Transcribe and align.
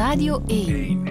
Radio 0.00 0.42
1. 0.46 1.04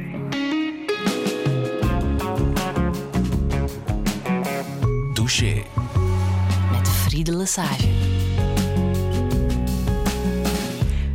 Douche. 5.13 5.63
Met 6.71 6.87
Friede 6.87 7.35
Lesage. 7.35 7.87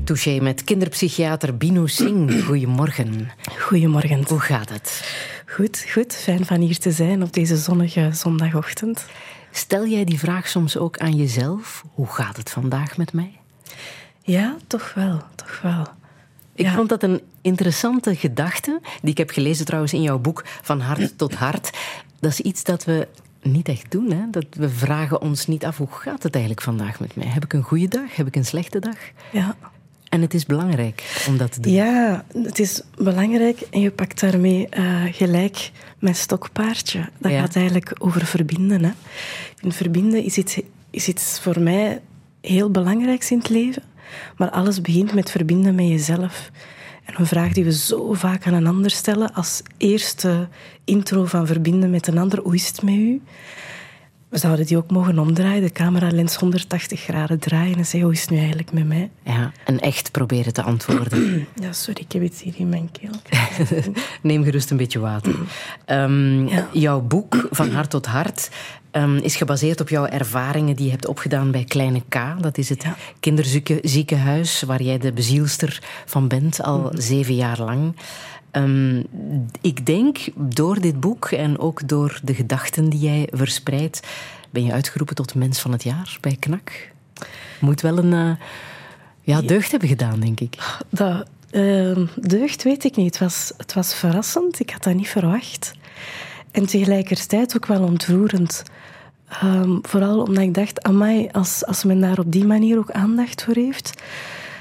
Touché 0.04 0.38
met 0.40 0.64
kinderpsychiater 0.64 1.56
Bino 1.56 1.86
Singh. 1.86 2.44
Goedemorgen. 2.44 3.30
Goedemorgen. 3.58 4.24
Hoe 4.28 4.40
gaat 4.40 4.68
het? 4.68 5.14
Goed, 5.46 5.84
goed. 5.92 6.14
Fijn 6.14 6.46
van 6.46 6.60
hier 6.60 6.78
te 6.78 6.90
zijn 6.90 7.22
op 7.22 7.32
deze 7.32 7.56
zonnige 7.56 8.10
zondagochtend. 8.12 9.06
Stel 9.50 9.86
jij 9.86 10.04
die 10.04 10.18
vraag 10.18 10.48
soms 10.48 10.76
ook 10.76 10.98
aan 10.98 11.16
jezelf? 11.16 11.84
Hoe 11.94 12.08
gaat 12.08 12.36
het 12.36 12.50
vandaag 12.50 12.96
met 12.96 13.12
mij? 13.12 13.38
Ja, 14.22 14.56
toch 14.66 14.92
wel, 14.94 15.22
toch 15.34 15.60
wel. 15.62 15.93
Ik 16.54 16.64
Ja. 16.64 16.74
vond 16.74 16.88
dat 16.88 17.02
een 17.02 17.20
interessante 17.40 18.16
gedachte, 18.16 18.80
die 19.02 19.10
ik 19.10 19.18
heb 19.18 19.30
gelezen 19.30 19.64
trouwens 19.64 19.92
in 19.92 20.02
jouw 20.02 20.18
boek 20.18 20.42
Van 20.62 20.80
Hart 20.80 21.18
tot 21.18 21.34
Hart. 21.34 21.70
Dat 22.20 22.30
is 22.30 22.40
iets 22.40 22.62
dat 22.64 22.84
we 22.84 23.08
niet 23.42 23.68
echt 23.68 23.90
doen. 23.90 24.10
Hè? 24.10 24.30
Dat 24.30 24.44
we 24.50 24.68
vragen 24.68 25.20
ons 25.20 25.46
niet 25.46 25.64
af, 25.64 25.76
hoe 25.76 25.88
gaat 25.90 26.22
het 26.22 26.32
eigenlijk 26.34 26.64
vandaag 26.64 27.00
met 27.00 27.16
mij? 27.16 27.26
Heb 27.26 27.44
ik 27.44 27.52
een 27.52 27.62
goede 27.62 27.88
dag? 27.88 28.16
Heb 28.16 28.26
ik 28.26 28.36
een 28.36 28.44
slechte 28.44 28.78
dag? 28.78 28.96
Ja. 29.32 29.56
En 30.08 30.20
het 30.20 30.34
is 30.34 30.46
belangrijk 30.46 31.24
om 31.28 31.36
dat 31.36 31.52
te 31.52 31.60
doen. 31.60 31.72
ja, 31.72 32.24
het 32.42 32.58
is 32.58 32.82
belangrijk 32.96 33.60
en 33.60 33.80
je 33.80 33.90
pakt 33.90 34.20
daarmee 34.20 34.68
eh, 34.68 35.02
gelijk 35.10 35.70
mijn 35.98 36.14
stokpaardje. 36.14 37.08
Dat 37.18 37.32
Ja. 37.32 37.40
gaat 37.40 37.56
eigenlijk 37.56 37.92
over 37.98 38.26
verbinden. 38.26 38.84
Hè. 38.84 38.90
Vind 39.56 39.74
verbinden 39.74 40.24
is 40.24 40.36
iets, 40.38 40.58
is 40.90 41.08
iets 41.08 41.40
voor 41.40 41.60
mij 41.60 42.00
heel 42.40 42.70
belangrijks 42.70 43.30
in 43.30 43.38
het 43.38 43.48
leven. 43.48 43.82
Maar 44.36 44.50
alles 44.50 44.80
begint 44.80 45.14
met 45.14 45.30
verbinden 45.30 45.74
met 45.74 45.88
jezelf. 45.88 46.50
En 47.04 47.14
een 47.16 47.26
vraag 47.26 47.52
die 47.52 47.64
we 47.64 47.72
zo 47.72 48.12
vaak 48.12 48.46
aan 48.46 48.54
een 48.54 48.66
ander 48.66 48.90
stellen 48.90 49.34
als 49.34 49.62
eerste 49.76 50.48
intro 50.84 51.24
van 51.24 51.46
verbinden 51.46 51.90
met 51.90 52.06
een 52.06 52.18
ander. 52.18 52.40
Hoe 52.40 52.54
is 52.54 52.66
het 52.66 52.82
met 52.82 52.94
u? 52.94 53.22
We 54.28 54.40
zouden 54.40 54.66
die 54.66 54.76
ook 54.76 54.90
mogen 54.90 55.18
omdraaien, 55.18 55.62
de 55.62 55.72
cameralens 55.72 56.34
180 56.34 57.00
graden 57.00 57.38
draaien 57.38 57.76
en 57.76 57.82
zeggen, 57.84 58.00
hoe 58.02 58.12
is 58.12 58.20
het 58.20 58.30
nu 58.30 58.36
eigenlijk 58.38 58.72
met 58.72 58.86
mij? 58.86 59.10
Ja, 59.22 59.52
en 59.64 59.80
echt 59.80 60.10
proberen 60.10 60.52
te 60.52 60.62
antwoorden. 60.62 61.46
Ja, 61.62 61.72
sorry, 61.72 62.00
ik 62.00 62.12
heb 62.12 62.22
iets 62.22 62.42
hier 62.42 62.54
in 62.56 62.68
mijn 62.68 62.88
keel. 62.92 63.10
Neem 64.22 64.44
gerust 64.44 64.70
een 64.70 64.76
beetje 64.76 64.98
water. 64.98 65.34
Ehm, 65.84 66.46
Ja. 66.46 66.68
Jouw 66.72 67.00
boek, 67.00 67.48
Van 67.50 67.70
Hart 67.70 67.90
tot 67.90 68.06
Hart, 68.06 68.50
ehm, 68.94 69.16
is 69.16 69.36
gebaseerd 69.36 69.80
op 69.80 69.88
jouw 69.88 70.06
ervaringen 70.06 70.76
die 70.76 70.84
je 70.84 70.90
hebt 70.90 71.06
opgedaan 71.06 71.50
bij 71.50 71.64
Kleine 71.64 72.02
K. 72.08 72.16
Dat 72.40 72.58
is 72.58 72.68
het 72.68 72.82
Ja. 72.82 72.96
kinderziekenhuis 73.20 74.62
waar 74.62 74.82
jij 74.82 74.98
de 74.98 75.12
bezielster 75.12 75.82
van 76.06 76.28
bent, 76.28 76.62
al 76.62 76.78
Mhm. 76.78 77.00
zeven 77.00 77.34
jaar 77.34 77.60
lang. 77.60 77.96
Ehm, 78.50 79.02
ik 79.60 79.86
denk, 79.86 80.18
door 80.36 80.80
dit 80.80 81.00
boek 81.00 81.30
en 81.30 81.58
ook 81.58 81.88
door 81.88 82.20
de 82.22 82.34
gedachten 82.34 82.88
die 82.88 83.00
jij 83.00 83.28
verspreidt, 83.32 84.00
ben 84.50 84.64
je 84.64 84.72
uitgeroepen 84.72 85.14
tot 85.14 85.34
mens 85.34 85.60
van 85.60 85.72
het 85.72 85.82
jaar 85.82 86.18
bij 86.20 86.36
KNAK. 86.40 86.90
Moet 87.60 87.80
wel 87.80 87.98
een 87.98 88.12
eh, 88.12 88.46
ja, 89.20 89.42
deugd 89.42 89.70
hebben 89.70 89.88
gedaan, 89.88 90.20
denk 90.20 90.40
ik. 90.40 90.56
Dat 90.88 91.26
ehm, 91.50 92.06
deugd 92.20 92.62
weet 92.62 92.84
ik 92.84 92.96
niet. 92.96 93.06
Het 93.06 93.18
was, 93.18 93.52
het 93.56 93.72
was 93.74 93.94
verrassend. 93.94 94.60
Ik 94.60 94.70
had 94.70 94.82
dat 94.82 94.94
niet 94.94 95.08
verwacht. 95.08 95.72
En 96.54 96.66
tegelijkertijd 96.66 97.56
ook 97.56 97.66
wel 97.66 97.82
ontroerend. 97.82 98.62
Ehm, 99.28 99.78
vooral 99.82 100.22
omdat 100.22 100.42
ik 100.42 100.54
dacht, 100.54 100.82
amai, 100.82 101.28
als, 101.32 101.64
als 101.66 101.84
men 101.84 102.00
daar 102.00 102.18
op 102.18 102.32
die 102.32 102.44
manier 102.44 102.78
ook 102.78 102.90
aandacht 102.90 103.42
voor 103.42 103.54
heeft, 103.54 104.02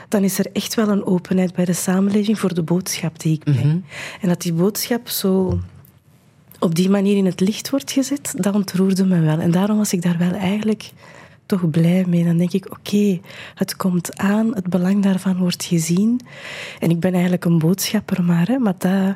dan 0.08 0.24
is 0.24 0.40
er 0.40 0.46
echt 0.54 0.74
wel 0.74 0.90
een 0.90 1.06
openheid 1.06 1.54
bij 1.54 1.66
de 1.66 1.74
samenleving 1.74 2.40
voor 2.40 2.54
de 2.54 2.64
boodschap 2.64 3.20
die 3.20 3.34
ik 3.34 3.44
breng. 3.44 3.84
En 4.22 4.28
dat 4.28 4.42
die 4.42 4.54
boodschap 4.54 5.10
zo 5.10 5.60
op 6.60 6.76
die 6.76 6.90
manier 6.90 7.18
in 7.18 7.26
het 7.26 7.40
licht 7.40 7.70
wordt 7.70 7.92
gezet, 7.92 8.34
dat 8.38 8.56
ontroerde 8.56 9.06
me 9.06 9.20
wel. 9.20 9.40
En 9.40 9.52
daarom 9.52 9.78
was 9.78 9.94
ik 9.94 10.02
daar 10.02 10.18
wel 10.18 10.32
eigenlijk 10.32 10.92
toch 11.46 11.70
blij 11.70 12.06
mee. 12.08 12.24
Dan 12.24 12.38
denk 12.38 12.54
ik, 12.54 12.72
oké, 12.72 13.20
het 13.56 13.76
komt 13.76 14.18
aan, 14.18 14.56
het 14.56 14.68
belang 14.68 15.04
daarvan 15.04 15.38
wordt 15.38 15.64
gezien. 15.64 16.20
En 16.80 16.90
ik 16.90 17.00
ben 17.00 17.14
eigenlijk 17.14 17.46
een 17.46 17.60
boodschapper 17.60 18.24
maar, 18.24 18.48
hè, 18.48 18.58
maar 18.58 18.76
dat, 18.78 19.16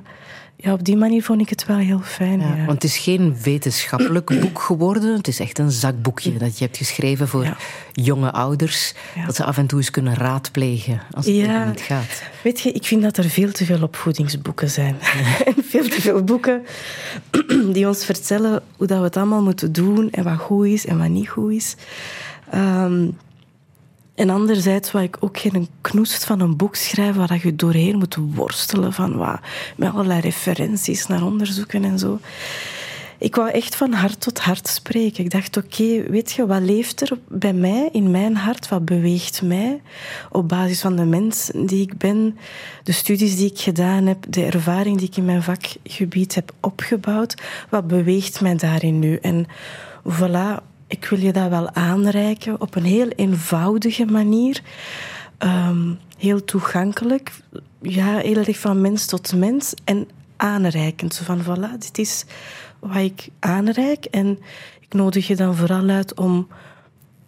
ja, 0.60 0.74
op 0.74 0.84
die 0.84 0.98
manier 0.98 1.24
vond 1.24 1.42
ik 1.42 1.50
het 1.50 1.66
wel 1.66 1.78
heel 1.78 2.00
fijn. 2.04 2.40
Ja, 2.40 2.48
Ja, 2.56 2.66
Want 2.66 2.72
het 2.72 2.84
is 2.84 2.98
geen 2.98 3.38
wetenschappelijk 3.44 4.26
boek 4.42 4.60
geworden. 4.62 5.16
Het 5.18 5.28
is 5.28 5.40
echt 5.40 5.60
een 5.60 5.72
zakboekje 5.72 6.38
dat 6.38 6.58
je 6.58 6.66
hebt 6.66 6.78
geschreven 6.78 7.28
voor 7.28 7.44
Ja. 7.44 7.58
jonge 7.92 8.32
ouders. 8.32 8.94
Dat 9.26 9.36
ze 9.36 9.44
af 9.44 9.58
en 9.58 9.68
toe 9.68 9.80
eens 9.80 9.92
kunnen 9.92 10.14
raadplegen 10.14 11.02
als 11.12 11.26
het 11.26 11.36
Ja. 11.36 11.66
niet 11.66 11.82
gaat. 11.82 12.24
Weet 12.44 12.60
je, 12.60 12.72
ik 12.72 12.84
vind 12.86 13.02
dat 13.02 13.18
er 13.18 13.30
veel 13.30 13.52
te 13.52 13.66
veel 13.66 13.82
opvoedingsboeken 13.82 14.70
zijn. 14.70 14.96
en 15.46 15.54
veel 15.64 15.88
te 15.90 16.02
veel 16.02 16.24
boeken 16.24 16.66
die 17.74 17.88
ons 17.88 18.06
vertellen 18.06 18.62
hoe 18.78 18.88
dat 18.88 18.98
we 18.98 19.04
het 19.04 19.18
allemaal 19.18 19.44
moeten 19.44 19.72
doen 19.72 20.12
en 20.12 20.24
wat 20.24 20.38
goed 20.40 20.66
is 20.66 20.86
en 20.86 20.98
wat 20.98 21.10
niet 21.10 21.30
goed 21.30 21.52
is. 21.52 21.76
Ehm, 22.52 23.08
en 24.18 24.30
anderzijds 24.30 24.92
wou 24.92 25.06
ik 25.06 25.18
ook 25.20 25.38
geen 25.38 25.68
knoest 25.82 26.26
van 26.26 26.40
een 26.40 26.58
boek 26.58 26.76
schrijven 26.76 27.28
waar 27.28 27.40
je 27.44 27.56
doorheen 27.56 27.98
moet 27.98 28.18
worstelen 28.34 28.94
van 28.94 29.18
wat, 29.18 29.40
met 29.76 29.94
allerlei 29.94 30.20
referenties 30.20 31.08
naar 31.08 31.24
onderzoeken 31.24 31.84
en 31.84 32.00
zo. 32.00 32.20
Ik 33.18 33.36
wou 33.36 33.50
echt 33.50 33.76
van 33.76 33.94
hart 33.94 34.22
tot 34.22 34.40
hart 34.40 34.68
spreken. 34.68 35.24
Ik 35.24 35.30
dacht, 35.30 35.58
oké, 35.58 36.10
weet 36.10 36.32
je, 36.32 36.46
wat 36.46 36.62
leeft 36.62 37.02
er 37.02 37.18
bij 37.28 37.54
mij, 37.54 37.90
in 37.92 38.12
mijn 38.12 38.36
hart? 38.36 38.70
Wat 38.70 38.86
beweegt 38.86 39.42
mij 39.42 39.82
op 40.32 40.48
basis 40.50 40.82
van 40.82 40.96
de 40.96 41.06
mens 41.06 41.52
die 41.56 41.82
ik 41.82 41.98
ben, 41.98 42.38
de 42.84 42.92
studies 42.92 43.36
die 43.36 43.52
ik 43.52 43.60
gedaan 43.60 44.06
heb, 44.06 44.26
de 44.30 44.46
ervaring 44.46 44.98
die 44.98 45.08
ik 45.08 45.18
in 45.18 45.26
mijn 45.26 45.44
vakgebied 45.44 46.36
heb 46.36 46.52
opgebouwd? 46.62 47.36
Wat 47.70 47.88
beweegt 47.88 48.42
mij 48.42 48.56
daarin 48.56 49.00
nu? 49.00 49.16
En 49.16 49.46
voilà, 50.10 50.64
ik 50.88 51.06
wil 51.06 51.20
je 51.20 51.34
dat 51.34 51.50
wel 51.50 51.74
aanreiken 51.74 52.62
op 52.62 52.76
een 52.76 52.86
heel 52.86 53.08
eenvoudige 53.08 54.06
manier. 54.06 54.62
Ehm, 55.38 55.94
heel 56.18 56.44
toegankelijk. 56.44 57.32
Ja, 57.82 58.18
heel 58.18 58.36
erg 58.36 58.60
van 58.60 58.82
mens 58.82 59.06
tot 59.06 59.36
mens. 59.36 59.74
En 59.84 60.08
aanreikend. 60.38 61.14
Zo 61.14 61.24
van, 61.24 61.44
voilà, 61.44 61.78
dit 61.80 61.98
is 61.98 62.26
wat 62.80 62.96
ik 62.96 63.28
aanreik. 63.40 64.06
En 64.06 64.40
ik 64.80 64.94
nodig 64.94 65.28
je 65.28 65.36
dan 65.36 65.56
vooral 65.56 65.90
uit 65.90 66.16
om 66.16 66.48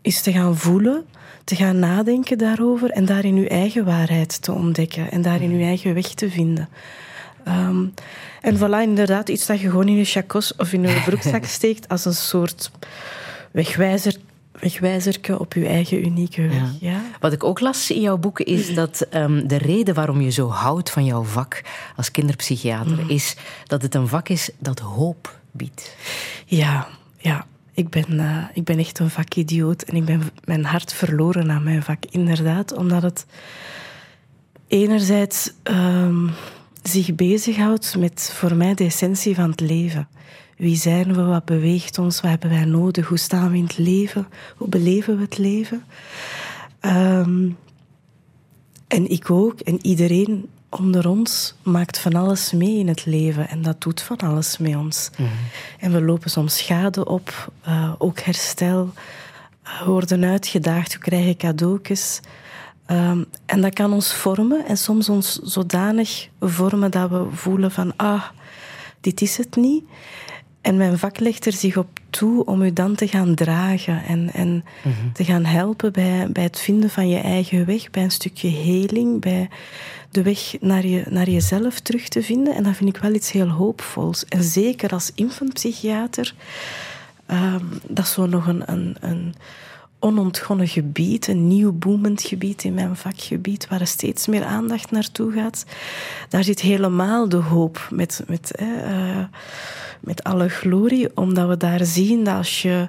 eens 0.01 0.21
te 0.21 0.31
gaan 0.31 0.57
voelen, 0.57 1.05
te 1.43 1.55
gaan 1.55 1.79
nadenken 1.79 2.37
daarover 2.37 2.89
en 2.89 3.05
daarin 3.05 3.35
uw 3.35 3.47
eigen 3.47 3.85
waarheid 3.85 4.41
te 4.41 4.51
ontdekken 4.51 5.11
en 5.11 5.21
daarin 5.21 5.51
uw 5.51 5.61
eigen 5.61 5.93
weg 5.93 6.07
te 6.07 6.29
vinden. 6.29 6.69
Ehm, 7.43 7.85
en 8.41 8.57
voilà, 8.57 8.81
inderdaad, 8.81 9.29
iets 9.29 9.45
dat 9.45 9.59
je 9.59 9.69
gewoon 9.69 9.87
in 9.87 9.95
je 9.95 10.05
chacos 10.05 10.55
of 10.55 10.73
in 10.73 10.81
je 10.81 11.01
broekzak 11.05 11.45
steekt 11.59 11.87
als 11.87 12.05
een 12.05 12.13
soort 12.13 12.71
wegwijzer, 13.51 14.15
wegwijzerke 14.51 15.39
op 15.39 15.53
je 15.53 15.65
eigen 15.67 16.05
unieke 16.05 16.41
weg. 16.41 16.57
Ja. 16.79 16.91
Ja. 16.91 17.01
Wat 17.19 17.33
ik 17.33 17.43
ook 17.43 17.59
las 17.59 17.91
in 17.91 18.01
jouw 18.01 18.17
boek 18.17 18.39
is 18.39 18.73
dat 18.73 19.01
ehm, 19.01 19.47
de 19.47 19.57
reden 19.57 19.95
waarom 19.95 20.21
je 20.21 20.29
zo 20.29 20.47
houdt 20.49 20.89
van 20.89 21.05
jouw 21.05 21.23
vak 21.23 21.61
als 21.95 22.11
kinderpsychiater 22.11 23.03
Mm. 23.03 23.09
is 23.09 23.35
dat 23.65 23.81
het 23.81 23.95
een 23.95 24.07
vak 24.07 24.29
is 24.29 24.49
dat 24.59 24.79
hoop 24.79 25.39
biedt. 25.51 25.95
Ja, 26.45 26.87
ja. 27.17 27.45
Ik 27.73 27.89
ben, 27.89 28.19
eh, 28.19 28.43
ik 28.53 28.63
ben 28.63 28.79
echt 28.79 28.99
een 28.99 29.09
vakidioot 29.09 29.81
en 29.81 29.95
ik 29.95 30.05
ben 30.05 30.21
mijn 30.43 30.65
hart 30.65 30.93
verloren 30.93 31.51
aan 31.51 31.63
mijn 31.63 31.83
vak, 31.83 32.03
inderdaad. 32.09 32.73
Omdat 32.73 33.01
het 33.01 33.25
enerzijds 34.67 35.51
ehm, 35.63 36.27
zich 36.83 37.15
bezighoudt 37.15 37.95
met 37.97 38.31
voor 38.35 38.55
mij 38.55 38.73
de 38.73 38.83
essentie 38.83 39.35
van 39.35 39.49
het 39.49 39.59
leven. 39.59 40.07
Wie 40.59 40.75
zijn 40.75 41.13
we? 41.13 41.23
Wat 41.23 41.45
beweegt 41.45 41.97
ons? 41.97 42.21
Wat 42.21 42.29
hebben 42.29 42.49
wij 42.49 42.65
nodig? 42.65 43.07
Hoe 43.07 43.17
staan 43.17 43.51
we 43.51 43.57
in 43.57 43.63
het 43.63 43.77
leven? 43.77 44.27
Hoe 44.57 44.67
beleven 44.67 45.15
we 45.15 45.21
het 45.21 45.37
leven? 45.37 45.83
Ehm, 46.79 47.49
en 48.87 49.09
ik 49.09 49.29
ook, 49.31 49.59
en 49.59 49.85
iedereen 49.85 50.49
onder 50.69 51.09
ons 51.09 51.55
maakt 51.63 51.99
van 51.99 52.13
alles 52.13 52.51
mee 52.51 52.77
in 52.77 52.87
het 52.87 53.05
leven. 53.05 53.49
En 53.49 53.61
dat 53.61 53.81
doet 53.81 54.01
van 54.01 54.17
alles 54.17 54.57
met 54.57 54.75
ons. 54.75 55.09
En 55.79 55.91
we 55.91 56.01
lopen 56.01 56.29
soms 56.29 56.57
schade 56.57 57.05
op, 57.05 57.51
eh, 57.61 57.93
ook 57.97 58.19
herstel. 58.19 58.93
Eh, 59.63 59.79
we 59.79 59.91
worden 59.91 60.23
uitgedaagd, 60.23 60.93
we 60.93 60.99
krijgen 60.99 61.37
cadeautjes. 61.37 62.19
Ehm, 62.85 63.23
en 63.45 63.61
dat 63.61 63.73
kan 63.73 63.93
ons 63.93 64.13
vormen 64.13 64.65
en 64.65 64.77
soms 64.77 65.09
ons 65.09 65.39
zodanig 65.43 66.29
vormen 66.39 66.91
dat 66.91 67.09
we 67.09 67.27
voelen 67.31 67.71
van, 67.71 67.93
ah, 67.95 68.23
dit 69.01 69.21
is 69.21 69.37
het 69.37 69.55
niet. 69.55 69.83
En 70.69 70.77
mijn 70.77 70.97
vak 70.97 71.19
legt 71.19 71.45
er 71.45 71.53
zich 71.53 71.77
op 71.77 71.87
toe 72.09 72.45
om 72.45 72.61
u 72.61 72.73
dan 72.73 72.95
te 72.95 73.07
gaan 73.07 73.35
dragen 73.35 74.03
en, 74.03 74.29
en 74.33 74.63
te 75.13 75.23
gaan 75.23 75.45
helpen 75.45 75.91
bij, 75.91 76.27
bij 76.31 76.43
het 76.43 76.59
vinden 76.59 76.89
van 76.89 77.09
je 77.09 77.17
eigen 77.17 77.65
weg, 77.65 77.89
bij 77.89 78.03
een 78.03 78.11
stukje 78.11 78.49
heling, 78.49 79.21
bij 79.21 79.49
de 80.11 80.21
weg 80.21 80.55
naar, 80.59 80.85
je, 80.85 81.03
naar 81.09 81.29
jezelf 81.29 81.79
terug 81.79 82.07
te 82.07 82.23
vinden. 82.23 82.55
En 82.55 82.63
dat 82.63 82.75
vind 82.75 82.95
ik 82.95 83.01
wel 83.01 83.13
iets 83.13 83.31
heel 83.31 83.47
hoopvols. 83.47 84.25
En 84.25 84.43
zeker 84.43 84.89
als 84.89 85.11
infantpsychiater, 85.15 86.33
ehm, 87.25 87.65
dat 87.87 88.05
is 88.05 88.13
zo 88.13 88.25
nog 88.25 88.47
een, 88.47 88.71
een, 88.71 88.95
een 88.99 89.33
onontgonnen 89.99 90.67
gebied, 90.67 91.27
een 91.27 91.47
nieuw 91.47 91.71
boemend 91.71 92.21
gebied 92.21 92.63
in 92.63 92.73
mijn 92.73 92.95
vakgebied, 92.95 93.67
waar 93.67 93.81
er 93.81 93.87
steeds 93.87 94.27
meer 94.27 94.43
aandacht 94.43 94.91
naartoe 94.91 95.31
gaat. 95.31 95.65
Daar 96.29 96.43
zit 96.43 96.61
helemaal 96.61 97.29
de 97.29 97.37
hoop 97.37 97.87
met, 97.91 98.23
met, 98.27 98.55
eh, 98.55 99.23
met 99.99 100.23
alle 100.23 100.49
glorie, 100.49 101.17
omdat 101.17 101.47
we 101.47 101.57
daar 101.57 101.85
zien 101.85 102.23
dat 102.23 102.35
als 102.35 102.61
je 102.61 102.87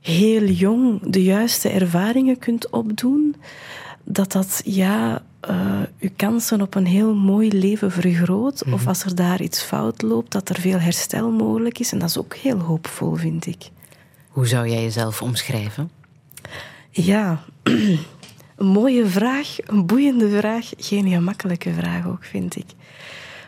heel 0.00 0.44
jong 0.44 1.00
de 1.02 1.22
juiste 1.22 1.68
ervaringen 1.68 2.38
kunt 2.38 2.70
opdoen, 2.70 3.36
dat 4.04 4.32
dat 4.32 4.60
ja, 4.64 5.22
uh, 5.50 5.80
uw 6.00 6.08
kansen 6.16 6.60
op 6.60 6.74
een 6.74 6.86
heel 6.86 7.14
mooi 7.14 7.52
leven 7.58 7.90
vergroot. 7.92 8.64
Of 8.64 8.80
Mhm. 8.80 8.88
als 8.88 9.04
er 9.04 9.14
daar 9.14 9.40
iets 9.42 9.62
fout 9.62 10.02
loopt, 10.02 10.32
dat 10.32 10.48
er 10.48 10.60
veel 10.60 10.78
herstel 10.78 11.30
mogelijk 11.30 11.78
is. 11.78 11.92
En 11.92 11.98
dat 11.98 12.08
is 12.08 12.18
ook 12.18 12.34
heel 12.34 12.58
hoopvol, 12.58 13.14
vind 13.14 13.46
ik. 13.46 13.70
Hoe 14.28 14.46
zou 14.46 14.68
jij 14.68 14.82
jezelf 14.82 15.22
omschrijven? 15.22 15.90
Ja, 16.90 17.40
een 18.56 18.66
mooie 18.66 19.06
vraag, 19.06 19.56
een 19.66 19.86
boeiende 19.86 20.38
vraag. 20.38 20.70
Geen 20.76 21.08
gemakkelijke 21.08 21.72
vraag 21.72 22.06
ook, 22.06 22.24
vind 22.24 22.56
ik. 22.56 22.66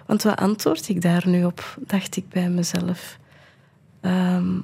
Want 0.06 0.22
wat 0.22 0.36
antwoord 0.36 0.88
ik 0.88 1.02
daar 1.02 1.28
nu 1.28 1.44
op, 1.44 1.78
dacht 1.86 2.16
ik 2.16 2.28
bij 2.28 2.48
mezelf. 2.48 3.18
Ehm, 4.00 4.58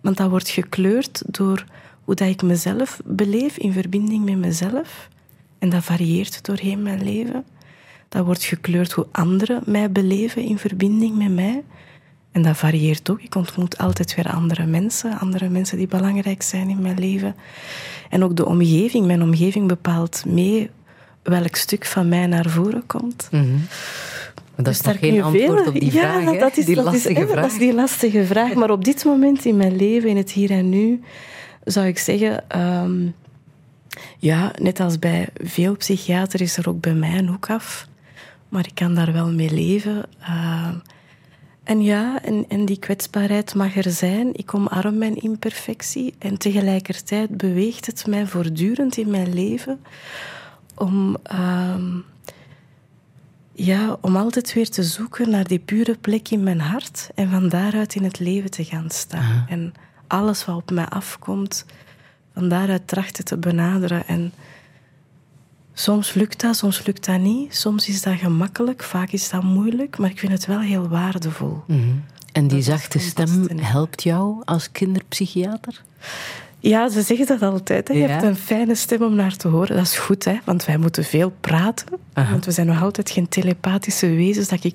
want 0.00 0.16
dat 0.16 0.30
wordt 0.30 0.48
gekleurd 0.48 1.22
door 1.26 1.64
hoe 2.04 2.14
dat 2.14 2.28
ik 2.28 2.42
mezelf 2.42 3.00
beleef 3.04 3.56
in 3.56 3.72
verbinding 3.72 4.24
met 4.24 4.36
mezelf. 4.36 5.08
En 5.58 5.68
dat 5.68 5.84
varieert 5.84 6.44
doorheen 6.44 6.82
mijn 6.82 7.02
leven. 7.02 7.44
Dat 8.08 8.24
wordt 8.24 8.44
gekleurd 8.44 8.92
hoe 8.92 9.06
anderen 9.12 9.62
mij 9.66 9.92
beleven 9.92 10.42
in 10.42 10.58
verbinding 10.58 11.16
met 11.16 11.34
mij. 11.34 11.64
En 12.32 12.42
dat 12.42 12.56
varieert 12.56 13.10
ook. 13.10 13.22
Ik 13.22 13.34
ontmoet 13.34 13.78
altijd 13.78 14.14
weer 14.14 14.28
andere 14.28 14.66
mensen, 14.66 15.18
andere 15.18 15.48
mensen 15.48 15.76
die 15.76 15.86
belangrijk 15.86 16.42
zijn 16.42 16.68
in 16.68 16.82
mijn 16.82 16.98
leven. 16.98 17.34
En 18.10 18.24
ook 18.24 18.36
de 18.36 18.46
omgeving. 18.46 19.06
Mijn 19.06 19.22
omgeving 19.22 19.68
bepaalt 19.68 20.24
mee 20.26 20.70
welk 21.22 21.56
stuk 21.56 21.84
van 21.84 22.08
mij 22.08 22.26
naar 22.26 22.48
voren 22.48 22.86
komt. 22.86 23.28
Mhm. 23.30 23.46
Dat 24.56 24.68
is 24.68 24.80
Dus 24.82 24.86
nog 24.86 24.98
geen 24.98 25.22
antwoord 25.22 25.66
op 25.66 25.72
die 25.72 25.92
ja, 25.92 26.22
vraag? 26.22 26.38
Dat 26.38 26.56
is, 26.56 26.64
die 26.64 26.74
dat 26.74 26.84
is, 26.84 26.92
lastige 26.92 27.20
hè, 27.20 27.26
vraag. 27.26 27.42
Dat 27.42 27.52
is 27.52 27.58
die 27.58 27.74
lastige 27.74 28.24
vraag. 28.24 28.54
Maar 28.54 28.70
op 28.70 28.84
dit 28.84 29.04
moment 29.04 29.44
in 29.44 29.56
mijn 29.56 29.76
leven, 29.76 30.08
in 30.08 30.16
het 30.16 30.30
hier 30.30 30.50
en 30.50 30.68
nu, 30.68 31.00
zou 31.64 31.86
ik 31.86 31.98
zeggen... 31.98 32.48
ehm, 32.48 33.06
ja, 34.18 34.52
net 34.58 34.80
als 34.80 34.98
bij 34.98 35.28
veel 35.34 35.76
psychiaters 35.76 36.42
is 36.42 36.56
er 36.56 36.68
ook 36.68 36.80
bij 36.80 36.94
mij 36.94 37.18
een 37.18 37.28
hoek 37.28 37.50
af. 37.50 37.88
Maar 38.48 38.66
ik 38.66 38.74
kan 38.74 38.94
daar 38.94 39.12
wel 39.12 39.32
mee 39.32 39.50
leven. 39.50 40.02
Ehm, 40.20 40.74
en 41.70 41.82
ja, 41.82 42.22
en, 42.22 42.44
en 42.48 42.64
die 42.64 42.78
kwetsbaarheid 42.78 43.54
mag 43.54 43.76
er 43.76 43.90
zijn. 43.90 44.30
Ik 44.32 44.54
omarm 44.54 44.98
mijn 44.98 45.16
imperfectie. 45.16 46.14
En 46.18 46.38
tegelijkertijd 46.38 47.36
beweegt 47.36 47.86
het 47.86 48.06
mij 48.06 48.26
voortdurend 48.26 48.96
in 48.96 49.10
mijn 49.10 49.34
leven 49.34 49.80
om... 50.74 51.16
ehm, 51.22 51.98
ja, 53.52 53.96
om 54.00 54.16
altijd 54.16 54.52
weer 54.52 54.68
te 54.68 54.82
zoeken 54.82 55.30
naar 55.30 55.44
die 55.44 55.58
pure 55.58 55.96
plek 56.00 56.28
in 56.28 56.42
mijn 56.42 56.60
hart 56.60 57.10
en 57.14 57.30
van 57.30 57.48
daaruit 57.48 57.94
in 57.94 58.04
het 58.04 58.18
leven 58.18 58.50
te 58.50 58.64
gaan 58.64 58.90
staan. 58.90 59.46
En 59.48 59.72
alles 60.06 60.44
wat 60.44 60.56
op 60.56 60.70
mij 60.70 60.86
afkomt, 60.86 61.64
van 62.34 62.48
daaruit 62.48 62.88
trachten 62.88 63.24
te 63.24 63.36
benaderen. 63.36 64.06
En 64.06 64.32
soms 65.74 66.14
lukt 66.14 66.40
dat, 66.40 66.56
soms 66.56 66.86
lukt 66.86 67.06
dat 67.06 67.20
niet. 67.20 67.56
Soms 67.56 67.88
is 67.88 68.02
dat 68.02 68.18
gemakkelijk, 68.18 68.82
vaak 68.82 69.10
is 69.10 69.30
dat 69.30 69.42
moeilijk, 69.42 69.98
maar 69.98 70.10
ik 70.10 70.18
vind 70.18 70.32
het 70.32 70.46
wel 70.46 70.60
heel 70.60 70.88
waardevol. 70.88 71.62
Mhm. 71.66 71.80
En 72.32 72.48
die 72.48 72.62
zachte 72.62 72.98
stem 72.98 73.48
helpt 73.60 74.02
jou 74.02 74.42
als 74.44 74.72
kinderpsychiater? 74.72 75.82
Ja, 76.58 76.88
ze 76.88 77.02
zeggen 77.02 77.26
dat 77.26 77.42
altijd. 77.42 77.88
Hè. 77.88 77.94
Je 77.94 78.00
Ja. 78.00 78.06
hebt 78.08 78.22
een 78.22 78.36
fijne 78.36 78.74
stem 78.74 79.02
om 79.02 79.14
naar 79.14 79.36
te 79.36 79.48
horen. 79.48 79.76
Dat 79.76 79.84
is 79.86 79.98
goed, 79.98 80.24
hè? 80.24 80.38
want 80.44 80.64
wij 80.64 80.76
moeten 80.76 81.04
veel 81.04 81.32
praten. 81.40 81.86
Aha. 82.12 82.30
Want 82.30 82.44
we 82.44 82.50
zijn 82.50 82.66
nog 82.66 82.82
altijd 82.82 83.10
geen 83.10 83.28
telepathische 83.28 84.06
wezens 84.14 84.48
dat 84.48 84.64
ik 84.64 84.74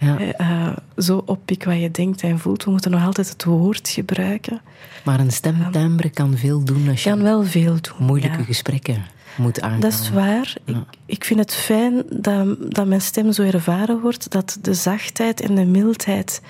Ja. 0.00 0.18
eh, 0.32 0.76
zo 0.96 1.22
oppik 1.26 1.64
wat 1.64 1.80
je 1.80 1.90
denkt 1.90 2.22
en 2.22 2.38
voelt. 2.38 2.64
We 2.64 2.70
moeten 2.70 2.90
nog 2.90 3.04
altijd 3.04 3.28
het 3.28 3.44
woord 3.44 3.88
gebruiken. 3.88 4.60
Maar 5.04 5.20
een 5.20 5.30
stemtimbre 5.32 6.10
kan 6.10 6.36
veel 6.36 6.64
doen 6.64 6.88
als 6.88 7.02
je 7.02 7.10
kan 7.10 7.22
wel 7.22 7.44
veel 7.44 7.76
doen. 7.80 8.06
moeilijke 8.06 8.38
ja. 8.38 8.44
gesprekken 8.44 9.04
moet 9.36 9.60
aangaan. 9.60 9.80
Dat 9.80 9.92
is 9.92 10.10
waar. 10.10 10.54
Ik, 10.64 10.76
ik 11.06 11.24
vind 11.24 11.40
het 11.40 11.54
fijn 11.54 12.02
dat, 12.10 12.72
dat 12.72 12.86
mijn 12.86 13.00
stem 13.00 13.32
zo 13.32 13.42
ervaren 13.42 14.00
wordt, 14.00 14.30
dat 14.30 14.58
de 14.60 14.74
zachtheid 14.74 15.40
en 15.40 15.54
de 15.54 15.64
mildheid 15.64 16.42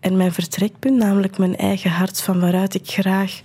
en 0.00 0.16
mijn 0.16 0.32
vertrekpunt, 0.32 0.96
namelijk 0.96 1.38
mijn 1.38 1.56
eigen 1.56 1.90
hart 1.90 2.20
van 2.20 2.40
waaruit 2.40 2.74
ik 2.74 2.90
graag 2.90 3.40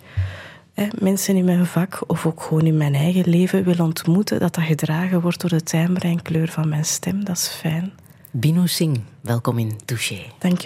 hè, 0.73 0.87
mensen 0.99 1.35
in 1.35 1.45
mijn 1.45 1.65
vak 1.65 2.03
of 2.07 2.25
ook 2.25 2.41
gewoon 2.41 2.65
in 2.65 2.77
mijn 2.77 2.95
eigen 2.95 3.29
leven 3.29 3.63
wil 3.63 3.85
ontmoeten, 3.85 4.39
dat 4.39 4.55
dat 4.55 4.63
gedragen 4.63 5.21
wordt 5.21 5.41
door 5.41 5.49
de 5.49 5.63
timbre 5.63 6.07
en 6.07 6.21
kleur 6.21 6.47
van 6.47 6.69
mijn 6.69 6.85
stem. 6.85 7.25
Dat 7.25 7.37
is 7.37 7.47
fijn. 7.47 7.91
Bino 8.31 8.65
Singh, 8.65 8.99
welkom 9.21 9.59
in 9.59 9.71
Touché. 9.85 10.21
Dank 10.39 10.61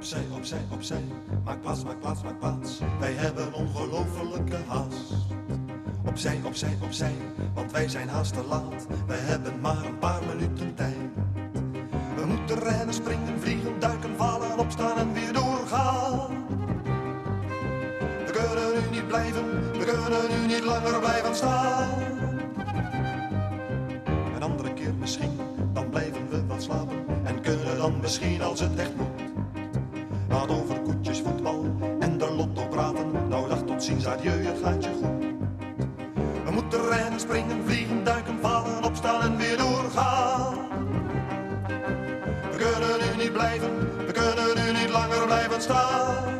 Opzij, 0.00 0.24
opzij, 0.36 0.60
opzij. 0.72 1.04
Maak 1.44 1.60
plaats, 1.60 1.84
maak 1.84 2.00
plaats, 2.00 2.22
maak 2.22 2.38
plaats. 2.38 2.80
Wij 3.00 3.12
hebben 3.12 3.54
ongelofelijke 3.54 4.56
haast. 4.66 5.12
Opzij, 6.06 6.40
opzij, 6.44 6.76
opzij. 6.82 7.12
Want 7.54 7.72
wij 7.72 7.88
zijn 7.88 8.08
haast 8.08 8.32
te 8.34 8.42
laat. 8.48 8.86
Wij 9.06 9.18
hebben 9.18 9.60
maar 9.60 9.84
een 9.84 9.98
paar 9.98 10.20
minuten 10.26 10.74
tijd. 10.74 10.96
We 12.16 12.26
moeten 12.26 12.58
rennen, 12.58 12.94
springen, 12.94 13.40
vliegen, 13.40 13.80
duiken, 13.80 14.16
vallen, 14.16 14.58
opstaan 14.58 14.98
en 14.98 15.12
weer 15.12 15.32
doorgaan. 15.32 16.46
We 18.26 18.30
kunnen 18.32 18.82
nu 18.82 18.90
niet 18.90 19.06
blijven, 19.06 19.72
we 19.72 19.84
kunnen 19.84 20.40
nu 20.40 20.54
niet 20.54 20.64
langer 20.64 20.98
blijven 20.98 21.34
staan. 21.36 21.88
Een 24.34 24.42
andere 24.42 24.74
keer 24.74 24.94
misschien, 24.94 25.40
dan 25.72 25.90
blijven 25.90 26.28
we 26.30 26.46
wel 26.46 26.60
slapen. 26.60 26.96
En 27.24 27.40
kunnen 27.40 27.76
dan 27.76 28.00
misschien 28.00 28.42
als 28.42 28.60
het 28.60 28.76
echt 28.76 28.96
moet. 28.96 29.19
Laat 30.30 30.50
over 30.50 30.80
koetjes, 30.80 31.20
voetbal 31.20 31.64
en 31.98 32.18
de 32.18 32.30
lotto 32.30 32.66
praten. 32.66 33.28
Nou 33.28 33.48
dag 33.48 33.62
tot 33.62 33.82
ziens, 33.82 34.06
adieu, 34.06 34.44
het 34.44 34.58
gaat 34.62 34.84
je 34.84 34.90
goed. 34.90 35.28
We 36.44 36.50
moeten 36.50 36.88
rennen, 36.88 37.20
springen, 37.20 37.64
vliegen, 37.64 38.04
duiken, 38.04 38.38
vallen, 38.40 38.84
opstaan 38.84 39.22
en 39.22 39.36
weer 39.36 39.56
doorgaan. 39.56 40.54
We 42.50 42.56
kunnen 42.56 43.16
nu 43.16 43.22
niet 43.22 43.32
blijven, 43.32 43.70
we 44.06 44.12
kunnen 44.12 44.64
nu 44.64 44.78
niet 44.80 44.90
langer 44.90 45.26
blijven 45.26 45.62
staan. 45.62 46.38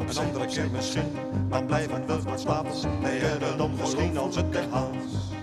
Op 0.00 0.08
een 0.08 0.18
andere 0.18 0.46
keer 0.46 0.70
misschien, 0.72 1.12
dan 1.48 1.66
blijven 1.66 2.06
we 2.06 2.18
maar 2.24 2.38
slapen. 2.38 2.72
Wij 3.02 3.16
hebben 3.16 3.58
dan 3.58 3.70
misschien 3.80 4.18
als 4.18 4.36
het 4.36 4.54
echt 4.56 4.70
haast. 4.70 5.34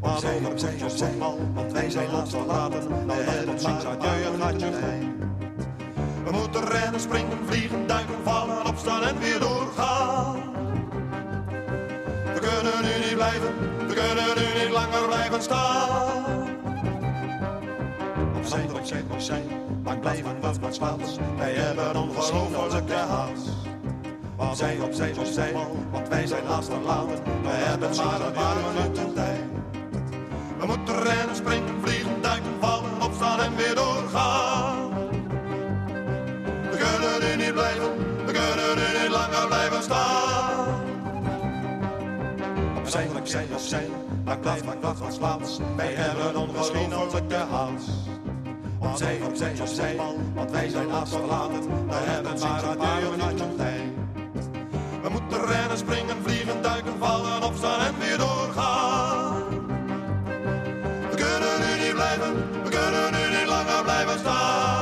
Maar 0.00 0.16
over 0.16 0.40
koetjes, 0.42 0.94
voetbal, 0.94 1.38
want 1.54 1.72
wij 1.72 1.90
zijn 1.90 2.10
laatst 2.10 2.34
verlaten. 2.36 3.06
Nou 3.06 3.24
dag 3.24 3.34
tot 3.34 3.60
ziens, 3.60 3.84
adieu, 3.84 4.10
het 4.10 4.40
gaat 4.40 4.60
je 4.60 4.66
goed. 4.66 5.31
We 6.24 6.30
moeten 6.30 6.64
rennen, 6.64 7.00
springen, 7.00 7.38
vliegen, 7.46 7.86
duiken, 7.86 8.14
vallen, 8.22 8.66
opstaan 8.66 9.02
en 9.02 9.18
weer 9.18 9.38
doorgaan. 9.38 10.42
We 12.34 12.40
kunnen 12.40 12.82
nu 12.82 13.04
niet 13.04 13.14
blijven, 13.14 13.54
we 13.86 13.94
kunnen 13.94 14.34
nu 14.36 14.62
niet 14.62 14.72
langer 14.72 15.06
blijven 15.06 15.42
staan. 15.42 16.48
Opzij, 18.36 18.66
opzij, 18.74 19.04
opzij, 19.08 19.42
maar 19.82 19.98
blijven 19.98 20.40
we 20.40 20.58
maar 20.60 20.74
slapen. 20.74 21.06
Wij 21.36 21.52
hebben 21.52 21.96
ongelofelijke 21.96 22.94
haast. 22.94 23.48
Opzij, 24.36 24.78
opzij, 24.80 25.14
opzij, 25.18 25.52
want 25.90 26.08
wij 26.08 26.26
zijn 26.26 26.46
haast 26.46 26.68
verlaten. 26.68 27.22
We 27.42 27.48
hebben 27.48 27.96
maar 27.96 28.20
een 28.20 28.32
paar 28.32 28.56
minuten 28.56 29.14
tijd. 29.14 29.40
We 30.58 30.66
moeten 30.66 31.02
rennen, 31.02 31.36
springen, 31.36 31.74
vliegen, 31.82 32.20
duiken, 32.20 32.52
vallen, 32.60 33.02
opstaan 33.02 33.40
en 33.40 33.56
weer 33.56 33.74
doorgaan. 33.74 34.81
We 37.54 38.32
kunnen 38.32 38.76
nu 38.76 39.00
niet 39.00 39.10
langer 39.10 39.46
blijven 39.46 39.82
staan. 39.82 40.80
Opzij, 42.76 43.08
opzij, 43.18 43.46
opzij, 43.52 43.88
maak 44.24 44.40
plaats, 44.40 44.62
maak 44.62 44.80
plaats, 44.80 45.00
maak 45.00 45.18
plaats. 45.18 45.58
Wij 45.76 45.92
hebben 45.92 46.36
ongelofelijke 46.36 47.34
haast. 47.34 47.88
Opzij, 48.78 49.20
opzij, 49.28 49.54
opzij, 49.60 49.96
want 50.34 50.50
wij 50.50 50.68
zijn 50.68 50.88
verlaten. 51.06 51.86
We 51.86 51.94
hebben 51.94 52.38
maar 52.40 52.64
een 52.64 52.76
paar 52.76 53.00
minuten 53.10 53.56
tijd. 53.56 53.82
We 55.02 55.08
moeten 55.08 55.44
rennen, 55.46 55.78
springen, 55.78 56.16
vliegen, 56.22 56.62
duiken, 56.62 56.98
vallen, 56.98 57.42
opstaan 57.42 57.80
en 57.80 57.94
weer 57.98 58.18
doorgaan. 58.18 59.44
We 61.10 61.16
kunnen 61.16 61.60
nu 61.60 61.84
niet 61.84 61.94
blijven, 61.94 62.34
we 62.62 62.68
kunnen 62.68 63.12
nu 63.12 63.38
niet 63.38 63.48
langer 63.48 63.82
blijven 63.82 64.18
staan. 64.18 64.81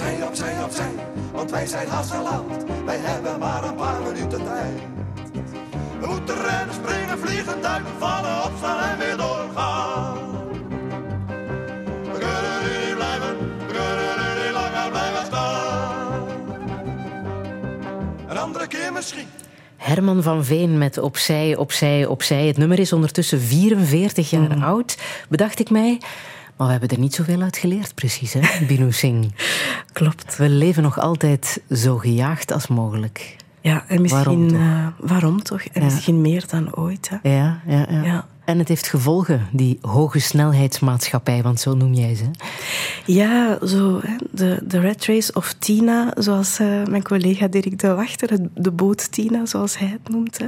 Opzij, 0.00 0.26
opzij, 0.26 0.64
opzij, 0.64 0.90
want 1.32 1.50
wij 1.50 1.66
zijn 1.66 1.88
haast. 1.88 2.10
Wij 2.84 2.98
hebben 2.98 3.38
maar 3.38 3.64
een 3.64 3.74
paar 3.74 4.00
minuten 4.02 4.44
tijd. 4.44 4.80
We 6.00 6.06
moeten 6.06 6.34
rennen, 6.42 6.74
springen, 6.74 7.18
vliegen, 7.18 7.62
duiken, 7.62 7.92
vallen, 7.98 8.44
opstaan 8.44 8.90
en 8.90 8.98
weer 8.98 9.16
doorgaan. 9.16 10.18
We 12.02 12.18
kunnen 12.18 12.60
nu 12.62 12.86
niet 12.86 12.94
blijven, 12.94 13.36
we 13.66 13.72
kunnen 13.72 14.16
nu 14.16 14.44
niet 14.44 14.52
langer 14.52 14.90
blijven 14.90 15.26
staan. 15.26 16.28
Een 18.28 18.38
andere 18.38 18.66
keer 18.66 18.92
misschien. 18.92 19.26
Herman 19.76 20.22
van 20.22 20.44
Veen 20.44 20.78
met 20.78 20.98
Opzij, 20.98 21.56
Opzij, 21.56 22.06
Opzij. 22.06 22.46
Het 22.46 22.56
nummer 22.56 22.78
is 22.78 22.92
ondertussen 22.92 23.40
44 23.40 24.30
jaar 24.30 24.56
Mm. 24.56 24.62
oud, 24.62 24.98
bedacht 25.28 25.58
ik 25.60 25.70
mij. 25.70 26.00
Maar 26.60 26.68
we 26.68 26.78
hebben 26.78 26.96
er 26.96 27.02
niet 27.02 27.14
zoveel 27.14 27.42
uit 27.42 27.56
geleerd, 27.56 27.94
precies, 27.94 28.32
hè, 28.32 28.40
Binu 28.66 28.92
Singh? 28.92 29.28
Klopt. 29.92 30.36
We 30.36 30.48
leven 30.48 30.82
nog 30.82 30.98
altijd 31.00 31.60
zo 31.70 31.96
gejaagd 31.96 32.52
als 32.52 32.66
mogelijk. 32.66 33.36
Ja, 33.60 33.84
en 33.88 34.08
Waarom 34.08 34.38
misschien... 34.40 34.48
toch? 34.48 34.58
eh, 34.58 34.86
waarom 35.10 35.42
toch? 35.42 35.60
En 35.62 35.80
Ja. 35.80 35.84
misschien 35.84 36.20
meer 36.20 36.44
dan 36.48 36.76
ooit. 36.76 37.10
Hè? 37.10 37.30
Ja, 37.36 37.60
ja, 37.66 37.86
ja. 37.90 38.02
Ja. 38.02 38.26
En 38.44 38.58
het 38.58 38.68
heeft 38.68 38.88
gevolgen, 38.88 39.46
die 39.52 39.78
hoge 39.82 40.18
snelheidsmaatschappij, 40.18 41.42
want 41.42 41.60
zo 41.60 41.74
noem 41.74 41.92
jij 41.92 42.14
ze. 42.14 42.24
Ja, 43.06 43.58
zo, 43.66 44.00
de, 44.30 44.58
de 44.64 44.80
Red 44.80 45.04
Race 45.04 45.32
of 45.32 45.52
Tina, 45.58 46.12
zoals 46.18 46.58
eh, 46.58 46.66
mijn 46.84 47.02
collega 47.02 47.46
Dirk 47.48 47.78
de 47.78 47.94
Wachter, 47.94 48.38
de 48.54 48.70
boot 48.70 49.12
Tina, 49.12 49.46
zoals 49.46 49.78
hij 49.78 49.88
het 49.88 50.08
noemt. 50.08 50.38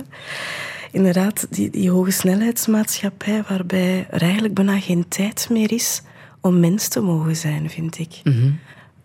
Inderdaad, 0.93 1.47
die, 1.51 1.71
die 1.71 1.91
hoge 1.91 2.11
snelheidsmaatschappij, 2.11 3.43
waarbij 3.49 4.07
er 4.11 4.23
eigenlijk 4.23 4.55
bijna 4.55 4.81
geen 4.81 5.09
tijd 5.09 5.47
meer 5.51 5.73
is 5.73 6.03
om 6.41 6.61
mens 6.61 6.89
te 6.89 7.01
mogen 7.01 7.37
zijn, 7.37 7.71
vind 7.71 7.99
ik. 7.99 8.21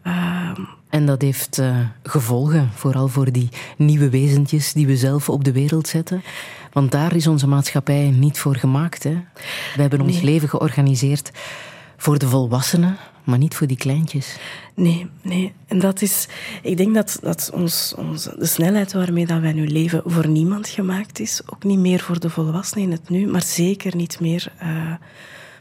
Ehm, 0.04 0.62
En 0.90 1.06
dat 1.06 1.22
heeft 1.22 1.58
eh, 1.60 1.78
gevolgen, 2.04 2.70
vooral 2.74 3.08
voor 3.08 3.32
die 3.32 3.50
nieuwe 3.78 4.10
wezentjes 4.10 4.74
die 4.74 4.88
we 4.88 4.98
zelf 4.98 5.30
op 5.30 5.44
de 5.44 5.52
wereld 5.52 5.88
zetten. 5.88 6.22
Want 6.72 6.92
daar 6.92 7.16
is 7.16 7.28
onze 7.28 7.48
maatschappij 7.48 8.10
niet 8.10 8.40
voor 8.40 8.56
gemaakt. 8.56 9.04
Hè? 9.04 9.18
We 9.76 9.82
hebben 9.82 10.02
ons 10.02 10.14
Nee. 10.14 10.24
leven 10.24 10.50
georganiseerd 10.50 11.32
voor 11.98 12.18
de 12.18 12.28
volwassenen, 12.28 12.98
maar 13.28 13.38
niet 13.38 13.56
voor 13.56 13.68
die 13.68 13.78
kleintjes. 13.78 14.38
Nee, 14.74 15.08
nee. 15.22 15.54
En 15.68 15.80
dat 15.80 16.02
is... 16.02 16.28
Ik 16.62 16.78
denk 16.78 16.94
dat, 16.94 17.20
dat 17.22 17.50
ons, 17.54 17.94
ons, 17.98 18.24
de 18.24 18.46
snelheid 18.46 18.94
waarmee 18.94 19.26
dat 19.26 19.42
wij 19.42 19.54
nu 19.54 19.68
leven 19.68 20.02
voor 20.06 20.28
niemand 20.28 20.68
gemaakt 20.68 21.20
is. 21.20 21.42
Ook 21.46 21.64
niet 21.64 21.80
meer 21.80 22.00
voor 22.00 22.20
de 22.20 22.30
volwassenen 22.30 22.84
in 22.84 22.92
het 22.92 23.10
nu, 23.10 23.28
maar 23.28 23.44
zeker 23.44 23.96
niet 23.96 24.20
meer 24.20 24.54
eh, 24.58 24.94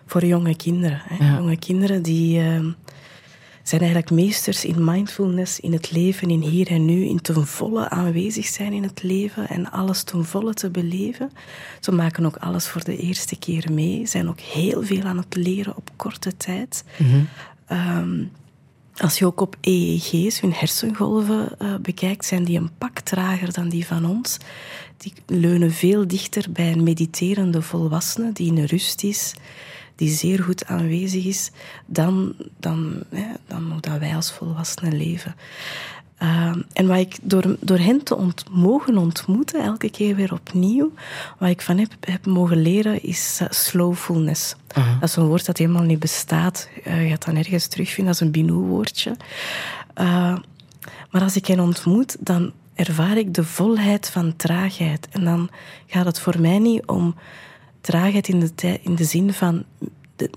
voor 0.06 0.24
jonge 0.24 0.56
kinderen. 0.56 1.02
Hè. 1.04 1.24
Ja. 1.24 1.36
Jonge 1.36 1.56
kinderen 1.56 2.02
die 2.02 2.40
eh, 2.40 2.64
zijn 3.68 3.80
eigenlijk 3.80 4.10
meesters 4.10 4.64
in 4.64 4.84
mindfulness, 4.84 5.60
in 5.60 5.72
het 5.72 5.90
leven, 5.90 6.30
in 6.30 6.40
hier 6.40 6.70
en 6.70 6.84
nu, 6.84 7.04
in 7.04 7.20
ten 7.20 7.46
volle 7.46 7.88
aanwezig 7.88 8.46
zijn 8.46 8.72
in 8.72 8.82
het 8.82 9.02
leven 9.02 9.48
en 9.48 9.70
alles 9.70 10.02
ten 10.02 10.24
volle 10.24 10.54
te 10.54 10.70
beleven. 10.70 11.30
Ze 11.80 11.92
maken 11.92 12.26
ook 12.26 12.36
alles 12.36 12.68
voor 12.68 12.84
de 12.84 12.96
eerste 12.96 13.38
keer 13.38 13.72
mee, 13.72 14.06
zijn 14.06 14.28
ook 14.28 14.40
heel 14.40 14.82
veel 14.82 15.02
aan 15.02 15.16
het 15.16 15.34
leren 15.34 15.76
op 15.76 15.90
korte 15.96 16.36
tijd. 16.36 16.84
Ehm, 17.66 18.24
als 18.96 19.18
je 19.18 19.26
ook 19.26 19.40
op 19.40 19.56
EEG's, 19.60 20.40
hun 20.40 20.52
hersengolven, 20.52 21.58
eh, 21.58 21.74
bekijkt, 21.76 22.24
zijn 22.24 22.44
die 22.44 22.58
een 22.58 22.76
pak 22.78 23.00
trager 23.00 23.52
dan 23.52 23.68
die 23.68 23.86
van 23.86 24.04
ons. 24.04 24.36
Die 24.96 25.12
leunen 25.26 25.72
veel 25.72 26.06
dichter 26.06 26.52
bij 26.52 26.72
een 26.72 26.82
mediterende 26.82 27.62
volwassene 27.62 28.32
die 28.32 28.54
in 28.54 28.64
rust 28.64 29.02
is, 29.02 29.34
die 29.94 30.08
zeer 30.08 30.42
goed 30.42 30.66
aanwezig 30.66 31.24
is, 31.24 31.50
dan, 31.86 32.34
dan, 32.60 33.02
hè, 33.08 33.26
dan 33.46 33.70
hoe 33.70 33.80
dat 33.80 33.98
wij 33.98 34.14
als 34.14 34.32
volwassenen 34.32 34.96
leven. 34.96 35.34
Ehm, 36.18 36.60
en 36.72 36.86
wat 36.86 36.98
ik 36.98 37.18
door, 37.22 37.56
door 37.60 37.78
hen 37.78 38.02
te 38.02 38.16
ont, 38.16 38.44
mogen 38.50 38.96
ontmoeten, 38.96 39.62
elke 39.62 39.90
keer 39.90 40.14
weer 40.14 40.32
opnieuw, 40.32 40.92
wat 41.38 41.48
ik 41.48 41.62
van 41.62 41.78
heb, 41.78 41.92
heb 42.00 42.26
mogen 42.26 42.62
leren, 42.62 43.02
is 43.02 43.38
eh, 43.40 43.46
slowfulness. 43.50 44.54
Dat 45.00 45.08
is 45.08 45.16
een 45.16 45.26
woord 45.26 45.46
dat 45.46 45.58
helemaal 45.58 45.82
niet 45.82 45.98
bestaat. 45.98 46.68
Eh, 46.84 47.02
je 47.02 47.08
gaat 47.08 47.24
dat 47.24 47.34
nergens 47.34 47.66
terugvinden, 47.66 48.12
dat 48.12 48.14
is 48.14 48.26
een 48.26 48.32
Binoe-woordje. 48.32 49.16
Eh, 49.94 50.36
maar 51.10 51.22
als 51.22 51.36
ik 51.36 51.46
hen 51.46 51.60
ontmoet, 51.60 52.16
dan 52.20 52.52
ervaar 52.74 53.16
ik 53.16 53.34
de 53.34 53.44
volheid 53.44 54.10
van 54.10 54.36
traagheid. 54.36 55.08
En 55.10 55.24
dan 55.24 55.50
gaat 55.86 56.06
het 56.06 56.20
voor 56.20 56.40
mij 56.40 56.58
niet 56.58 56.86
om 56.86 57.14
traagheid 57.80 58.28
in 58.28 58.50
de, 58.54 58.78
in 58.82 58.94
de 58.94 59.04
zin 59.04 59.32
van 59.32 59.64
de, 60.16 60.30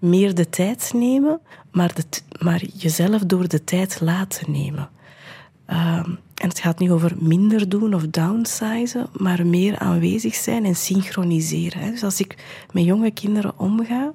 meer 0.00 0.34
de 0.34 0.48
tijd 0.48 0.90
nemen, 0.94 1.40
maar, 1.70 1.94
maar 2.38 2.62
jezelf 2.74 3.22
door 3.22 3.48
de 3.48 3.64
tijd 3.64 4.00
laten 4.00 4.52
nemen. 4.52 4.88
Ehm, 5.66 6.10
en 6.34 6.48
het 6.48 6.58
gaat 6.58 6.78
niet 6.78 6.90
over 6.90 7.14
minder 7.18 7.68
doen 7.68 7.94
of 7.94 8.06
downsizen, 8.06 9.06
maar 9.12 9.46
meer 9.46 9.78
aanwezig 9.78 10.34
zijn 10.34 10.64
en 10.64 10.76
synchroniseren. 10.76 11.80
Hè. 11.80 11.90
Dus 11.90 12.02
als 12.02 12.20
ik 12.20 12.44
met 12.72 12.84
jonge 12.84 13.10
kinderen 13.10 13.58
omga, 13.58 14.12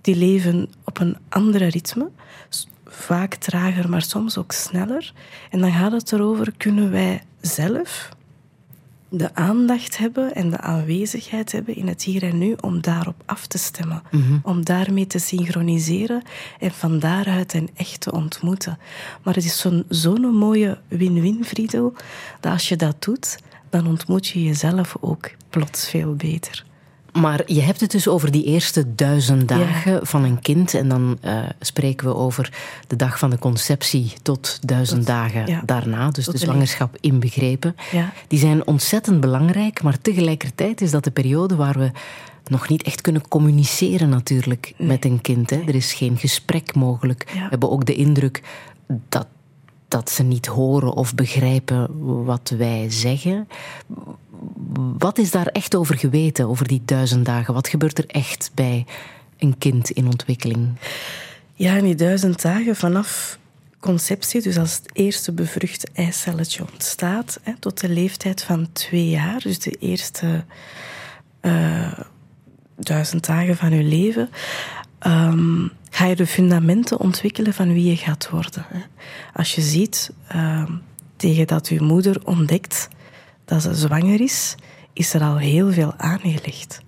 die 0.00 0.16
leven 0.16 0.70
op 0.84 1.00
een 1.00 1.16
andere 1.28 1.66
ritme, 1.66 2.10
vaak 2.86 3.34
trager, 3.34 3.88
maar 3.90 4.02
soms 4.02 4.38
ook 4.38 4.52
sneller. 4.52 5.12
En 5.50 5.60
dan 5.60 5.72
gaat 5.72 5.92
het 5.92 6.12
erover, 6.12 6.52
kunnen 6.56 6.90
wij 6.90 7.22
zelf 7.40 8.08
de 9.08 9.34
aandacht 9.34 9.98
hebben 9.98 10.34
en 10.34 10.50
de 10.50 10.60
aanwezigheid 10.60 11.52
hebben 11.52 11.76
in 11.76 11.86
het 11.88 12.02
hier 12.02 12.22
en 12.22 12.38
nu 12.38 12.54
om 12.60 12.80
daarop 12.80 13.22
af 13.24 13.46
te 13.46 13.58
stemmen. 13.58 14.02
Om 14.42 14.64
daarmee 14.64 15.06
te 15.06 15.18
synchroniseren 15.18 16.22
en 16.58 16.70
van 16.70 16.98
daaruit 16.98 17.54
een 17.54 17.70
echt 17.74 18.00
te 18.00 18.12
ontmoeten. 18.12 18.78
Maar 19.22 19.34
het 19.34 19.44
is 19.44 19.60
zo'n 19.60 19.84
zo'n 19.88 20.34
mooie 20.34 20.78
win-win, 20.88 21.44
Friedel, 21.44 21.94
dat 22.40 22.52
als 22.52 22.68
je 22.68 22.76
dat 22.76 23.02
doet, 23.02 23.38
dan 23.70 23.86
ontmoet 23.86 24.26
je 24.26 24.44
jezelf 24.44 24.96
ook 25.00 25.30
plots 25.48 25.88
veel 25.88 26.14
beter. 26.14 26.66
Maar 27.12 27.42
je 27.46 27.60
hebt 27.60 27.80
het 27.80 27.90
dus 27.90 28.08
over 28.08 28.30
die 28.30 28.44
eerste 28.44 28.94
duizend 28.94 29.48
dagen 29.48 30.06
van 30.06 30.24
een 30.24 30.40
kind. 30.40 30.74
En 30.74 30.88
dan 30.88 31.18
eh, 31.20 31.38
spreken 31.60 32.06
we 32.06 32.14
over 32.14 32.52
de 32.86 32.96
dag 32.96 33.18
van 33.18 33.30
de 33.30 33.38
conceptie 33.38 34.12
tot 34.22 34.58
duizend 34.62 35.06
dagen 35.06 35.46
ja. 35.46 35.62
daarna. 35.64 36.10
Dus 36.10 36.24
Tot 36.24 36.34
de 36.34 36.40
zwangerschap 36.40 36.96
inbegrepen. 37.00 37.76
Ja. 37.92 38.12
Die 38.28 38.38
zijn 38.38 38.66
ontzettend 38.66 39.20
belangrijk. 39.20 39.82
Maar 39.82 40.00
tegelijkertijd 40.00 40.80
is 40.80 40.90
dat 40.90 41.04
de 41.04 41.10
periode 41.10 41.56
waar 41.56 41.78
we 41.78 41.90
nog 42.44 42.68
niet 42.68 42.82
echt 42.82 43.00
kunnen 43.00 43.28
communiceren 43.28 44.08
natuurlijk 44.08 44.74
met 44.76 45.04
een 45.04 45.20
kind. 45.20 45.50
Hè. 45.50 45.56
Er 45.66 45.74
is 45.74 45.92
geen 45.92 46.16
gesprek 46.16 46.74
mogelijk. 46.74 47.30
We 47.32 47.38
hebben 47.38 47.70
ook 47.70 47.84
de 47.84 47.94
indruk 47.94 48.42
dat, 49.08 49.26
dat 49.88 50.10
ze 50.10 50.22
niet 50.22 50.46
horen 50.46 50.92
of 50.92 51.14
begrijpen 51.14 51.88
wat 52.24 52.54
wij 52.56 52.86
zeggen. 52.88 53.48
Wat 54.98 55.18
is 55.18 55.30
daar 55.30 55.46
echt 55.46 55.74
over 55.74 55.98
geweten, 55.98 56.48
over 56.48 56.68
die 56.68 56.82
duizend 56.84 57.26
dagen? 57.26 57.54
Wat 57.54 57.68
gebeurt 57.68 57.98
er 57.98 58.06
echt 58.06 58.50
bij 58.54 58.86
een 59.38 59.58
kind 59.58 59.90
in 59.90 60.06
ontwikkeling? 60.06 60.68
Ja, 61.54 61.74
in 61.74 61.84
die 61.84 61.94
duizend 61.94 62.42
dagen 62.42 62.76
vanaf 62.76 63.38
conceptie, 63.80 64.42
dus 64.42 64.58
als 64.58 64.74
het 64.74 64.90
eerste 64.92 65.32
bevruchte 65.32 65.88
eicelletje 65.92 66.64
ontstaat, 66.72 67.40
hè, 67.42 67.52
tot 67.58 67.80
de 67.80 67.88
leeftijd 67.88 68.42
van 68.42 68.72
twee 68.72 69.08
jaar, 69.08 69.40
dus 69.40 69.58
de 69.58 69.70
eerste 69.70 70.44
eh, 71.40 71.98
duizend 72.76 73.26
dagen 73.26 73.56
van 73.56 73.70
je 73.70 73.82
leven, 73.82 74.28
ehm, 74.98 75.68
ga 75.90 76.04
je 76.06 76.16
de 76.16 76.26
fundamenten 76.26 77.00
ontwikkelen 77.00 77.54
van 77.54 77.72
wie 77.72 77.84
je 77.84 77.96
gaat 77.96 78.30
worden. 78.30 78.66
Hè. 78.68 78.80
Als 79.32 79.54
je 79.54 79.60
ziet, 79.60 80.10
ehm, 80.28 80.72
tegen 81.16 81.46
dat 81.46 81.68
je 81.68 81.82
moeder 81.82 82.20
ontdekt 82.24 82.88
dat 83.48 83.62
ze 83.62 83.74
zwanger 83.74 84.20
is, 84.20 84.54
is 84.92 85.14
er 85.14 85.20
al 85.20 85.36
heel 85.36 85.72
veel 85.72 85.94
aangelegd. 85.96 86.80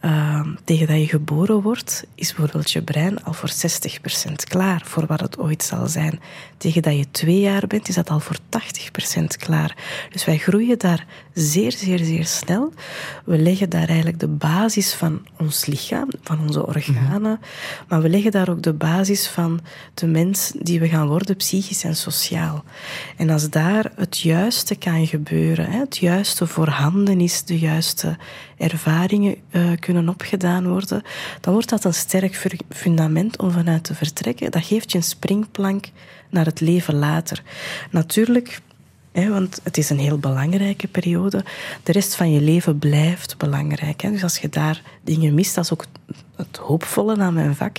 uh, 0.00 0.46
tegen 0.64 0.86
dat 0.86 0.96
je 0.96 1.08
geboren 1.08 1.62
wordt, 1.62 2.06
is 2.14 2.34
bijvoorbeeld 2.34 2.70
je 2.70 2.82
brein 2.82 3.24
al 3.24 3.32
voor 3.32 3.50
60% 3.50 4.32
klaar 4.48 4.82
voor 4.84 5.06
wat 5.06 5.20
het 5.20 5.38
ooit 5.38 5.62
zal 5.62 5.86
zijn. 5.86 6.20
Tegen 6.56 6.82
dat 6.82 6.96
je 6.96 7.10
twee 7.10 7.40
jaar 7.40 7.66
bent, 7.66 7.88
is 7.88 7.94
dat 7.94 8.10
al 8.10 8.20
voor 8.20 8.36
80% 9.18 9.22
klaar. 9.38 9.76
Dus 10.10 10.24
wij 10.24 10.38
groeien 10.38 10.78
daar 10.78 11.06
zeer, 11.34 11.72
zeer, 11.72 11.98
zeer 11.98 12.26
snel. 12.26 12.72
We 13.24 13.38
leggen 13.38 13.70
daar 13.70 13.88
eigenlijk 13.88 14.20
de 14.20 14.28
basis 14.28 14.94
van 14.94 15.26
ons 15.38 15.66
lichaam, 15.66 16.08
van 16.22 16.40
onze 16.40 16.66
organen, 16.66 17.40
maar 17.88 18.02
we 18.02 18.08
leggen 18.08 18.30
daar 18.30 18.48
ook 18.48 18.62
de 18.62 18.72
basis 18.72 19.28
van 19.28 19.60
de 19.94 20.06
mens 20.06 20.52
die 20.58 20.80
we 20.80 20.88
gaan 20.88 21.08
worden, 21.08 21.36
psychisch 21.36 21.84
en 21.84 21.96
sociaal. 21.96 22.64
En 23.16 23.30
als 23.30 23.50
daar 23.50 23.92
het 23.96 24.18
juiste 24.18 24.74
kan 24.74 25.06
gebeuren, 25.06 25.70
het 25.70 25.96
juiste 25.96 26.46
voorhanden 26.46 27.20
is, 27.20 27.44
de 27.44 27.58
juiste 27.58 28.16
ervaringen 28.56 29.36
uh, 29.50 29.70
kunnen 29.78 30.08
opgedaan 30.08 30.68
worden, 30.68 31.02
dan 31.40 31.52
wordt 31.52 31.68
dat 31.68 31.84
een 31.84 31.94
sterk 31.94 32.48
fundament 32.68 33.38
om 33.38 33.50
vanuit 33.50 33.84
te 33.84 33.94
vertrekken. 33.94 34.50
Dat 34.50 34.64
geeft 34.64 34.92
je 34.92 34.98
een 34.98 35.04
springplank 35.04 35.90
naar 36.30 36.44
het 36.44 36.60
leven 36.60 36.94
later. 36.94 37.42
Natuurlijk, 37.90 38.60
want 39.12 39.60
het 39.62 39.76
is 39.76 39.90
een 39.90 39.98
heel 39.98 40.18
belangrijke 40.18 40.88
periode. 40.88 41.44
De 41.82 41.92
rest 41.92 42.14
van 42.14 42.32
je 42.32 42.40
leven 42.40 42.78
blijft 42.78 43.38
belangrijk. 43.38 44.00
Hè. 44.00 44.10
Dus 44.10 44.22
als 44.22 44.38
je 44.38 44.48
daar 44.48 44.82
dingen 45.02 45.34
mist, 45.34 45.54
dat 45.54 45.64
is 45.64 45.72
ook 45.72 45.84
het 46.36 46.56
hoopvolle 46.56 47.16
aan 47.16 47.34
mijn 47.34 47.56
vak. 47.56 47.76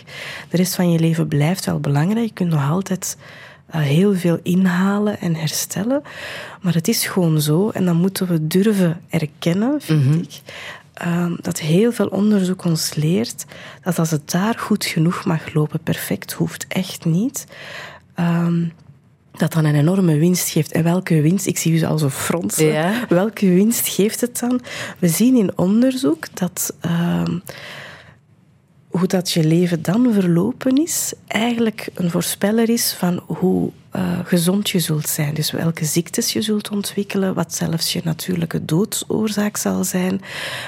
De 0.50 0.58
rest 0.58 0.76
van 0.76 0.92
je 0.92 1.00
leven 1.00 1.28
blijft 1.28 1.66
wel 1.66 1.80
belangrijk. 1.80 2.28
Je 2.28 2.34
kunt 2.34 2.50
nog 2.50 2.70
altijd 2.70 3.18
uh, 3.76 3.82
heel 3.82 4.16
veel 4.16 4.40
inhalen 4.44 5.20
en 5.20 5.36
herstellen. 5.36 6.02
Maar 6.62 6.74
het 6.74 6.88
is 6.88 7.06
gewoon 7.06 7.42
zo, 7.42 7.70
en 7.70 7.86
dan 7.86 7.96
moeten 7.96 8.28
we 8.28 8.48
durven 8.48 9.02
erkennen, 9.10 9.82
vind 9.82 10.04
mm 10.04 10.12
-hmm. 10.12 10.22
ik, 10.22 10.42
uh, 11.06 11.32
dat 11.42 11.60
heel 11.60 11.92
veel 11.92 12.08
onderzoek 12.08 12.66
ons 12.66 12.94
leert 12.94 13.46
dat 13.84 14.00
als 14.00 14.12
het 14.12 14.32
daar 14.32 14.58
goed 14.58 14.86
genoeg 14.86 15.26
mag 15.26 15.54
lopen, 15.54 15.80
perfect 15.84 16.34
hoeft 16.34 16.66
echt 16.68 17.06
niet. 17.06 17.46
Um, 18.20 18.74
dat 19.42 19.54
dan 19.54 19.66
een 19.66 19.76
enorme 19.76 20.18
winst 20.18 20.50
geeft. 20.50 20.72
En 20.72 20.84
welke 20.84 21.22
winst? 21.22 21.46
Ik 21.46 21.58
zie 21.58 21.74
u 21.74 21.84
al 21.84 21.98
zo 21.98 22.10
fronsen. 22.10 22.66
Ja. 22.66 23.06
Welke 23.10 23.50
winst 23.50 23.88
geeft 23.88 24.22
het 24.22 24.40
dan? 24.40 24.62
We 25.00 25.08
zien 25.08 25.36
in 25.36 25.58
onderzoek 25.58 26.26
dat 26.34 26.74
uh, 26.86 27.24
hoe 28.88 29.08
dat 29.08 29.32
je 29.32 29.44
leven 29.44 29.82
dan 29.82 30.14
verlopen 30.14 30.78
is, 30.78 31.14
eigenlijk 31.28 31.88
een 31.94 32.10
voorspeller 32.10 32.70
is 32.70 32.94
van 32.94 33.24
hoe 33.26 33.72
uh, 33.96 34.20
gezond 34.24 34.70
je 34.70 34.80
zult 34.80 35.10
zijn. 35.10 35.34
Dus 35.34 35.52
welke 35.52 35.86
ziektes 35.86 36.34
je 36.34 36.42
zult 36.42 36.70
ontwikkelen, 36.70 37.34
wat 37.34 37.54
zelfs 37.54 37.94
je 37.94 38.02
natuurlijke 38.04 38.66
doodsoorzaak 38.66 39.58
zal 39.58 39.84
zijn, 39.84 40.22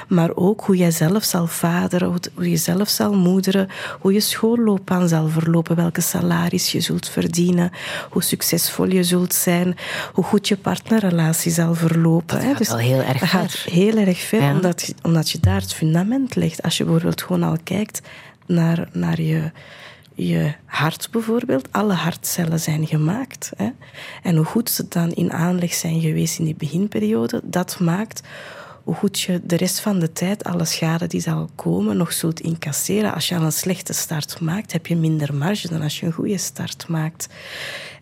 maar 0.08 0.36
ook 0.36 0.62
hoe 0.62 0.78
jij 0.78 0.92
zelf 0.92 1.24
zal 1.24 1.48
vaderen, 1.48 2.14
hoe 2.34 2.50
je 2.50 2.58
zelf 2.58 2.90
zal 2.90 3.14
moederen, 3.14 3.68
hoe 4.00 4.14
je 4.14 4.20
schoolloopbaan 4.20 5.08
zal 5.08 5.28
verlopen, 5.28 5.76
welke 5.76 6.02
salaris 6.02 6.72
je 6.72 6.80
zult 6.82 7.10
verdienen, 7.10 7.72
hoe 8.10 8.24
succesvol 8.24 8.88
je 8.88 9.04
zult 9.04 9.34
zijn, 9.34 9.76
hoe 10.14 10.24
goed 10.24 10.48
je 10.48 10.58
partnerrelatie 10.58 11.52
zal 11.52 11.76
verlopen. 11.76 12.38
Dat 12.38 12.46
gaat 12.46 12.58
dus 12.58 12.68
wel 12.68 12.78
heel 12.78 13.02
erg 13.02 13.20
dat 13.20 13.30
gaat 13.30 13.52
ver. 13.52 13.72
heel 13.72 13.98
erg 13.98 14.20
ver, 14.20 14.42
Ja. 14.42 14.52
omdat, 14.52 14.82
je, 14.82 14.94
omdat 15.02 15.30
je 15.30 15.40
daar 15.40 15.62
het 15.62 15.74
fundament 15.74 16.36
legt. 16.36 16.64
Als 16.64 16.78
je 16.78 16.84
bijvoorbeeld 16.84 17.22
gewoon 17.22 17.44
al 17.44 17.58
kijkt 17.64 18.02
naar, 18.46 18.88
naar 18.92 19.22
je, 19.22 19.52
je 20.16 20.54
hart 20.66 21.08
bijvoorbeeld. 21.12 21.68
Alle 21.72 21.94
hartcellen 21.94 22.60
zijn 22.60 22.88
gemaakt. 22.88 23.52
Hè? 23.58 23.70
En 24.24 24.36
hoe 24.36 24.46
goed 24.46 24.70
ze 24.70 24.88
dan 24.88 25.12
in 25.12 25.32
aanleg 25.32 25.74
zijn 25.74 26.02
geweest 26.02 26.40
in 26.40 26.46
die 26.46 26.56
beginperiode, 26.56 27.42
dat 27.44 27.80
maakt 27.80 28.22
hoe 28.84 28.96
goed 28.96 29.20
je 29.20 29.42
de 29.44 29.56
rest 29.56 29.80
van 29.80 30.00
de 30.00 30.12
tijd 30.12 30.44
alle 30.44 30.66
schade 30.66 31.08
die 31.08 31.22
zal 31.22 31.50
komen 31.56 31.98
nog 31.98 32.14
zult 32.14 32.40
incasseren. 32.40 33.14
Als 33.14 33.28
je 33.28 33.36
al 33.36 33.42
een 33.42 33.52
slechte 33.52 33.94
start 33.94 34.40
maakt, 34.40 34.72
heb 34.72 34.88
je 34.88 34.96
minder 34.96 35.34
marge 35.34 35.68
dan 35.68 35.82
als 35.82 36.00
je 36.00 36.06
een 36.06 36.12
goede 36.12 36.38
start 36.38 36.88
maakt. 36.88 37.28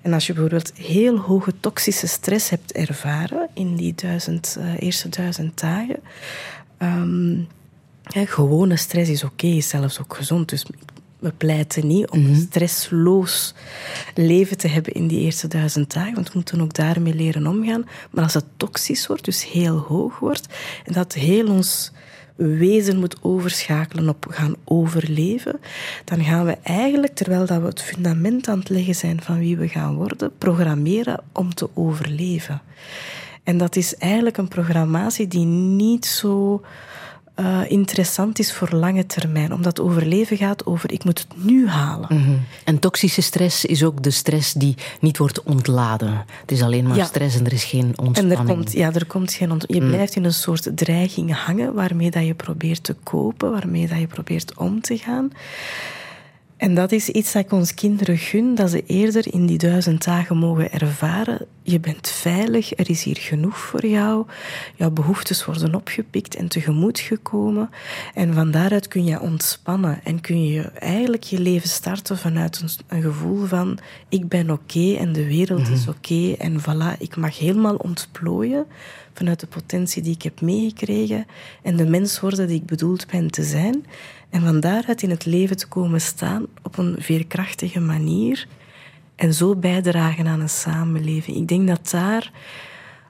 En 0.02 0.14
als 0.14 0.28
je 0.28 0.34
bijvoorbeeld 0.34 0.74
heel 0.76 1.18
hoge 1.18 1.54
toxische 1.60 2.08
stress 2.08 2.50
hebt 2.50 2.72
ervaren 2.72 3.50
in 3.54 3.76
die 3.76 3.94
duizend, 3.96 4.58
uh, 4.60 4.74
eerste 4.80 5.10
duizend 5.10 5.60
dagen. 5.60 6.00
Um, 6.78 7.48
ja, 8.04 8.26
gewone 8.26 8.78
stress 8.78 9.10
is 9.10 9.24
oké, 9.24 9.48
is 9.48 9.70
zelfs 9.70 10.00
ook 10.00 10.16
gezond. 10.16 10.50
Dus 10.50 10.66
we 11.22 11.32
pleiten 11.38 11.88
niet 11.88 12.10
om 12.10 12.26
een 12.26 12.36
stressloos 12.36 13.54
leven 14.16 14.58
te 14.58 14.68
hebben 14.68 14.94
in 14.94 15.08
die 15.08 15.20
eerste 15.20 15.48
duizend 15.48 15.94
dagen, 15.94 16.14
want 16.14 16.28
we 16.28 16.36
moeten 16.36 16.62
ook 16.62 16.74
daarmee 16.74 17.14
leren 17.14 17.48
omgaan. 17.48 17.86
Maar 18.10 18.24
als 18.24 18.34
het 18.34 18.46
toxisch 18.58 19.08
wordt, 19.08 19.26
dus 19.26 19.46
heel 19.46 19.78
hoog 19.78 20.20
wordt, 20.20 20.48
en 20.86 20.94
dat 20.94 21.14
heel 21.14 21.48
ons 21.48 21.92
wezen 22.36 23.00
moet 23.00 23.18
overschakelen 23.22 24.10
op 24.10 24.26
gaan 24.30 24.56
overleven, 24.64 25.60
dan 26.06 26.24
gaan 26.24 26.46
we 26.46 26.58
eigenlijk, 26.64 27.14
terwijl 27.14 27.46
dat 27.46 27.62
we 27.62 27.68
het 27.68 27.82
fundament 27.82 28.48
aan 28.48 28.60
het 28.60 28.70
leggen 28.70 28.96
zijn 28.96 29.22
van 29.22 29.40
wie 29.40 29.58
we 29.58 29.68
gaan 29.68 29.96
worden, 29.96 30.32
programmeren 30.38 31.24
om 31.32 31.54
te 31.54 31.70
overleven. 31.74 32.62
En 33.44 33.58
dat 33.58 33.76
is 33.76 33.96
eigenlijk 33.96 34.38
een 34.38 34.48
programmatie 34.48 35.28
die 35.28 35.46
niet 35.46 36.06
zo 36.06 36.62
uh, 37.42 37.72
interessant 37.72 38.40
is 38.40 38.54
voor 38.54 38.70
lange 38.72 39.06
termijn. 39.06 39.54
Omdat 39.54 39.80
overleven 39.80 40.38
gaat 40.38 40.66
over 40.66 40.92
ik 40.92 41.04
moet 41.04 41.20
het 41.20 41.44
nu 41.44 41.68
halen. 41.68 42.08
Mm 42.12 42.24
-hmm. 42.24 42.40
En 42.64 42.80
toxische 42.80 43.22
stress 43.22 43.66
is 43.66 43.84
ook 43.84 44.04
de 44.04 44.12
stress 44.12 44.54
die 44.54 44.76
niet 45.00 45.18
wordt 45.18 45.44
ontladen. 45.44 46.26
Het 46.42 46.52
is 46.52 46.62
alleen 46.62 46.88
maar 46.88 46.98
Ja. 46.98 47.06
stress 47.06 47.36
en 47.38 47.46
er 47.46 47.54
is 47.54 47.64
geen 47.64 47.94
ontspanning. 47.96 48.40
En 48.40 48.48
er 48.48 48.54
komt, 48.54 48.72
ja, 48.72 48.94
er 48.94 49.06
komt 49.06 49.34
geen 49.34 49.52
ont- 49.52 49.66
Je 49.68 49.82
Mm. 49.82 49.88
blijft 49.88 50.16
in 50.16 50.24
een 50.24 50.34
soort 50.34 50.70
dreiging 50.78 51.36
hangen 51.46 51.74
waarmee 51.74 52.12
dat 52.12 52.26
je 52.26 52.34
probeert 52.34 52.84
te 52.84 52.96
kopen, 53.04 53.52
waarmee 53.52 53.88
dat 53.88 54.00
je 54.00 54.08
probeert 54.08 54.58
om 54.58 54.82
te 54.82 54.98
gaan. 54.98 55.32
En 56.62 56.76
dat 56.76 56.92
is 56.92 57.10
iets 57.10 57.32
dat 57.32 57.44
ik 57.44 57.52
ons 57.52 57.74
kinderen 57.74 58.18
gun, 58.18 58.56
dat 58.56 58.70
ze 58.70 58.84
eerder 58.86 59.34
in 59.34 59.46
die 59.46 59.58
duizend 59.58 60.04
dagen 60.04 60.38
mogen 60.38 60.72
ervaren. 60.72 61.46
Je 61.64 61.80
bent 61.80 62.08
veilig, 62.08 62.78
er 62.78 62.90
is 62.90 63.04
hier 63.04 63.18
genoeg 63.18 63.58
voor 63.58 63.86
jou. 63.86 64.26
Jouw 64.76 64.92
behoeftes 64.92 65.46
worden 65.46 65.76
opgepikt 65.76 66.36
en 66.36 66.48
tegemoet 66.48 67.00
gekomen. 67.00 67.70
En 68.14 68.34
van 68.34 68.52
daaruit 68.52 68.88
kun 68.88 69.06
je 69.06 69.20
ontspannen 69.20 70.00
en 70.04 70.22
kun 70.22 70.46
je 70.46 70.62
eigenlijk 70.62 71.24
je 71.24 71.40
leven 71.40 71.70
starten 71.70 72.18
vanuit 72.18 72.62
een, 72.62 72.98
een 72.98 73.02
gevoel 73.02 73.46
van 73.46 73.78
ik 74.10 74.28
ben 74.28 74.50
oké 74.50 74.94
en 74.94 75.12
de 75.12 75.26
wereld 75.26 75.70
is 75.70 75.88
oké 75.88 76.34
en 76.38 76.60
voilà, 76.62 76.98
ik 77.00 77.16
mag 77.16 77.38
helemaal 77.38 77.76
ontplooien 77.76 78.66
vanuit 79.22 79.40
de 79.40 79.48
potentie 79.48 80.02
die 80.02 80.14
ik 80.14 80.22
heb 80.22 80.42
meegekregen 80.42 81.26
en 81.62 81.76
de 81.76 81.86
mens 81.86 82.20
worden 82.20 82.48
die 82.48 82.56
ik 82.56 82.66
bedoeld 82.66 83.08
ben 83.08 83.32
te 83.32 83.44
zijn. 83.44 83.86
En 84.30 84.42
van 84.42 84.60
daaruit 84.60 85.02
in 85.02 85.10
het 85.10 85.26
leven 85.26 85.58
te 85.58 85.68
komen 85.68 86.02
staan 86.02 86.46
op 86.64 86.78
een 86.78 86.96
veerkrachtige 87.00 87.80
manier 87.80 88.48
en 89.16 89.34
zo 89.34 89.56
bijdragen 89.56 90.28
aan 90.28 90.40
een 90.40 90.50
samenleving. 90.50 91.38
Ik 91.38 91.48
denk 91.48 91.68
dat 91.68 91.90
daar 91.92 92.32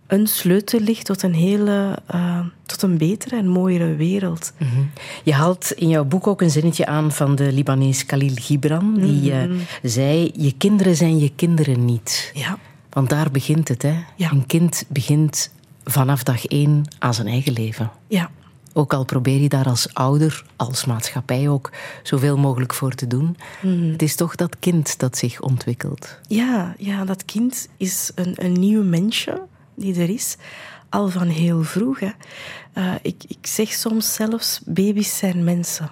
een 0.08 0.28
sleutel 0.28 0.80
ligt 0.80 1.06
tot 1.06 1.24
een 1.24 1.34
hele, 1.34 1.98
uh, 2.16 2.40
tot 2.66 2.82
een 2.82 2.98
betere 2.98 3.36
en 3.36 3.48
mooiere 3.48 3.96
wereld. 3.96 4.54
Mm 4.58 4.68
-hmm. 4.68 4.90
Je 5.24 5.34
haalt 5.34 5.72
in 5.72 5.90
jouw 5.90 6.06
boek 6.06 6.28
ook 6.28 6.42
een 6.42 6.52
zinnetje 6.52 6.86
aan 6.86 7.12
van 7.12 7.36
de 7.36 7.52
Libanees 7.52 8.06
Khalil 8.06 8.36
Gibran, 8.36 8.94
die 8.94 9.34
mm 9.34 9.40
-hmm. 9.40 9.52
uh, 9.52 9.62
zei: 9.82 10.32
Je 10.36 10.54
kinderen 10.58 10.96
zijn 10.96 11.20
je 11.20 11.32
kinderen 11.36 11.86
niet. 11.86 12.32
Ja. 12.34 12.58
Want 12.90 13.10
daar 13.10 13.32
begint 13.32 13.68
het, 13.68 13.82
hè? 13.82 13.96
Ja. 14.16 14.32
Een 14.32 14.46
kind 14.46 14.86
begint 14.88 15.52
vanaf 15.84 16.24
dag 16.24 16.46
één 16.46 16.84
aan 17.00 17.14
zijn 17.14 17.28
eigen 17.28 17.54
leven. 17.54 17.92
Ja. 18.08 18.30
Ook 18.74 18.94
al 18.94 19.06
probeer 19.06 19.42
je 19.42 19.50
daar 19.50 19.66
als 19.66 19.94
ouder, 19.94 20.46
als 20.56 20.86
maatschappij 20.86 21.50
ook, 21.50 21.72
zoveel 22.04 22.38
mogelijk 22.38 22.74
voor 22.74 22.94
te 22.94 23.08
doen. 23.08 23.38
Mm. 23.62 23.92
Het 23.92 24.02
is 24.02 24.16
toch 24.16 24.36
dat 24.36 24.60
kind 24.60 25.00
dat 25.00 25.18
zich 25.18 25.42
ontwikkelt. 25.42 26.20
Ja, 26.28 26.76
ja 26.78 27.06
dat 27.06 27.26
kind 27.26 27.68
is 27.78 28.12
een, 28.16 28.34
een 28.36 28.54
nieuw 28.54 28.84
mensje 28.84 29.42
die 29.76 29.96
er 29.96 30.10
is. 30.10 30.38
Al 30.90 31.10
van 31.10 31.28
heel 31.28 31.64
vroeg. 31.64 32.00
Hè. 32.00 32.12
Uh, 32.74 32.94
ik, 33.02 33.24
ik 33.28 33.48
zeg 33.48 33.70
soms 33.70 34.14
zelfs, 34.14 34.62
baby's 34.66 35.18
zijn 35.18 35.44
mensen. 35.44 35.90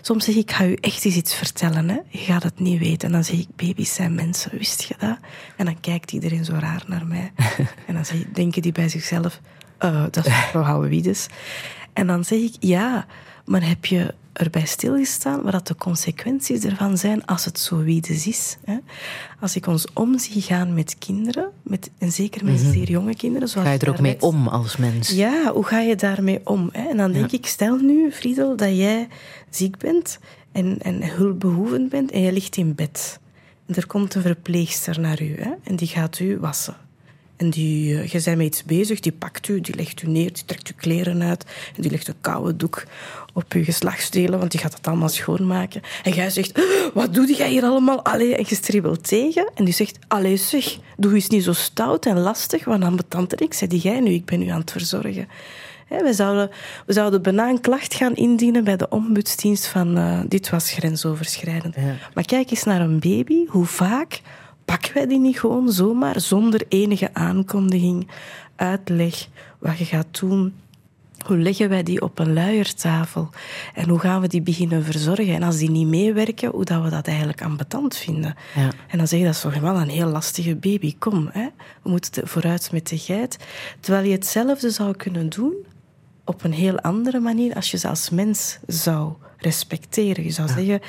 Soms 0.00 0.24
zeg 0.24 0.34
ik, 0.34 0.40
ik 0.40 0.52
ga 0.52 0.64
u 0.64 0.76
echt 0.80 1.04
eens 1.04 1.16
iets 1.16 1.34
vertellen. 1.34 1.88
Hè. 1.88 1.98
Je 2.08 2.18
gaat 2.18 2.42
het 2.42 2.60
niet 2.60 2.78
weten. 2.78 3.08
En 3.08 3.14
dan 3.14 3.24
zeg 3.24 3.38
ik, 3.38 3.48
baby's 3.56 3.94
zijn 3.94 4.14
mensen. 4.14 4.58
Wist 4.58 4.82
je 4.82 4.94
dat? 4.98 5.18
En 5.56 5.64
dan 5.64 5.80
kijkt 5.80 6.12
iedereen 6.12 6.44
zo 6.44 6.52
raar 6.52 6.84
naar 6.86 7.06
mij. 7.06 7.32
en 7.86 7.94
dan 7.94 8.04
zeg, 8.04 8.24
denken 8.32 8.62
die 8.62 8.72
bij 8.72 8.88
zichzelf, 8.88 9.40
uh, 9.80 10.02
dat 10.10 10.26
is 10.26 10.32
mevrouw 10.32 10.62
Houwewiedes. 10.62 11.26
En 11.92 12.06
dan 12.06 12.24
zeg 12.24 12.38
ik, 12.38 12.54
ja, 12.60 13.06
maar 13.52 13.68
heb 13.68 13.84
je 13.84 14.14
erbij 14.32 14.66
stilgestaan 14.66 15.42
wat 15.42 15.66
de 15.66 15.74
consequenties 15.74 16.64
ervan 16.64 16.98
zijn 16.98 17.24
als 17.24 17.44
het 17.44 17.58
zo 17.58 17.82
wiedes 17.82 18.26
is? 18.26 18.56
Hè? 18.64 18.76
Als 19.40 19.56
ik 19.56 19.66
ons 19.66 19.86
om 19.92 20.18
zie 20.18 20.42
gaan 20.42 20.74
met 20.74 20.98
kinderen, 20.98 21.50
met, 21.62 21.90
en 21.98 22.12
zeker 22.12 22.44
met 22.44 22.60
zeer 22.60 22.90
jonge 22.90 23.16
kinderen. 23.16 23.48
Zoals 23.48 23.66
Ga 23.66 23.72
je 23.72 23.78
er 23.78 23.88
ook 23.88 24.00
mee 24.00 24.20
om 24.20 24.48
als 24.48 24.76
mens? 24.76 25.10
Ja, 25.10 25.52
hoe 25.52 25.64
ga 25.64 25.80
je 25.80 25.96
daarmee 25.96 26.40
om? 26.44 26.68
Hè? 26.72 26.88
En 26.88 26.96
dan 26.96 27.12
denk 27.12 27.30
ja. 27.30 27.38
ik, 27.38 27.46
stel 27.46 27.76
nu, 27.76 28.12
Friedel, 28.12 28.56
dat 28.56 28.76
jij 28.76 29.08
ziek 29.50 29.78
bent 29.78 30.18
en, 30.52 30.78
en 30.78 31.08
hulpbehoevend 31.08 31.88
bent 31.88 32.10
en 32.10 32.20
je 32.20 32.32
ligt 32.32 32.56
in 32.56 32.74
bed. 32.74 33.20
En 33.66 33.74
er 33.74 33.86
komt 33.86 34.14
een 34.14 34.22
verpleegster 34.22 35.00
naar 35.00 35.22
u 35.22 35.34
hè? 35.40 35.50
en 35.62 35.76
die 35.76 35.88
gaat 35.88 36.18
u 36.18 36.38
wassen. 36.38 36.76
En 37.42 37.50
die, 37.50 37.92
uh, 37.92 38.06
je 38.06 38.20
bent 38.24 38.36
met 38.36 38.46
iets 38.46 38.64
bezig, 38.64 39.00
die 39.00 39.12
pakt 39.12 39.48
u, 39.48 39.60
die 39.60 39.74
legt 39.74 40.02
u 40.02 40.08
neer, 40.08 40.32
die 40.32 40.44
trekt 40.44 40.68
uw 40.68 40.74
kleren 40.76 41.22
uit 41.22 41.44
en 41.76 41.82
die 41.82 41.90
legt 41.90 42.08
een 42.08 42.20
koude 42.20 42.56
doek 42.56 42.84
op 43.32 43.52
uw 43.52 43.64
geslachtsdelen, 43.64 44.38
want 44.38 44.50
die 44.50 44.60
gaat 44.60 44.74
het 44.74 44.86
allemaal 44.86 45.08
schoonmaken. 45.08 45.82
En 46.02 46.12
jij 46.12 46.30
zegt, 46.30 46.60
wat 46.94 47.14
doe 47.14 47.34
jij 47.34 47.50
hier 47.50 47.62
allemaal? 47.62 48.04
Allee, 48.04 48.36
en 48.36 48.44
je 48.48 48.54
stribbelt 48.54 49.08
tegen. 49.08 49.50
En 49.54 49.64
die 49.64 49.74
zegt, 49.74 49.98
allee 50.08 50.36
zeg, 50.36 50.78
doe 50.96 51.14
eens 51.14 51.28
niet 51.28 51.44
zo 51.44 51.52
stout 51.52 52.06
en 52.06 52.18
lastig, 52.18 52.64
want 52.64 52.82
dan 52.82 52.96
betante 52.96 53.36
ik. 53.36 53.54
Zeg 53.54 53.68
jij 53.82 54.00
nu, 54.00 54.10
ik 54.10 54.24
ben 54.24 54.42
u 54.42 54.48
aan 54.48 54.60
het 54.60 54.70
verzorgen. 54.70 55.28
we, 55.88 56.12
zouden, 56.12 56.50
we 56.86 56.92
zouden 56.92 57.22
bijna 57.22 57.48
een 57.48 57.60
klacht 57.60 57.94
gaan 57.94 58.14
indienen 58.14 58.64
bij 58.64 58.76
de 58.76 58.88
ombudsdienst 58.88 59.66
van 59.66 59.98
uh, 59.98 60.20
dit 60.28 60.50
was 60.50 60.70
grensoverschrijdend. 60.70 61.74
Ja. 61.74 61.96
Maar 62.14 62.24
kijk 62.24 62.50
eens 62.50 62.64
naar 62.64 62.80
een 62.80 62.98
baby, 62.98 63.46
hoe 63.48 63.66
vaak 63.66 64.20
pakken 64.64 64.94
wij 64.94 65.06
die 65.06 65.18
niet 65.18 65.38
gewoon 65.38 65.72
zomaar 65.72 66.20
zonder 66.20 66.62
enige 66.68 67.14
aankondiging, 67.14 68.08
uitleg, 68.56 69.28
wat 69.58 69.78
je 69.78 69.84
gaat 69.84 70.20
doen. 70.20 70.54
Hoe 71.26 71.38
leggen 71.38 71.68
wij 71.68 71.82
die 71.82 72.02
op 72.02 72.18
een 72.18 72.32
luiertafel? 72.32 73.28
En 73.74 73.88
hoe 73.88 73.98
gaan 73.98 74.20
we 74.20 74.28
die 74.28 74.42
beginnen 74.42 74.84
verzorgen? 74.84 75.34
En 75.34 75.42
als 75.42 75.56
die 75.56 75.70
niet 75.70 75.86
meewerken, 75.86 76.50
hoe 76.50 76.64
dat 76.64 76.82
we 76.82 76.90
dat 76.90 77.06
eigenlijk 77.06 77.42
ambetant 77.42 77.96
vinden? 77.96 78.34
Ja. 78.54 78.70
En 78.88 78.98
dan 78.98 79.08
zeg 79.08 79.18
je, 79.18 79.24
dat 79.24 79.34
is 79.34 79.40
toch 79.40 79.58
wel 79.58 79.80
een 79.80 79.88
heel 79.88 80.08
lastige 80.08 80.56
baby. 80.56 80.94
Kom, 80.98 81.28
hè? 81.32 81.46
we 81.82 81.90
moeten 81.90 82.28
vooruit 82.28 82.72
met 82.72 82.88
de 82.88 82.98
geit. 82.98 83.38
Terwijl 83.80 84.06
je 84.06 84.12
hetzelfde 84.12 84.70
zou 84.70 84.96
kunnen 84.96 85.28
doen 85.28 85.54
op 86.24 86.44
een 86.44 86.52
heel 86.52 86.80
andere 86.80 87.20
manier 87.20 87.54
als 87.54 87.70
je 87.70 87.78
ze 87.78 87.88
als 87.88 88.10
mens 88.10 88.58
zou 88.66 89.12
respecteren. 89.36 90.24
Je 90.24 90.30
zou 90.30 90.48
zeggen, 90.48 90.80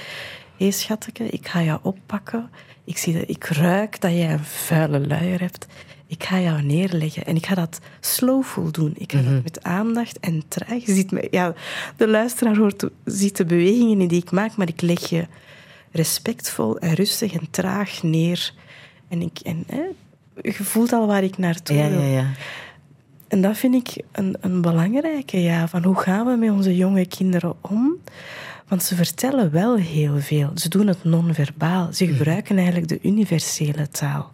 hé 0.57 0.65
hey, 0.65 0.71
schatje, 0.71 1.29
ik 1.29 1.47
ga 1.47 1.63
jou 1.63 1.79
oppakken. 1.83 2.49
Ik, 2.85 2.97
zie 2.97 3.13
dat, 3.13 3.29
ik 3.29 3.45
ruik 3.45 4.01
dat 4.01 4.11
jij 4.11 4.31
een 4.31 4.43
vuile 4.43 5.07
luier 5.07 5.39
hebt. 5.39 5.67
Ik 6.07 6.23
ga 6.23 6.39
jou 6.39 6.61
neerleggen 6.61 7.25
en 7.25 7.35
ik 7.35 7.45
ga 7.45 7.55
dat 7.55 7.79
slowful 7.99 8.71
doen. 8.71 8.93
Ik 8.97 9.11
ga 9.11 9.17
mm 9.17 9.25
-hmm. 9.25 9.33
dat 9.33 9.43
met 9.43 9.63
aandacht 9.63 10.19
en 10.19 10.43
traag. 10.47 10.85
Je 10.85 10.93
ziet 10.93 11.11
me, 11.11 11.27
ja, 11.31 11.53
de 11.97 12.07
luisteraar 12.07 12.57
hoort, 12.57 12.85
ziet 13.05 13.37
de 13.37 13.45
bewegingen 13.45 14.07
die 14.07 14.21
ik 14.21 14.31
maak, 14.31 14.55
maar 14.55 14.67
ik 14.67 14.81
leg 14.81 15.09
je 15.09 15.27
respectvol 15.91 16.77
en 16.79 16.93
rustig 16.93 17.33
en 17.33 17.47
traag 17.49 18.03
neer. 18.03 18.53
En, 19.07 19.21
ik, 19.21 19.39
en 19.39 19.63
hè, 19.67 19.83
je 20.41 20.63
voelt 20.63 20.93
al 20.93 21.07
waar 21.07 21.23
ik 21.23 21.37
naartoe 21.37 21.75
ja, 21.75 21.89
wil. 21.89 21.99
Ja, 21.99 22.07
ja. 22.07 22.31
En 23.27 23.41
dat 23.41 23.57
vind 23.57 23.75
ik 23.75 24.03
een, 24.11 24.37
een 24.39 24.61
belangrijke, 24.61 25.41
ja. 25.41 25.67
Van 25.67 25.83
hoe 25.83 25.99
gaan 25.99 26.25
we 26.25 26.35
met 26.35 26.51
onze 26.51 26.75
jonge 26.75 27.05
kinderen 27.05 27.53
om? 27.61 27.97
Want 28.73 28.85
ze 28.85 28.95
vertellen 28.95 29.51
wel 29.51 29.77
heel 29.77 30.19
veel. 30.19 30.51
Ze 30.55 30.69
doen 30.69 30.87
het 30.87 31.03
non-verbaal. 31.03 31.93
Ze 31.93 32.07
gebruiken 32.07 32.57
eigenlijk 32.57 32.87
de 32.87 32.99
universele 33.01 33.89
taal. 33.89 34.31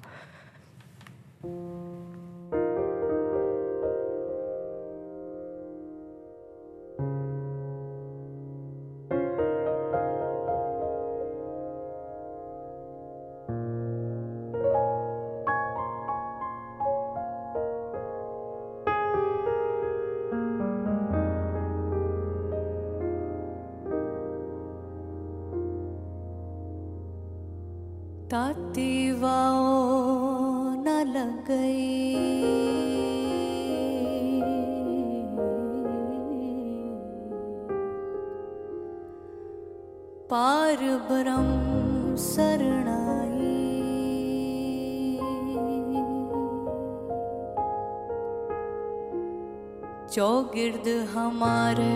गिर्द 50.60 50.88
हमारे 51.12 51.92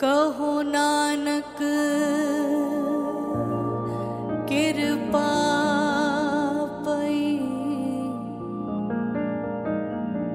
कहो 0.00 0.50
नानक 0.62 1.58
कृपा 4.50 5.28
पई 6.86 7.22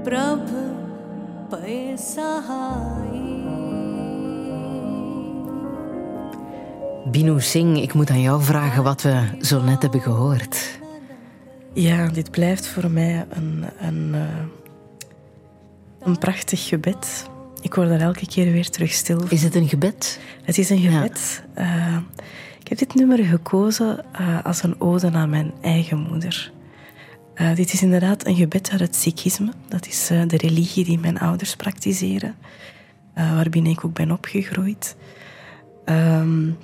प्रभ 0.08 0.46
पै 1.54 1.80
सहाई 2.10 3.26
Binu 7.12 7.40
Singh, 7.40 7.78
ik 7.82 7.94
moet 7.94 8.10
aan 8.10 8.22
jou 8.22 8.42
vragen 8.42 8.84
wat 8.84 9.02
we 9.02 9.28
zo 9.42 9.62
net 9.62 9.82
hebben 9.82 10.02
gehoord. 10.02 10.80
Ja, 11.74 12.08
dit 12.08 12.32
blijft 12.32 12.68
voor 12.68 12.92
mij 12.92 13.26
een, 13.30 13.66
een, 13.80 14.12
uh, 14.14 14.22
een 16.00 16.18
prachtig 16.18 16.68
gebed. 16.68 17.30
Ik 17.63 17.75
word 17.75 17.91
er 17.91 18.01
elke 18.01 18.27
keer 18.27 18.53
weer 18.53 18.71
terug 18.71 18.93
stil 18.93 19.19
van. 19.21 19.31
Is 19.31 19.43
het 19.43 19.55
een 19.55 19.69
gebed? 19.69 20.21
Het 20.43 20.59
is 20.59 20.71
een 20.71 20.79
gebed. 20.79 21.45
Ja. 21.57 21.95
Uh, 21.95 21.99
ik 22.61 22.69
heb 22.69 22.79
dit 22.79 22.95
nummer 22.95 23.25
gekozen 23.25 24.05
uh, 24.21 24.45
als 24.45 24.63
een 24.63 24.81
ode 24.81 25.11
aan 25.11 25.31
mijn 25.31 25.53
eigen 25.61 25.99
moeder. 25.99 26.53
dit 27.55 27.73
is 27.73 27.83
inderdaad 27.83 28.27
een 28.27 28.37
gebed 28.37 28.71
uit 28.71 28.81
het 28.81 28.97
Sikhisme. 28.97 29.53
Dat 29.69 29.87
is 29.87 30.07
de 30.07 30.37
religie 30.37 30.85
die 30.85 30.99
mijn 30.99 31.19
ouders 31.19 31.57
praktiseren. 31.57 32.35
waarbinnen 33.15 33.73
ik 33.73 33.85
ook 33.85 33.95
ben 33.95 34.11
opgegroeid. 34.11 34.97
Um, 35.85 36.57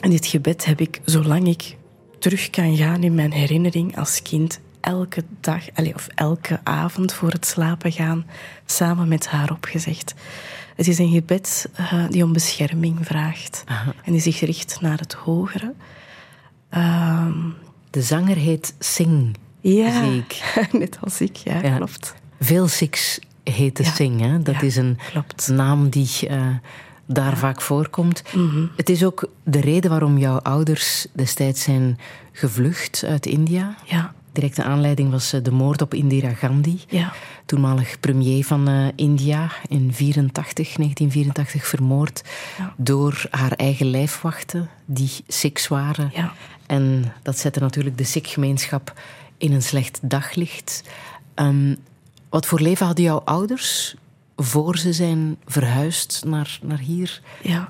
en 0.00 0.10
dit 0.10 0.26
gebed 0.26 0.64
heb 0.64 0.80
ik, 0.80 1.00
zolang 1.04 1.48
ik 1.48 1.76
terug 2.18 2.50
kan 2.50 2.76
gaan 2.76 3.02
in 3.02 3.14
mijn 3.14 3.32
herinnering 3.32 3.98
als 3.98 4.22
kind, 4.22 4.60
elke 4.80 5.24
dag, 5.40 5.62
of 5.94 6.06
elke 6.14 6.60
avond 6.62 7.12
voor 7.12 7.30
het 7.30 7.46
slapen 7.46 7.92
gaan, 7.92 8.26
samen 8.66 9.08
met 9.08 9.26
haar 9.26 9.50
opgezegd. 9.50 10.14
Het 10.76 10.88
is 10.88 10.98
een 10.98 11.10
gebed 11.12 11.68
uh, 11.80 12.04
die 12.10 12.24
om 12.24 12.32
bescherming 12.32 12.98
vraagt 13.06 13.62
Aha. 13.66 13.92
en 14.04 14.12
die 14.12 14.20
zich 14.20 14.40
richt 14.40 14.80
naar 14.80 14.98
het 14.98 15.12
hogere. 15.12 15.74
Uh, 16.76 17.26
de 17.90 18.02
zanger 18.02 18.36
heet 18.36 18.74
Singh. 18.78 19.34
Ja, 19.60 20.04
zie 20.04 20.16
ik. 20.28 20.54
net 20.72 20.98
als 21.00 21.20
ik, 21.20 21.36
ja, 21.36 21.60
Ja. 21.62 21.76
klopt. 21.76 22.14
Veel 22.40 22.68
Six 22.68 23.18
heet 23.44 23.76
de 23.76 23.82
Ja. 23.82 23.90
Sing. 23.90 24.20
Hè? 24.20 24.42
Dat 24.42 24.54
Ja, 24.54 24.60
is 24.60 24.76
een 24.76 24.98
klopt. 25.10 25.48
naam 25.48 25.88
die 25.88 26.08
eh, 26.28 26.46
daar 27.06 27.36
vaak 27.36 27.60
voorkomt. 27.60 28.22
Mhm. 28.34 28.66
Het 28.76 28.88
is 28.90 29.04
ook 29.04 29.28
de 29.44 29.60
reden 29.60 29.90
waarom 29.90 30.18
jouw 30.18 30.38
ouders 30.38 31.06
destijds 31.12 31.62
zijn 31.62 31.98
gevlucht 32.32 33.04
uit 33.06 33.26
India. 33.26 33.76
Ja, 33.84 34.14
Directe 34.36 34.62
aanleiding 34.62 35.10
was 35.10 35.32
eh, 35.32 35.42
de 35.42 35.50
moord 35.50 35.82
op 35.82 35.94
Indira 35.94 36.32
Gandhi, 36.34 36.80
ja, 36.88 37.12
toenmalig 37.46 38.00
premier 38.00 38.44
van 38.44 38.68
eh, 38.68 38.86
India 38.96 39.50
in 39.68 39.92
84, 39.94 40.54
1984 40.74 41.66
vermoord 41.66 42.22
Ja. 42.58 42.74
door 42.76 43.26
haar 43.30 43.52
eigen 43.52 43.86
lijfwachten 43.90 44.68
die 44.84 45.10
Sikhs 45.28 45.68
waren. 45.68 46.10
ja. 46.14 46.32
En 46.66 47.12
dat 47.22 47.38
zette 47.38 47.60
natuurlijk 47.60 47.98
de 47.98 48.04
Sikh-gemeenschap 48.04 48.92
in 49.38 49.52
een 49.52 49.62
slecht 49.62 49.98
daglicht. 50.02 50.82
Ehm, 51.34 51.74
wat 52.28 52.46
voor 52.46 52.60
leven 52.60 52.86
hadden 52.86 53.04
jouw 53.04 53.22
ouders 53.24 53.94
voor 54.36 54.78
ze 54.78 54.92
zijn 54.92 55.36
verhuisd 55.46 56.22
naar, 56.26 56.58
naar 56.62 56.78
hier? 56.78 57.20
Ja. 57.42 57.68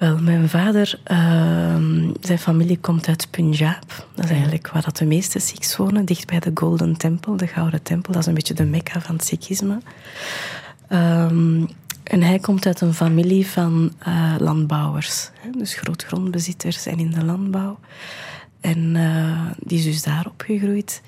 Wel, 0.00 0.18
mijn 0.18 0.48
vader, 0.48 1.00
ehm, 1.04 2.10
zijn 2.20 2.38
familie 2.38 2.78
komt 2.78 3.08
uit 3.08 3.30
Punjab. 3.30 4.06
Dat 4.14 4.24
is 4.24 4.30
eigenlijk 4.30 4.70
waar 4.70 4.82
dat 4.82 4.96
de 4.96 5.04
meeste 5.04 5.38
Sikhs 5.38 5.76
wonen, 5.76 6.04
dicht 6.04 6.26
bij 6.26 6.40
de 6.40 6.50
Golden 6.54 6.96
Temple, 6.96 7.36
de 7.36 7.46
Gouden 7.46 7.82
Tempel. 7.82 8.12
Dat 8.12 8.22
is 8.22 8.28
een 8.28 8.34
beetje 8.34 8.54
de 8.54 8.64
mekka 8.64 9.00
van 9.00 9.14
het 9.14 9.24
Sikhisme. 9.24 9.78
Ehm, 10.88 11.64
en 12.02 12.22
hij 12.22 12.38
komt 12.38 12.66
uit 12.66 12.80
een 12.80 12.94
familie 12.94 13.46
van 13.46 13.92
eh, 13.98 14.34
landbouwers, 14.38 15.30
hè, 15.40 15.50
dus 15.50 15.74
grootgrondbezitters 15.74 16.86
en 16.86 16.98
in 16.98 17.10
de 17.10 17.24
landbouw. 17.24 17.78
En 18.60 18.96
eh, 18.96 19.46
die 19.58 19.78
is 19.78 19.84
dus 19.84 20.02
daar 20.02 20.26
opgegroeid. 20.26 21.02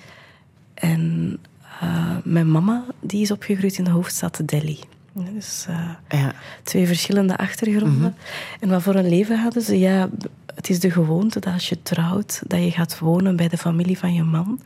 En 0.74 1.38
eh, 1.80 2.16
mijn 2.24 2.50
mama 2.50 2.84
die 3.00 3.22
is 3.22 3.30
opgegroeid 3.30 3.78
in 3.78 3.84
de 3.84 3.90
hoofdstad 3.90 4.40
Delhi. 4.44 4.78
Dus 5.12 5.66
eh, 5.68 6.20
Ja, 6.20 6.32
twee 6.62 6.86
verschillende 6.86 7.36
achtergronden. 7.36 8.16
En 8.60 8.68
wat 8.68 8.82
voor 8.82 8.94
een 8.94 9.08
leven 9.08 9.38
hadden 9.38 9.62
ze? 9.62 9.78
Ja, 9.78 10.08
het 10.54 10.70
is 10.70 10.80
de 10.80 10.90
gewoonte 10.90 11.40
dat 11.40 11.52
als 11.52 11.68
je 11.68 11.82
trouwt, 11.82 12.42
dat 12.46 12.62
je 12.62 12.70
gaat 12.70 12.98
wonen 12.98 13.36
bij 13.36 13.48
de 13.48 13.58
familie 13.58 13.98
van 13.98 14.14
je 14.14 14.22
man. 14.22 14.60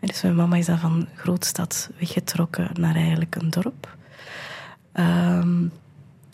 En 0.00 0.08
dus 0.08 0.22
mijn 0.22 0.34
mama 0.34 0.56
is 0.56 0.66
dan 0.66 0.78
van 0.78 1.06
grootstad 1.14 1.90
weggetrokken 1.98 2.70
naar 2.72 2.94
eigenlijk 2.94 3.34
een 3.34 3.50
dorp. 3.50 3.96
Ehm, 4.92 5.62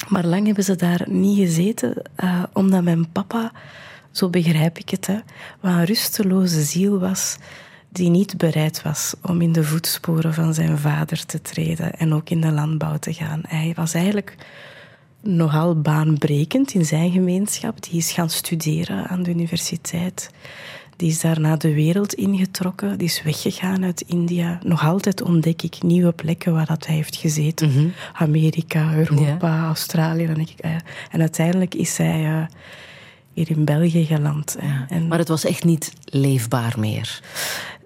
maar 0.09 0.25
lang 0.25 0.47
hebben 0.47 0.65
ze 0.65 0.77
daar 0.77 1.05
niet 1.07 1.39
gezeten, 1.39 2.03
eh, 2.15 2.43
omdat 2.53 2.83
mijn 2.83 3.13
papa, 3.13 3.53
zo 4.11 4.29
begrijp 4.29 4.79
ik 4.79 4.89
het, 4.91 5.07
hè, 5.07 5.19
wat 5.61 5.73
een 5.73 5.85
rusteloze 5.85 6.63
ziel 6.63 6.99
was, 6.99 7.37
die 7.99 8.11
niet 8.11 8.37
bereid 8.37 8.83
was 8.83 9.15
om 9.23 9.41
in 9.41 9.53
de 9.53 9.65
voetsporen 9.65 10.35
van 10.35 10.55
zijn 10.55 10.79
vader 10.79 11.27
te 11.27 11.43
treden 11.43 11.95
en 11.95 12.13
ook 12.15 12.31
in 12.31 12.41
de 12.41 12.51
landbouw 12.51 12.99
te 12.99 13.13
gaan. 13.13 13.41
Hij 13.47 13.73
was 13.77 13.95
eigenlijk 13.95 14.35
nogal 15.21 15.81
baanbrekend 15.81 16.75
in 16.75 16.85
zijn 16.85 17.11
gemeenschap. 17.11 17.83
Die 17.83 17.99
is 17.99 18.13
gaan 18.13 18.31
studeren 18.31 19.09
aan 19.09 19.23
de 19.23 19.31
universiteit. 19.31 20.31
Die 20.97 21.11
is 21.11 21.21
daarna 21.21 21.57
de 21.57 21.75
wereld 21.75 22.15
ingetrokken. 22.15 22.99
Die 22.99 23.07
is 23.07 23.23
weggegaan 23.23 23.85
uit 23.85 24.01
India. 24.01 24.59
Nog 24.63 24.85
altijd 24.85 25.23
ontdek 25.23 25.63
ik 25.63 25.83
nieuwe 25.83 26.13
plekken 26.13 26.53
waar 26.53 26.67
dat 26.67 26.87
hij 26.87 26.95
heeft 26.95 27.17
gezeten. 27.17 27.95
Amerika, 28.13 28.95
Europa, 28.95 29.65
Australië. 29.65 30.27
Dan 30.27 30.35
denk 30.35 30.51
ik, 30.51 30.65
ah. 30.65 30.71
En 31.11 31.21
uiteindelijk 31.21 31.75
is 31.75 31.97
hij 31.97 32.25
eh, 32.25 32.47
hier 33.33 33.51
in 33.51 33.65
België 33.65 34.05
geland. 34.05 34.57
En, 34.89 35.09
maar 35.09 35.19
het 35.19 35.29
was 35.29 35.45
echt 35.45 35.65
niet 35.65 35.93
leefbaar 36.05 36.75
meer 36.79 37.21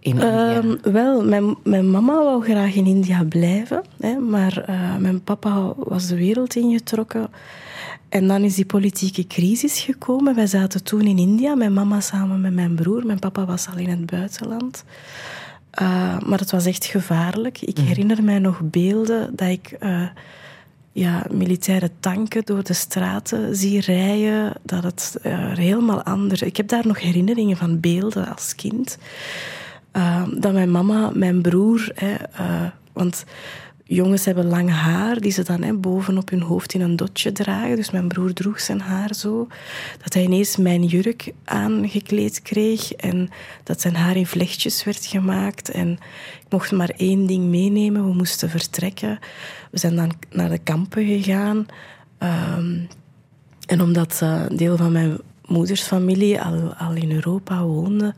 in 0.02 0.12
India. 0.12 0.60
Ehm, 0.60 0.92
wel, 0.92 1.24
mijn, 1.24 1.56
mijn 1.62 1.90
mama 1.90 2.14
wou 2.14 2.44
graag 2.44 2.74
in 2.74 2.86
India 2.86 3.24
blijven, 3.24 3.82
hè, 4.00 4.18
maar 4.18 4.58
eh, 4.58 4.96
mijn 4.96 5.22
papa 5.22 5.72
was 5.76 6.06
de 6.06 6.16
wereld 6.16 6.56
ingetrokken. 6.56 7.28
En 8.08 8.28
dan 8.28 8.42
is 8.42 8.54
die 8.54 8.66
politieke 8.66 9.26
crisis 9.26 9.80
gekomen. 9.80 10.34
Wij 10.34 10.46
zaten 10.46 10.84
toen 10.84 11.00
in 11.00 11.18
India, 11.18 11.54
mijn 11.54 11.72
mama 11.72 12.00
samen 12.00 12.40
met 12.40 12.52
mijn 12.54 12.74
broer. 12.74 13.06
Mijn 13.06 13.18
papa 13.18 13.44
was 13.44 13.68
al 13.68 13.76
in 13.76 13.88
het 13.88 14.06
buitenland. 14.06 14.84
Eh, 15.70 16.18
maar 16.20 16.38
het 16.38 16.50
was 16.50 16.66
echt 16.66 16.84
gevaarlijk. 16.84 17.60
Ik 17.60 17.78
herinner 17.78 18.22
mij 18.22 18.38
nog 18.38 18.60
beelden 18.64 19.36
dat 19.36 19.48
ik 19.48 19.76
eh, 19.78 20.06
ja, 20.92 21.26
militaire 21.30 21.90
tanken 22.00 22.44
door 22.44 22.62
de 22.62 22.72
straten 22.72 23.56
zie 23.56 23.80
rijden. 23.80 24.52
Dat 24.62 24.82
het 24.82 25.18
helemaal 25.54 26.02
anders 26.02 26.42
Ik 26.42 26.56
heb 26.56 26.68
daar 26.68 26.86
nog 26.86 27.00
herinneringen 27.00 27.56
van 27.56 27.80
beelden 27.80 28.34
als 28.34 28.54
kind. 28.54 28.98
Uh, 29.96 30.22
dat 30.37 30.52
mijn 30.52 30.70
mama, 30.70 31.11
mijn 31.14 31.42
broer, 31.42 31.90
hè, 31.94 32.14
uh, 32.40 32.70
want 32.92 33.24
jongens 33.85 34.24
hebben 34.24 34.46
lang 34.46 34.70
haar, 34.70 35.20
die 35.20 35.33
ze 35.33 35.42
dan 35.42 35.62
hè, 35.62 35.74
boven 35.74 36.18
op 36.18 36.31
hun 36.31 36.40
hoofd 36.40 36.74
in 36.74 36.81
een 36.81 36.96
dotje 36.96 37.33
dragen. 37.33 37.76
Dus 37.76 37.90
mijn 37.90 38.09
broer 38.09 38.33
droeg 38.33 38.61
zijn 38.61 38.81
haar 38.81 39.14
zo. 39.14 39.46
Dat 40.02 40.14
hij 40.14 40.22
ineens 40.22 40.57
mijn 40.57 40.85
jurk 40.85 41.33
aangekleed 41.44 42.42
kreeg 42.42 42.92
en 42.92 43.28
dat 43.62 43.81
zijn 43.81 43.96
haar 43.96 44.16
in 44.16 44.26
vlechtjes 44.26 44.85
werd 44.85 45.07
gemaakt. 45.07 45.70
En 45.70 45.90
ik 46.40 46.46
mocht 46.48 46.72
maar 46.72 46.90
één 46.96 47.26
ding 47.26 47.44
meenemen, 47.44 48.05
we 48.05 48.14
moesten 48.14 48.50
vertrekken. 48.50 49.18
We 49.70 49.78
zijn 49.78 49.96
dan 49.96 50.12
naar 50.31 50.50
de 50.50 50.59
kampen 50.59 51.07
gegaan. 51.07 51.66
Um, 52.59 52.88
en 53.66 53.81
omdat 53.81 54.20
een 54.20 54.57
deel 54.57 54.76
van 54.76 54.92
mijn 54.92 55.18
moeders 55.46 55.83
familie 55.83 56.40
al, 56.40 56.74
al 56.74 56.94
in 56.94 57.12
Europa 57.12 57.62
woonde 57.62 58.14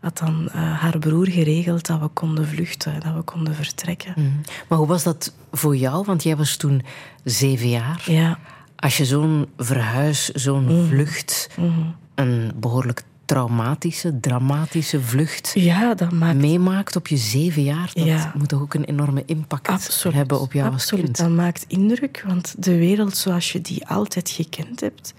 had 0.00 0.18
dan 0.18 0.42
uh, 0.42 0.80
haar 0.80 0.98
broer 0.98 1.28
geregeld 1.28 1.86
dat 1.86 2.00
we 2.00 2.08
konden 2.08 2.48
vluchten, 2.48 3.00
dat 3.00 3.14
we 3.14 3.22
konden 3.22 3.54
vertrekken. 3.54 4.12
Mm. 4.16 4.40
Maar 4.68 4.78
hoe 4.78 4.86
was 4.86 5.02
dat 5.02 5.32
voor 5.52 5.76
jou? 5.76 6.04
Want 6.04 6.22
jij 6.22 6.36
was 6.36 6.56
toen 6.56 6.82
zeven 7.24 7.68
jaar. 7.68 8.02
Ja. 8.06 8.38
Als 8.76 8.96
je 8.96 9.04
zo'n 9.04 9.46
verhuis, 9.56 10.28
zo'n 10.28 10.64
mm. 10.64 10.88
vlucht, 10.88 11.50
mm. 11.56 11.94
een 12.14 12.52
behoorlijk 12.56 13.04
traumatische, 13.24 14.20
dramatische 14.20 15.00
vlucht 15.00 15.52
ja, 15.54 15.94
dat 15.94 16.12
maakt... 16.12 16.38
meemaakt 16.38 16.96
op 16.96 17.06
je 17.06 17.16
zeven 17.16 17.62
jaar, 17.62 17.90
dat 17.94 18.04
ja. 18.04 18.32
moet 18.36 18.48
toch 18.48 18.60
ook 18.60 18.74
een 18.74 18.84
enorme 18.84 19.22
impact 19.26 19.68
Absoluut. 19.68 20.16
hebben 20.16 20.40
op 20.40 20.52
jou 20.52 20.72
Absoluut. 20.72 21.08
als 21.08 21.18
kind? 21.18 21.28
Dat 21.28 21.36
maakt 21.44 21.64
indruk, 21.68 22.24
want 22.26 22.54
de 22.58 22.76
wereld 22.76 23.16
zoals 23.16 23.52
je 23.52 23.60
die 23.60 23.86
altijd 23.86 24.30
gekend 24.30 24.80
hebt, 24.80 25.14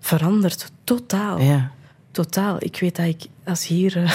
verandert 0.00 0.72
totaal. 0.84 1.40
Ja. 1.40 1.70
Totaal. 2.16 2.56
Ik 2.58 2.76
weet 2.80 2.96
dat 2.96 3.06
ik, 3.06 3.22
als 3.44 3.66
hier, 3.66 3.96
uh, 3.96 4.12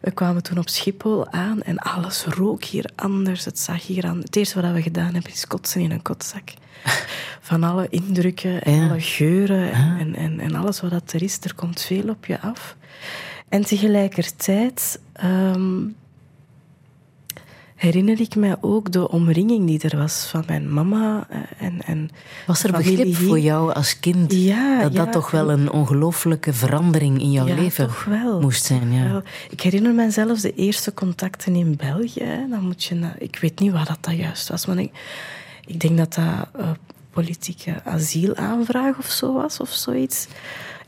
we 0.00 0.10
kwamen 0.10 0.42
toen 0.42 0.58
op 0.58 0.68
Schiphol 0.68 1.30
aan 1.30 1.62
en 1.62 1.78
alles 1.78 2.24
rook 2.24 2.64
hier 2.64 2.90
anders. 2.96 3.44
Het 3.44 3.58
zag 3.58 3.86
hier 3.86 4.04
aan. 4.06 4.18
Het 4.20 4.36
eerste 4.36 4.60
wat 4.60 4.72
we 4.72 4.82
gedaan 4.82 5.12
hebben 5.12 5.32
is 5.32 5.46
kotsen 5.46 5.80
in 5.80 5.90
een 5.90 6.02
kotzak. 6.02 6.50
Van 7.40 7.62
alle 7.62 7.86
indrukken 7.88 8.62
en 8.62 8.74
Ja. 8.74 8.88
alle 8.88 9.00
geuren 9.00 9.72
en, 9.72 9.78
Ja. 9.80 9.98
en, 9.98 10.14
en, 10.14 10.40
en 10.40 10.54
alles 10.54 10.80
wat 10.80 10.90
dat 10.90 11.12
er 11.12 11.22
is, 11.22 11.38
er 11.42 11.54
komt 11.54 11.80
veel 11.80 12.08
op 12.08 12.26
je 12.26 12.40
af. 12.40 12.76
En 13.48 13.64
tegelijkertijd 13.64 15.00
um, 15.24 15.96
herinner 17.82 18.20
ik 18.20 18.34
mij 18.36 18.56
ook 18.60 18.92
de 18.92 19.08
omringing 19.10 19.66
die 19.66 19.80
er 19.90 19.96
was 19.98 20.24
van 20.30 20.42
mijn 20.46 20.72
mama. 20.72 21.26
eh, 21.28 21.38
En, 21.58 21.82
en 21.86 22.10
Was 22.46 22.62
er 22.64 22.72
begrip 22.72 23.14
voor 23.14 23.38
jou 23.38 23.72
als 23.72 24.00
kind 24.00 24.32
Ja, 24.32 24.82
dat 24.82 24.94
dat 24.94 25.12
toch 25.12 25.30
wel 25.30 25.50
en- 25.50 25.60
een 25.60 25.70
ongelooflijke 25.70 26.52
verandering 26.52 27.20
in 27.20 27.30
jouw 27.30 27.46
Ja, 27.46 27.54
leven 27.54 27.86
toch 27.86 28.04
wel. 28.04 28.40
moest 28.40 28.64
zijn? 28.64 28.92
Ja. 28.92 29.10
Wel, 29.10 29.22
ik 29.50 29.60
herinner 29.60 29.92
me 29.94 30.10
zelfs 30.10 30.40
de 30.42 30.54
eerste 30.54 30.94
contacten 30.94 31.54
in 31.54 31.76
België. 31.76 32.46
Dan 32.50 32.60
moet 32.64 32.84
je 32.84 33.00
ik 33.18 33.38
weet 33.40 33.58
niet 33.60 33.72
waar 33.72 33.86
dat, 33.86 33.98
dat 34.00 34.14
juist 34.16 34.48
was, 34.48 34.66
maar 34.66 34.78
ik, 34.78 34.90
ik 35.66 35.80
denk 35.80 35.96
dat 35.98 36.14
dat 36.14 36.48
eh, 36.58 36.70
politieke 37.10 37.84
asielaanvraag 37.84 38.98
of 38.98 39.06
zo 39.10 39.32
was, 39.32 39.60
of 39.60 39.70
zoiets. 39.70 40.26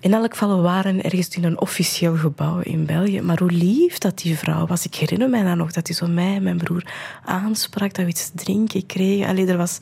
In 0.01 0.15
elk 0.15 0.33
geval, 0.33 0.57
we 0.57 0.63
waren 0.63 1.03
ergens 1.03 1.29
in 1.29 1.45
een 1.45 1.61
officieel 1.61 2.17
gebouw 2.17 2.59
in 2.61 2.87
België. 2.87 3.21
Maar 3.21 3.39
hoe 3.39 3.51
lief 3.51 3.99
dat 3.99 4.19
die 4.19 4.39
vrouw 4.39 4.67
was. 4.67 4.85
Ik 4.85 4.95
herinner 4.95 5.29
mij 5.29 5.43
dan 5.43 5.57
nog 5.57 5.73
dat 5.73 5.87
hij 5.87 5.97
zo 5.97 6.07
mij 6.07 6.35
en 6.35 6.43
mijn 6.43 6.57
broer 6.59 6.93
aansprak, 7.25 7.95
dat 7.95 8.05
we 8.05 8.11
iets 8.11 8.31
te 8.31 8.45
drinken 8.45 8.87
kregen. 8.87 9.27
Allee, 9.27 9.47
er 9.47 9.57
was 9.57 9.79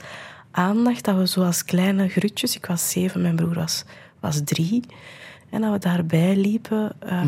aandacht 0.50 1.04
dat 1.04 1.16
we 1.16 1.26
zo 1.26 1.42
als 1.42 1.64
kleine 1.64 2.08
grutjes... 2.08 2.56
Ik 2.56 2.66
was 2.66 2.90
zeven, 2.90 3.22
mijn 3.22 3.36
broer 3.36 3.54
was, 3.54 3.84
was 4.20 4.40
drie. 4.44 4.84
En 5.50 5.60
dat 5.60 5.72
we 5.72 5.78
daarbij 5.78 6.36
liepen... 6.36 6.92
eh, 6.98 7.24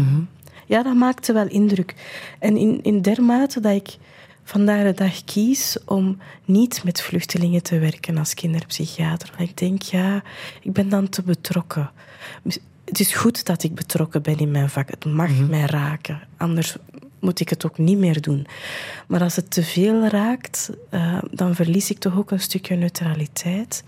Ja, 0.67 0.83
dat 0.83 0.95
maakte 0.95 1.33
wel 1.33 1.49
indruk. 1.49 1.95
En 2.39 2.57
in, 2.57 2.83
in 2.83 3.03
dermate 3.03 3.61
dat 3.61 3.75
ik 3.75 3.97
vandaag 4.45 4.83
de 4.83 4.93
dag 4.93 5.25
kies 5.25 5.79
om 5.87 6.19
niet 6.45 6.85
met 6.85 7.03
vluchtelingen 7.03 7.63
te 7.63 7.79
werken 7.79 8.19
als 8.19 8.35
kinderpsychiater. 8.35 9.33
Want 9.37 9.51
ik 9.51 9.57
denk, 9.57 9.83
ja, 9.83 10.23
ik 10.63 10.73
ben 10.73 10.89
dan 10.89 11.09
te 11.09 11.23
betrokken. 11.23 11.91
Het 12.85 13.01
is 13.01 13.15
goed 13.15 13.47
dat 13.47 13.63
ik 13.63 13.75
betrokken 13.75 14.23
ben 14.23 14.39
in 14.39 14.51
mijn 14.51 14.71
vak. 14.71 14.91
Het 14.91 15.05
mag 15.05 15.39
mij 15.49 15.65
raken. 15.67 16.21
Anders 16.37 16.77
moet 17.25 17.41
ik 17.41 17.49
het 17.49 17.67
ook 17.67 17.79
niet 17.79 17.99
meer 17.99 18.21
doen. 18.21 18.47
Maar 19.07 19.23
als 19.23 19.37
het 19.37 19.51
te 19.51 19.63
veel 19.63 20.07
raakt, 20.07 20.71
uh, 20.91 21.19
dan 21.31 21.55
verlies 21.55 21.91
ik 21.91 21.99
toch 21.99 22.17
ook 22.17 22.31
een 22.31 22.41
stukje 22.41 22.77
neutraliteit. 22.77 23.85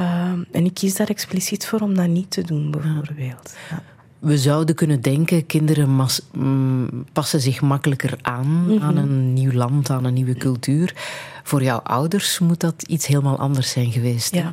Uh, 0.00 0.32
en 0.52 0.64
ik 0.64 0.74
kies 0.74 0.96
daar 0.96 1.08
expliciet 1.08 1.66
voor 1.66 1.80
om 1.80 1.94
dat 1.94 2.08
niet 2.08 2.30
te 2.30 2.42
doen, 2.42 2.70
bijvoorbeeld. 2.70 3.54
Ja. 3.70 3.82
we 4.18 4.38
zouden 4.38 4.74
kunnen 4.74 5.00
denken, 5.00 5.46
kinderen 5.46 6.06
mm, 6.32 7.04
passen 7.12 7.40
zich 7.40 7.60
makkelijker 7.60 8.18
aan 8.22 8.78
aan 8.80 8.96
een 8.96 9.32
nieuw 9.32 9.52
land, 9.52 9.90
aan 9.90 10.04
een 10.04 10.14
nieuwe 10.14 10.34
cultuur. 10.34 10.94
Voor 11.42 11.62
jouw 11.62 11.78
ouders 11.78 12.38
moet 12.38 12.60
dat 12.60 12.82
iets 12.82 13.06
helemaal 13.06 13.38
anders 13.38 13.70
zijn 13.70 13.92
geweest. 13.92 14.34
hè? 14.34 14.44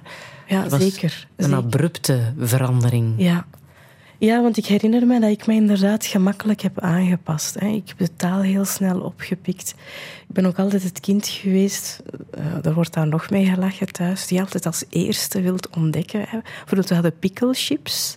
Ja, 0.53 0.69
zeker. 0.79 1.27
Een 1.35 1.45
zeker. 1.45 1.57
abrupte 1.57 2.33
verandering. 2.37 3.13
Ja. 3.17 3.45
ja, 4.17 4.41
want 4.41 4.57
ik 4.57 4.65
herinner 4.65 5.07
me 5.07 5.19
dat 5.19 5.29
ik 5.29 5.47
me 5.47 5.53
inderdaad 5.53 6.05
gemakkelijk 6.05 6.61
heb 6.61 6.79
aangepast. 6.79 7.59
Hè. 7.59 7.67
Ik 7.67 7.87
heb 7.87 7.97
de 7.97 8.15
taal 8.15 8.41
heel 8.41 8.65
snel 8.65 8.99
opgepikt. 8.99 9.75
Ik 10.27 10.33
ben 10.33 10.45
ook 10.45 10.59
altijd 10.59 10.83
het 10.83 10.99
kind 10.99 11.27
geweest, 11.27 12.01
eh, 12.31 12.65
er 12.65 12.73
wordt 12.73 12.93
daar 12.93 13.07
nog 13.07 13.29
mee 13.29 13.45
gelachen 13.45 13.91
thuis, 13.91 14.27
die 14.27 14.39
altijd 14.39 14.65
als 14.65 14.83
eerste 14.89 15.41
wilt 15.41 15.69
ontdekken. 15.69 16.21
Hè. 16.21 16.39
Bijvoorbeeld, 16.41 16.89
we 16.89 16.93
hadden 16.93 17.19
picklechips. 17.19 18.15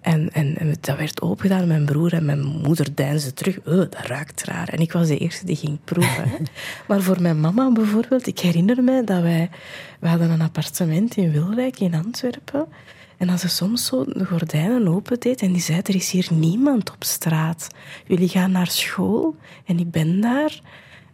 En, 0.00 0.32
en, 0.32 0.56
en 0.58 0.74
dat 0.80 0.96
werd 0.96 1.22
opengedaan. 1.22 1.66
Mijn 1.66 1.84
broer 1.84 2.12
en 2.12 2.24
mijn 2.24 2.46
moeder 2.46 2.94
deinsden 2.94 3.34
terug. 3.34 3.58
Oh, 3.58 3.64
dat 3.64 3.96
ruikt 4.06 4.44
raar. 4.44 4.68
En 4.68 4.78
ik 4.78 4.92
was 4.92 5.08
de 5.08 5.18
eerste 5.18 5.46
die 5.46 5.56
ging 5.56 5.78
proeven. 5.84 6.28
hè. 6.28 6.36
Maar 6.88 7.02
voor 7.02 7.22
mijn 7.22 7.40
mama 7.40 7.72
bijvoorbeeld, 7.72 8.26
ik 8.26 8.38
herinner 8.38 8.82
me 8.82 9.04
dat 9.04 9.22
wij... 9.22 9.50
We 10.00 10.08
hadden 10.08 10.30
een 10.30 10.40
appartement 10.40 11.16
in 11.16 11.30
Wilrijk 11.30 11.80
in 11.80 11.94
Antwerpen. 11.94 12.66
En 13.16 13.28
als 13.28 13.40
ze 13.40 13.48
soms 13.48 13.86
zo 13.86 14.04
de 14.04 14.24
gordijnen 14.24 14.88
opendeed 14.88 15.42
en 15.42 15.52
die 15.52 15.62
zei, 15.62 15.80
er 15.82 15.94
is 15.94 16.10
hier 16.10 16.28
niemand 16.30 16.90
op 16.90 17.04
straat. 17.04 17.68
Jullie 18.06 18.28
gaan 18.28 18.50
naar 18.50 18.66
school 18.66 19.36
en 19.64 19.78
ik 19.78 19.90
ben 19.90 20.20
daar 20.20 20.60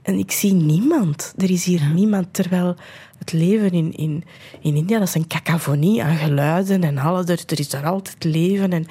en 0.06 0.18
ik 0.18 0.32
zie 0.32 0.52
niemand. 0.52 1.34
Er 1.36 1.50
is 1.50 1.64
hier 1.64 1.90
niemand. 1.94 2.26
Terwijl 2.30 2.76
het 3.18 3.32
leven 3.32 3.70
in, 3.70 3.92
in, 3.92 4.24
in 4.60 4.76
India, 4.76 4.98
dat 4.98 5.08
is 5.08 5.14
een 5.14 5.26
cacophonie 5.26 6.02
aan 6.02 6.16
geluiden 6.16 6.84
en 6.84 6.98
alles. 6.98 7.28
Er, 7.28 7.42
er 7.46 7.58
is 7.58 7.68
daar 7.68 7.86
altijd 7.86 8.24
leven. 8.24 8.72
En, 8.72 8.86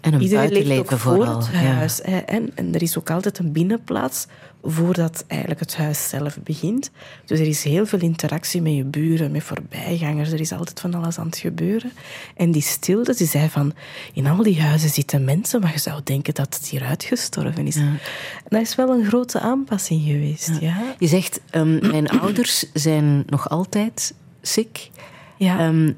En 0.00 0.14
een 0.14 0.22
iedereen 0.22 0.66
leeft 0.66 0.92
ook 0.92 0.98
voor 0.98 1.26
het 1.26 1.48
ja. 1.52 1.58
huis. 1.58 2.00
hè. 2.02 2.18
En, 2.18 2.50
en 2.54 2.74
er 2.74 2.82
is 2.82 2.98
ook 2.98 3.10
altijd 3.10 3.38
een 3.38 3.52
binnenplaats 3.52 4.26
voordat 4.62 5.24
eigenlijk 5.26 5.60
het 5.60 5.76
huis 5.76 6.08
zelf 6.08 6.38
begint. 6.42 6.90
Dus 7.24 7.40
er 7.40 7.46
is 7.46 7.64
heel 7.64 7.86
veel 7.86 8.00
interactie 8.00 8.62
met 8.62 8.74
je 8.74 8.84
buren, 8.84 9.30
met 9.30 9.42
voorbijgangers. 9.42 10.32
Er 10.32 10.40
is 10.40 10.52
altijd 10.52 10.80
van 10.80 10.94
alles 10.94 11.18
aan 11.18 11.26
het 11.26 11.38
gebeuren. 11.38 11.92
En 12.36 12.50
die 12.50 12.62
stilte, 12.62 13.14
ze 13.14 13.24
zei 13.24 13.48
van... 13.48 13.72
In 14.12 14.26
al 14.26 14.42
die 14.42 14.60
huizen 14.60 14.90
zitten 14.90 15.24
mensen, 15.24 15.60
maar 15.60 15.72
je 15.72 15.78
zou 15.78 16.00
denken 16.04 16.34
dat 16.34 16.54
het 16.54 16.68
hier 16.68 16.82
uitgestorven 16.82 17.66
is. 17.66 17.76
Dat 18.48 18.60
is 18.60 18.74
wel 18.74 18.88
een 18.88 19.04
grote 19.04 19.40
aanpassing 19.40 20.02
geweest, 20.02 20.50
ja. 20.60 20.94
Je 20.98 21.06
zegt, 21.06 21.40
ehm, 21.50 21.90
mijn 21.90 22.08
ouders 22.20 22.64
zijn 22.72 23.22
nog 23.26 23.48
altijd 23.48 24.14
ziek. 24.40 24.90
Ja. 25.36 25.58
Ehm, 25.58 25.92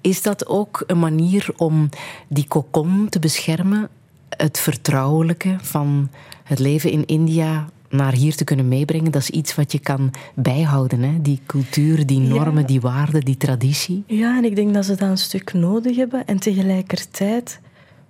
is 0.00 0.22
dat 0.22 0.46
ook 0.46 0.84
een 0.86 0.98
manier 0.98 1.48
om 1.56 1.88
die 2.28 2.48
kokon 2.48 3.08
te 3.08 3.18
beschermen? 3.18 3.88
Het 4.28 4.58
vertrouwelijke 4.58 5.56
van 5.62 6.10
het 6.44 6.58
leven 6.58 6.90
in 6.90 7.06
India 7.06 7.68
naar 7.90 8.12
hier 8.12 8.34
te 8.36 8.44
kunnen 8.44 8.68
meebrengen? 8.68 9.10
Dat 9.12 9.22
is 9.22 9.30
iets 9.30 9.54
wat 9.54 9.72
je 9.72 9.78
kan 9.78 10.10
bijhouden. 10.34 11.02
Hè? 11.02 11.20
Die 11.22 11.40
cultuur, 11.46 12.06
die 12.06 12.20
normen, 12.20 12.60
Ja. 12.60 12.66
die 12.66 12.80
waarden, 12.80 13.20
die 13.20 13.36
traditie. 13.36 14.02
Ja, 14.06 14.36
en 14.36 14.44
ik 14.44 14.56
denk 14.56 14.74
dat 14.74 14.84
ze 14.84 14.94
dat 14.94 15.08
een 15.08 15.18
stuk 15.18 15.52
nodig 15.52 15.96
hebben. 15.96 16.26
En 16.26 16.38
tegelijkertijd 16.38 17.60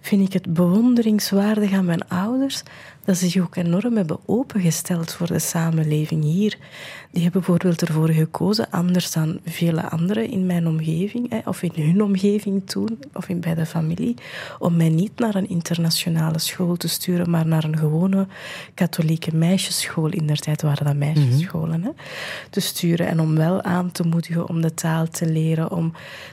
vind 0.00 0.26
ik 0.26 0.32
het 0.32 0.52
bewonderingswaardig 0.52 1.72
aan 1.72 1.84
mijn 1.84 2.08
ouders 2.08 2.62
dat 3.04 3.16
ze 3.16 3.28
zich 3.28 3.42
ook 3.42 3.56
enorm 3.56 3.96
hebben 3.96 4.18
opengesteld 4.26 5.12
voor 5.12 5.26
de 5.26 5.38
samenleving 5.38 6.22
hier. 6.24 6.58
Die 7.12 7.22
hebben 7.22 7.40
bijvoorbeeld 7.40 7.82
ervoor 7.82 8.08
gekozen, 8.08 8.70
anders 8.70 9.12
dan 9.12 9.40
vele 9.44 9.90
anderen 9.90 10.30
in 10.30 10.46
mijn 10.46 10.66
omgeving, 10.66 11.30
hè, 11.30 11.38
of 11.44 11.62
in 11.62 11.84
hun 11.84 12.02
omgeving 12.02 12.66
toen, 12.66 12.98
of 13.12 13.28
in, 13.28 13.40
bij 13.40 13.54
de 13.54 13.66
familie, 13.66 14.14
om 14.58 14.76
mij 14.76 14.88
niet 14.88 15.18
naar 15.18 15.34
een 15.34 15.48
internationale 15.48 16.38
school 16.38 16.76
te 16.76 16.88
sturen, 16.88 17.30
maar 17.30 17.46
naar 17.46 17.64
een 17.64 17.78
gewone 17.78 18.26
katholieke 18.74 19.36
meisjesschool. 19.36 20.08
In 20.08 20.26
der 20.26 20.38
tijd 20.38 20.62
waren 20.62 20.86
dat 20.86 20.96
meisjesscholen. 20.96 21.82
Hè, 21.82 21.90
te 22.50 22.60
sturen 22.60 23.06
en 23.06 23.20
om 23.20 23.36
wel 23.36 23.62
aan 23.62 23.92
te 23.92 24.06
moedigen 24.06 24.48
om 24.48 24.60
de 24.60 24.74
taal 24.74 25.08
te 25.08 25.26
leren, 25.26 25.70
om 25.70 25.92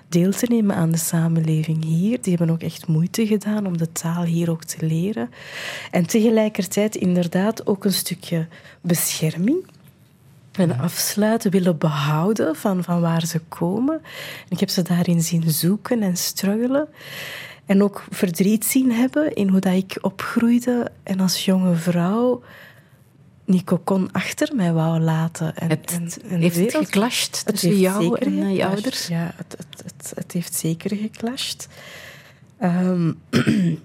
deel 0.10 0.32
te 0.32 0.46
nemen 0.50 0.76
aan 0.76 0.92
de 0.92 0.98
samenleving 0.98 1.84
hier. 1.84 2.22
Die 2.22 2.36
hebben 2.36 2.56
ook 2.56 2.62
echt 2.62 2.88
moeite 2.88 3.28
gedaan 3.28 3.66
om 3.66 3.78
de 3.78 3.92
taal 3.92 4.24
hier 4.24 4.52
ook 4.52 4.64
te 4.64 4.86
leren. 4.86 5.30
En 5.92 6.06
tegelijkertijd 6.06 6.96
inderdaad 6.96 7.68
ook 7.68 7.86
een 7.86 7.94
stukje 7.94 8.48
bescherming. 8.82 9.76
En 10.58 10.80
afsluiten, 10.80 11.52
willen 11.52 11.78
behouden 11.78 12.56
van, 12.56 12.84
van 12.84 13.02
waar 13.02 13.26
ze 13.26 13.40
komen. 13.40 13.94
En 14.44 14.50
ik 14.50 14.60
heb 14.60 14.70
ze 14.70 14.82
daarin 14.82 15.22
zien 15.22 15.44
zoeken 15.52 16.02
en 16.02 16.18
struggelen. 16.18 16.88
En 17.66 17.84
ook 17.84 18.04
verdriet 18.10 18.66
zien 18.66 18.92
hebben 18.92 19.34
in 19.34 19.48
hoe 19.48 19.60
dat 19.60 19.74
ik 19.74 19.98
opgroeide. 20.02 20.92
En 21.04 21.20
als 21.20 21.46
jonge 21.46 21.76
vrouw 21.76 22.42
die 23.46 23.64
kokon 23.64 24.12
achter 24.12 24.56
mij 24.56 24.74
wou 24.74 25.00
laten. 25.00 25.56
En, 25.56 25.70
Het- 25.70 26.20
en, 26.30 26.40
heeft 26.40 26.56
wereld- 26.56 26.86
geclashed 26.86 27.46
tussen 27.46 27.70
heeft 27.70 27.82
jou 27.82 28.18
en, 28.20 28.40
eh, 28.42 28.56
je 28.56 28.66
ouders? 28.66 29.08
Ja, 29.08 29.34
het, 29.36 29.56
het, 29.58 29.84
het, 29.84 30.12
het 30.16 30.32
heeft 30.32 30.54
zeker 30.56 30.96
geclashed. 30.98 31.68
Ehm, 32.60 33.12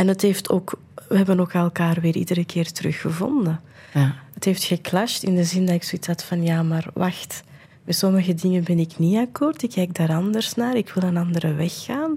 en 0.00 0.08
het 0.08 0.22
heeft 0.22 0.50
ook... 0.50 0.78
We 1.08 1.16
hebben 1.16 1.40
ook 1.40 1.52
elkaar 1.52 2.00
weer 2.00 2.16
iedere 2.16 2.44
keer 2.44 2.72
teruggevonden. 2.72 3.60
Ja. 3.94 4.14
Het 4.38 4.46
heeft 4.46 4.64
geclashed 4.64 5.22
in 5.22 5.34
de 5.34 5.44
zin 5.44 5.66
dat 5.66 5.74
ik 5.74 5.82
zoiets 5.82 6.06
had 6.06 6.22
van... 6.24 6.42
Ja, 6.42 6.62
maar 6.62 6.86
wacht. 6.94 7.42
Met 7.84 7.96
sommige 7.96 8.34
dingen 8.34 8.64
ben 8.64 8.78
ik 8.78 8.98
niet 8.98 9.16
akkoord. 9.16 9.62
Ik 9.62 9.70
kijk 9.70 9.94
daar 9.94 10.12
anders 10.12 10.54
naar. 10.54 10.76
Ik 10.76 10.90
wil 10.90 11.02
een 11.08 11.16
andere 11.16 11.54
weg 11.54 11.84
gaan. 11.84 12.16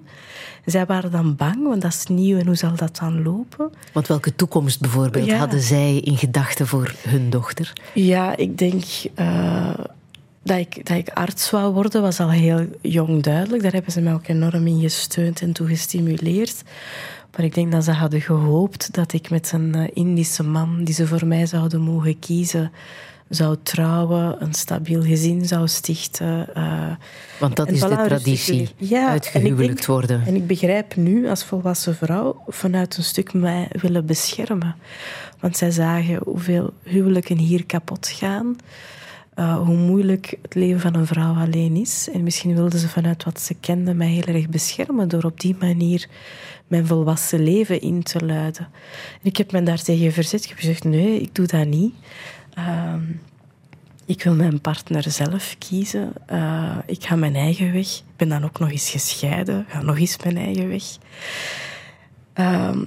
Zij 0.65 0.85
waren 0.85 1.11
dan 1.11 1.35
bang, 1.35 1.63
want 1.67 1.81
dat 1.81 1.93
is 1.93 2.05
nieuw. 2.05 2.37
En 2.39 2.45
hoe 2.45 2.55
zal 2.55 2.75
dat 2.75 2.97
dan 2.97 3.23
lopen? 3.23 3.71
Want 3.93 4.07
welke 4.07 4.35
toekomst 4.35 4.81
bijvoorbeeld 4.81 5.25
Ja. 5.25 5.37
hadden 5.37 5.61
zij 5.61 5.97
in 5.97 6.17
gedachten 6.17 6.67
voor 6.67 6.93
hun 7.07 7.29
dochter? 7.29 7.73
Ja, 7.93 8.37
ik 8.37 8.57
denk 8.57 8.83
eh, 9.15 9.73
dat, 10.43 10.57
ik, 10.57 10.85
dat 10.87 10.97
ik 10.97 11.09
arts 11.09 11.49
wou 11.49 11.73
worden, 11.73 12.01
was 12.01 12.19
al 12.19 12.29
heel 12.29 12.65
jong 12.81 13.23
duidelijk. 13.23 13.63
Daar 13.63 13.73
hebben 13.73 13.91
ze 13.91 14.01
mij 14.01 14.13
ook 14.13 14.27
enorm 14.27 14.67
in 14.67 14.79
gesteund 14.81 15.41
en 15.41 15.51
toe 15.51 15.67
gestimuleerd. 15.67 16.63
Maar 17.35 17.45
ik 17.45 17.53
denk 17.53 17.71
dat 17.71 17.83
ze 17.83 17.91
hadden 17.91 18.21
gehoopt 18.21 18.93
dat 18.93 19.13
ik 19.13 19.29
met 19.29 19.51
een 19.53 19.75
eh, 19.75 19.87
Indische 19.93 20.43
man, 20.43 20.83
die 20.83 20.93
ze 20.93 21.07
voor 21.07 21.25
mij 21.27 21.45
zouden 21.45 21.81
mogen 21.81 22.19
kiezen, 22.19 22.71
zou 23.29 23.55
trouwen, 23.63 24.35
een 24.43 24.53
stabiel 24.53 25.01
gezin 25.03 25.45
zou 25.45 25.67
stichten. 25.67 26.55
eh, 26.55 26.91
Want 27.39 27.55
dat 27.55 27.69
is 27.71 27.79
de 27.79 27.87
traditie. 28.05 28.69
Ja, 28.77 29.13
en 29.33 29.55
denk- 29.55 29.85
worden. 29.85 30.23
En 30.25 30.35
ik 30.35 30.47
begrijp 30.47 30.95
nu 30.95 31.29
als 31.29 31.43
volwassen 31.43 31.95
vrouw 31.95 32.43
vanuit 32.47 32.97
een 32.97 33.03
stuk 33.03 33.33
mij 33.33 33.67
willen 33.81 34.05
beschermen. 34.05 34.75
Want 35.39 35.57
zij 35.57 35.71
zagen 35.71 36.19
hoeveel 36.23 36.73
huwelijken 36.83 37.37
hier 37.37 37.65
kapot 37.65 38.07
gaan. 38.07 38.55
eh, 39.33 39.57
hoe 39.57 39.75
moeilijk 39.77 40.37
het 40.41 40.55
leven 40.55 40.79
van 40.81 40.95
een 40.95 41.05
vrouw 41.07 41.33
alleen 41.35 41.75
is. 41.75 42.09
En 42.13 42.23
misschien 42.23 42.55
wilden 42.55 42.79
ze 42.79 42.89
vanuit 42.89 43.23
wat 43.23 43.41
ze 43.41 43.53
kenden 43.59 43.97
mij 43.97 44.07
heel 44.07 44.35
erg 44.35 44.49
beschermen 44.49 45.07
door 45.07 45.23
op 45.23 45.39
die 45.39 45.55
manier 45.59 46.07
mijn 46.71 46.87
volwassen 46.87 47.43
leven 47.43 47.81
in 47.81 48.03
te 48.03 48.25
luiden. 48.25 48.67
En 49.13 49.19
ik 49.23 49.37
heb 49.37 49.51
me 49.51 49.63
daartegen 49.63 50.11
verzet. 50.11 50.43
Ik 50.43 50.49
heb 50.49 50.57
gezegd, 50.57 50.83
nee, 50.83 51.21
ik 51.21 51.35
doe 51.35 51.45
dat 51.45 51.67
niet. 51.67 51.93
Ehm, 52.53 53.01
ik 54.05 54.23
wil 54.23 54.35
mijn 54.35 54.61
partner 54.61 55.11
zelf 55.11 55.55
kiezen. 55.57 56.13
Eh, 56.25 56.77
ik 56.85 57.03
ga 57.03 57.15
mijn 57.15 57.35
eigen 57.35 57.73
weg. 57.73 57.97
Ik 57.97 58.15
ben 58.15 58.29
dan 58.29 58.43
ook 58.43 58.59
nog 58.59 58.71
eens 58.71 58.89
gescheiden. 58.89 59.65
Ga 59.67 59.81
nog 59.81 59.99
eens 59.99 60.17
mijn 60.23 60.37
eigen 60.37 60.67
weg. 60.67 60.83
Ehm, 62.33 62.83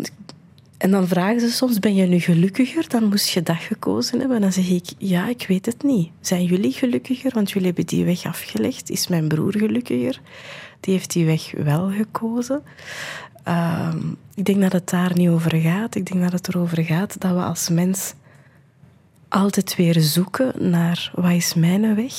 en 0.79 0.91
dan 0.91 1.09
vragen 1.09 1.41
ze 1.41 1.51
soms, 1.51 1.79
ben 1.79 1.95
je 1.95 2.07
nu 2.07 2.19
gelukkiger? 2.19 2.89
Dan 2.89 3.09
moest 3.09 3.29
je 3.29 3.43
dat 3.43 3.57
gekozen 3.57 4.19
hebben. 4.19 4.37
En 4.37 4.43
dan 4.43 4.53
zeg 4.53 4.69
ik, 4.69 4.87
ja, 4.99 5.29
ik 5.29 5.45
weet 5.49 5.67
het 5.67 5.83
niet. 5.83 6.11
Zijn 6.21 6.45
jullie 6.45 6.73
gelukkiger? 6.73 7.31
Want 7.35 7.51
jullie 7.51 7.67
hebben 7.67 7.87
die 7.87 8.05
weg 8.05 8.25
afgelegd. 8.25 8.91
Is 8.91 9.09
mijn 9.09 9.29
broer 9.29 9.57
gelukkiger? 9.57 10.21
Die 10.81 10.95
heeft 10.95 11.13
die 11.13 11.27
weg 11.27 11.53
wel 11.57 11.91
gekozen. 11.91 12.63
Ehm, 13.45 13.99
ik 14.35 14.45
denk 14.45 14.61
dat 14.61 14.73
het 14.73 14.89
daar 14.91 15.15
niet 15.15 15.29
over 15.29 15.57
gaat. 15.61 15.95
Ik 15.95 16.07
denk 16.07 16.23
dat 16.23 16.33
het 16.33 16.49
erover 16.49 16.85
gaat 16.85 17.21
dat 17.21 17.33
we 17.33 17.43
als 17.43 17.69
mens 17.69 18.15
altijd 19.29 19.77
weer 19.77 20.01
zoeken 20.01 20.71
naar 20.71 21.11
wat 21.15 21.31
is 21.33 21.55
mijn 21.55 21.95
weg 21.95 22.15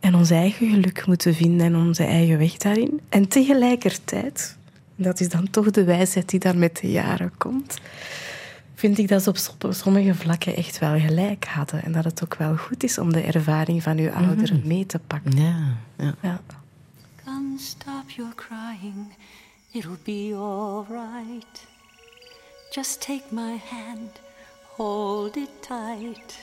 en 0.00 0.14
ons 0.14 0.30
eigen 0.30 0.70
geluk 0.70 1.06
moeten 1.06 1.34
vinden 1.34 1.66
en 1.66 1.76
onze 1.76 2.04
eigen 2.04 2.38
weg 2.38 2.56
daarin. 2.56 3.00
En 3.08 3.28
tegelijkertijd, 3.28 4.56
dat 4.96 5.20
is 5.20 5.28
dan 5.28 5.50
toch 5.50 5.70
de 5.70 5.84
wijsheid 5.84 6.28
die 6.28 6.40
daar 6.40 6.56
met 6.56 6.76
de 6.80 6.90
jaren 6.90 7.32
komt, 7.38 7.78
vind 8.74 8.98
ik 8.98 9.08
dat 9.08 9.22
ze 9.22 9.28
op 9.28 9.36
som- 9.36 9.54
op 9.60 9.72
sommige 9.74 10.14
vlakken 10.14 10.56
echt 10.56 10.78
wel 10.78 10.98
gelijk 11.00 11.44
hadden. 11.44 11.82
En 11.84 11.92
dat 11.92 12.04
het 12.04 12.24
ook 12.24 12.34
wel 12.34 12.56
goed 12.56 12.82
is 12.82 12.98
om 12.98 13.12
de 13.12 13.20
ervaring 13.22 13.82
van 13.82 13.98
uw 13.98 14.10
ouderen 14.10 14.62
mee 14.64 14.86
te 14.86 14.98
pakken. 15.06 15.36
Ja, 15.36 15.56
ja. 15.98 16.14
Ja. 16.20 16.40
Come, 17.24 17.58
stop 17.58 18.10
your 18.16 18.32
crying. 18.34 18.94
It'll 19.74 19.96
be 20.04 20.34
all 20.34 20.86
right. 20.90 21.64
Just 22.70 23.00
take 23.00 23.32
my 23.32 23.52
hand, 23.52 24.10
hold 24.64 25.38
it 25.38 25.62
tight. 25.62 26.36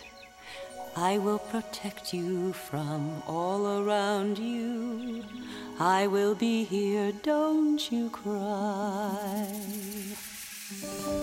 I 0.96 1.20
will 1.20 1.38
protect 1.38 2.12
you 2.12 2.54
from 2.54 3.22
all 3.28 3.84
around 3.84 4.40
you. 4.40 5.24
I 5.80 6.08
will 6.08 6.34
be 6.34 6.64
here, 6.64 7.12
don't 7.22 7.80
you 7.92 8.10
cry. 8.10 9.46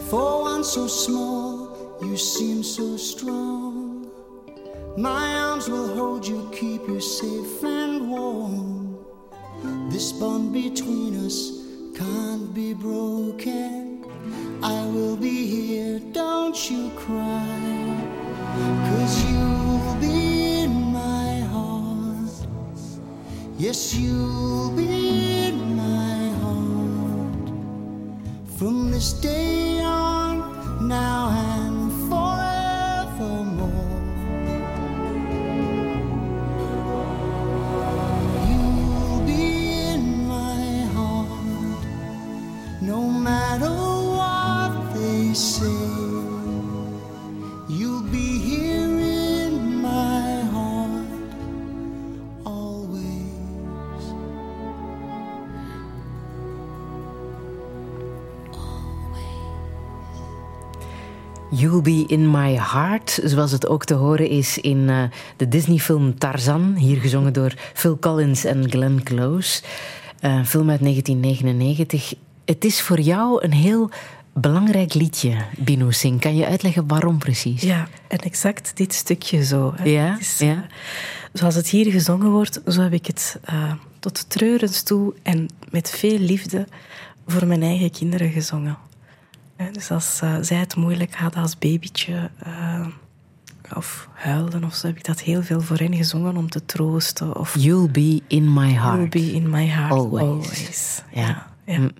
For 0.08 0.42
one 0.42 0.62
so 0.62 0.86
small, 0.86 1.98
you 2.02 2.16
seem 2.16 2.62
so 2.62 2.96
strong. 2.96 4.08
My 4.96 5.34
arms 5.38 5.68
will 5.68 5.92
hold 5.92 6.24
you, 6.24 6.48
keep 6.52 6.86
you 6.86 7.00
safe 7.00 7.64
and 7.64 8.08
warm. 8.08 8.96
This 9.90 10.12
bond 10.12 10.52
between 10.52 11.26
us 11.26 11.65
can't 11.96 12.52
be 12.52 12.74
broken. 12.74 14.04
I 14.62 14.84
will 14.86 15.16
be 15.16 15.46
here, 15.46 15.98
don't 16.12 16.58
you 16.70 16.90
cry. 16.90 17.48
Cause 18.88 19.24
you'll 19.24 19.96
be 19.98 20.60
in 20.64 20.72
my 20.92 21.40
heart. 21.52 22.34
Yes, 23.56 23.94
you'll 23.94 24.72
be 24.76 25.46
in 25.48 25.76
my 25.76 26.28
heart. 26.42 27.48
From 28.58 28.90
this 28.90 29.14
day 29.14 29.80
on, 29.80 30.86
now 30.86 31.30
and 31.30 31.45
matter 43.58 43.74
what 44.16 44.94
they 44.94 45.34
say. 45.34 45.66
You'll 47.68 48.02
be 48.10 48.38
here 48.38 48.98
in 48.98 49.80
my 49.80 50.42
heart 50.52 51.06
always. 52.44 54.14
You'll 61.50 61.82
Be 61.82 62.04
In 62.08 62.30
My 62.30 62.56
Heart, 62.58 63.20
zoals 63.24 63.52
het 63.52 63.66
ook 63.66 63.84
te 63.84 63.94
horen 63.94 64.28
is 64.28 64.58
in 64.58 64.88
eh, 64.88 65.02
de 65.36 65.48
Disney-film 65.48 66.18
Tarzan, 66.18 66.74
hier 66.74 67.00
gezongen 67.00 67.32
door 67.32 67.54
Phil 67.74 67.98
Collins 67.98 68.44
en 68.44 68.70
Glenn 68.70 69.02
Close. 69.02 69.62
Eh, 70.20 70.34
Een 70.34 70.46
film 70.46 70.70
uit 70.70 70.80
1999. 70.80 72.25
Het 72.46 72.64
is 72.64 72.80
voor 72.80 73.00
jou 73.00 73.44
een 73.44 73.52
heel 73.52 73.90
belangrijk 74.32 74.94
liedje, 74.94 75.36
Bino 75.58 75.90
Singh. 75.90 76.20
Kan 76.20 76.36
je 76.36 76.46
uitleggen 76.46 76.86
waarom 76.86 77.18
precies? 77.18 77.62
Ja, 77.62 77.88
en 78.08 78.18
exact 78.18 78.76
dit 78.76 78.94
stukje 78.94 79.44
zo. 79.44 79.72
hè. 79.76 79.84
Ja, 79.84 80.18
is, 80.18 80.38
ja. 80.38 80.52
eh, 80.52 80.58
zoals 81.32 81.54
het 81.54 81.68
hier 81.68 81.90
gezongen 81.90 82.30
wordt, 82.30 82.60
zo 82.66 82.80
heb 82.82 82.92
ik 82.92 83.06
het 83.06 83.38
eh, 83.44 83.72
tot 83.98 84.30
treurens 84.30 84.82
toe 84.82 85.14
en 85.22 85.48
met 85.70 85.90
veel 85.90 86.18
liefde 86.18 86.66
voor 87.26 87.46
mijn 87.46 87.62
eigen 87.62 87.90
kinderen 87.90 88.30
gezongen. 88.30 88.76
Hè, 89.56 89.70
Dus 89.70 89.90
als 89.90 90.20
eh, 90.22 90.34
zij 90.40 90.56
het 90.58 90.76
moeilijk 90.76 91.14
hadden 91.14 91.42
als 91.42 91.58
babytje 91.58 92.30
eh, 92.38 92.86
of 93.76 94.08
huilden 94.12 94.64
of 94.64 94.74
zo, 94.74 94.86
heb 94.86 94.96
ik 94.96 95.04
dat 95.04 95.20
heel 95.20 95.42
veel 95.42 95.60
voor 95.60 95.76
hen 95.76 95.94
gezongen 95.94 96.36
om 96.36 96.50
te 96.50 96.64
troosten. 96.66 97.36
Of 97.36 97.54
You'll 97.58 97.90
Be 97.90 98.22
In 98.26 98.52
My 98.52 98.60
You'll 98.68 98.80
Heart. 98.80 99.10
be 99.10 99.32
in 99.32 99.50
my 99.50 99.66
heart 99.66 99.92
Always. 99.92 100.22
always. 100.22 101.02
Ja. 101.12 101.46
ja. 101.64 101.78
Mm. 101.78 101.90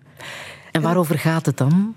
En 0.76 0.82
waarover 0.82 1.18
gaat 1.18 1.46
het 1.46 1.56
dan? 1.56 1.94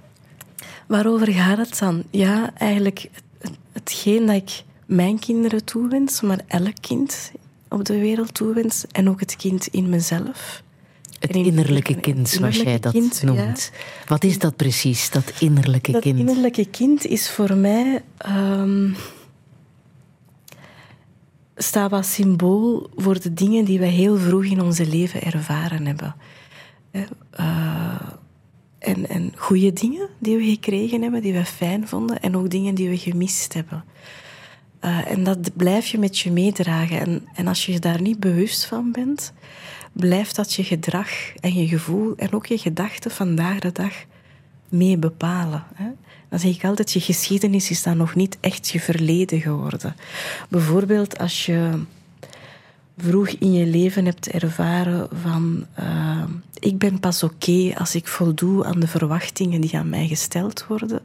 Waarover 0.87 1.27
gaat 1.33 1.57
het 1.57 1.79
dan? 1.79 2.03
Ja, 2.09 2.53
eigenlijk 2.57 3.09
het- 3.41 3.57
hetgeen 3.71 4.25
dat 4.25 4.35
ik 4.35 4.63
mijn 4.85 5.19
kinderen 5.19 5.65
toewens, 5.65 6.21
maar 6.21 6.39
elk 6.47 6.75
kind 6.81 7.31
op 7.69 7.85
de 7.85 7.99
wereld 7.99 8.33
toewens. 8.33 8.85
En 8.91 9.09
ook 9.09 9.19
het 9.19 9.35
kind 9.35 9.67
in 9.67 9.89
mezelf. 9.89 10.63
Het 11.19 11.35
innerlijke 11.35 11.95
kind, 11.99 12.29
zoals 12.29 12.55
jij 12.55 12.79
dat 12.79 12.91
kind, 12.91 13.23
noemt. 13.23 13.71
Wat 14.07 14.23
is 14.23 14.39
dat 14.39 14.55
precies, 14.55 15.09
dat 15.09 15.33
innerlijke 15.39 15.91
Dat 15.91 16.01
kind? 16.01 16.19
innerlijke 16.19 16.65
kind 16.65 17.05
is 17.05 17.29
voor 17.29 17.55
mij... 17.55 18.03
ehm 18.17 18.89
staat 21.55 21.91
als 21.91 22.13
symbool 22.13 22.89
voor 22.95 23.19
de 23.21 23.33
dingen 23.33 23.65
die 23.65 23.79
wij 23.79 23.89
heel 23.89 24.17
vroeg 24.17 24.43
in 24.43 24.61
onze 24.61 24.87
leven 24.87 25.21
ervaren 25.21 25.85
hebben. 25.85 26.15
Hè, 26.91 27.03
eh, 27.29 28.09
en, 28.79 29.09
en 29.09 29.33
goede 29.35 29.73
dingen 29.73 30.07
die 30.19 30.37
we 30.37 30.43
gekregen 30.43 31.01
hebben, 31.01 31.21
die 31.21 31.33
we 31.33 31.45
fijn 31.45 31.87
vonden, 31.87 32.21
en 32.21 32.35
ook 32.35 32.49
dingen 32.49 32.75
die 32.75 32.89
we 32.89 32.97
gemist 32.97 33.53
hebben. 33.53 33.83
Eh, 34.79 35.11
en 35.11 35.23
dat 35.23 35.55
blijf 35.55 35.87
je 35.87 35.97
met 35.97 36.19
je 36.19 36.31
meedragen. 36.31 36.99
En, 36.99 37.27
en 37.33 37.47
als 37.47 37.65
je 37.65 37.71
je 37.71 37.79
daar 37.79 38.01
niet 38.01 38.19
bewust 38.19 38.65
van 38.65 38.91
bent, 38.91 39.33
blijft 39.91 40.35
dat 40.35 40.53
je 40.53 40.63
gedrag 40.63 41.09
en 41.39 41.53
je 41.53 41.67
gevoel 41.67 42.13
en 42.15 42.33
ook 42.33 42.45
je 42.45 42.57
gedachten 42.57 43.11
vandaag 43.11 43.59
de 43.59 43.71
dag 43.71 43.93
mee 44.69 44.97
bepalen. 44.97 45.63
Hè? 45.73 45.89
Dan 46.29 46.39
zeg 46.39 46.55
ik 46.55 46.63
altijd, 46.63 46.91
je 46.91 46.99
geschiedenis 46.99 47.69
is 47.69 47.83
dan 47.83 47.97
nog 47.97 48.15
niet 48.15 48.37
echt 48.39 48.69
je 48.69 48.79
verleden 48.79 49.41
geworden. 49.41 49.95
Bijvoorbeeld 50.49 51.17
als 51.17 51.45
je 51.45 51.79
vroeg 53.01 53.27
in 53.27 53.53
je 53.53 53.65
leven 53.65 54.05
hebt 54.05 54.27
ervaren 54.27 55.07
van 55.21 55.65
eh, 55.73 56.23
ik 56.59 56.77
ben 56.77 56.99
pas 56.99 57.23
oké 57.23 57.73
als 57.77 57.95
ik 57.95 58.07
voldoe 58.07 58.65
aan 58.65 58.79
de 58.79 58.87
verwachtingen 58.87 59.61
die 59.61 59.77
aan 59.77 59.89
mij 59.89 60.07
gesteld 60.07 60.67
worden, 60.67 61.01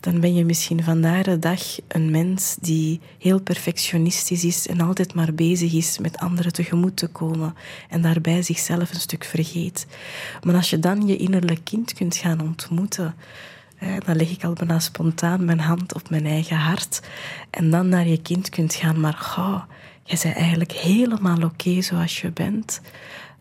dan 0.00 0.20
ben 0.20 0.34
je 0.34 0.44
misschien 0.44 0.82
vandaag 0.82 1.22
de 1.22 1.38
dag 1.38 1.60
een 1.88 2.10
mens 2.10 2.56
die 2.60 3.00
heel 3.18 3.40
perfectionistisch 3.40 4.44
is 4.44 4.66
en 4.66 4.80
altijd 4.80 5.14
maar 5.14 5.34
bezig 5.34 5.72
is 5.72 5.98
met 5.98 6.18
anderen 6.18 6.52
tegemoet 6.52 6.96
te 6.96 7.06
komen 7.06 7.54
en 7.88 8.02
daarbij 8.02 8.42
zichzelf 8.42 8.92
een 8.92 9.00
stuk 9.00 9.24
vergeet. 9.24 9.86
Maar 10.42 10.54
als 10.54 10.70
je 10.70 10.78
dan 10.78 11.06
je 11.06 11.16
innerlijk 11.16 11.60
kind 11.64 11.92
kunt 11.92 12.16
gaan 12.16 12.40
ontmoeten, 12.40 13.14
dan 14.04 14.16
leg 14.16 14.30
ik 14.30 14.44
al 14.44 14.52
bijna 14.52 14.78
spontaan 14.78 15.44
mijn 15.44 15.60
hand 15.60 15.94
op 15.94 16.10
mijn 16.10 16.26
eigen 16.26 16.56
hart 16.56 17.00
en 17.50 17.70
dan 17.70 17.88
naar 17.88 18.06
je 18.06 18.22
kind 18.22 18.48
kunt 18.48 18.74
gaan, 18.74 19.00
maar 19.00 19.14
gauw, 19.14 19.64
jij 20.08 20.18
bent 20.22 20.36
eigenlijk 20.36 20.72
helemaal 20.72 21.42
oké 21.42 21.82
zoals 21.82 22.20
je 22.20 22.30
bent. 22.30 22.80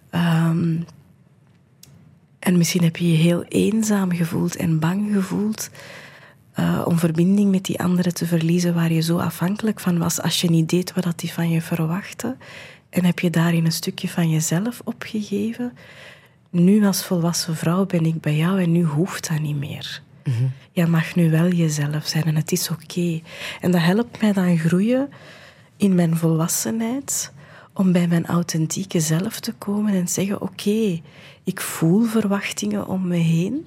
Ehm, 0.09 0.75
en 2.39 2.57
misschien 2.57 2.83
heb 2.83 2.97
je 2.97 3.11
je 3.11 3.17
heel 3.17 3.43
eenzaam 3.43 4.11
gevoeld 4.11 4.55
en 4.55 4.79
bang 4.79 5.13
gevoeld 5.13 5.69
eh, 6.53 6.81
om 6.85 6.99
verbinding 6.99 7.51
met 7.51 7.65
die 7.65 7.79
anderen 7.79 8.13
te 8.13 8.25
verliezen 8.25 8.73
waar 8.73 8.91
je 8.91 9.01
zo 9.01 9.17
afhankelijk 9.17 9.79
van 9.79 9.97
was 9.97 10.21
als 10.21 10.41
je 10.41 10.49
niet 10.49 10.69
deed 10.69 10.93
wat 10.93 11.19
die 11.19 11.31
van 11.31 11.49
je 11.49 11.61
verwachtte. 11.61 12.37
En 12.89 13.05
heb 13.05 13.19
je 13.19 13.29
daarin 13.29 13.65
een 13.65 13.71
stukje 13.71 14.09
van 14.09 14.29
jezelf 14.29 14.81
opgegeven. 14.83 15.73
Nu 16.49 16.85
als 16.85 17.05
volwassen 17.05 17.55
vrouw 17.55 17.85
ben 17.85 18.05
ik 18.05 18.21
bij 18.21 18.35
jou 18.35 18.61
en 18.61 18.71
nu 18.71 18.83
hoeft 18.83 19.29
dat 19.29 19.39
niet 19.39 19.57
meer. 19.57 20.01
Je 20.71 20.85
mag 20.85 21.15
nu 21.15 21.29
wel 21.29 21.49
jezelf 21.49 22.07
zijn 22.07 22.23
en 22.23 22.35
het 22.35 22.51
is 22.51 22.69
oké. 22.69 23.21
En 23.61 23.71
dat 23.71 23.81
helpt 23.81 24.21
mij 24.21 24.33
dan 24.33 24.57
groeien 24.57 25.09
in 25.77 25.95
mijn 25.95 26.17
volwassenheid 26.17 27.31
om 27.73 27.91
bij 27.91 28.07
mijn 28.07 28.25
authentieke 28.25 28.99
zelf 28.99 29.39
te 29.39 29.53
komen 29.53 29.93
en 29.93 30.07
zeggen: 30.07 30.41
Oké, 30.41 31.01
ik 31.43 31.61
voel 31.61 32.03
verwachtingen 32.03 32.87
om 32.87 33.07
me 33.07 33.15
heen. 33.15 33.65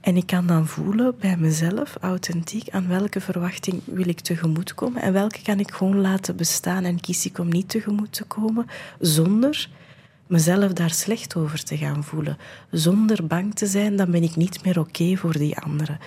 En 0.00 0.16
ik 0.16 0.26
kan 0.26 0.46
dan 0.46 0.66
voelen 0.66 1.14
bij 1.20 1.36
mezelf, 1.36 1.96
authentiek, 2.00 2.70
aan 2.70 2.88
welke 2.88 3.20
verwachting 3.20 3.80
wil 3.84 4.08
ik 4.08 4.20
tegemoetkomen 4.20 5.02
en 5.02 5.12
welke 5.12 5.42
kan 5.42 5.60
ik 5.60 5.70
gewoon 5.70 6.00
laten 6.00 6.36
bestaan 6.36 6.84
en 6.84 7.00
kies 7.00 7.26
ik 7.26 7.38
om 7.38 7.48
niet 7.48 7.68
tegemoet 7.68 8.12
te 8.12 8.24
komen, 8.24 8.66
zonder 9.00 9.68
mezelf 10.26 10.72
daar 10.72 10.90
slecht 10.90 11.36
over 11.36 11.64
te 11.64 11.76
gaan 11.76 12.04
voelen. 12.04 12.38
Zonder 12.70 13.26
bang 13.26 13.54
te 13.54 13.66
zijn, 13.66 13.96
dan 13.96 14.10
ben 14.10 14.22
ik 14.22 14.36
niet 14.36 14.64
meer 14.64 14.78
oké 14.78 15.16
voor 15.16 15.32
die 15.32 15.58
anderen. 15.58 15.98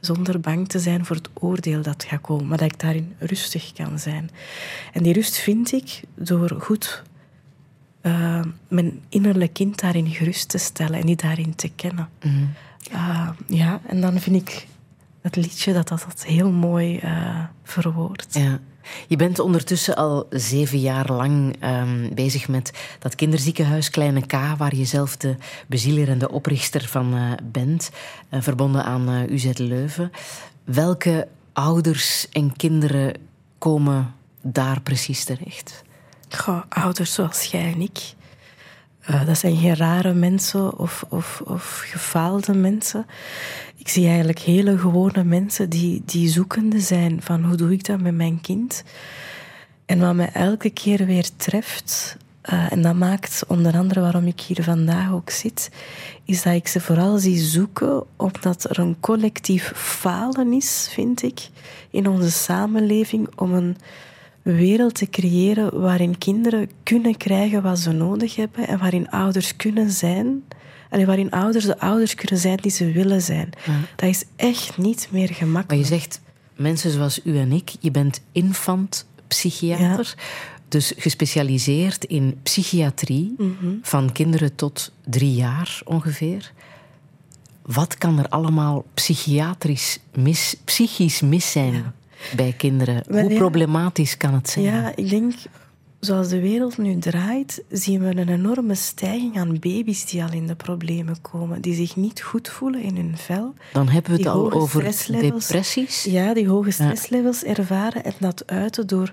Zonder 0.00 0.40
bang 0.40 0.68
te 0.68 0.78
zijn 0.78 1.04
voor 1.04 1.16
het 1.16 1.28
oordeel 1.32 1.82
dat 1.82 2.04
gaat 2.04 2.20
komen, 2.20 2.46
maar 2.46 2.58
dat 2.58 2.72
ik 2.72 2.80
daarin 2.80 3.14
rustig 3.18 3.72
kan 3.72 3.98
zijn. 3.98 4.30
En 4.92 5.02
die 5.02 5.12
rust 5.12 5.36
vind 5.36 5.72
ik 5.72 6.00
door 6.14 6.56
goed 6.60 7.02
eh, 8.00 8.40
mijn 8.68 9.00
innerlijk 9.08 9.52
kind 9.52 9.80
daarin 9.80 10.06
gerust 10.06 10.48
te 10.48 10.58
stellen 10.58 11.00
en 11.00 11.06
die 11.06 11.16
daarin 11.16 11.54
te 11.54 11.68
kennen. 11.68 12.08
Uh, 12.92 13.30
ja, 13.46 13.80
en 13.86 14.00
dan 14.00 14.20
vind 14.20 14.36
ik 14.36 14.66
het 15.20 15.36
liedje 15.36 15.72
dat 15.72 15.88
dat, 15.88 16.04
dat 16.08 16.24
heel 16.24 16.50
mooi 16.50 17.00
uh, 17.04 17.44
verwoordt. 17.62 18.34
Ja. 18.34 18.60
Je 19.08 19.16
bent 19.16 19.38
ondertussen 19.38 19.96
al 19.96 20.26
zeven 20.30 20.80
jaar 20.80 21.12
lang 21.12 21.56
um, 21.64 22.14
bezig 22.14 22.48
met 22.48 22.96
dat 22.98 23.14
kinderziekenhuis 23.14 23.90
Kleine 23.90 24.26
K, 24.26 24.32
waar 24.56 24.74
je 24.74 24.84
zelf 24.84 25.16
de 25.16 25.36
bezieler 25.66 26.08
en 26.08 26.18
de 26.18 26.30
oprichter 26.30 26.88
van 26.88 27.14
uh, 27.14 27.32
bent, 27.42 27.90
uh, 28.30 28.40
verbonden 28.42 28.84
aan 28.84 29.10
uh, 29.10 29.30
UZ 29.30 29.50
Leuven. 29.56 30.10
Welke 30.64 31.28
ouders 31.52 32.28
en 32.28 32.56
kinderen 32.56 33.14
komen 33.58 34.14
daar 34.42 34.80
precies 34.80 35.24
terecht? 35.24 35.82
Goh, 36.28 36.62
ouders 36.68 37.14
zoals 37.14 37.42
jij 37.44 37.72
en 37.72 37.80
ik. 37.80 38.14
Dat 39.26 39.38
zijn 39.38 39.56
geen 39.56 39.76
rare 39.76 40.12
mensen 40.12 40.78
of, 40.78 41.04
of, 41.08 41.42
of 41.44 41.82
gefaalde 41.84 42.54
mensen. 42.54 43.06
Ik 43.84 43.90
zie 43.90 44.06
eigenlijk 44.06 44.38
hele 44.38 44.78
gewone 44.78 45.24
mensen 45.24 45.70
die, 45.70 46.02
die 46.04 46.28
zoekende 46.28 46.80
zijn 46.80 47.22
van 47.22 47.44
hoe 47.44 47.56
doe 47.56 47.72
ik 47.72 47.84
dat 47.84 48.00
met 48.00 48.14
mijn 48.14 48.40
kind. 48.40 48.84
En 49.86 49.98
wat 50.00 50.14
mij 50.14 50.30
elke 50.32 50.70
keer 50.70 51.06
weer 51.06 51.28
treft, 51.36 52.16
uh, 52.52 52.72
en 52.72 52.82
dat 52.82 52.94
maakt 52.94 53.44
onder 53.48 53.76
andere 53.76 54.00
waarom 54.00 54.26
ik 54.26 54.40
hier 54.40 54.62
vandaag 54.62 55.12
ook 55.12 55.30
zit, 55.30 55.70
is 56.24 56.42
dat 56.42 56.54
ik 56.54 56.68
ze 56.68 56.80
vooral 56.80 57.18
zie 57.18 57.38
zoeken 57.38 58.04
omdat 58.16 58.70
er 58.70 58.78
een 58.78 58.96
collectief 59.00 59.72
falen 59.74 60.52
is, 60.52 60.88
vind 60.92 61.22
ik, 61.22 61.48
in 61.90 62.08
onze 62.08 62.30
samenleving 62.30 63.28
om 63.36 63.52
een 63.52 63.76
wereld 64.42 64.94
te 64.94 65.10
creëren 65.10 65.80
waarin 65.80 66.18
kinderen 66.18 66.70
kunnen 66.82 67.16
krijgen 67.16 67.62
wat 67.62 67.78
ze 67.78 67.92
nodig 67.92 68.36
hebben 68.36 68.68
en 68.68 68.78
waarin 68.78 69.10
ouders 69.10 69.56
kunnen 69.56 69.90
zijn. 69.90 70.44
En 71.00 71.06
waarin 71.06 71.30
ouders 71.30 71.64
de 71.64 71.78
ouders 71.78 72.14
kunnen 72.14 72.38
zijn 72.38 72.56
die 72.56 72.70
ze 72.70 72.92
willen 72.92 73.22
zijn. 73.22 73.50
Dat 73.96 74.08
is 74.08 74.24
echt 74.36 74.78
niet 74.78 75.08
meer 75.10 75.28
gemakkelijk. 75.28 75.68
Maar 75.68 75.76
je 75.78 75.84
zegt, 75.84 76.20
mensen 76.56 76.90
zoals 76.90 77.20
u 77.24 77.38
en 77.38 77.52
ik, 77.52 77.72
je 77.80 77.90
bent 77.90 78.20
infant 78.32 79.06
psychiater. 79.28 80.14
Dus 80.68 80.92
gespecialiseerd 80.96 82.04
in 82.04 82.38
psychiatrie 82.42 83.34
Mhm. 83.38 83.52
van 83.82 84.12
kinderen 84.12 84.54
tot 84.54 84.92
drie 85.04 85.34
jaar 85.34 85.80
ongeveer. 85.84 86.52
Wat 87.62 87.98
kan 87.98 88.18
er 88.18 88.28
allemaal 88.28 88.84
psychiatrisch 88.94 89.98
mis, 90.14 90.56
psychisch 90.64 91.20
mis 91.20 91.50
zijn 91.52 91.92
bij 92.36 92.54
kinderen? 92.56 93.04
Hoe 93.08 93.34
problematisch 93.34 94.16
kan 94.16 94.34
het 94.34 94.48
zijn? 94.50 94.64
Ja, 94.64 94.92
ik 94.96 95.08
denk, 95.10 95.34
zoals 96.04 96.28
de 96.28 96.40
wereld 96.40 96.78
nu 96.78 96.98
draait, 96.98 97.62
zien 97.70 98.00
we 98.00 98.06
een 98.06 98.28
enorme 98.28 98.74
stijging 98.74 99.38
aan 99.38 99.58
baby's 99.58 100.06
die 100.06 100.22
al 100.22 100.32
in 100.32 100.46
de 100.46 100.54
problemen 100.54 101.20
komen. 101.20 101.60
Die 101.60 101.74
zich 101.74 101.96
niet 101.96 102.22
goed 102.22 102.48
voelen 102.48 102.82
in 102.82 102.96
hun 102.96 103.16
vel. 103.16 103.54
Dan 103.72 103.88
hebben 103.88 104.10
we 104.10 104.16
het 104.16 104.26
al 104.26 104.52
over 104.52 104.82
depressies. 105.20 106.04
Ja, 106.04 106.34
die 106.34 106.48
hoge 106.48 106.70
stresslevels 106.70 107.44
ervaren 107.44 108.04
en 108.04 108.14
dat 108.18 108.46
uiten 108.46 108.86
door 108.86 109.12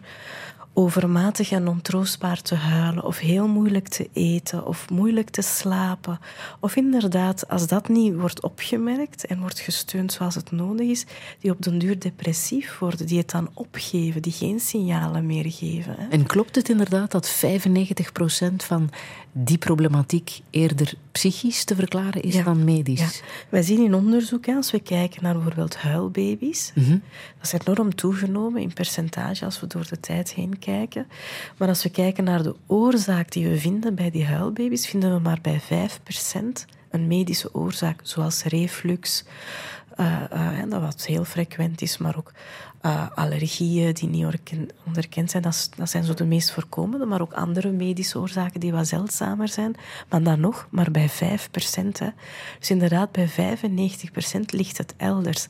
overmatig 0.74 1.52
en 1.52 1.68
ontroostbaar 1.68 2.42
te 2.42 2.56
huilen 2.56 3.04
of 3.04 3.18
heel 3.18 3.48
moeilijk 3.48 3.88
te 3.88 4.10
eten 4.14 4.66
of 4.66 4.90
moeilijk 4.90 5.30
te 5.30 5.42
slapen. 5.42 6.20
Of 6.60 6.76
inderdaad, 6.76 7.50
als 7.50 7.68
dat 7.68 7.88
niet 7.88 8.16
wordt 8.16 8.44
opgemerkt 8.44 9.26
en 9.26 9.40
wordt 9.40 9.60
gesteund 9.60 10.14
zoals 10.14 10.36
het 10.36 10.52
nodig 10.52 10.88
is, 10.88 11.06
die 11.40 11.52
op 11.52 11.62
den 11.62 11.78
duur 11.78 12.00
depressief 12.00 12.80
worden, 12.80 13.08
die 13.08 13.18
het 13.18 13.30
dan 13.30 13.50
opgeven, 13.54 14.22
die 14.22 14.32
geen 14.32 14.60
signalen 14.60 15.26
meer 15.26 15.52
geven. 15.52 15.96
En 16.10 16.26
klopt 16.26 16.56
het 16.56 16.70
inderdaad 16.70 17.12
dat 17.12 17.36
95% 18.52 18.56
van 18.56 18.90
die 19.32 19.58
problematiek 19.58 20.42
eerder 20.50 20.94
psychisch 21.12 21.64
te 21.64 21.76
verklaren 21.76 22.22
is 22.22 22.34
Ja. 22.34 22.44
dan 22.44 22.64
medisch? 22.64 23.00
Ja. 23.00 23.26
Wij 23.50 23.62
zien 23.62 23.84
in 23.84 23.94
onderzoek, 23.94 24.48
als 24.48 24.72
we 24.72 24.80
kijken 24.80 25.24
naar 25.24 25.34
bijvoorbeeld 25.34 25.78
huilbaby's, 25.78 26.72
Mhm. 26.76 26.98
dat 27.40 27.54
is 27.54 27.54
enorm 27.66 27.96
toegenomen 27.96 28.62
in 28.62 28.74
percentage 28.74 29.46
als 29.46 29.60
we 29.60 29.68
door 29.68 29.88
de 29.90 30.00
tijd 30.00 30.34
heen 30.34 30.60
kijken. 30.60 31.08
Maar 31.58 31.68
als 31.68 31.84
we 31.84 31.90
kijken 31.90 32.24
naar 32.24 32.44
de 32.44 32.56
oorzaak 32.68 33.32
die 33.32 33.48
we 33.48 33.58
vinden 33.58 33.96
bij 33.96 34.10
die 34.12 34.26
huilbaby's, 34.26 34.88
vinden 34.88 35.14
we 35.14 35.20
maar 35.20 35.40
bij 35.42 35.60
5% 35.60 36.66
een 36.90 37.08
medische 37.08 37.54
oorzaak, 37.54 38.00
zoals 38.04 38.44
reflux, 38.44 39.24
hè, 39.96 40.68
dat 40.68 40.82
wat 40.82 41.06
heel 41.06 41.24
frequent 41.24 41.82
is, 41.82 41.98
maar 41.98 42.18
ook 42.18 42.32
eh, 42.82 43.08
allergieën 43.16 43.94
die 43.94 44.10
niet 44.10 44.74
onderkend 44.86 45.32
zijn. 45.32 45.44
Dat, 45.44 45.70
dat 45.78 45.90
zijn 45.90 46.04
zo 46.04 46.14
de 46.14 46.26
meest 46.26 46.52
voorkomende, 46.52 47.06
maar 47.06 47.22
ook 47.22 47.34
andere 47.34 47.72
medische 47.72 48.20
oorzaken 48.20 48.60
die 48.60 48.72
wat 48.72 48.88
zeldzamer 48.88 49.48
zijn. 49.48 49.76
Maar 50.10 50.24
dan 50.24 50.40
nog, 50.40 50.68
maar 50.70 50.92
bij 50.92 51.10
5%. 51.10 51.14
Hè. 51.98 52.10
Dus 52.60 52.70
inderdaad, 52.70 53.12
bij 53.12 53.30
95% 53.30 54.40
ligt 54.46 54.78
het 54.78 54.94
elders. 54.98 55.48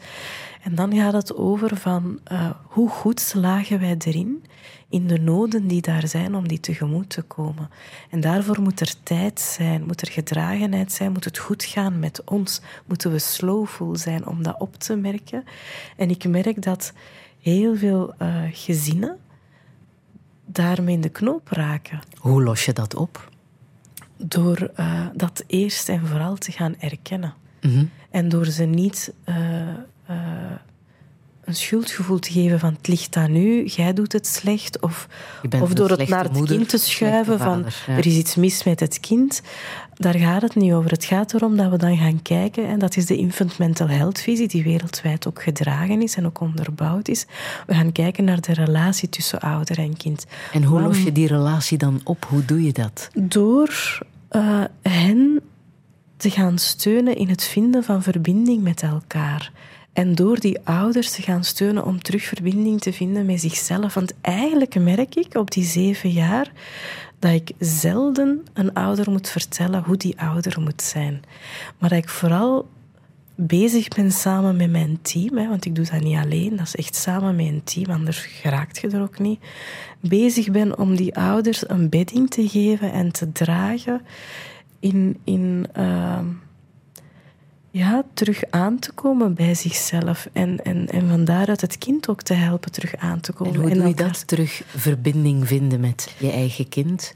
En 0.64 0.76
dan 0.76 0.96
gaat 0.96 1.14
het 1.14 1.36
over 1.36 1.78
van 1.78 2.20
hoe 2.64 2.90
goed 2.90 3.20
slagen 3.20 3.80
wij 3.80 3.96
erin 3.98 4.44
in 4.92 5.08
de 5.08 5.20
noden 5.20 5.68
die 5.68 5.82
daar 5.82 6.08
zijn 6.08 6.36
om 6.36 6.48
die 6.48 6.60
tegemoet 6.60 7.10
te 7.10 7.22
komen. 7.22 7.70
En 8.10 8.20
daarvoor 8.20 8.62
moet 8.62 8.80
er 8.80 8.94
tijd 9.04 9.40
zijn, 9.40 9.86
moet 9.86 10.02
er 10.02 10.12
gedragenheid 10.12 10.92
zijn, 10.92 11.12
moet 11.12 11.24
het 11.24 11.38
goed 11.38 11.64
gaan 11.64 12.00
met 12.00 12.24
ons, 12.24 12.62
moeten 12.86 13.12
we 13.12 13.20
slowful 13.20 13.96
zijn 13.96 14.28
om 14.28 14.44
dat 14.44 14.56
op 14.60 14.76
te 14.76 14.96
merken. 14.96 15.44
En 15.98 16.10
ik 16.10 16.28
merk 16.28 16.62
dat 16.62 16.94
heel 17.40 17.76
veel 17.76 18.14
eh, 18.18 18.44
gezinnen 18.52 19.18
daarmee 20.46 20.96
in 20.96 21.02
de 21.02 21.10
knoop 21.10 21.48
raken. 21.48 22.00
Hoe 22.18 22.44
los 22.44 22.66
je 22.66 22.74
dat 22.74 22.96
op? 22.96 23.30
Door 24.18 24.72
eh, 24.76 25.08
dat 25.16 25.44
eerst 25.48 25.90
en 25.90 26.08
vooral 26.08 26.36
te 26.36 26.52
gaan 26.52 26.76
erkennen. 26.80 27.34
Mhm. 27.62 27.86
En 28.10 28.30
door 28.30 28.46
ze 28.46 28.64
niet 28.64 29.14
eh, 29.24 29.36
een 31.52 31.58
schuldgevoel 31.58 32.20
te 32.20 32.32
geven 32.32 32.60
van 32.60 32.74
het 32.74 32.88
ligt 32.88 33.16
aan 33.16 33.36
u, 33.36 33.66
jij 33.66 33.94
doet 33.94 34.14
het 34.14 34.28
slecht. 34.28 34.80
Of, 34.80 35.08
of 35.62 35.74
door 35.74 35.90
het 35.90 36.08
naar 36.10 36.24
het 36.24 36.34
moeder, 36.34 36.56
kind 36.56 36.70
te 36.70 36.78
schuiven 36.78 37.40
van 37.40 37.66
ja. 37.88 37.94
er 37.94 38.06
is 38.06 38.16
iets 38.16 38.36
mis 38.36 38.64
met 38.64 38.80
het 38.80 39.00
kind. 39.00 39.42
Daar 39.94 40.18
gaat 40.18 40.42
het 40.42 40.56
niet 40.56 40.74
over. 40.74 40.92
Het 40.92 41.06
gaat 41.06 41.34
erom 41.34 41.58
dat 41.58 41.72
we 41.72 41.78
dan 41.78 41.98
gaan 41.98 42.22
kijken, 42.22 42.68
en 42.68 42.80
dat 42.80 42.98
is 42.98 43.06
de 43.06 43.16
infant 43.16 43.58
mental 43.58 43.88
health 43.88 44.20
visie, 44.20 44.48
die 44.48 44.64
wereldwijd 44.64 45.28
ook 45.28 45.44
gedragen 45.44 46.02
is 46.02 46.16
en 46.16 46.26
ook 46.26 46.40
onderbouwd 46.40 47.08
is. 47.08 47.26
We 47.68 47.74
gaan 47.74 47.92
kijken 47.92 48.24
naar 48.24 48.42
de 48.42 48.54
relatie 48.54 49.10
tussen 49.10 49.40
ouder 49.40 49.78
en 49.78 49.98
kind. 49.98 50.26
En 50.52 50.64
hoe 50.64 50.82
los 50.82 51.04
je 51.04 51.12
die 51.12 51.28
relatie 51.28 51.78
dan 51.78 52.02
op? 52.04 52.26
Hoe 52.30 52.46
doe 52.46 52.64
je 52.64 52.74
dat? 52.74 53.10
door 53.14 54.00
eh, 54.30 54.64
hen 54.82 55.42
te 56.18 56.30
gaan 56.30 56.58
steunen 56.58 57.16
in 57.16 57.30
het 57.30 57.44
vinden 57.44 57.84
van 57.84 58.04
verbinding 58.04 58.64
met 58.64 58.82
elkaar. 58.82 59.52
En 59.94 60.16
door 60.16 60.40
die 60.40 60.60
ouders 60.64 61.12
te 61.12 61.22
gaan 61.22 61.44
steunen 61.44 61.86
om 61.86 62.02
terug 62.02 62.24
verbinding 62.24 62.82
te 62.82 62.94
vinden 62.94 63.26
met 63.26 63.42
zichzelf. 63.42 63.94
Want 63.94 64.14
eigenlijk 64.22 64.80
merk 64.80 65.16
ik 65.16 65.36
op 65.36 65.52
die 65.52 65.64
zeven 65.64 66.10
jaar 66.10 66.52
dat 67.20 67.32
ik 67.32 67.52
zelden 67.60 68.46
een 68.54 68.74
ouder 68.74 69.12
moet 69.12 69.30
vertellen 69.30 69.84
hoe 69.84 69.98
die 69.98 70.20
ouder 70.20 70.62
moet 70.62 70.82
zijn. 70.82 71.22
Maar 71.78 71.90
dat 71.90 71.98
ik 71.98 72.10
vooral 72.10 72.70
bezig 73.36 73.88
ben 73.88 74.12
samen 74.12 74.56
met 74.56 74.72
mijn 74.72 75.00
team, 75.02 75.38
hè, 75.38 75.48
want 75.48 75.66
ik 75.66 75.76
doe 75.76 75.86
dat 75.92 76.02
niet 76.02 76.18
alleen, 76.18 76.56
dat 76.56 76.66
is 76.66 76.76
echt 76.76 76.96
samen 76.96 77.36
met 77.36 77.46
een 77.46 77.64
team, 77.64 77.90
anders 77.90 78.20
geraakt 78.20 78.78
je 78.82 78.90
er 78.90 79.02
ook 79.02 79.20
niet. 79.20 79.40
Bezig 80.00 80.52
ben 80.52 80.78
om 80.78 80.96
die 80.96 81.16
ouders 81.16 81.70
een 81.70 81.90
bedding 81.90 82.30
te 82.30 82.50
geven 82.50 82.92
en 82.92 83.12
te 83.12 83.32
dragen 83.32 84.02
in, 84.80 85.20
in 85.24 85.68
ehm, 85.74 86.26
ja, 87.72 88.04
terug 88.14 88.44
aan 88.50 88.80
te 88.80 88.92
komen 88.92 89.34
bij 89.34 89.56
zichzelf 89.56 90.30
en, 90.34 90.64
en, 90.64 90.88
en 90.90 91.10
van 91.10 91.26
daaruit 91.26 91.62
het 91.62 91.78
kind 91.78 92.10
ook 92.10 92.22
te 92.22 92.34
helpen 92.34 92.72
terug 92.72 92.96
aan 92.96 93.20
te 93.20 93.34
komen. 93.34 93.54
En 93.54 93.60
hoe 93.60 93.70
doe 93.70 93.80
je 93.80 93.86
elkaar- 93.86 94.08
dat? 94.08 94.28
Terug 94.28 94.62
verbinding 94.66 95.48
vinden 95.48 95.80
met 95.80 96.14
je 96.18 96.32
eigen 96.32 96.70
kind? 96.70 97.14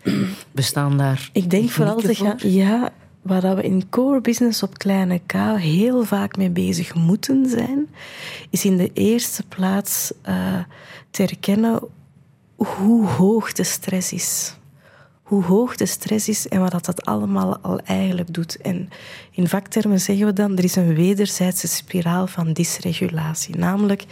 Bestaan 0.52 0.98
daar 0.98 1.30
Ik 1.34 1.50
denk 1.50 1.70
vooral 1.70 1.96
te 1.96 2.08
technieken 2.08 2.40
gaan, 2.40 2.40
voor? 2.40 2.50
ja, 2.50 2.92
waar 3.22 3.56
we 3.56 3.64
in 3.64 3.90
core 3.90 4.22
business 4.22 4.64
op 4.64 4.78
kleine 4.78 5.22
K 5.26 5.34
heel 5.58 6.04
vaak 6.04 6.38
mee 6.38 6.50
bezig 6.50 6.94
moeten 6.96 7.50
zijn, 7.50 7.88
is 8.50 8.66
in 8.66 8.78
de 8.78 8.92
eerste 8.94 9.44
plaats 9.44 10.12
eh, 10.22 10.60
te 11.10 11.24
erkennen 11.24 11.80
hoe 12.56 13.08
hoog 13.08 13.52
de 13.54 13.64
stress 13.64 14.14
is. 14.14 14.56
Hoe 15.26 15.44
hoog 15.44 15.76
de 15.76 15.86
stress 15.86 16.30
is 16.30 16.48
en 16.48 16.60
wat 16.60 16.86
dat, 16.86 17.06
allemaal 17.06 17.58
al 17.58 17.80
eigenlijk 17.80 18.34
doet. 18.34 18.58
En 18.58 18.90
in 19.32 19.48
vaktermen 19.48 20.00
zeggen 20.00 20.26
we 20.26 20.34
dan, 20.34 20.58
er 20.58 20.64
is 20.64 20.76
een 20.76 20.96
wederzijdse 20.96 21.68
spiraal 21.68 22.28
van 22.28 22.54
dysregulatie. 22.54 23.56
Namelijk, 23.56 24.06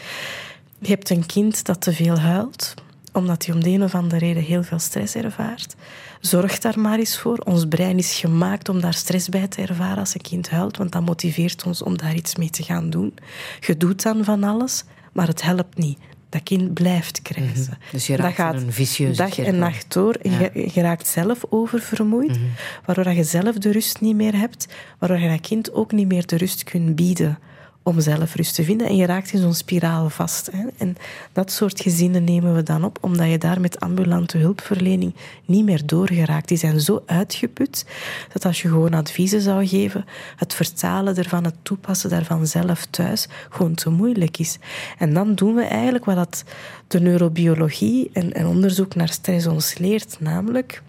je 0.79 0.87
hebt 0.87 1.09
een 1.09 1.25
kind 1.25 1.65
dat 1.65 1.81
te 1.81 1.93
veel 1.93 2.19
huilt, 2.19 2.73
omdat 3.11 3.45
hij 3.45 3.55
om 3.55 3.63
de 3.63 3.69
een 3.69 3.83
of 3.83 3.95
andere 3.95 4.25
reden 4.25 4.43
heel 4.43 4.63
veel 4.63 4.79
stress 4.79 5.15
ervaart. 5.15 5.75
Zorg 6.19 6.59
daar 6.59 6.79
maar 6.79 6.99
eens 6.99 7.19
voor. 7.19 7.37
Ons 7.37 7.65
brein 7.65 7.97
is 7.97 8.15
gemaakt 8.19 8.69
om 8.69 8.81
daar 8.81 8.93
stress 8.93 9.29
bij 9.29 9.47
te 9.47 9.61
ervaren 9.61 9.97
als 9.97 10.13
een 10.13 10.21
kind 10.21 10.49
huilt, 10.49 10.77
want 10.77 10.91
dat 10.91 11.05
motiveert 11.05 11.63
ons 11.65 11.81
om 11.81 11.97
daar 11.97 12.15
iets 12.15 12.35
mee 12.35 12.49
te 12.49 12.63
gaan 12.63 12.89
doen. 12.89 13.13
Je 13.59 13.77
doet 13.77 14.03
dan 14.03 14.23
van 14.23 14.43
alles, 14.43 14.83
maar 15.11 15.27
het 15.27 15.41
helpt 15.41 15.77
niet. 15.77 15.97
Dat 16.33 16.43
kind 16.43 16.73
blijft 16.73 17.21
krijsen. 17.21 17.77
Dus 17.91 18.07
je 18.07 18.15
raakt 18.15 18.37
in 18.37 18.67
een 18.67 18.73
vicieuze 18.73 19.17
dag 19.17 19.39
en 19.39 19.57
nacht 19.57 19.93
door. 19.93 20.13
En 20.13 20.31
Ja. 20.31 20.39
Je, 20.39 20.69
je 20.73 20.81
raakt 20.81 21.07
zelf 21.07 21.45
oververmoeid, 21.49 22.39
waardoor 22.85 23.03
dat 23.03 23.15
je 23.15 23.23
zelf 23.23 23.55
de 23.57 23.71
rust 23.71 24.01
niet 24.01 24.15
meer 24.15 24.35
hebt, 24.37 24.67
waardoor 24.99 25.19
je 25.19 25.29
dat 25.29 25.41
kind 25.41 25.73
ook 25.73 25.91
niet 25.91 26.07
meer 26.07 26.25
de 26.25 26.37
rust 26.37 26.63
kunt 26.63 26.95
bieden 26.95 27.39
om 27.83 28.01
zelf 28.01 28.35
rust 28.35 28.55
te 28.55 28.63
vinden. 28.63 28.87
En 28.87 28.95
je 28.95 29.05
raakt 29.05 29.33
in 29.33 29.39
zo'n 29.39 29.53
spiraal 29.53 30.09
vast. 30.09 30.49
Hè. 30.51 30.67
En 30.77 30.95
dat 31.33 31.51
soort 31.51 31.81
gezinnen 31.81 32.23
nemen 32.23 32.55
we 32.55 32.63
dan 32.63 32.83
op, 32.83 32.97
omdat 33.01 33.29
je 33.29 33.37
daar 33.37 33.61
met 33.61 33.79
ambulante 33.79 34.37
hulpverlening 34.37 35.13
niet 35.45 35.65
meer 35.65 35.85
doorgeraakt. 35.85 36.47
Die 36.47 36.57
zijn 36.57 36.79
zo 36.79 37.03
uitgeput, 37.05 37.85
dat 38.33 38.45
als 38.45 38.61
je 38.61 38.67
gewoon 38.67 38.93
adviezen 38.93 39.41
zou 39.41 39.67
geven, 39.67 40.05
het 40.35 40.53
vertalen 40.53 41.15
ervan, 41.15 41.43
het 41.43 41.55
toepassen 41.61 42.09
daarvan 42.09 42.47
zelf 42.47 42.85
thuis, 42.85 43.27
gewoon 43.49 43.73
te 43.73 43.89
moeilijk 43.89 44.37
is. 44.37 44.57
En 44.97 45.13
dan 45.13 45.35
doen 45.35 45.55
we 45.55 45.63
eigenlijk 45.63 46.05
wat 46.05 46.15
dat 46.15 46.43
de 46.87 46.99
neurobiologie 46.99 48.09
en, 48.13 48.33
en 48.33 48.45
onderzoek 48.45 48.95
naar 48.95 49.09
stress 49.09 49.47
ons 49.47 49.77
leert, 49.77 50.17
namelijk 50.19 50.81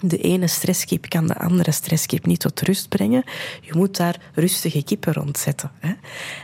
De 0.00 0.18
ene 0.18 0.46
stresskip 0.46 1.08
kan 1.08 1.26
de 1.26 1.38
andere 1.38 1.72
stresskip 1.72 2.26
niet 2.26 2.40
tot 2.40 2.60
rust 2.60 2.88
brengen. 2.88 3.24
Je 3.60 3.72
moet 3.74 3.96
daar 3.96 4.20
rustige 4.34 4.84
kippen 4.84 5.12
rondzetten. 5.12 5.70
Hè? 5.78 5.92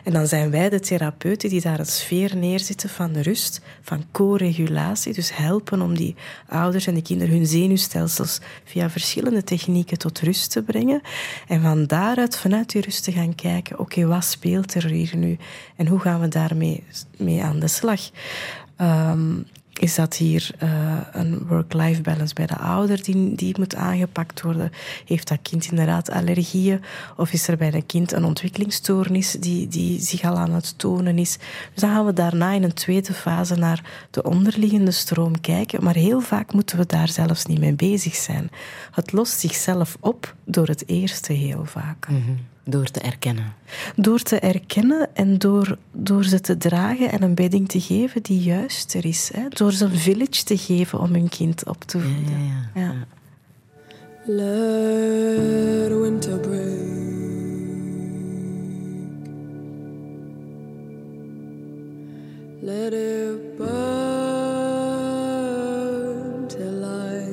En 0.04 0.12
dan 0.12 0.26
zijn 0.26 0.50
wij 0.50 0.68
de 0.68 0.80
therapeuten 0.80 1.48
die 1.48 1.60
daar 1.60 1.78
een 1.78 1.86
sfeer 1.86 2.36
neerzetten 2.36 2.88
van 2.88 3.16
rust, 3.16 3.60
van 3.82 4.04
co-regulatie. 4.12 5.12
Dus 5.12 5.36
helpen 5.36 5.80
om 5.80 5.96
die 5.96 6.14
ouders 6.48 6.86
en 6.86 6.94
de 6.94 7.02
kinderen 7.02 7.34
hun 7.34 7.46
zenuwstelsels 7.46 8.40
via 8.64 8.90
verschillende 8.90 9.44
technieken 9.44 9.98
tot 9.98 10.20
rust 10.20 10.50
te 10.50 10.62
brengen. 10.62 11.00
En 11.48 11.62
van 11.62 11.86
daaruit, 11.86 12.36
vanuit 12.36 12.70
die 12.70 12.82
rust 12.82 13.04
te 13.04 13.12
gaan 13.12 13.34
kijken, 13.34 13.78
oké, 13.78 14.06
wat 14.06 14.24
speelt 14.24 14.74
er 14.74 14.86
hier 14.86 15.16
nu? 15.16 15.36
En 15.76 15.86
hoe 15.86 15.98
gaan 15.98 16.20
we 16.20 16.28
daarmee 16.28 16.84
mee 17.16 17.42
aan 17.42 17.60
de 17.60 17.68
slag? 17.68 18.10
Um, 18.80 19.46
is 19.80 19.94
dat 19.94 20.16
hier 20.16 20.50
uh, 20.62 20.98
een 21.12 21.46
work-life 21.46 22.02
balance 22.02 22.34
bij 22.34 22.46
de 22.46 22.56
ouder 22.56 23.02
die, 23.02 23.34
die 23.34 23.54
moet 23.58 23.74
aangepakt 23.74 24.42
worden? 24.42 24.72
Heeft 25.06 25.28
dat 25.28 25.38
kind 25.42 25.70
inderdaad 25.70 26.10
allergieën? 26.10 26.82
Of 27.16 27.32
is 27.32 27.48
er 27.48 27.56
bij 27.56 27.74
een 27.74 27.86
kind 27.86 28.12
een 28.12 28.24
ontwikkelingsstoornis 28.24 29.32
die, 29.32 29.68
die 29.68 30.00
zich 30.00 30.22
al 30.22 30.38
aan 30.38 30.52
het 30.52 30.78
tonen 30.78 31.18
is? 31.18 31.38
Dus 31.72 31.82
dan 31.82 31.90
gaan 31.90 32.06
we 32.06 32.12
daarna 32.12 32.52
in 32.52 32.62
een 32.62 32.74
tweede 32.74 33.12
fase 33.12 33.54
naar 33.54 34.06
de 34.10 34.22
onderliggende 34.22 34.90
stroom 34.90 35.40
kijken. 35.40 35.84
Maar 35.84 35.94
heel 35.94 36.20
vaak 36.20 36.52
moeten 36.52 36.78
we 36.78 36.86
daar 36.86 37.08
zelfs 37.08 37.46
niet 37.46 37.60
mee 37.60 37.74
bezig 37.74 38.14
zijn. 38.14 38.50
Het 38.90 39.12
lost 39.12 39.38
zichzelf 39.38 39.96
op 40.00 40.34
door 40.44 40.66
het 40.66 40.88
eerste 40.88 41.32
heel 41.32 41.64
vaak. 41.64 42.06
-hmm. 42.06 42.38
Door 42.64 42.84
te 42.84 43.00
erkennen. 43.00 43.54
Door 43.96 44.20
te 44.20 44.38
erkennen 44.38 45.08
en 45.14 45.38
door, 45.38 45.78
door 45.92 46.24
ze 46.24 46.40
te 46.40 46.56
dragen 46.56 47.12
en 47.12 47.22
een 47.22 47.34
bedding 47.34 47.68
te 47.68 47.80
geven 47.80 48.22
die 48.22 48.40
juist 48.40 48.94
er 48.94 49.04
is. 49.04 49.30
Hè? 49.34 49.48
Door 49.48 49.72
ze 49.72 49.84
een 49.84 49.98
village 49.98 50.44
te 50.44 50.58
geven 50.58 51.00
om 51.00 51.12
hun 51.12 51.28
kind 51.28 51.66
op 51.66 51.84
te 51.84 52.00
voeden. 52.00 52.44
Ja, 52.44 52.70
ja, 52.74 52.80
ja. 52.80 52.94
Let 54.26 55.90
winter 56.00 56.38
break. 56.38 57.02
Let 62.62 62.92
it 62.92 63.58
burn 63.58 63.68
till 66.46 66.84
I 66.84 67.26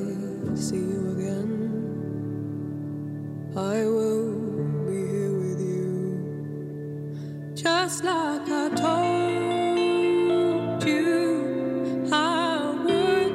see 0.56 0.78
you 0.78 1.12
again. 1.12 1.52
I 3.56 3.84
will 3.84 4.19
just 7.70 8.02
like 8.02 8.48
I 8.48 8.68
told 8.84 9.78
you 10.92 12.08
I 12.12 12.74
would. 12.84 13.34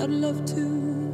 I'd 0.00 0.12
love 0.24 0.40
to 0.56 0.64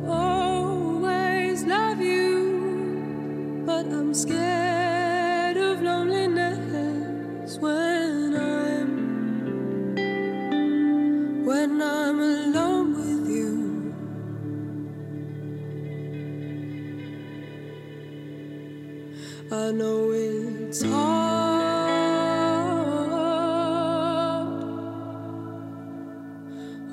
always 0.09 1.59
love 1.75 2.01
you, 2.01 3.63
but 3.65 3.85
I'm 3.99 4.13
scared 4.13 5.57
of 5.57 5.83
loneliness 5.83 7.59
when 7.65 8.35
I'm 8.57 8.91
when 11.49 11.71
I'm 11.81 12.19
alone 12.19 12.89
with 12.99 13.25
you. 13.37 13.53
I 19.53 19.71
know 19.81 20.13
it's 20.73 20.83
hard. 20.85 21.67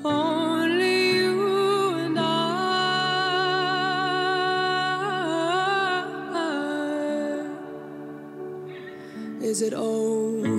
Only 0.04 1.16
you 1.16 1.96
and 2.04 2.18
I. 2.18 2.22
Is 9.40 9.62
it 9.62 9.72
all 9.72 10.49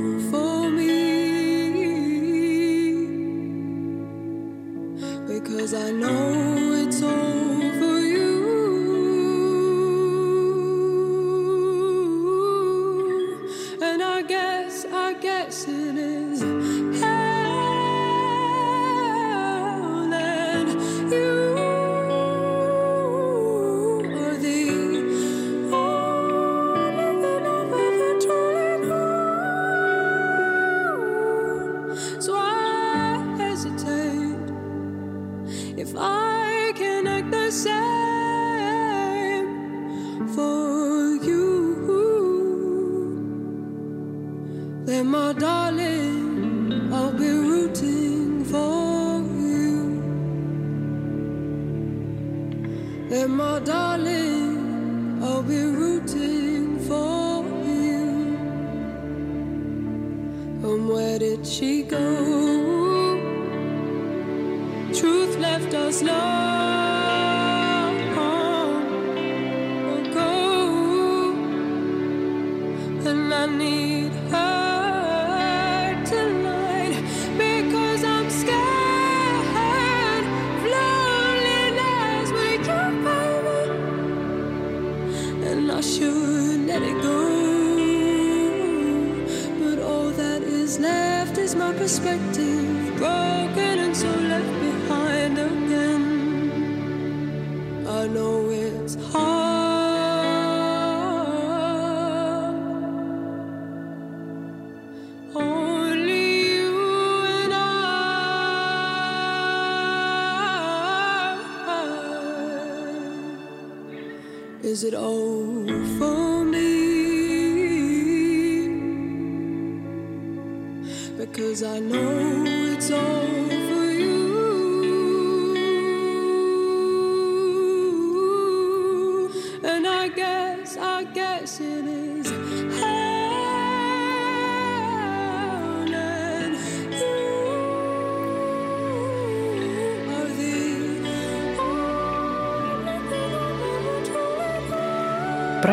it 114.83 114.93
all 114.93 115.20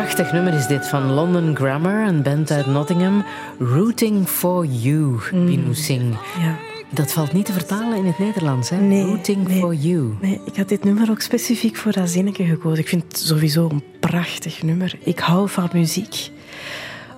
Prachtig 0.09 0.33
nummer 0.33 0.53
is 0.53 0.67
dit 0.67 0.87
van 0.87 1.11
London 1.11 1.55
Grammar, 1.55 2.07
een 2.07 2.21
band 2.21 2.51
uit 2.51 2.65
Nottingham. 2.65 3.25
Rooting 3.59 4.27
for 4.27 4.65
You, 4.65 5.19
Binu 5.31 5.73
Singh. 5.73 6.17
Ja. 6.39 6.57
Dat 6.89 7.11
valt 7.11 7.33
niet 7.33 7.45
te 7.45 7.53
vertalen 7.53 7.97
in 7.97 8.05
het 8.05 8.19
Nederlands, 8.19 8.69
hè? 8.69 8.77
Nee, 8.77 9.05
Rooting 9.05 9.47
nee. 9.47 9.59
for 9.59 9.73
You. 9.73 10.13
Nee, 10.21 10.41
ik 10.45 10.55
had 10.55 10.69
dit 10.69 10.83
nummer 10.83 11.09
ook 11.09 11.21
specifiek 11.21 11.75
voor 11.75 11.91
dat 11.91 12.09
zinnetje 12.09 12.45
gekozen. 12.45 12.79
Ik 12.79 12.87
vind 12.87 13.03
het 13.07 13.17
sowieso 13.19 13.69
een 13.69 13.83
prachtig 13.99 14.63
nummer. 14.63 14.97
Ik 15.03 15.19
hou 15.19 15.49
van 15.49 15.69
muziek. 15.73 16.31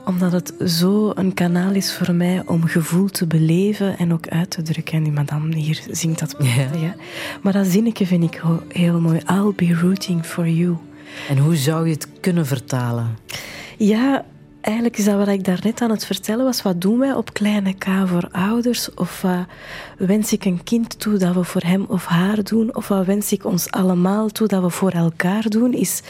Omdat 0.06 0.32
het 0.32 0.54
zo 0.66 1.12
een 1.16 1.34
kanaal 1.34 1.72
is 1.72 1.94
voor 1.94 2.14
mij 2.14 2.44
om 2.46 2.68
gevoel 2.68 3.08
te 3.08 3.28
beleven 3.28 3.98
en 3.98 4.14
ook 4.14 4.28
uit 4.28 4.50
te 4.50 4.62
drukken. 4.62 4.94
En 4.94 5.04
die 5.04 5.14
madame 5.14 5.56
hier 5.56 5.82
zingt 5.92 6.20
dat. 6.20 6.36
Ja. 6.40 6.96
Maar 7.42 7.54
dat 7.54 7.68
zinnetje 7.68 8.06
vind 8.06 8.24
ik 8.24 8.42
heel 8.68 9.00
mooi. 9.00 9.22
I'll 9.30 9.54
be 9.56 9.76
rooting 9.82 10.26
for 10.26 10.50
you. 10.50 10.78
En 11.30 11.38
hoe 11.38 11.56
zou 11.56 11.88
je 11.88 11.94
het 11.94 12.08
kunnen 12.22 12.46
vertalen? 12.46 13.18
Ja, 13.78 14.26
eigenlijk 14.62 14.98
is 14.98 15.06
dat 15.06 15.18
wat 15.18 15.28
ik 15.28 15.44
daarnet 15.44 15.82
aan 15.82 15.90
het 15.90 16.06
vertellen 16.06 16.46
was. 16.46 16.62
Wat 16.62 16.82
doen 16.82 17.00
wij 17.00 17.14
op 17.14 17.34
kleine 17.34 17.74
K 17.74 17.86
voor 18.06 18.30
ouders? 18.32 18.94
Of 18.94 19.26
wens 19.98 20.34
ik 20.34 20.46
een 20.46 20.64
kind 20.64 21.00
toe 21.00 21.18
dat 21.18 21.34
we 21.34 21.44
voor 21.44 21.62
hem 21.62 21.86
of 21.88 22.06
haar 22.06 22.44
doen? 22.44 22.76
Of 22.76 22.88
wat 22.88 23.06
wens 23.06 23.32
ik 23.32 23.46
ons 23.46 23.72
allemaal 23.72 24.30
toe 24.30 24.48
dat 24.48 24.62
we 24.62 24.70
voor 24.70 24.92
elkaar 24.92 25.50
doen? 25.50 25.74
Is, 25.74 26.02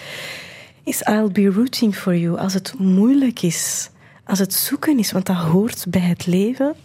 is 0.83 1.01
I'll 1.01 1.31
be 1.31 1.51
rooting 1.51 1.95
for 1.95 2.17
you. 2.17 2.37
Als 2.37 2.53
het 2.53 2.73
moeilijk 2.77 3.41
is, 3.41 3.89
als 4.25 4.39
het 4.39 4.53
zoeken 4.53 4.99
is, 4.99 5.11
want 5.11 5.25
dat 5.25 5.35
hoort 5.35 5.85
bij 5.89 6.01
het 6.01 6.25
leven. 6.25 6.75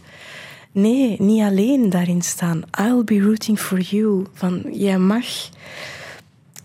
Nee, 0.73 1.17
niet 1.19 1.43
alleen 1.43 1.91
daarin 1.91 2.23
staan. 2.23 2.63
I'll 2.81 3.05
be 3.05 3.21
rooting 3.21 3.59
for 3.59 3.81
you. 3.81 4.27
Van, 4.33 4.65
jij 4.73 4.99
mag 4.99 5.25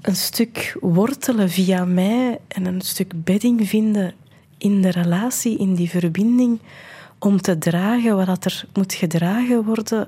een 0.02 0.16
stuk 0.16 0.78
wortelen 0.80 1.49
via 1.49 1.86
mij 1.86 2.39
en 2.47 2.66
een 2.66 2.82
stuk 2.82 3.24
bedding 3.24 3.68
vinden 3.68 4.14
in 4.58 4.82
de 4.82 4.89
relatie, 4.89 5.58
in 5.58 5.76
die 5.76 5.89
verbinding, 5.89 6.60
om 7.20 7.41
te 7.41 7.58
dragen 7.58 8.26
wat 8.26 8.45
er 8.45 8.66
moet 8.74 8.93
gedragen 8.93 9.64
worden 9.64 10.08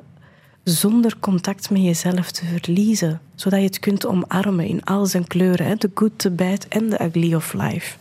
zonder 0.63 1.15
contact 1.19 1.69
met 1.69 1.81
jezelf 1.81 2.31
te 2.31 2.45
verliezen. 2.45 3.21
Zodat 3.35 3.59
je 3.59 3.65
het 3.65 3.79
kunt 3.79 4.05
omarmen 4.05 4.65
in 4.65 4.83
al 4.83 5.05
zijn 5.05 5.27
kleuren. 5.27 5.65
hè. 5.67 5.77
The 5.77 5.91
good, 5.93 6.11
the 6.15 6.29
bad 6.29 6.65
en 6.69 6.89
the 6.89 7.03
ugly 7.03 7.33
of 7.33 7.53
life. 7.53 7.95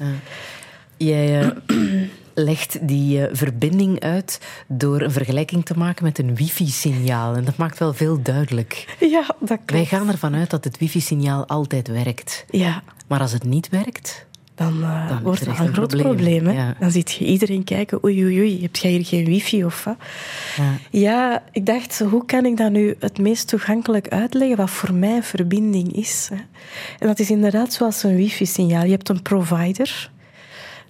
Jij 0.97 1.40
eh, 1.40 1.49
legt 2.34 2.78
die 2.88 3.26
eh, 3.26 3.34
verbinding 3.36 4.00
uit 4.00 4.40
door 4.68 5.00
een 5.00 5.10
vergelijking 5.12 5.64
te 5.64 5.78
maken 5.78 6.04
met 6.04 6.18
een 6.18 6.34
wifi-signaal. 6.34 7.34
En 7.34 7.44
dat 7.44 7.56
maakt 7.56 7.78
wel 7.78 7.94
veel 7.94 8.22
duidelijk. 8.22 8.96
Ja, 9.00 9.24
dat 9.40 9.48
klopt. 9.64 9.70
Wij 9.72 9.84
gaan 9.84 10.08
ervan 10.08 10.34
uit 10.34 10.50
dat 10.50 10.64
het 10.64 10.78
wifi-signaal 10.78 11.46
altijd 11.46 11.88
werkt. 11.88 12.44
Ja, 12.50 12.82
Maar 13.08 13.20
als 13.20 13.32
het 13.32 13.44
niet 13.44 13.68
werkt, 13.68 14.26
dan, 14.54 14.82
eh, 14.82 15.08
Dan 15.08 15.22
wordt 15.22 15.40
er 15.40 15.48
echt 15.48 15.58
een 15.58 15.66
een 15.66 15.72
groot 15.72 15.88
probleem. 15.88 16.14
probleem. 16.14 16.46
hè. 16.46 16.52
Ja. 16.52 16.74
Dan 16.80 16.90
ziet 16.90 17.12
je 17.12 17.24
iedereen 17.24 17.64
kijken, 17.64 18.04
oei 18.04 18.24
oei 18.24 18.38
oei, 18.40 18.62
heb 18.62 18.76
jij 18.76 18.90
hier 18.90 19.04
geen 19.04 19.24
wifi 19.24 19.64
of 19.64 19.84
wat? 19.84 19.96
Ja. 20.56 20.72
Ja, 21.00 21.42
ik 21.52 21.66
dacht, 21.66 21.98
hoe 21.98 22.24
kan 22.24 22.44
ik 22.44 22.56
dat 22.56 22.70
nu 22.70 22.96
het 22.98 23.18
meest 23.18 23.48
toegankelijk 23.48 24.08
uitleggen, 24.08 24.56
wat 24.56 24.70
voor 24.70 24.94
mij 24.94 25.22
verbinding 25.22 25.92
is? 25.96 26.28
Hè? 26.32 26.40
En 26.98 27.06
dat 27.06 27.18
is 27.18 27.30
inderdaad 27.30 27.72
zoals 27.72 28.02
een 28.02 28.16
wifi-signaal. 28.16 28.84
Je 28.84 28.90
hebt 28.90 29.08
een 29.08 29.22
provider, 29.22 30.10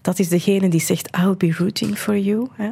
dat 0.02 0.18
is 0.18 0.28
degene 0.28 0.68
die 0.68 0.80
zegt, 0.80 1.16
I'll 1.16 1.36
be 1.36 1.52
rooting 1.52 1.98
for 1.98 2.18
you. 2.18 2.48
Hè? 2.52 2.70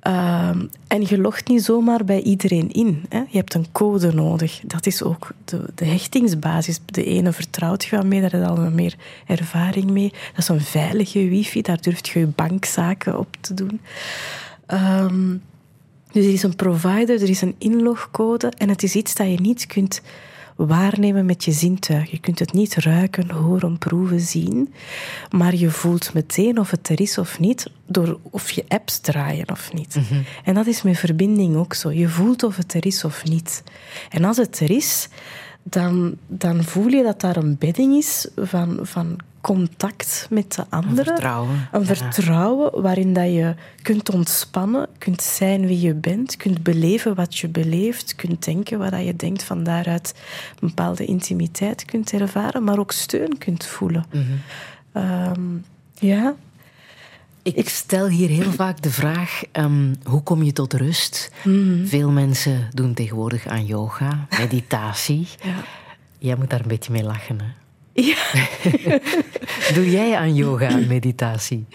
Ehm, 0.00 0.66
en 0.86 1.02
je 1.06 1.18
logt 1.18 1.48
niet 1.48 1.64
zomaar 1.64 2.04
bij 2.04 2.22
iedereen 2.22 2.72
in. 2.72 3.04
Hè? 3.08 3.18
Je 3.18 3.36
hebt 3.36 3.54
een 3.54 3.66
code 3.72 4.12
nodig. 4.12 4.60
Dat 4.64 4.86
is 4.86 5.02
ook 5.02 5.30
de, 5.44 5.64
de 5.74 5.84
hechtingsbasis. 5.84 6.80
De 6.84 7.04
ene 7.04 7.32
vertrouwt 7.32 7.84
je 7.84 7.96
wat 7.96 8.04
mee, 8.04 8.20
daar 8.20 8.30
heb 8.30 8.40
je 8.40 8.46
al 8.46 8.70
meer 8.70 8.94
ervaring 9.26 9.90
mee. 9.90 10.10
Dat 10.10 10.38
is 10.38 10.48
een 10.48 10.60
veilige 10.60 11.28
wifi, 11.28 11.62
daar 11.62 11.80
durft 11.80 12.08
je 12.08 12.18
je 12.18 12.26
bankzaken 12.26 13.18
op 13.18 13.36
te 13.40 13.54
doen. 13.54 13.80
Ehm, 14.66 15.36
dus 16.12 16.24
er 16.24 16.32
is 16.32 16.42
een 16.42 16.56
provider, 16.56 17.22
er 17.22 17.28
is 17.28 17.42
een 17.42 17.54
inlogcode 17.58 18.52
en 18.56 18.68
het 18.68 18.82
is 18.82 18.94
iets 18.94 19.14
dat 19.14 19.30
je 19.30 19.40
niet 19.40 19.66
kunt 19.66 20.02
waarnemen 20.56 21.26
met 21.26 21.44
je 21.44 21.52
zintuig. 21.52 22.10
Je 22.10 22.18
kunt 22.18 22.38
het 22.38 22.52
niet 22.52 22.74
ruiken, 22.74 23.30
horen, 23.30 23.78
proeven, 23.78 24.20
zien. 24.20 24.72
Maar 25.30 25.54
je 25.54 25.70
voelt 25.70 26.14
meteen 26.14 26.58
of 26.58 26.70
het 26.70 26.88
er 26.88 27.00
is 27.00 27.18
of 27.18 27.38
niet, 27.38 27.70
door 27.86 28.18
of 28.30 28.50
je 28.50 28.64
apps 28.68 28.98
draaien 28.98 29.50
of 29.50 29.72
niet. 29.72 29.96
En 30.44 30.54
dat 30.54 30.66
is 30.66 30.82
met 30.82 30.98
verbinding 30.98 31.56
ook 31.56 31.74
zo. 31.74 31.90
Je 31.92 32.08
voelt 32.08 32.42
of 32.42 32.56
het 32.56 32.74
er 32.74 32.86
is 32.86 33.04
of 33.04 33.24
niet. 33.24 33.62
En 34.10 34.24
als 34.24 34.36
het 34.36 34.60
er 34.60 34.70
is, 34.70 35.08
dan, 35.62 36.16
dan 36.26 36.64
voel 36.64 36.86
je 36.86 37.02
dat 37.02 37.20
daar 37.20 37.36
een 37.36 37.58
bedding 37.58 37.94
is 37.96 38.28
van, 38.36 38.78
van 38.82 39.18
contact 39.44 40.26
met 40.30 40.54
de 40.54 40.64
anderen. 40.68 41.04
vertrouwen, 41.04 41.68
Een 41.72 41.80
ja. 41.80 41.86
vertrouwen 41.86 42.82
waarin 42.82 43.12
dat 43.12 43.24
je 43.24 43.54
kunt 43.82 44.10
ontspannen, 44.10 44.88
kunt 44.98 45.22
zijn 45.22 45.66
wie 45.66 45.80
je 45.80 45.94
bent, 45.94 46.36
kunt 46.36 46.62
beleven 46.62 47.14
wat 47.14 47.38
je 47.38 47.48
beleeft, 47.48 48.14
kunt 48.14 48.44
denken 48.44 48.78
wat 48.78 48.90
dat 48.90 49.04
je 49.04 49.16
denkt, 49.16 49.42
van 49.42 49.62
daaruit 49.64 50.14
een 50.60 50.68
bepaalde 50.68 51.04
intimiteit 51.04 51.84
kunt 51.84 52.12
ervaren, 52.12 52.64
maar 52.64 52.78
ook 52.78 52.92
steun 52.92 53.38
kunt 53.38 53.64
voelen. 53.66 54.04
Mhm. 54.10 54.22
Ehm, 54.92 55.40
ja, 55.94 56.34
Ik 57.42 57.68
stel 57.68 58.08
hier 58.08 58.28
heel 58.28 58.52
vaak 58.52 58.82
de 58.82 58.90
vraag: 58.90 59.42
ehm, 59.52 59.94
hoe 60.04 60.22
kom 60.22 60.42
je 60.42 60.52
tot 60.52 60.72
rust? 60.72 61.30
Mhm. 61.44 61.86
Veel 61.86 62.10
mensen 62.10 62.68
doen 62.74 62.94
tegenwoordig 62.94 63.46
aan 63.46 63.64
yoga, 63.66 64.26
meditatie. 64.38 65.28
Ja. 65.42 65.54
Jij 66.18 66.36
moet 66.36 66.50
daar 66.50 66.60
een 66.60 66.68
beetje 66.68 66.92
mee 66.92 67.04
lachen. 67.04 67.40
Hè? 67.40 67.46
Ja. 67.94 68.16
Doe 69.74 69.90
jij 69.90 70.16
aan 70.16 70.34
yoga 70.34 70.68
en 70.68 70.86
meditatie? 70.86 71.66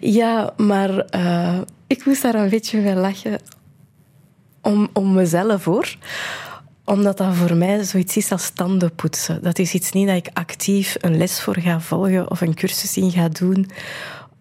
Ja, 0.00 0.52
maar 0.56 0.98
eh, 0.98 1.58
ik 1.86 2.04
moest 2.06 2.22
daar 2.22 2.34
een 2.34 2.48
beetje 2.48 2.80
mee 2.80 2.94
lachen 2.94 3.40
om, 4.62 4.88
om 4.92 5.12
mezelf 5.14 5.64
hoor. 5.64 5.96
Omdat 6.84 7.16
dat 7.18 7.34
voor 7.34 7.56
mij 7.56 7.84
zoiets 7.84 8.16
is 8.16 8.32
als 8.32 8.50
tandenpoetsen. 8.50 9.42
Dat 9.42 9.58
is 9.58 9.74
iets 9.74 9.92
niet 9.92 10.06
dat 10.06 10.16
ik 10.16 10.28
actief 10.32 10.96
een 11.00 11.16
les 11.16 11.40
voor 11.40 11.56
ga 11.58 11.80
volgen 11.80 12.30
of 12.30 12.40
een 12.40 12.54
cursus 12.54 12.96
in 12.96 13.10
ga 13.10 13.28
doen. 13.28 13.70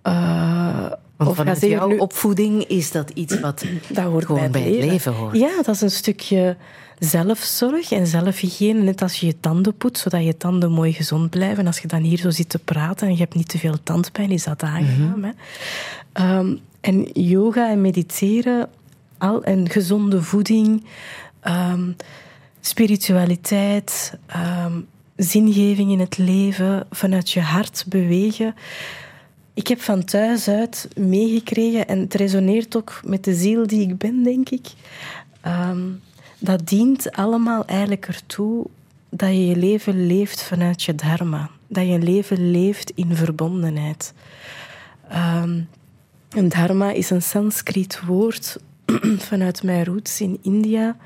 Eh, 0.02 0.86
Want 1.18 1.30
of 1.30 1.36
vanuit 1.36 1.62
jouw 1.62 1.88
nu- 1.88 1.98
opvoeding 1.98 2.64
is 2.68 2.92
dat 2.92 3.10
iets 3.10 3.40
wat 3.40 3.66
dat 3.88 4.04
hoort 4.06 4.26
gewoon 4.26 4.52
bij 4.52 4.62
het 4.62 4.84
leven. 4.86 5.14
hoort. 5.14 5.38
Ja, 5.38 5.50
dat 5.56 5.76
is 5.76 5.82
een 5.82 5.92
stukje 5.92 6.58
zelfzorg 7.00 7.92
en 7.92 8.08
zelfhygiëne. 8.08 8.82
Net 8.82 9.02
als 9.02 9.20
je 9.20 9.26
je 9.26 9.40
tanden 9.40 9.76
poetst, 9.78 10.04
zodat 10.04 10.24
je 10.24 10.38
tanden 10.38 10.72
mooi 10.72 10.94
gezond 10.94 11.30
blijven. 11.30 11.58
En 11.58 11.68
als 11.68 11.80
je 11.80 11.88
dan 11.88 12.02
hier 12.02 12.18
zo 12.18 12.30
zit 12.30 12.50
te 12.50 12.60
praten 12.60 13.08
en 13.08 13.14
je 13.14 13.20
hebt 13.20 13.36
niet 13.36 13.48
te 13.48 13.58
veel 13.58 13.84
tandpijn, 13.84 14.32
is 14.32 14.44
dat 14.44 14.64
aangenaam. 14.64 15.24
hè? 15.24 15.32
Ehm, 16.14 16.56
en 16.82 17.04
yoga 17.14 17.70
en 17.70 17.82
mediteren 17.82 18.70
al, 19.18 19.44
en 19.44 19.70
gezonde 19.70 20.22
voeding, 20.22 20.86
ehm, 21.40 21.92
spiritualiteit, 22.62 24.18
ehm, 24.26 24.80
zingeving 25.16 25.92
in 25.92 26.00
het 26.00 26.18
leven, 26.18 26.88
vanuit 26.92 27.32
je 27.32 27.42
hart 27.42 27.86
bewegen. 27.88 28.56
Ik 29.54 29.68
heb 29.68 29.82
van 29.82 30.04
thuis 30.04 30.48
uit 30.48 30.88
meegekregen, 30.96 31.88
en 31.88 32.00
het 32.00 32.14
resoneert 32.14 32.76
ook 32.76 33.02
met 33.06 33.24
de 33.24 33.34
ziel 33.34 33.68
die 33.68 33.82
ik 33.82 33.98
ben, 33.98 34.24
denk 34.24 34.50
ik. 34.50 34.68
Dat 36.40 36.68
dient 36.68 37.12
allemaal 37.12 37.66
eigenlijk 37.66 38.08
ertoe 38.08 38.66
dat 39.10 39.30
je 39.30 39.46
je 39.46 39.56
leven 39.56 40.08
leeft 40.08 40.44
vanuit 40.44 40.84
je 40.84 40.96
dharma. 40.96 41.50
Dat 41.68 41.88
je 41.88 42.00
leven 42.00 42.52
leeft 42.52 42.92
in 42.96 43.16
verbondenheid. 43.16 44.14
En 46.30 46.50
dharma 46.50 46.92
is 46.92 47.10
een 47.10 47.22
Sanskriet 47.22 48.02
woord 48.06 48.58
vanuit 49.30 49.64
mijn 49.64 49.86
roots 49.86 50.22
in 50.22 50.40
India. 50.42 50.98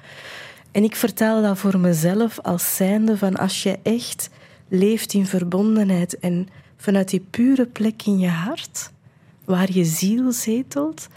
En 0.72 0.84
ik 0.84 0.96
vertaal 0.96 1.42
dat 1.42 1.58
voor 1.58 1.80
mezelf 1.80 2.40
als 2.40 2.76
zijnde 2.76 3.18
van 3.18 3.36
als 3.36 3.64
je 3.64 3.80
echt 3.84 4.30
leeft 4.68 5.14
in 5.14 5.26
verbondenheid 5.26 6.20
en 6.20 6.48
vanuit 6.78 7.10
die 7.10 7.26
pure 7.30 7.66
plek 7.66 8.02
in 8.06 8.20
je 8.20 8.30
hart, 8.30 8.92
waar 9.46 9.72
je 9.72 9.84
ziel 9.86 10.32
zetelt, 10.32 11.08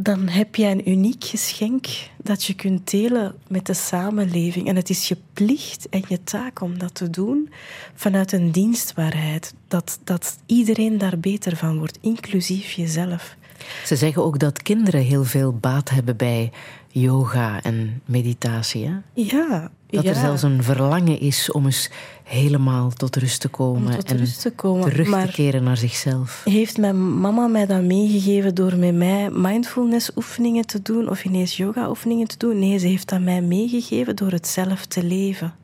dan 0.00 0.28
heb 0.28 0.54
je 0.54 0.66
een 0.66 0.90
uniek 0.90 1.24
geschenk 1.24 1.86
dat 2.16 2.44
je 2.44 2.54
kunt 2.54 2.90
delen 2.90 3.34
met 3.48 3.66
de 3.66 3.74
samenleving. 3.74 4.68
En 4.68 4.76
het 4.76 4.90
is 4.90 5.08
je 5.08 5.16
plicht 5.32 5.88
en 5.88 6.02
je 6.08 6.22
taak 6.22 6.60
om 6.60 6.78
dat 6.78 6.94
te 6.94 7.10
doen 7.10 7.50
vanuit 7.94 8.32
een 8.32 8.50
dienstbaarheid. 8.50 9.54
Dat, 9.68 9.98
dat 10.04 10.38
iedereen 10.46 10.98
daar 10.98 11.18
beter 11.18 11.56
van 11.56 11.78
wordt, 11.78 11.98
inclusief 12.00 12.70
jezelf. 12.70 13.36
Ze 13.84 13.96
zeggen 13.96 14.24
ook 14.24 14.38
dat 14.38 14.62
kinderen 14.62 15.00
heel 15.02 15.24
veel 15.24 15.52
baat 15.52 15.90
hebben 15.90 16.16
bij 16.16 16.50
yoga 16.88 17.62
en 17.62 18.02
meditatie. 18.04 18.84
Hè? 18.86 18.92
Ja, 19.22 19.70
Dat 19.90 20.02
ja. 20.02 20.10
er 20.10 20.16
zelfs 20.16 20.42
een 20.42 20.62
verlangen 20.62 21.20
is 21.20 21.50
om 21.52 21.64
eens 21.64 21.90
helemaal 22.24 22.90
tot 22.90 23.16
rust 23.16 23.40
te 23.40 23.48
komen 23.48 23.86
Om 23.92 23.98
tot 23.98 24.10
en 24.10 24.16
rust 24.16 24.40
te 24.40 24.50
komen, 24.50 24.90
terug 24.90 25.08
maar- 25.08 25.26
te 25.26 25.32
keren 25.32 25.62
naar 25.62 25.76
zichzelf. 25.76 26.40
Heeft 26.44 26.78
mijn 26.78 27.20
mama 27.20 27.46
mij 27.46 27.66
dat 27.66 27.82
meegegeven 27.82 28.54
door 28.54 28.76
met 28.76 28.94
mij 28.94 29.30
mindfulness 29.32 30.10
oefeningen 30.16 30.66
te 30.66 30.82
doen 30.82 31.08
of 31.08 31.24
ineens 31.24 31.56
yoga 31.56 31.88
oefeningen 31.88 32.28
te 32.28 32.36
doen? 32.38 32.58
Nee, 32.58 32.78
ze 32.78 32.86
heeft 32.86 33.08
dat 33.08 33.20
mij 33.20 33.40
meegegeven 33.42 34.16
door 34.16 34.30
het 34.30 34.46
zelf 34.48 34.86
te 34.86 35.02
leven. 35.04 35.54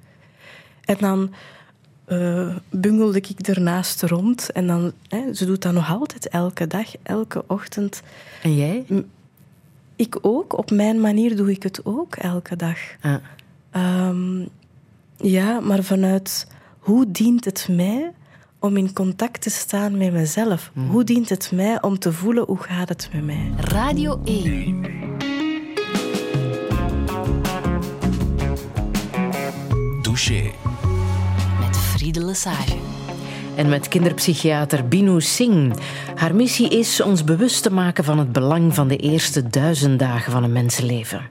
En 0.85 0.97
dan 1.01 1.31
eh, 2.05 2.57
bungelde 2.71 3.19
ik 3.19 3.47
ernaast 3.49 4.03
rond 4.03 4.51
en 4.53 4.67
dan, 4.67 4.93
hè, 5.09 5.35
ze 5.35 5.45
doet 5.47 5.63
dat 5.63 5.73
nog 5.73 5.91
altijd 5.91 6.29
elke 6.29 6.67
dag, 6.67 6.87
elke 7.03 7.45
ochtend. 7.47 8.03
En 8.43 8.57
jij? 8.57 8.85
Ik 9.97 10.19
ook, 10.23 10.59
op 10.59 10.71
mijn 10.71 11.01
manier 11.01 11.37
doe 11.37 11.51
ik 11.51 11.63
het 11.63 11.81
ook 11.85 12.15
elke 12.17 12.57
dag. 12.57 12.79
Ah, 13.01 13.15
Ehm, 13.71 14.45
ja, 15.17 15.61
maar 15.61 15.83
vanuit 15.83 16.47
hoe 16.79 17.11
dient 17.11 17.45
het 17.45 17.69
mij 17.71 18.13
om 18.59 18.77
in 18.77 18.93
contact 18.93 19.41
te 19.43 19.51
staan 19.51 19.97
met 19.97 20.13
mezelf. 20.13 20.71
Hoe 20.91 21.05
dient 21.05 21.29
het 21.29 21.51
mij 21.55 21.83
om 21.83 21.99
te 21.99 22.13
voelen 22.13 22.45
hoe 22.47 22.59
gaat 22.63 22.89
het 22.89 23.09
met 23.13 23.25
mij? 23.25 23.53
Radio 23.57 24.21
1. 24.25 24.83
Douche. 30.03 30.51
Friede 32.15 32.31
Lesage. 32.31 32.77
En 33.57 33.69
met 33.69 33.89
kinderpsychiater 33.89 34.89
Binu 34.89 35.21
Singh. 35.21 35.75
Haar 36.15 36.35
missie 36.35 36.69
is 36.69 37.01
ons 37.01 37.25
bewust 37.25 37.63
te 37.63 37.73
maken 37.73 38.05
van 38.05 38.19
het 38.19 38.33
belang 38.33 38.75
van 38.75 38.89
de 38.89 38.97
eerste 38.97 39.49
duizend 39.49 39.99
dagen 39.99 40.33
van 40.33 40.45
een 40.45 40.53
mensenleven. 40.53 41.29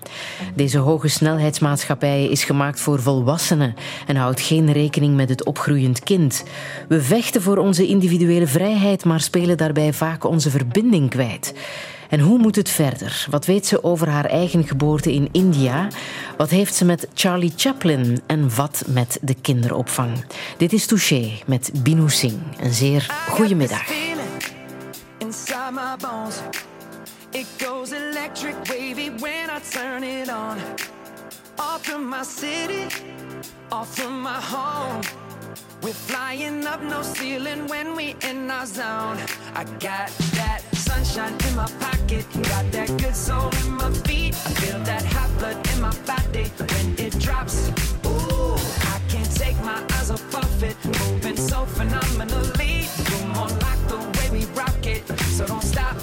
Deze 0.55 0.77
hoge 0.77 1.07
snelheidsmaatschappij 1.07 2.25
is 2.25 2.43
gemaakt 2.43 2.79
voor 2.79 3.01
volwassenen 3.01 3.75
en 4.07 4.15
houdt 4.15 4.41
geen 4.41 4.71
rekening 4.71 5.15
met 5.15 5.29
het 5.29 5.45
opgroeiend 5.45 5.99
kind. 5.99 6.43
We 6.87 7.01
vechten 7.01 7.41
voor 7.41 7.57
onze 7.57 7.87
individuele 7.87 8.47
vrijheid, 8.47 9.05
maar 9.05 9.21
spelen 9.21 9.57
daarbij 9.57 9.93
vaak 9.93 10.23
onze 10.23 10.49
verbinding 10.49 11.09
kwijt. 11.09 11.53
En 12.13 12.19
hoe 12.19 12.37
moet 12.37 12.55
het 12.55 12.69
verder? 12.69 13.27
Wat 13.29 13.45
weet 13.45 13.65
ze 13.65 13.83
over 13.83 14.09
haar 14.09 14.25
eigen 14.25 14.63
geboorte 14.67 15.13
in 15.13 15.29
India? 15.31 15.87
Wat 16.37 16.49
heeft 16.49 16.75
ze 16.75 16.85
met 16.85 17.07
Charlie 17.13 17.53
Chaplin? 17.55 18.21
En 18.25 18.55
wat 18.55 18.83
met 18.87 19.17
de 19.21 19.33
kinderopvang? 19.33 20.25
Dit 20.57 20.73
is 20.73 20.85
Touché 20.85 21.31
met 21.45 21.71
Binu 21.83 22.09
Singh. 22.09 22.41
Een 22.59 22.73
zeer 22.73 23.25
goede 23.29 23.55
middag. 23.55 23.89
It 27.29 27.47
goes 27.57 27.91
electric 27.91 28.55
wavy 28.63 29.11
when 29.19 29.49
I 29.49 29.59
turn 29.69 30.03
it 30.03 30.29
on. 30.29 30.57
Off 31.55 31.81
from 31.81 32.09
my 32.09 32.23
city, 32.23 32.85
off 33.69 33.95
from 33.95 34.21
my 34.21 34.39
home. 34.51 34.99
We're 35.81 35.93
flying 36.05 36.65
up 36.65 36.81
no 36.81 37.01
ceiling 37.13 37.67
when 37.69 37.95
we 37.95 38.15
in 38.29 38.51
our 38.51 38.67
zone. 38.67 39.17
I 39.55 39.63
got 39.79 40.09
that 40.33 40.61
sunshine 40.93 41.33
in 41.47 41.55
my 41.55 41.65
pocket, 41.79 42.25
got 42.49 42.71
that 42.71 42.87
good 42.99 43.15
soul 43.15 43.49
in 43.61 43.71
my 43.71 43.91
feet. 44.05 44.35
I 44.45 44.49
feel 44.61 44.79
that 44.79 45.03
hot 45.05 45.29
blood 45.39 45.57
in 45.71 45.81
my 45.81 45.95
body 46.05 46.45
when 46.69 46.87
it 47.05 47.17
drops. 47.19 47.69
Ooh, 48.05 48.55
I 48.93 48.99
can't 49.09 49.31
take 49.35 49.57
my 49.63 49.83
eyes 49.95 50.11
off 50.11 50.35
of 50.35 50.63
it, 50.63 50.77
moving 50.85 51.37
so 51.37 51.65
phenomenally. 51.65 52.87
You're 53.09 53.27
more 53.35 53.51
like 53.65 53.81
the 53.87 53.99
way 54.15 54.27
we 54.37 54.45
rock 54.53 54.85
it, 54.85 55.03
so 55.35 55.45
don't 55.47 55.63
stop. 55.63 55.97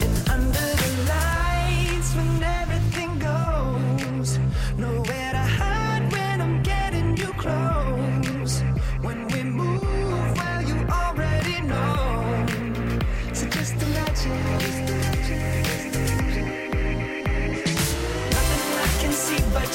And 0.00 0.30
under 0.30 0.79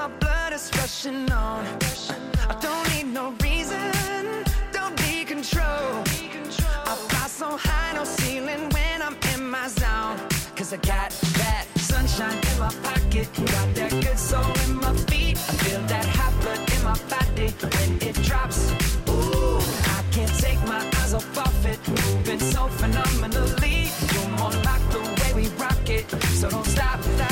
my 0.00 0.08
blood, 0.18 0.52
it's 0.54 0.70
rushing 0.78 1.30
on. 1.30 1.62
I 2.48 2.54
don't 2.66 2.86
need 2.92 3.08
no 3.12 3.34
reason, 3.42 3.92
don't 4.72 4.96
need 5.04 5.26
control. 5.26 5.90
I 6.90 6.94
fly 7.08 7.26
so 7.40 7.48
high, 7.66 7.92
no 7.92 8.04
ceiling 8.04 8.62
when 8.76 9.02
I'm 9.06 9.16
in 9.34 9.42
my 9.50 9.68
zone. 9.68 10.16
Cause 10.56 10.72
I 10.72 10.78
got 10.78 11.10
that 11.40 11.66
sunshine 11.76 12.38
in 12.50 12.56
my 12.58 12.72
pocket, 12.86 13.28
got 13.54 13.68
that 13.78 13.92
good 14.04 14.18
soul 14.18 14.50
in 14.64 14.76
my 14.76 14.94
feet. 15.08 15.36
I 15.50 15.52
feel 15.64 15.82
that 15.92 16.06
hot 16.18 16.34
blood 16.40 16.62
in 16.74 16.80
my 16.90 16.98
body 17.14 17.48
when 17.72 17.90
it 18.08 18.16
drops. 18.28 18.72
Ooh, 19.10 19.60
I 19.98 20.00
can't 20.14 20.34
take 20.46 20.60
my 20.72 20.80
eyes 21.00 21.12
off 21.12 21.38
of 21.46 21.66
it, 21.66 21.78
moving 21.88 22.40
so 22.54 22.62
phenomenally. 22.80 23.78
You're 24.12 24.32
more 24.40 24.56
like 24.68 24.84
the 24.94 25.02
way 25.18 25.30
we 25.42 25.48
rock 25.64 25.84
it, 25.90 26.06
so 26.40 26.48
don't 26.48 26.64
stop, 26.64 27.02
stop, 27.02 27.29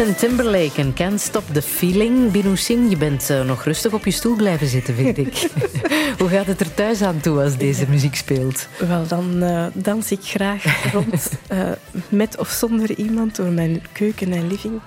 Justin 0.00 0.28
Timberlake 0.28 0.80
en 0.80 0.94
Can't 0.94 1.20
Stop 1.20 1.44
the 1.52 1.62
Feeling. 1.62 2.30
Binu 2.30 2.56
Singh, 2.56 2.90
je 2.90 2.96
bent 2.96 3.30
eh, 3.30 3.44
nog 3.44 3.64
rustig 3.64 3.92
op 3.92 4.04
je 4.04 4.10
stoel 4.10 4.36
blijven 4.36 4.66
zitten, 4.66 4.94
vind 4.94 5.18
ik. 5.18 5.50
Hoe 6.18 6.28
gaat 6.28 6.46
het 6.46 6.60
er 6.60 6.74
thuis 6.74 7.02
aan 7.02 7.20
toe 7.20 7.42
als 7.42 7.56
deze 7.56 7.86
muziek 7.88 8.14
speelt? 8.14 8.68
Wel, 8.88 9.06
dan 9.06 9.42
eh, 9.42 9.66
dans 9.72 10.10
ik 10.10 10.18
graag 10.22 10.92
rond 10.92 11.30
eh, 11.48 11.70
met 12.08 12.38
of 12.38 12.48
zonder 12.48 12.94
iemand 12.94 13.36
door 13.36 13.50
mijn 13.50 13.82
keuken 13.92 14.32
en 14.32 14.46
living. 14.46 14.80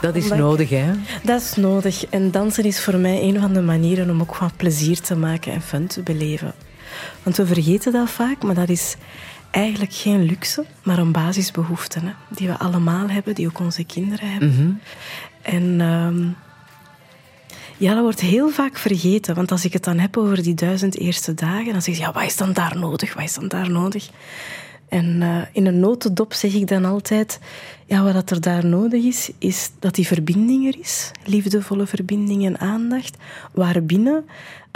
Dat 0.00 0.14
is 0.16 0.22
Omdat- 0.22 0.38
nodig, 0.38 0.68
hè? 0.68 0.90
Dat 1.22 1.40
is 1.40 1.54
nodig. 1.56 2.06
En 2.06 2.30
dansen 2.30 2.64
is 2.64 2.80
voor 2.80 2.96
mij 2.96 3.22
een 3.22 3.40
van 3.40 3.52
de 3.52 3.62
manieren 3.62 4.10
om 4.10 4.20
ook 4.20 4.34
gewoon 4.34 4.56
plezier 4.56 5.00
te 5.00 5.16
maken 5.16 5.52
en 5.52 5.62
fun 5.62 5.86
te 5.86 6.02
beleven. 6.02 6.54
Want 7.22 7.36
we 7.36 7.46
vergeten 7.46 7.92
dat 7.92 8.10
vaak, 8.10 8.42
maar 8.42 8.54
dat 8.54 8.68
is 8.68 8.96
eigenlijk 9.54 9.94
geen 9.94 10.22
luxe, 10.22 10.64
maar 10.82 10.98
een 10.98 11.12
basisbehoefte 11.12 11.98
hè, 11.98 12.12
die 12.28 12.48
we 12.48 12.58
allemaal 12.58 13.08
hebben, 13.08 13.34
die 13.34 13.46
ook 13.46 13.58
onze 13.58 13.84
kinderen 13.84 14.30
hebben. 14.30 14.80
En 15.42 15.80
ehm, 15.80 16.28
ja, 17.76 17.94
dat 17.94 18.02
wordt 18.02 18.20
heel 18.20 18.48
vaak 18.48 18.76
vergeten. 18.76 19.34
Want 19.34 19.50
als 19.50 19.64
ik 19.64 19.72
het 19.72 19.84
dan 19.84 19.98
heb 19.98 20.16
over 20.16 20.42
die 20.42 20.54
duizend 20.54 20.98
eerste 20.98 21.34
dagen, 21.34 21.72
dan 21.72 21.82
zeg 21.82 21.94
je, 21.94 22.00
ja, 22.00 22.12
wat 22.12 22.22
is 22.22 22.36
dan 22.36 22.52
daar 22.52 22.78
nodig? 22.78 23.14
Wat 23.14 23.24
is 23.24 23.34
dan 23.34 23.48
daar 23.48 23.70
nodig? 23.70 24.08
En 24.88 25.22
eh, 25.22 25.42
in 25.52 25.66
een 25.66 25.80
notendop 25.80 26.32
zeg 26.32 26.54
ik 26.54 26.68
dan 26.68 26.84
altijd, 26.84 27.40
ja, 27.86 28.02
wat 28.02 28.12
dat 28.12 28.30
er 28.30 28.40
daar 28.40 28.66
nodig 28.66 29.04
is, 29.04 29.30
is 29.38 29.70
dat 29.78 29.94
die 29.94 30.06
verbinding 30.06 30.66
er 30.66 30.80
is. 30.80 31.10
Liefdevolle 31.24 31.86
verbinding 31.86 32.44
en 32.46 32.58
aandacht. 32.58 33.16
Waarbinnen 33.52 34.24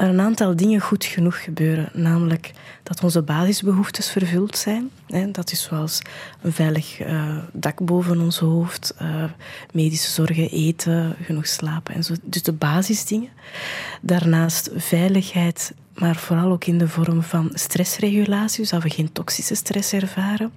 een 0.07 0.21
aantal 0.21 0.57
dingen 0.57 0.81
goed 0.81 1.05
genoeg 1.05 1.43
gebeuren. 1.43 1.89
Namelijk 1.93 2.53
dat 2.83 3.03
onze 3.03 3.23
basisbehoeftes 3.23 4.11
vervuld 4.11 4.57
zijn. 4.57 4.91
Dat 5.33 5.53
is 5.53 5.63
zoals 5.63 6.03
een 6.43 6.53
veilig 6.53 7.01
eh, 7.01 7.37
dak 7.53 7.85
boven 7.85 8.21
ons 8.21 8.39
hoofd, 8.39 8.95
eh, 8.99 9.25
medische 9.73 10.11
zorgen, 10.11 10.51
eten, 10.51 11.17
genoeg 11.23 11.47
slapen 11.47 11.95
en 11.95 12.05
zo. 12.05 12.15
Dus 12.23 12.43
de 12.43 12.53
basisdingen. 12.53 13.29
Daarnaast 14.01 14.71
veiligheid, 14.75 15.75
maar 15.95 16.17
vooral 16.17 16.51
ook 16.51 16.65
in 16.65 16.79
de 16.79 16.89
vorm 16.89 17.23
van 17.23 17.51
stressregulatie, 17.55 18.61
dus 18.61 18.83
we 18.83 18.91
geen 18.91 19.13
toxische 19.13 19.55
stress 19.55 19.93
ervaren. 19.93 20.53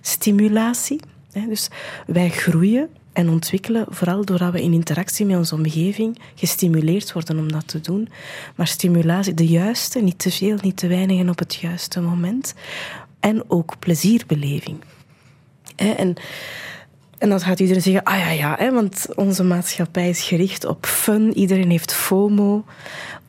Stimulatie. 0.00 1.00
Dus 1.48 1.68
wij 2.06 2.30
groeien 2.30 2.88
en 3.16 3.28
ontwikkelen, 3.28 3.86
vooral 3.88 4.24
doordat 4.24 4.52
we 4.52 4.62
in 4.62 4.72
interactie 4.72 5.26
met 5.26 5.36
onze 5.36 5.54
omgeving 5.54 6.18
gestimuleerd 6.34 7.12
worden 7.12 7.38
om 7.38 7.52
dat 7.52 7.68
te 7.68 7.80
doen. 7.80 8.08
Maar 8.56 8.66
stimulatie, 8.66 9.34
de 9.34 9.46
juiste, 9.46 10.00
niet 10.00 10.18
te 10.18 10.30
veel, 10.30 10.58
niet 10.60 10.76
te 10.76 10.86
weinig 10.86 11.20
en 11.20 11.28
op 11.28 11.38
het 11.38 11.54
juiste 11.54 12.00
moment. 12.00 12.54
En 13.20 13.50
ook 13.50 13.78
plezierbeleving. 13.78 14.80
En, 15.76 16.14
en 17.18 17.28
dan 17.28 17.40
gaat 17.40 17.60
iedereen 17.60 17.82
zeggen, 17.82 18.02
ah 18.02 18.18
ja, 18.18 18.30
ja, 18.30 18.72
want 18.72 19.06
onze 19.14 19.44
maatschappij 19.44 20.08
is 20.08 20.22
gericht 20.22 20.64
op 20.64 20.86
fun, 20.86 21.36
iedereen 21.36 21.70
heeft 21.70 21.92
FOMO. 21.92 22.64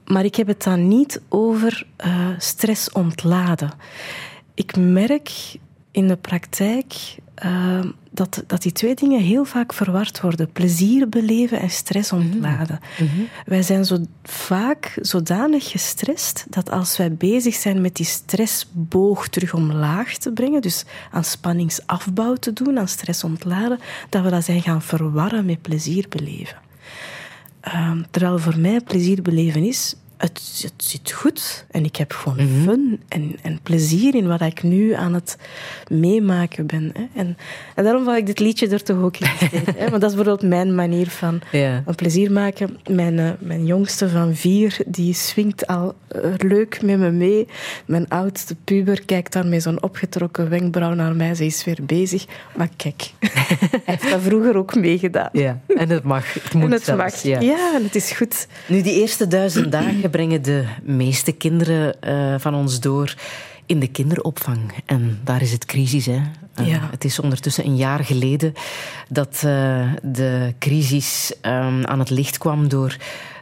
Maar 0.06 0.26
ik 0.26 0.36
heb 0.36 0.48
het 0.48 0.64
dan 0.64 0.88
niet 0.88 1.22
over 1.30 1.86
eh, 1.96 2.30
stress 2.38 2.92
ontladen. 2.92 3.72
Ik 4.54 4.78
merk 4.78 5.32
in 5.92 6.08
de 6.08 6.18
praktijk 6.18 6.94
uh, 7.46 7.86
dat, 8.18 8.44
dat 8.48 8.62
die 8.62 8.72
twee 8.72 8.96
dingen 8.96 9.22
heel 9.22 9.46
vaak 9.46 9.74
verward 9.74 10.22
worden. 10.22 10.52
Plezier 10.52 11.10
beleven 11.10 11.60
en 11.60 11.70
stress 11.70 12.12
ontladen. 12.12 12.80
Wij 13.46 13.62
zijn 13.62 13.86
zo 13.86 13.98
vaak 14.24 14.98
zodanig 15.02 15.70
gestrest 15.72 16.46
dat 16.50 16.72
als 16.72 16.98
wij 16.98 17.14
bezig 17.14 17.56
zijn 17.56 17.82
met 17.82 17.96
die 17.96 18.06
stressboog 18.06 19.28
terug 19.28 19.54
omlaag 19.54 20.18
te 20.18 20.32
brengen, 20.32 20.62
dus 20.62 20.86
aan 21.12 21.24
spanningsafbouw 21.24 22.36
te 22.36 22.54
doen, 22.54 22.80
aan 22.80 22.88
stress 22.88 23.24
ontladen, 23.24 23.80
dat 24.10 24.24
we 24.24 24.30
dat 24.30 24.44
zijn 24.44 24.62
gaan 24.62 24.82
verwarren 24.82 25.46
met 25.46 25.62
plezier 25.62 26.06
beleven. 26.10 26.58
Uh, 27.68 27.92
terwijl 28.12 28.40
voor 28.40 28.60
mij 28.60 28.82
plezier 28.82 29.22
beleven 29.22 29.64
is 29.64 29.96
het, 30.18 30.60
het 30.62 30.74
zit 30.78 31.12
goed 31.12 31.66
en 31.72 31.84
ik 31.86 31.96
heb 31.96 32.12
gewoon 32.12 32.38
Mhm. 32.38 32.64
fun 32.64 33.00
en, 33.08 33.36
en 33.42 33.60
plezier 33.64 34.16
in 34.16 34.28
wat 34.28 34.42
ik 34.42 34.64
nu 34.64 34.94
aan 34.94 35.14
het 35.14 35.38
meemaken 35.92 36.66
ben. 36.66 36.92
Hè. 36.94 37.06
En, 37.14 37.38
en 37.76 37.84
daarom 37.84 38.04
wou 38.06 38.18
ik 38.18 38.26
dit 38.26 38.40
liedje 38.40 38.68
er 38.68 38.84
toch 38.84 39.02
ook 39.02 39.18
in 39.18 39.28
steken. 39.36 39.64
hè. 39.78 39.90
Want 39.90 40.02
dat 40.02 40.10
is 40.12 40.16
bijvoorbeeld 40.16 40.50
mijn 40.50 40.76
manier 40.76 41.08
van, 41.10 41.42
plezier 41.96 42.32
maken. 42.32 42.78
Mijn, 42.90 43.20
eh, 43.20 43.30
mijn 43.40 43.66
jongste 43.66 44.10
van 44.10 44.36
vier, 44.36 44.78
die 44.86 45.14
swingt 45.14 45.68
al 45.68 45.96
eh, 46.08 46.22
leuk 46.38 46.82
met 46.82 46.98
me 47.00 47.12
mee. 47.12 47.48
Mijn 47.86 48.08
oudste 48.10 48.56
puber 48.64 49.06
kijkt 49.06 49.34
dan 49.34 49.50
met 49.50 49.62
zo'n 49.64 49.84
opgetrokken 49.84 50.50
wenkbrauw 50.50 50.94
naar 50.94 51.16
mij. 51.16 51.36
Ze 51.36 51.46
is 51.46 51.64
weer 51.64 51.80
bezig. 51.84 52.26
Maar 52.56 52.70
kijk, 52.76 53.12
hij 53.20 53.82
heeft 53.86 54.10
dat 54.10 54.22
vroeger 54.22 54.58
ook 54.58 54.76
meegedaan. 54.76 55.30
Ja, 55.32 55.60
en 55.78 55.90
het 55.90 56.04
mag. 56.04 56.34
Het 56.34 56.54
moet 56.54 56.64
en 56.64 56.72
het 56.72 56.84
zelfs, 56.84 57.02
mag. 57.04 57.22
ja. 57.24 57.40
ja, 57.40 57.76
en 57.76 57.84
het 57.84 57.96
is 57.96 58.12
goed. 58.12 58.48
Nu, 58.68 58.82
die 58.82 58.94
eerste 59.02 59.28
duizend 59.28 59.72
dagen 59.72 60.07
brengen 60.10 60.42
de 60.42 60.66
meeste 60.84 61.32
kinderen 61.32 62.02
eh, 62.02 62.36
van 62.38 62.56
ons 62.56 62.80
door 62.80 63.16
in 63.66 63.80
de 63.80 63.88
kinderopvang. 63.88 64.60
En 64.86 65.20
daar 65.24 65.42
is 65.42 65.52
het 65.52 65.66
crisis. 65.66 66.06
Hè. 66.06 66.22
Eh, 66.54 66.68
Ja. 66.68 66.88
Het 66.92 67.04
is 67.04 67.20
ondertussen 67.20 67.66
een 67.66 67.76
jaar 67.76 68.04
geleden 68.04 68.54
dat 69.10 69.42
eh, 69.46 69.92
de 70.02 70.54
crisis 70.60 71.34
ehm, 71.42 71.84
aan 71.86 72.00
het 72.00 72.10
licht 72.10 72.38
kwam 72.38 72.68
door 72.68 72.98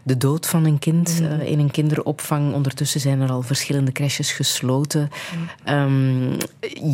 de 0.06 0.18
dood 0.18 0.48
van 0.48 0.66
een 0.66 0.80
kind 0.80 1.22
eh, 1.22 1.52
in 1.52 1.60
een 1.60 1.72
kinderopvang. 1.72 2.54
Ondertussen 2.54 3.00
zijn 3.00 3.22
er 3.22 3.30
al 3.30 3.42
verschillende 3.42 3.92
crèches 3.92 4.32
gesloten. 4.32 5.10
Ehm, 5.64 6.34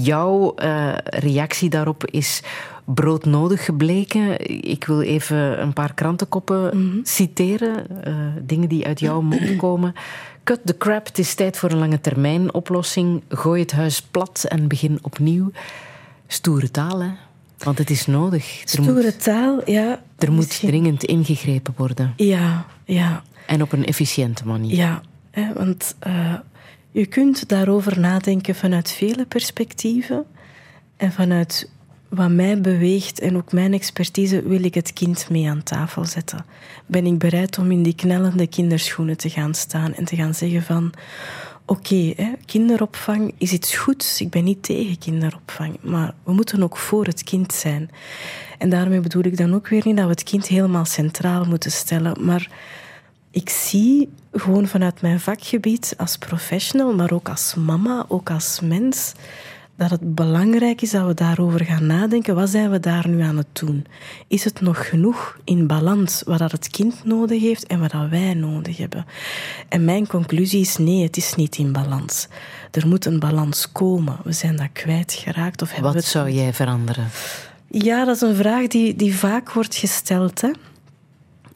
jouw 0.03 0.55
eh, 0.55 0.93
reactie 1.03 1.69
daarop 1.69 2.05
is 2.05 2.43
broodnodig 2.85 3.65
gebleken. 3.65 4.47
Ik 4.69 4.85
wil 4.85 5.01
even 5.01 5.61
een 5.61 5.73
paar 5.73 5.93
krantenkoppen 5.93 6.99
citeren. 7.03 8.03
eh, 8.03 8.13
dingen 8.41 8.69
die 8.69 8.85
uit 8.85 8.99
jouw 8.99 9.21
mond 9.21 9.55
komen. 9.65 9.93
Cut 10.43 10.59
the 10.65 10.77
crap, 10.77 11.05
het 11.05 11.17
is 11.19 11.35
tijd 11.35 11.57
voor 11.57 11.71
een 11.71 11.77
lange 11.77 12.01
termijn 12.01 12.53
oplossing. 12.53 13.23
Gooi 13.29 13.61
het 13.61 13.71
huis 13.71 14.01
plat 14.01 14.45
en 14.49 14.67
begin 14.67 14.99
opnieuw. 15.01 15.51
Stoere 16.27 16.71
taal, 16.71 17.01
hè? 17.01 17.09
Want 17.63 17.77
het 17.77 17.89
is 17.89 18.05
nodig. 18.05 18.61
Er 18.73 18.81
moet, 18.81 18.89
Stoere 18.89 19.15
taal, 19.15 19.69
ja. 19.69 20.01
er 20.17 20.31
moet 20.31 20.45
misschien- 20.45 20.69
dringend 20.69 21.03
ingegrepen 21.03 21.73
worden. 21.77 22.13
Ja, 22.15 22.65
ja. 22.85 23.23
En 23.45 23.61
op 23.61 23.71
een 23.71 23.85
efficiënte 23.85 24.45
manier. 24.47 24.75
Ja, 24.75 25.01
hè, 25.31 25.53
want 25.53 25.95
eh, 25.99 26.33
je 26.91 27.05
kunt 27.05 27.49
daarover 27.49 27.99
nadenken 27.99 28.55
vanuit 28.55 28.91
vele 28.91 29.25
perspectieven. 29.25 30.25
En 30.97 31.11
vanuit 31.11 31.69
wat 32.09 32.29
mij 32.31 32.61
beweegt 32.61 33.19
en 33.19 33.37
ook 33.37 33.51
mijn 33.51 33.73
expertise 33.73 34.41
wil 34.47 34.63
ik 34.63 34.73
het 34.73 34.93
kind 34.93 35.29
mee 35.29 35.49
aan 35.49 35.63
tafel 35.63 36.05
zetten. 36.05 36.45
Ben 36.85 37.05
ik 37.05 37.17
bereid 37.17 37.57
om 37.57 37.71
in 37.71 37.83
die 37.83 37.95
knellende 37.95 38.47
kinderschoenen 38.47 39.17
te 39.17 39.29
gaan 39.29 39.53
staan 39.53 39.93
en 39.93 40.05
te 40.05 40.15
gaan 40.15 40.33
zeggen 40.33 40.63
van... 40.63 40.93
Oké, 41.71 42.13
kinderopvang 42.45 43.33
is 43.37 43.51
iets 43.51 43.75
goeds. 43.75 44.21
Ik 44.21 44.29
ben 44.29 44.43
niet 44.43 44.63
tegen 44.63 44.97
kinderopvang. 44.97 45.77
Maar 45.81 46.13
we 46.23 46.33
moeten 46.33 46.63
ook 46.63 46.77
voor 46.77 47.05
het 47.05 47.23
kind 47.23 47.53
zijn. 47.53 47.89
En 48.57 48.69
daarmee 48.69 48.99
bedoel 48.99 49.23
ik 49.23 49.37
dan 49.37 49.53
ook 49.53 49.67
weer 49.67 49.81
niet 49.85 49.95
dat 49.95 50.05
we 50.05 50.11
het 50.11 50.23
kind 50.23 50.47
helemaal 50.47 50.85
centraal 50.85 51.45
moeten 51.45 51.71
stellen. 51.71 52.25
Maar 52.25 52.49
ik 53.31 53.49
zie 53.49 54.09
gewoon 54.31 54.67
vanuit 54.67 55.01
mijn 55.01 55.19
vakgebied 55.19 55.93
als 55.97 56.17
professional, 56.17 56.93
maar 56.93 57.11
ook 57.11 57.29
als 57.29 57.55
mama, 57.55 58.05
ook 58.07 58.29
als 58.29 58.59
mens, 58.59 59.13
dat 59.81 59.99
het 59.99 60.15
belangrijk 60.15 60.81
is 60.81 60.91
dat 60.91 61.07
we 61.07 61.13
daarover 61.13 61.65
gaan 61.65 61.85
nadenken. 61.85 62.35
Wat 62.35 62.49
zijn 62.49 62.71
we 62.71 62.79
daar 62.79 63.07
nu 63.07 63.21
aan 63.21 63.37
het 63.37 63.47
doen? 63.53 63.85
Is 64.27 64.43
het 64.43 64.61
nog 64.61 64.89
genoeg 64.89 65.37
in 65.43 65.67
balans 65.67 66.23
wat 66.25 66.39
dat 66.39 66.51
het 66.51 66.67
kind 66.69 67.03
nodig 67.03 67.41
heeft 67.41 67.67
en 67.67 67.79
wat 67.79 67.91
dat 67.91 68.09
wij 68.09 68.33
nodig 68.33 68.77
hebben? 68.77 69.05
En 69.69 69.85
mijn 69.85 70.07
conclusie 70.07 70.61
is 70.61 70.77
nee, 70.77 71.03
het 71.03 71.17
is 71.17 71.35
niet 71.35 71.57
in 71.57 71.71
balans. 71.71 72.27
Er 72.71 72.87
moet 72.87 73.05
een 73.05 73.19
balans 73.19 73.71
komen. 73.71 74.17
We 74.23 74.31
zijn 74.31 74.55
dat 74.55 74.69
kwijtgeraakt 74.73 75.61
of 75.61 75.71
hebben 75.71 75.89
we 75.89 75.93
Wat 75.95 76.03
het 76.03 76.11
zou 76.11 76.31
jij 76.31 76.53
veranderen? 76.53 77.07
ja, 77.67 78.05
dat 78.05 78.15
is 78.15 78.21
een 78.21 78.35
vraag 78.35 78.67
die, 78.67 78.95
die 78.95 79.15
vaak 79.15 79.51
wordt 79.51 79.75
gesteld. 79.75 80.41
Hè? 80.41 80.51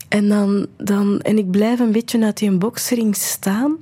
En, 0.07 0.27
dan, 0.27 0.67
dan, 0.77 1.19
en 1.21 1.37
ik 1.37 1.51
blijf 1.51 1.79
een 1.79 1.91
beetje 1.91 2.23
uit 2.23 2.37
die 2.37 2.51
boksring 2.51 3.15
staan, 3.15 3.77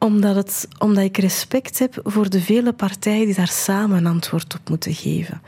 omdat, 0.00 0.36
het, 0.36 0.68
omdat 0.78 1.04
ik 1.04 1.18
respect 1.18 1.78
heb 1.78 2.00
voor 2.04 2.30
de 2.30 2.40
vele 2.40 2.72
partijen 2.72 3.26
die 3.26 3.34
daar 3.34 3.48
samen 3.48 3.96
een 3.96 4.06
antwoord 4.06 4.54
op 4.54 4.68
moeten 4.68 4.94
geven. 4.94 5.42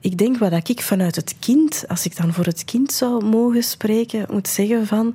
Ik 0.00 0.18
denk 0.18 0.38
wat 0.38 0.68
ik 0.68 0.82
vanuit 0.82 1.16
het 1.16 1.36
kind, 1.40 1.84
als 1.88 2.04
ik 2.04 2.16
dan 2.16 2.32
voor 2.32 2.44
het 2.44 2.64
kind 2.64 2.92
zou 2.92 3.24
mogen 3.24 3.62
spreken, 3.62 4.26
moet 4.30 4.48
zeggen 4.48 4.86
van 4.86 5.14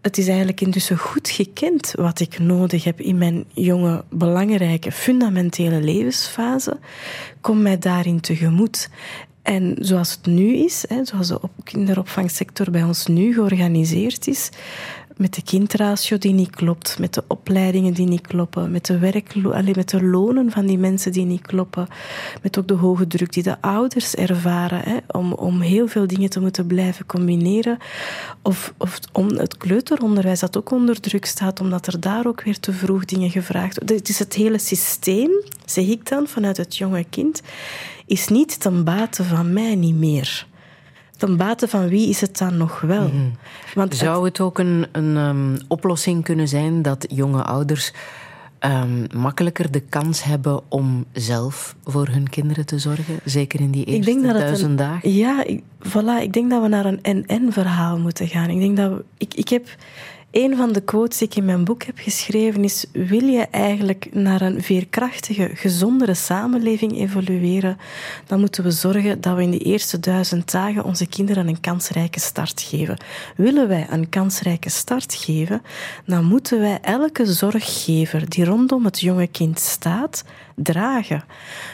het 0.00 0.18
is 0.18 0.26
eigenlijk 0.26 0.60
intussen 0.60 0.98
goed 0.98 1.28
gekend 1.28 1.92
wat 1.96 2.20
ik 2.20 2.38
nodig 2.38 2.84
heb 2.84 3.00
in 3.00 3.18
mijn 3.18 3.44
jonge, 3.52 4.04
belangrijke, 4.10 4.92
fundamentele 4.92 5.80
levensfase. 5.80 6.78
Kom 7.40 7.62
mij 7.62 7.78
daarin 7.78 8.20
tegemoet. 8.20 8.88
En 9.42 9.76
zoals 9.78 10.10
het 10.10 10.26
nu 10.26 10.56
is, 10.56 10.84
zoals 11.02 11.28
de 11.28 11.42
op- 11.42 11.50
kinderopvangsector 11.64 12.70
bij 12.70 12.82
ons 12.82 13.06
nu 13.06 13.32
georganiseerd 13.34 14.26
is, 14.26 14.50
met 15.20 15.34
de 15.34 15.42
kindratio 15.42 16.18
die 16.18 16.32
niet 16.32 16.50
klopt, 16.50 16.98
met 16.98 17.14
de 17.14 17.24
opleidingen 17.26 17.92
die 17.92 18.06
niet 18.06 18.26
kloppen, 18.26 18.70
met 18.70 18.86
de, 18.86 18.98
werklo- 18.98 19.50
allee, 19.50 19.74
met 19.76 19.88
de 19.88 20.02
lonen 20.02 20.50
van 20.50 20.66
die 20.66 20.78
mensen 20.78 21.12
die 21.12 21.24
niet 21.24 21.46
kloppen, 21.46 21.86
met 22.42 22.58
ook 22.58 22.68
de 22.68 22.74
hoge 22.74 23.06
druk 23.06 23.32
die 23.32 23.42
de 23.42 23.60
ouders 23.60 24.14
ervaren 24.14 24.80
hè, 24.80 24.96
om, 25.06 25.32
om 25.32 25.60
heel 25.60 25.88
veel 25.88 26.06
dingen 26.06 26.30
te 26.30 26.40
moeten 26.40 26.66
blijven 26.66 27.06
combineren. 27.06 27.78
Of, 28.42 28.74
of 28.76 28.98
om 29.12 29.28
het 29.28 29.56
kleuteronderwijs 29.56 30.40
dat 30.40 30.56
ook 30.56 30.70
onder 30.70 31.00
druk 31.00 31.24
staat, 31.24 31.60
omdat 31.60 31.86
er 31.86 32.00
daar 32.00 32.26
ook 32.26 32.42
weer 32.42 32.60
te 32.60 32.72
vroeg 32.72 33.04
dingen 33.04 33.30
gevraagd 33.30 33.78
worden. 33.78 33.96
Het 33.96 34.08
is 34.08 34.18
het 34.18 34.34
hele 34.34 34.58
systeem, 34.58 35.30
zeg 35.64 35.86
ik 35.86 36.08
dan, 36.08 36.26
vanuit 36.26 36.56
het 36.56 36.76
jonge 36.76 37.04
kind, 37.10 37.42
is 38.06 38.28
niet 38.28 38.60
ten 38.60 38.84
bate 38.84 39.24
van 39.24 39.52
mij 39.52 39.74
niet 39.74 39.96
meer. 39.96 40.48
Ten 41.20 41.36
bate 41.36 41.68
van 41.68 41.88
wie 41.88 42.08
is 42.08 42.20
het 42.20 42.38
dan 42.38 42.56
nog 42.56 42.80
wel? 42.80 43.10
Want 43.74 43.88
het- 43.92 43.98
Zou 44.00 44.24
het 44.24 44.40
ook 44.40 44.58
een, 44.58 44.86
een 44.92 45.16
ehm, 45.16 45.58
oplossing 45.68 46.24
kunnen 46.24 46.48
zijn 46.48 46.82
dat 46.82 47.06
jonge 47.08 47.42
ouders 47.42 47.92
ehm, 48.58 49.06
makkelijker 49.16 49.70
de 49.70 49.80
kans 49.80 50.22
hebben 50.24 50.60
om 50.68 51.04
zelf 51.12 51.76
voor 51.84 52.08
hun 52.08 52.28
kinderen 52.28 52.66
te 52.66 52.78
zorgen? 52.78 53.18
Zeker 53.24 53.60
in 53.60 53.70
die 53.70 53.84
eerste 53.84 54.10
ik 54.10 54.20
denk 54.20 54.32
dat 54.32 54.42
duizend 54.42 54.70
een, 54.70 54.76
dagen. 54.76 55.12
Ja, 55.12 55.44
ik, 55.44 55.62
voilà, 55.88 56.22
ik 56.22 56.32
denk 56.32 56.50
dat 56.50 56.62
we 56.62 56.68
naar 56.68 56.84
een 56.84 57.02
en-en 57.02 57.52
verhaal 57.52 57.98
moeten 57.98 58.28
gaan. 58.28 58.50
Ik 58.50 58.58
denk 58.60 58.76
dat 58.76 58.90
we, 58.90 59.04
ik, 59.18 59.34
ik 59.34 59.48
heb 59.48 59.68
Een 60.30 60.56
van 60.56 60.72
de 60.72 60.80
quotes 60.80 61.18
die 61.18 61.28
ik 61.28 61.34
in 61.34 61.44
mijn 61.44 61.64
boek 61.64 61.82
heb 61.82 61.98
geschreven 61.98 62.64
is: 62.64 62.84
Wil 62.92 63.24
je 63.24 63.46
eigenlijk 63.50 64.08
naar 64.12 64.40
een 64.40 64.62
veerkrachtige, 64.62 65.50
gezondere 65.54 66.14
samenleving 66.14 66.98
evolueren, 66.98 67.78
dan 68.26 68.40
moeten 68.40 68.64
we 68.64 68.70
zorgen 68.70 69.20
dat 69.20 69.36
we 69.36 69.42
in 69.42 69.50
de 69.50 69.58
eerste 69.58 70.00
duizend 70.00 70.50
dagen 70.50 70.84
onze 70.84 71.06
kinderen 71.06 71.48
een 71.48 71.60
kansrijke 71.60 72.20
start 72.20 72.60
geven. 72.60 72.96
Willen 73.36 73.68
wij 73.68 73.86
een 73.90 74.08
kansrijke 74.08 74.70
start 74.70 75.14
geven, 75.14 75.62
dan 76.06 76.24
moeten 76.24 76.60
wij 76.60 76.78
elke 76.82 77.26
zorggever 77.32 78.28
die 78.28 78.44
rondom 78.44 78.84
het 78.84 79.00
jonge 79.00 79.26
kind 79.26 79.58
staat, 79.58 80.24
dragen. 80.54 81.24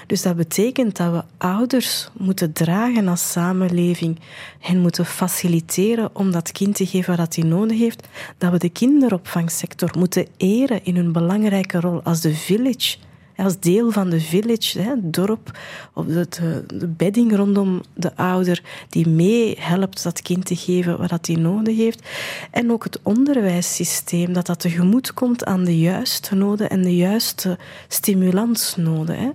Dus 0.06 0.22
dat 0.22 0.36
betekent 0.36 0.96
dat 0.96 1.12
we 1.12 1.24
ouders 1.38 2.08
moeten 2.12 2.52
dragen 2.52 3.08
als 3.08 3.30
samenleving, 3.30 4.18
hen 4.60 4.78
moeten 4.78 5.06
faciliteren 5.06 6.10
om 6.12 6.30
dat 6.30 6.52
kind 6.52 6.74
te 6.74 6.86
geven 6.86 7.16
wat 7.16 7.34
hij 7.34 7.44
nodig 7.44 7.78
heeft, 7.78 8.08
dat 8.38 8.52
we 8.52 8.58
de 8.58 8.68
kinderopvangsector 8.68 9.90
moeten 9.98 10.26
eren 10.36 10.84
in 10.84 10.96
hun 10.96 11.12
belangrijke 11.12 11.80
rol 11.80 12.02
als 12.02 12.20
de 12.20 12.34
village 12.34 12.96
als 13.36 13.58
deel 13.60 13.90
van 13.90 14.10
de 14.10 14.20
village, 14.20 14.80
het 14.80 15.12
dorp, 15.14 15.58
of 15.94 16.06
de, 16.06 16.26
de, 16.66 16.86
bedding 16.86 17.36
rondom 17.36 17.80
de 17.94 18.16
ouder, 18.16 18.62
die 18.88 19.08
meehelpt 19.08 20.02
dat 20.02 20.22
kind 20.22 20.44
te 20.44 20.56
geven 20.56 21.08
wat 21.08 21.26
hij 21.26 21.36
nodig 21.36 21.76
heeft. 21.76 22.08
En 22.50 22.72
ook 22.72 22.84
het 22.84 22.98
onderwijssysteem, 23.02 24.32
dat 24.32 24.46
dat 24.46 24.60
tegemoet 24.60 25.14
komt 25.14 25.44
aan 25.44 25.64
de 25.64 25.78
juiste 25.78 26.34
noden 26.34 26.70
en 26.70 26.82
de 26.82 26.96
juiste 26.96 27.58
stimulansnoden. 27.88 29.16
Hè. 29.18 29.30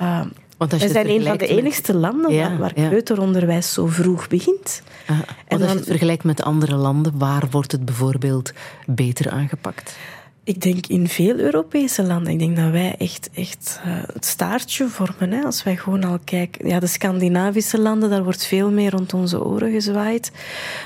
Uh, 0.00 0.20
want 0.56 0.72
als 0.72 0.80
je 0.80 0.86
we 0.86 0.92
zijn 0.92 1.08
een 1.08 1.22
van 1.22 1.36
de 1.36 1.46
met- 1.46 1.56
enigste 1.58 1.94
landen 1.94 2.32
Ja, 2.32 2.56
waar, 2.56 2.72
ja. 2.80 2.88
kleuteronderwijs 2.88 3.72
zo 3.72 3.86
vroeg 3.86 4.28
begint. 4.28 4.82
Ah, 5.06 5.16
En 5.16 5.22
als 5.48 5.60
je 5.60 5.66
dan- 5.66 5.76
het 5.76 5.86
vergelijkt 5.86 6.24
met 6.24 6.42
andere 6.42 6.74
landen, 6.76 7.18
waar 7.18 7.44
wordt 7.50 7.72
het 7.72 7.84
bijvoorbeeld 7.84 8.52
beter 8.86 9.30
aangepakt? 9.30 9.96
Ik 10.44 10.60
denk 10.62 10.86
in 10.86 11.08
veel 11.08 11.38
Europese 11.38 12.02
landen. 12.02 12.32
Ik 12.32 12.38
denk 12.38 12.56
dat 12.56 12.70
wij 12.70 12.94
echt, 12.98 13.30
echt 13.34 13.80
eh, 13.84 14.02
het 14.12 14.24
staartje 14.24 14.88
vormen. 14.88 15.30
Hè. 15.30 15.42
Als 15.44 15.62
wij 15.62 15.76
gewoon 15.76 16.04
al 16.04 16.18
kijken. 16.24 16.68
Ja, 16.68 16.80
de 16.80 16.86
Scandinavische 16.86 17.80
landen, 17.80 18.10
daar 18.10 18.24
wordt 18.24 18.46
veel 18.46 18.70
meer 18.70 18.90
rond 18.90 19.14
onze 19.14 19.44
oren 19.44 19.72
gezwaaid. 19.72 20.32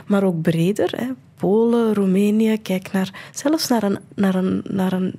Maar 0.06 0.22
ook 0.22 0.42
breder. 0.42 0.92
Hè. 0.96 1.06
Polen, 1.36 1.94
Roemenië, 1.94 2.62
kijk 2.62 2.92
naar, 2.92 3.30
zelfs 3.32 3.68
naar, 3.68 3.82
een, 3.82 3.98
naar, 4.14 4.34
een, 4.34 4.64
naar 4.68 4.92
een, 4.92 5.14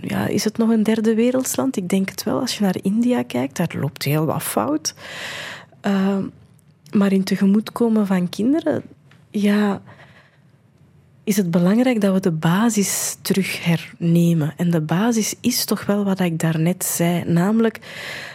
ja, 0.00 0.26
is 0.26 0.44
het 0.44 0.58
nog 0.58 0.70
een 0.70 0.82
derde 0.82 1.14
wereldsland? 1.14 1.76
Ik 1.76 1.88
denk 1.88 2.10
het 2.10 2.22
wel. 2.22 2.40
Als 2.40 2.58
je 2.58 2.64
naar 2.64 2.76
India 2.82 3.22
kijkt, 3.22 3.56
daar 3.56 3.74
loopt 3.80 4.02
heel 4.02 4.24
wat 4.24 4.42
fout. 4.42 4.94
Eh, 5.80 6.18
maar 6.92 7.12
in 7.12 7.24
tegemoetkomen 7.24 8.06
van 8.06 8.28
kinderen, 8.28 8.82
ja, 9.30 9.82
is 11.28 11.36
het 11.36 11.50
belangrijk 11.50 12.00
dat 12.00 12.14
we 12.14 12.20
de 12.20 12.30
basis 12.30 13.16
terug 13.22 13.64
hernemen. 13.64 14.54
En 14.56 14.70
de 14.70 14.80
basis 14.80 15.34
is 15.40 15.64
toch 15.64 15.86
wel 15.86 16.04
wat 16.04 16.20
ik 16.20 16.38
daarnet 16.38 16.84
zei, 16.84 17.24
namelijk 17.24 17.78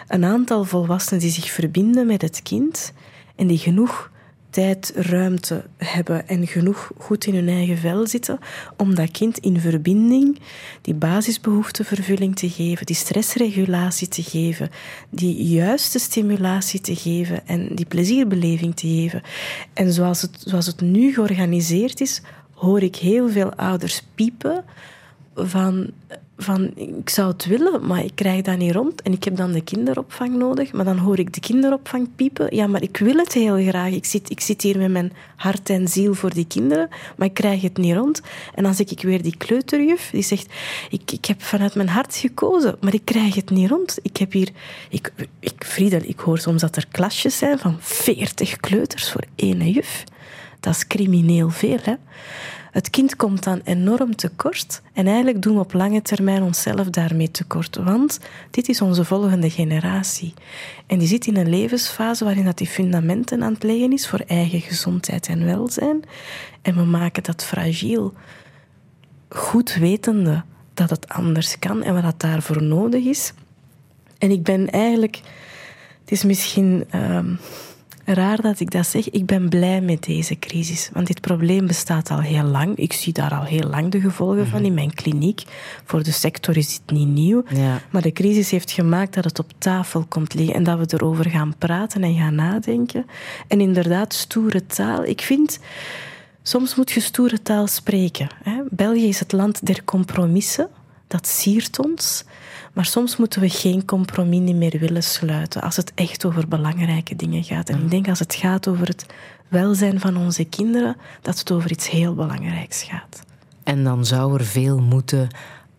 een 0.07 0.25
aantal 0.25 0.63
volwassenen 0.63 1.21
die 1.21 1.31
zich 1.31 1.51
verbinden 1.51 2.07
met 2.07 2.21
het 2.21 2.41
kind 2.41 2.93
en 3.35 3.47
die 3.47 3.57
genoeg 3.57 4.11
tijd, 4.49 4.91
ruimte 4.95 5.65
hebben 5.77 6.27
en 6.27 6.47
genoeg 6.47 6.91
goed 6.97 7.25
in 7.25 7.35
hun 7.35 7.47
eigen 7.47 7.77
vel 7.77 8.07
zitten 8.07 8.39
om 8.77 8.95
dat 8.95 9.11
kind 9.11 9.37
in 9.37 9.59
verbinding 9.59 10.39
die 10.81 10.93
basisbehoeftevervulling 10.93 12.35
te 12.35 12.49
geven, 12.49 12.85
die 12.85 12.95
stressregulatie 12.95 14.07
te 14.07 14.23
geven, 14.23 14.69
die 15.09 15.43
juiste 15.43 15.99
stimulatie 15.99 16.81
te 16.81 16.95
geven 16.95 17.47
en 17.47 17.75
die 17.75 17.85
plezierbeleving 17.85 18.75
te 18.75 18.87
geven. 18.87 19.21
En 19.73 19.93
zoals 19.93 20.21
het, 20.21 20.37
zoals 20.45 20.65
het 20.65 20.81
nu 20.81 21.13
georganiseerd 21.13 22.01
is, 22.01 22.21
hoor 22.63 22.81
ik 22.81 22.95
heel 22.95 23.29
veel 23.29 23.53
ouders 23.53 24.01
piepen 24.15 24.63
van, 25.35 25.89
van 26.37 26.71
ik 26.75 27.09
zou 27.09 27.31
het 27.31 27.45
willen, 27.45 27.85
maar 27.87 28.03
ik 28.03 28.15
krijg 28.15 28.41
dat 28.41 28.57
niet 28.57 28.71
rond 28.71 29.01
en 29.01 29.11
ik 29.11 29.23
heb 29.23 29.35
dan 29.35 29.51
de 29.51 29.61
kinderopvang 29.61 30.35
nodig. 30.35 30.71
Maar 30.73 30.85
dan 30.85 30.97
hoor 30.97 31.19
ik 31.19 31.33
de 31.33 31.39
kinderopvang 31.39 32.07
piepen. 32.15 32.55
Ja, 32.55 32.67
maar 32.67 32.81
ik 32.81 32.97
wil 32.97 33.17
het 33.17 33.33
heel 33.33 33.67
graag. 33.67 33.91
Ik 33.91 34.05
zit, 34.05 34.29
ik 34.29 34.39
zit 34.39 34.61
hier 34.61 34.77
met 34.77 34.91
mijn 34.91 35.13
hart 35.35 35.69
en 35.69 35.87
ziel 35.87 36.13
voor 36.13 36.33
die 36.33 36.47
kinderen, 36.47 36.89
maar 37.15 37.27
ik 37.27 37.33
krijg 37.33 37.61
het 37.61 37.77
niet 37.77 37.95
rond. 37.95 38.21
En 38.55 38.63
dan 38.63 38.73
zeg 38.73 38.87
ik 38.87 39.01
weer 39.01 39.21
die 39.21 39.37
kleuterjuf, 39.37 40.09
die 40.11 40.23
zegt, 40.23 40.53
ik, 40.89 41.11
ik 41.11 41.25
heb 41.25 41.41
vanuit 41.41 41.75
mijn 41.75 41.89
hart 41.89 42.15
gekozen, 42.15 42.75
maar 42.81 42.93
ik 42.93 43.05
krijg 43.05 43.35
het 43.35 43.49
niet 43.49 43.69
rond. 43.69 43.99
Ik 44.01 44.17
heb 44.17 44.31
hier, 44.31 44.49
ik, 44.89 45.13
ik, 45.39 45.63
Friedel, 45.65 46.01
ik 46.03 46.19
hoor 46.19 46.37
soms 46.37 46.61
dat 46.61 46.75
er 46.75 46.87
klasjes 46.91 47.37
zijn 47.37 47.59
van 47.59 47.77
40 47.79 48.55
kleuters 48.55 49.11
voor 49.11 49.23
één 49.35 49.69
juf. 49.69 50.03
Dat 50.59 50.75
is 50.75 50.87
crimineel 50.87 51.49
veel, 51.49 51.79
hè. 51.81 51.93
Het 52.73 52.89
kind 52.89 53.15
komt 53.15 53.43
dan 53.43 53.61
enorm 53.63 54.15
tekort 54.15 54.81
en 54.93 55.07
eigenlijk 55.07 55.41
doen 55.41 55.53
we 55.53 55.59
op 55.59 55.73
lange 55.73 56.01
termijn 56.01 56.43
onszelf 56.43 56.89
daarmee 56.89 57.31
tekort. 57.31 57.75
Want 57.75 58.19
dit 58.51 58.69
is 58.69 58.81
onze 58.81 59.05
volgende 59.05 59.49
generatie. 59.49 60.33
En 60.87 60.99
die 60.99 61.07
zit 61.07 61.27
in 61.27 61.37
een 61.37 61.49
levensfase 61.49 62.23
waarin 62.23 62.45
dat 62.45 62.57
die 62.57 62.67
fundamenten 62.67 63.43
aan 63.43 63.53
het 63.53 63.63
leggen 63.63 63.91
is 63.91 64.07
voor 64.07 64.19
eigen 64.27 64.61
gezondheid 64.61 65.27
en 65.27 65.45
welzijn. 65.45 66.03
En 66.61 66.75
we 66.75 66.83
maken 66.83 67.23
dat 67.23 67.43
fragiel. 67.43 68.13
Goed 69.29 69.73
wetende 69.73 70.43
dat 70.73 70.89
het 70.89 71.09
anders 71.09 71.59
kan 71.59 71.83
en 71.83 71.93
wat 71.93 72.03
dat 72.03 72.19
daarvoor 72.19 72.63
nodig 72.63 73.03
is. 73.03 73.33
En 74.17 74.31
ik 74.31 74.43
ben 74.43 74.69
eigenlijk... 74.69 75.21
Het 76.01 76.11
is 76.11 76.23
misschien... 76.23 76.85
ehm, 76.89 77.35
Raar 78.05 78.41
dat 78.41 78.59
ik 78.59 78.71
dat 78.71 78.87
zeg. 78.87 79.09
Ik 79.09 79.25
ben 79.25 79.49
blij 79.49 79.81
met 79.81 80.03
deze 80.03 80.39
crisis. 80.39 80.89
Want 80.93 81.07
dit 81.07 81.21
probleem 81.21 81.67
bestaat 81.67 82.09
al 82.09 82.19
heel 82.19 82.43
lang. 82.43 82.75
Ik 82.77 82.93
zie 82.93 83.13
daar 83.13 83.31
al 83.31 83.43
heel 83.43 83.69
lang 83.69 83.91
de 83.91 83.99
gevolgen 83.99 84.47
van 84.47 84.63
in 84.63 84.73
mijn 84.73 84.93
kliniek. 84.93 85.43
Voor 85.85 86.03
de 86.03 86.11
sector 86.11 86.57
is 86.57 86.67
dit 86.67 86.97
niet 86.97 87.07
nieuw. 87.07 87.43
Ja. 87.49 87.81
Maar 87.89 88.01
de 88.01 88.11
crisis 88.11 88.51
heeft 88.51 88.71
gemaakt 88.71 89.13
dat 89.13 89.23
het 89.23 89.39
op 89.39 89.51
tafel 89.57 90.05
komt 90.09 90.33
liggen 90.33 90.55
en 90.55 90.63
dat 90.63 90.77
we 90.77 90.85
erover 90.97 91.29
gaan 91.29 91.55
praten 91.57 92.03
en 92.03 92.15
gaan 92.15 92.35
nadenken. 92.35 93.05
En 93.47 93.61
inderdaad, 93.61 94.13
stoere 94.13 94.65
taal. 94.65 95.05
Ik 95.05 95.21
vind, 95.21 95.59
soms 96.41 96.75
moet 96.75 96.91
je 96.91 96.99
stoere 96.99 97.41
taal 97.41 97.67
spreken. 97.67 98.27
Hè. 98.43 98.61
België 98.69 99.07
is 99.07 99.19
het 99.19 99.31
land 99.31 99.65
der 99.65 99.83
compromissen. 99.83 100.69
Dat 101.13 101.27
siert 101.27 101.79
ons. 101.79 102.23
Maar 102.73 102.85
soms 102.85 103.17
moeten 103.17 103.41
we 103.41 103.49
geen 103.49 103.85
compromis 103.85 104.53
meer 104.53 104.79
willen 104.79 105.03
sluiten 105.03 105.61
als 105.61 105.75
het 105.75 105.91
echt 105.95 106.25
over 106.25 106.47
belangrijke 106.47 107.15
dingen 107.15 107.43
gaat. 107.43 107.69
En 107.69 107.79
ik 107.79 107.89
denk 107.89 108.07
als 108.07 108.19
het 108.19 108.35
gaat 108.35 108.67
over 108.67 108.87
het 108.87 109.05
welzijn 109.47 109.99
van 109.99 110.17
onze 110.17 110.43
kinderen, 110.43 110.95
dat 111.21 111.39
het 111.39 111.51
over 111.51 111.71
iets 111.71 111.89
heel 111.89 112.13
belangrijks 112.15 112.83
gaat. 112.83 113.23
En 113.63 113.83
dan 113.83 114.05
zou 114.05 114.37
er 114.37 114.45
veel 114.45 114.79
moeten 114.79 115.27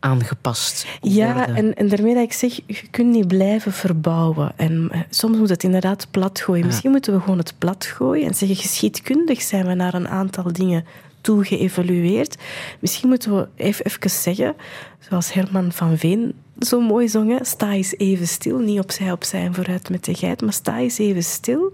aangepast 0.00 0.86
Ja, 1.00 1.34
worden. 1.34 1.56
en, 1.56 1.74
en 1.74 1.88
daarmee 1.88 2.14
dat 2.14 2.22
ik 2.22 2.32
zeg, 2.32 2.60
je 2.66 2.88
kunt 2.90 3.12
niet 3.12 3.28
blijven 3.28 3.72
verbouwen. 3.72 4.52
En 4.56 4.88
eh, 4.90 5.00
soms 5.10 5.36
moet 5.38 5.48
het 5.48 5.62
inderdaad 5.62 6.06
plat 6.10 6.40
gooien. 6.40 6.66
Misschien 6.66 6.90
moeten 6.90 7.14
we 7.14 7.20
gewoon 7.20 7.38
het 7.38 7.54
plat 7.58 7.84
gooien 7.84 8.26
en 8.26 8.34
zeggen, 8.34 8.56
geschiedkundig 8.56 9.42
zijn 9.42 9.66
we 9.66 9.74
naar 9.74 9.94
een 9.94 10.08
aantal 10.08 10.52
dingen 10.52 10.84
toe 11.24 11.44
geëvalueerd. 11.44 12.36
Misschien 12.80 13.08
moeten 13.08 13.36
we 13.36 13.48
even, 13.56 13.84
even 13.84 14.10
zeggen, 14.10 14.54
zoals 14.98 15.32
Herman 15.32 15.72
van 15.72 15.98
Veen 15.98 16.34
zo 16.58 16.80
mooi 16.80 17.08
zong, 17.08 17.38
sta 17.42 17.72
eens 17.72 17.96
even 17.96 18.26
stil. 18.28 18.58
Niet 18.58 18.80
opzij, 18.80 19.12
opzij 19.12 19.40
en 19.40 19.54
vooruit 19.54 19.90
met 19.90 20.04
de 20.04 20.14
geit, 20.14 20.42
maar 20.42 20.52
sta 20.52 20.78
eens 20.78 20.98
even 20.98 21.24
stil. 21.24 21.72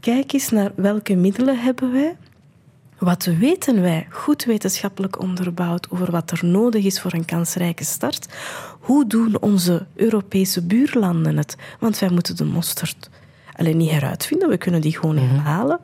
Kijk 0.00 0.32
eens 0.32 0.50
naar 0.50 0.72
welke 0.74 1.14
middelen 1.14 1.58
hebben 1.58 1.92
wij. 1.92 2.16
Wat 2.98 3.24
weten 3.24 3.82
wij, 3.82 4.06
goed 4.10 4.44
wetenschappelijk 4.44 5.20
onderbouwd, 5.20 5.90
over 5.90 6.10
wat 6.10 6.30
er 6.30 6.44
nodig 6.44 6.84
is 6.84 7.00
voor 7.00 7.12
een 7.12 7.24
kansrijke 7.24 7.84
start? 7.84 8.28
Hoe 8.80 9.06
doen 9.06 9.40
onze 9.40 9.86
Europese 9.94 10.62
buurlanden 10.62 11.36
het? 11.36 11.56
Want 11.78 11.98
wij 11.98 12.10
moeten 12.10 12.36
de 12.36 12.44
mosterd 12.44 13.10
alleen 13.60 13.76
niet 13.76 13.90
heruitvinden, 13.90 14.48
we 14.48 14.56
kunnen 14.56 14.80
die 14.80 14.98
gewoon 14.98 15.16
herhalen. 15.16 15.80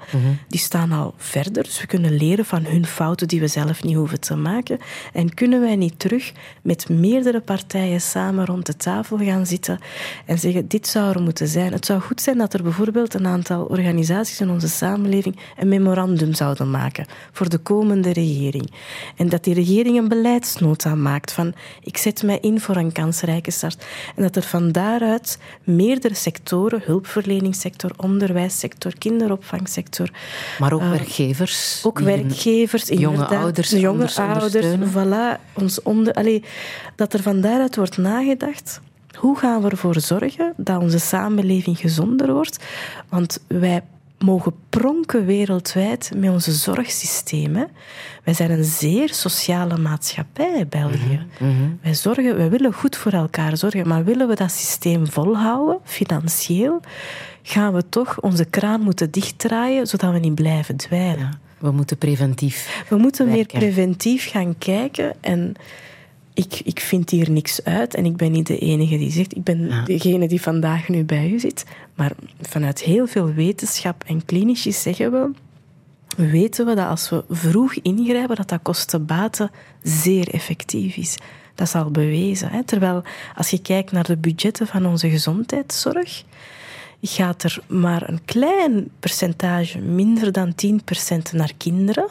Die 0.49 0.61
staan 0.61 0.93
al 0.93 1.15
verder, 1.17 1.63
dus 1.63 1.81
we 1.81 1.87
kunnen 1.87 2.17
leren 2.17 2.45
van 2.45 2.65
hun 2.65 2.87
fouten 2.87 3.29
die 3.29 3.41
we 3.41 3.47
zelf 3.47 3.83
niet 3.85 3.97
hoeven 3.97 4.21
te 4.21 4.37
maken. 4.37 4.79
En 5.13 5.35
kunnen 5.35 5.61
wij 5.61 5.77
niet 5.77 5.99
terug 5.99 6.33
met 6.63 6.89
meerdere 6.89 7.41
partijen 7.41 8.01
samen 8.01 8.45
rond 8.45 8.67
de 8.67 8.77
tafel 8.77 9.19
gaan 9.19 9.47
zitten 9.47 9.79
en 10.27 10.39
zeggen, 10.39 10.69
dit 10.69 10.87
zou 10.87 11.15
er 11.15 11.23
moeten 11.23 11.49
zijn. 11.49 11.73
Het 11.73 11.87
zou 11.87 12.01
goed 12.01 12.21
zijn 12.21 12.39
dat 12.39 12.55
er 12.55 12.63
bijvoorbeeld 12.63 13.15
een 13.15 13.27
aantal 13.27 13.65
organisaties 13.65 14.41
in 14.41 14.51
onze 14.51 14.69
samenleving 14.69 15.39
een 15.57 15.69
memorandum 15.69 16.35
zouden 16.35 16.71
maken 16.71 17.07
voor 17.33 17.49
de 17.49 17.59
komende 17.59 18.13
regering. 18.13 18.71
En 19.17 19.29
dat 19.29 19.45
die 19.45 19.55
regering 19.55 19.99
een 19.99 20.09
beleidsnota 20.09 20.95
maakt 20.95 21.33
van, 21.33 21.55
ik 21.81 21.97
zet 21.97 22.23
mij 22.23 22.39
in 22.41 22.61
voor 22.61 22.77
een 22.77 22.93
kansrijke 22.93 23.51
start. 23.51 23.87
En 24.17 24.23
dat 24.23 24.37
er 24.37 24.43
van 24.43 24.73
daaruit 24.73 25.39
meerdere 25.65 26.15
sectoren, 26.15 26.81
hulpverleningssector, 26.85 27.65
onderwijssector, 27.97 28.93
kinderopvangsector, 28.99 30.11
maar 30.59 30.73
ook 30.73 30.81
eh, 30.81 30.91
werkgevers. 30.91 31.83
ook 31.85 31.99
werkgevers, 31.99 32.89
jonge 32.89 33.27
ouders 33.27 33.71
jonge 33.71 34.15
ouders, 34.15 34.67
voilà, 34.93 35.41
ons 35.53 35.83
onder, 35.83 36.13
allee, 36.13 36.45
dat 36.97 37.13
er 37.13 37.23
van 37.23 37.41
daaruit 37.41 37.77
wordt 37.77 37.97
nagedacht. 37.97 38.81
Hoe 39.17 39.39
gaan 39.39 39.63
we 39.63 39.71
ervoor 39.71 40.01
zorgen 40.01 40.53
dat 40.57 40.83
onze 40.83 40.99
samenleving 40.99 41.79
gezonder 41.79 42.33
wordt? 42.33 42.65
Want 43.09 43.39
wij 43.47 43.83
mogen 44.19 44.55
pronken 44.71 45.27
wereldwijd 45.27 46.13
met 46.17 46.31
onze 46.31 46.53
zorgsystemen. 46.53 47.69
Wij 48.25 48.35
zijn 48.35 48.51
een 48.51 48.65
zeer 48.65 49.15
sociale 49.15 49.77
maatschappij, 49.77 50.67
België. 50.69 51.27
Wij, 51.83 51.95
zorgen, 51.95 52.37
wij 52.37 52.51
willen 52.51 52.73
goed 52.73 52.97
voor 52.97 53.13
elkaar 53.13 53.57
zorgen, 53.57 53.89
maar 53.89 54.05
willen 54.05 54.29
we 54.29 54.35
dat 54.35 54.51
systeem 54.51 55.07
volhouden, 55.07 55.79
financieel, 55.85 56.81
gaan 57.49 57.73
we 57.73 57.89
toch 57.89 58.21
onze 58.21 58.45
kraan 58.45 58.81
moeten 58.81 59.11
dichtdraaien, 59.11 59.87
zodat 59.87 60.13
we 60.13 60.19
niet 60.19 60.35
blijven 60.35 60.77
dweilen. 60.77 61.39
We 61.59 61.71
moeten 61.71 61.99
preventief. 61.99 62.85
We 62.89 62.97
moeten 62.97 63.29
meer 63.29 63.47
preventief 63.47 64.31
gaan 64.31 64.59
kijken. 64.59 65.15
En 65.21 65.55
ik, 66.35 66.61
ik 66.65 66.81
vind 66.81 67.11
hier 67.11 67.31
niks 67.31 67.65
uit. 67.65 67.95
En 67.95 68.05
ik 68.05 68.17
ben 68.17 68.33
niet 68.33 68.47
de 68.47 68.59
enige 68.59 68.99
die 68.99 69.11
zegt. 69.11 69.37
Ik 69.37 69.45
ben 69.45 69.69
Ja. 69.69 69.83
degene 69.85 70.29
die 70.29 70.41
vandaag 70.41 70.89
nu 70.89 71.05
bij 71.05 71.31
u 71.31 71.39
zit. 71.39 71.65
Maar 71.95 72.13
vanuit 72.41 72.83
heel 72.83 73.07
veel 73.07 73.33
wetenschap 73.33 74.05
en 74.07 74.25
klinici 74.25 74.73
zeggen 74.73 75.11
we. 75.13 75.31
Weten 76.17 76.67
we 76.67 76.75
dat 76.75 76.87
als 76.89 77.11
we 77.11 77.25
vroeg 77.31 77.75
ingrijpen, 77.75 78.37
dat 78.37 78.49
dat 78.49 78.63
kostenbaten 78.63 79.51
zeer 79.83 80.29
effectief 80.29 80.97
is. 80.97 81.17
Dat 81.55 81.67
is 81.67 81.75
al 81.75 81.91
bewezen. 81.91 82.51
Hè? 82.51 82.65
Terwijl 82.65 83.03
als 83.37 83.51
je 83.51 83.59
kijkt 83.63 83.93
naar 83.93 84.05
de 84.07 84.17
budgetten 84.17 84.67
van 84.67 84.87
onze 84.87 85.11
gezondheidszorg, 85.11 86.23
gaat 87.07 87.43
er 87.43 87.59
maar 87.67 88.09
een 88.09 88.25
klein 88.25 88.91
percentage, 89.01 89.79
minder 89.79 90.33
dan 90.33 90.55
10% 90.67 91.33
naar 91.33 91.53
kinderen. 91.57 92.09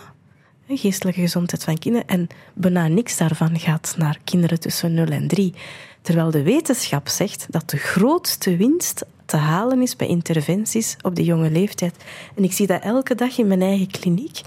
Geestelijke 0.68 1.22
gezondheid 1.22 1.64
van 1.64 1.78
kinderen. 1.78 2.08
En 2.08 2.28
bijna 2.54 2.88
niks 2.88 3.18
daarvan 3.18 3.60
gaat 3.60 3.96
naar 3.98 4.20
kinderen 4.24 4.60
tussen 4.60 4.94
0 4.94 5.06
en 5.06 5.28
3. 5.28 5.54
Terwijl 6.02 6.32
de 6.32 6.44
wetenschap 6.44 7.08
zegt 7.08 7.46
dat 7.50 7.70
de 7.70 7.78
grootste 7.78 8.58
winst 8.58 9.06
te 9.26 9.38
halen 9.38 9.82
is 9.82 9.96
bij 9.96 10.08
interventies 10.08 10.98
op 11.02 11.16
de 11.16 11.24
jonge 11.24 11.52
leeftijd. 11.52 11.96
En 12.36 12.44
ik 12.44 12.52
zie 12.52 12.68
dat 12.68 12.82
elke 12.82 13.16
dag 13.16 13.38
in 13.38 13.48
mijn 13.48 13.62
eigen 13.62 13.92
kliniek. 13.92 14.42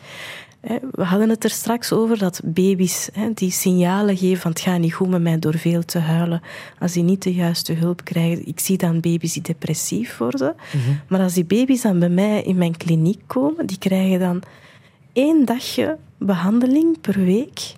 We 0.91 1.05
hadden 1.05 1.29
het 1.29 1.45
er 1.45 1.51
straks 1.51 1.93
over 1.93 2.19
dat 2.19 2.41
baby's 2.45 3.09
die 3.35 3.51
signalen 3.51 4.17
geven 4.17 4.41
van 4.41 4.51
het 4.51 4.61
gaat 4.61 4.79
niet 4.79 4.95
goed 4.95 5.09
met 5.09 5.23
mij 5.23 5.39
door 5.39 5.59
veel 5.59 5.85
te 5.85 5.99
huilen, 5.99 6.43
als 6.79 6.93
die 6.93 7.03
niet 7.03 7.23
de 7.23 7.35
juiste 7.35 7.73
hulp 7.73 8.05
krijgen. 8.05 8.47
Ik 8.47 8.61
zie 8.61 8.77
dan 8.77 9.01
baby's 9.01 9.33
die 9.33 9.43
depressief 9.43 10.17
worden. 10.17 10.55
Maar 11.09 11.21
als 11.21 11.35
die 11.35 11.45
baby's 11.45 11.83
dan 11.83 11.99
bij 11.99 12.09
mij 12.09 12.43
in 12.43 12.57
mijn 12.57 12.77
kliniek 12.77 13.21
komen, 13.27 13.67
die 13.67 13.79
krijgen 13.79 14.19
dan 14.19 14.43
één 15.13 15.45
dagje 15.45 15.99
behandeling 16.19 17.01
per 17.01 17.25
week. 17.25 17.75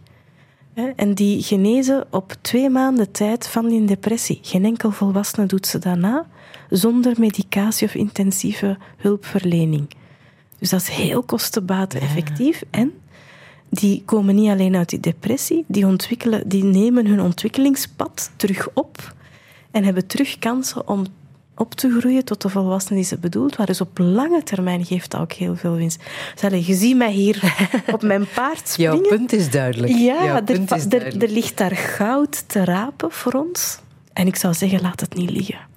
En 0.96 1.14
die 1.14 1.42
genezen 1.42 2.06
op 2.10 2.34
twee 2.40 2.70
maanden 2.70 3.10
tijd 3.10 3.48
van 3.48 3.68
die 3.68 3.84
depressie. 3.84 4.38
Geen 4.42 4.64
enkel 4.64 4.90
volwassene 4.90 5.46
doet 5.46 5.66
ze 5.66 5.78
daarna 5.78 6.26
zonder 6.70 7.14
medicatie 7.18 7.86
of 7.86 7.94
intensieve 7.94 8.78
hulpverlening. 8.96 9.88
Dus 10.60 10.70
dat 10.70 10.80
is 10.80 10.88
heel 10.88 11.22
kostenbaten-effectief. 11.22 12.62
En 12.70 12.92
die 13.68 14.02
komen 14.04 14.34
niet 14.34 14.50
alleen 14.50 14.76
uit 14.76 14.88
die 14.88 15.00
depressie, 15.00 15.64
die, 15.66 15.86
ontwikkelen, 15.86 16.48
die 16.48 16.64
nemen 16.64 17.06
hun 17.06 17.20
ontwikkelingspad 17.20 18.30
terug 18.36 18.68
op 18.74 19.14
en 19.70 19.84
hebben 19.84 20.06
terug 20.06 20.38
kansen 20.38 20.88
om 20.88 21.06
op 21.56 21.74
te 21.74 21.98
groeien 21.98 22.24
tot 22.24 22.42
de 22.42 22.48
volwassenen 22.48 22.98
die 22.98 23.08
ze 23.08 23.18
bedoeld 23.18 23.50
waren. 23.50 23.66
Dus 23.66 23.80
op 23.80 23.98
lange 23.98 24.42
termijn 24.42 24.84
geeft 24.84 25.10
dat 25.10 25.20
ook 25.20 25.32
heel 25.32 25.56
veel 25.56 25.74
winst. 25.74 26.02
Dus, 26.40 26.66
je 26.66 26.74
ziet 26.74 26.96
mij 26.96 27.12
hier 27.12 27.54
op 27.92 28.02
mijn 28.02 28.26
paard 28.34 28.68
springen. 28.68 28.96
Jouw 28.96 29.08
punt 29.08 29.32
is 29.32 29.50
duidelijk. 29.50 29.92
Ja, 29.92 30.36
er, 30.36 30.42
punt 30.42 30.70
is 30.70 30.84
er, 30.84 31.22
er 31.22 31.28
ligt 31.28 31.56
daar 31.56 31.76
goud 31.76 32.48
te 32.48 32.64
rapen 32.64 33.10
voor 33.10 33.32
ons. 33.32 33.78
En 34.12 34.26
ik 34.26 34.36
zou 34.36 34.54
zeggen, 34.54 34.80
laat 34.80 35.00
het 35.00 35.14
niet 35.14 35.30
liggen. 35.30 35.69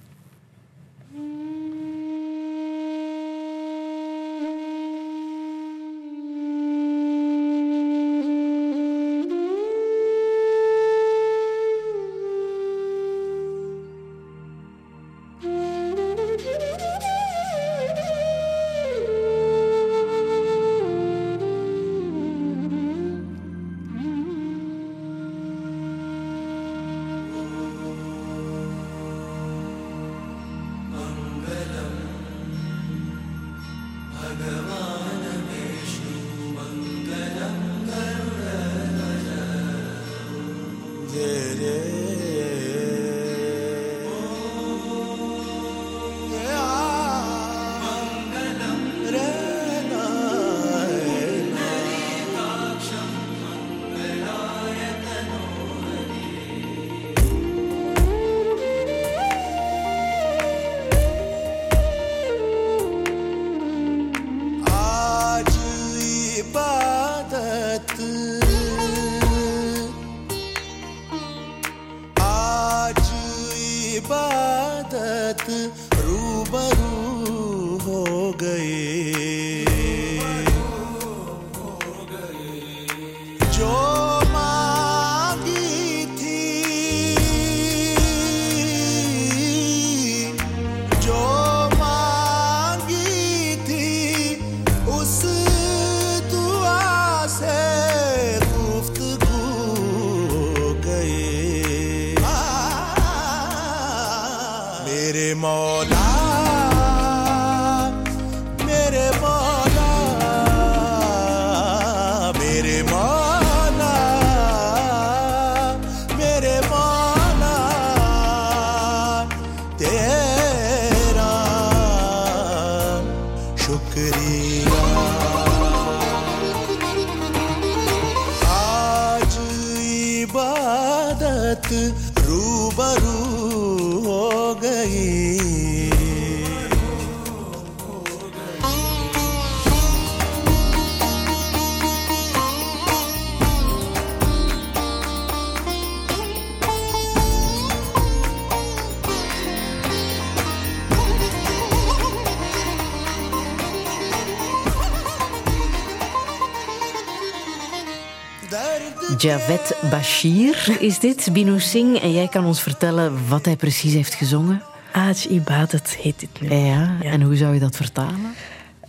Wet 159.46 159.76
Bashir 159.90 160.76
is 160.80 160.98
dit, 160.98 161.28
Binu 161.32 161.60
Singh. 161.60 162.02
En 162.02 162.12
jij 162.12 162.28
kan 162.28 162.44
ons 162.44 162.62
vertellen 162.62 163.28
wat 163.28 163.44
hij 163.44 163.56
precies 163.56 163.92
heeft 163.92 164.14
gezongen. 164.14 164.62
Aaj 164.92 165.26
Ibadat 165.28 165.88
heet 165.88 166.20
dit 166.20 166.40
nu. 166.40 166.54
Ja, 166.54 166.96
en 167.02 167.22
hoe 167.22 167.36
zou 167.36 167.54
je 167.54 167.60
dat 167.60 167.76
vertalen? 167.76 168.34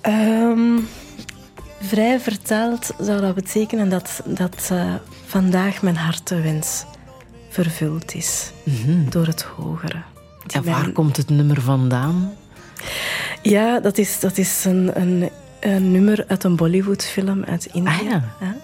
Ehm, 0.02 0.80
vrij 1.82 2.20
vertaald 2.20 2.92
zou 3.00 3.22
dat 3.22 3.36
betekenen 3.36 3.90
dat, 3.90 4.22
dat 4.26 4.70
eh, 4.72 4.94
vandaag 5.26 5.82
mijn 5.82 5.98
hartewens 5.98 6.86
vervuld 7.50 8.14
is 8.14 8.52
mhm. 8.64 9.10
door 9.10 9.26
het 9.26 9.42
hogere. 9.42 10.02
En 10.54 10.64
waar 10.64 10.90
komt 10.90 11.18
het 11.18 11.30
nummer 11.30 11.62
vandaan? 11.62 12.34
Ja, 13.42 13.80
dat 13.80 13.98
is, 13.98 14.20
dat 14.20 14.38
is 14.38 14.66
een, 14.66 14.92
een, 15.60 15.92
nummer 15.92 16.26
uit 16.28 16.44
een 16.44 16.56
Bollywood-film 16.56 17.44
uit 17.44 17.68
ah, 17.70 17.76
India. 17.76 18.24
Ja. 18.40 18.56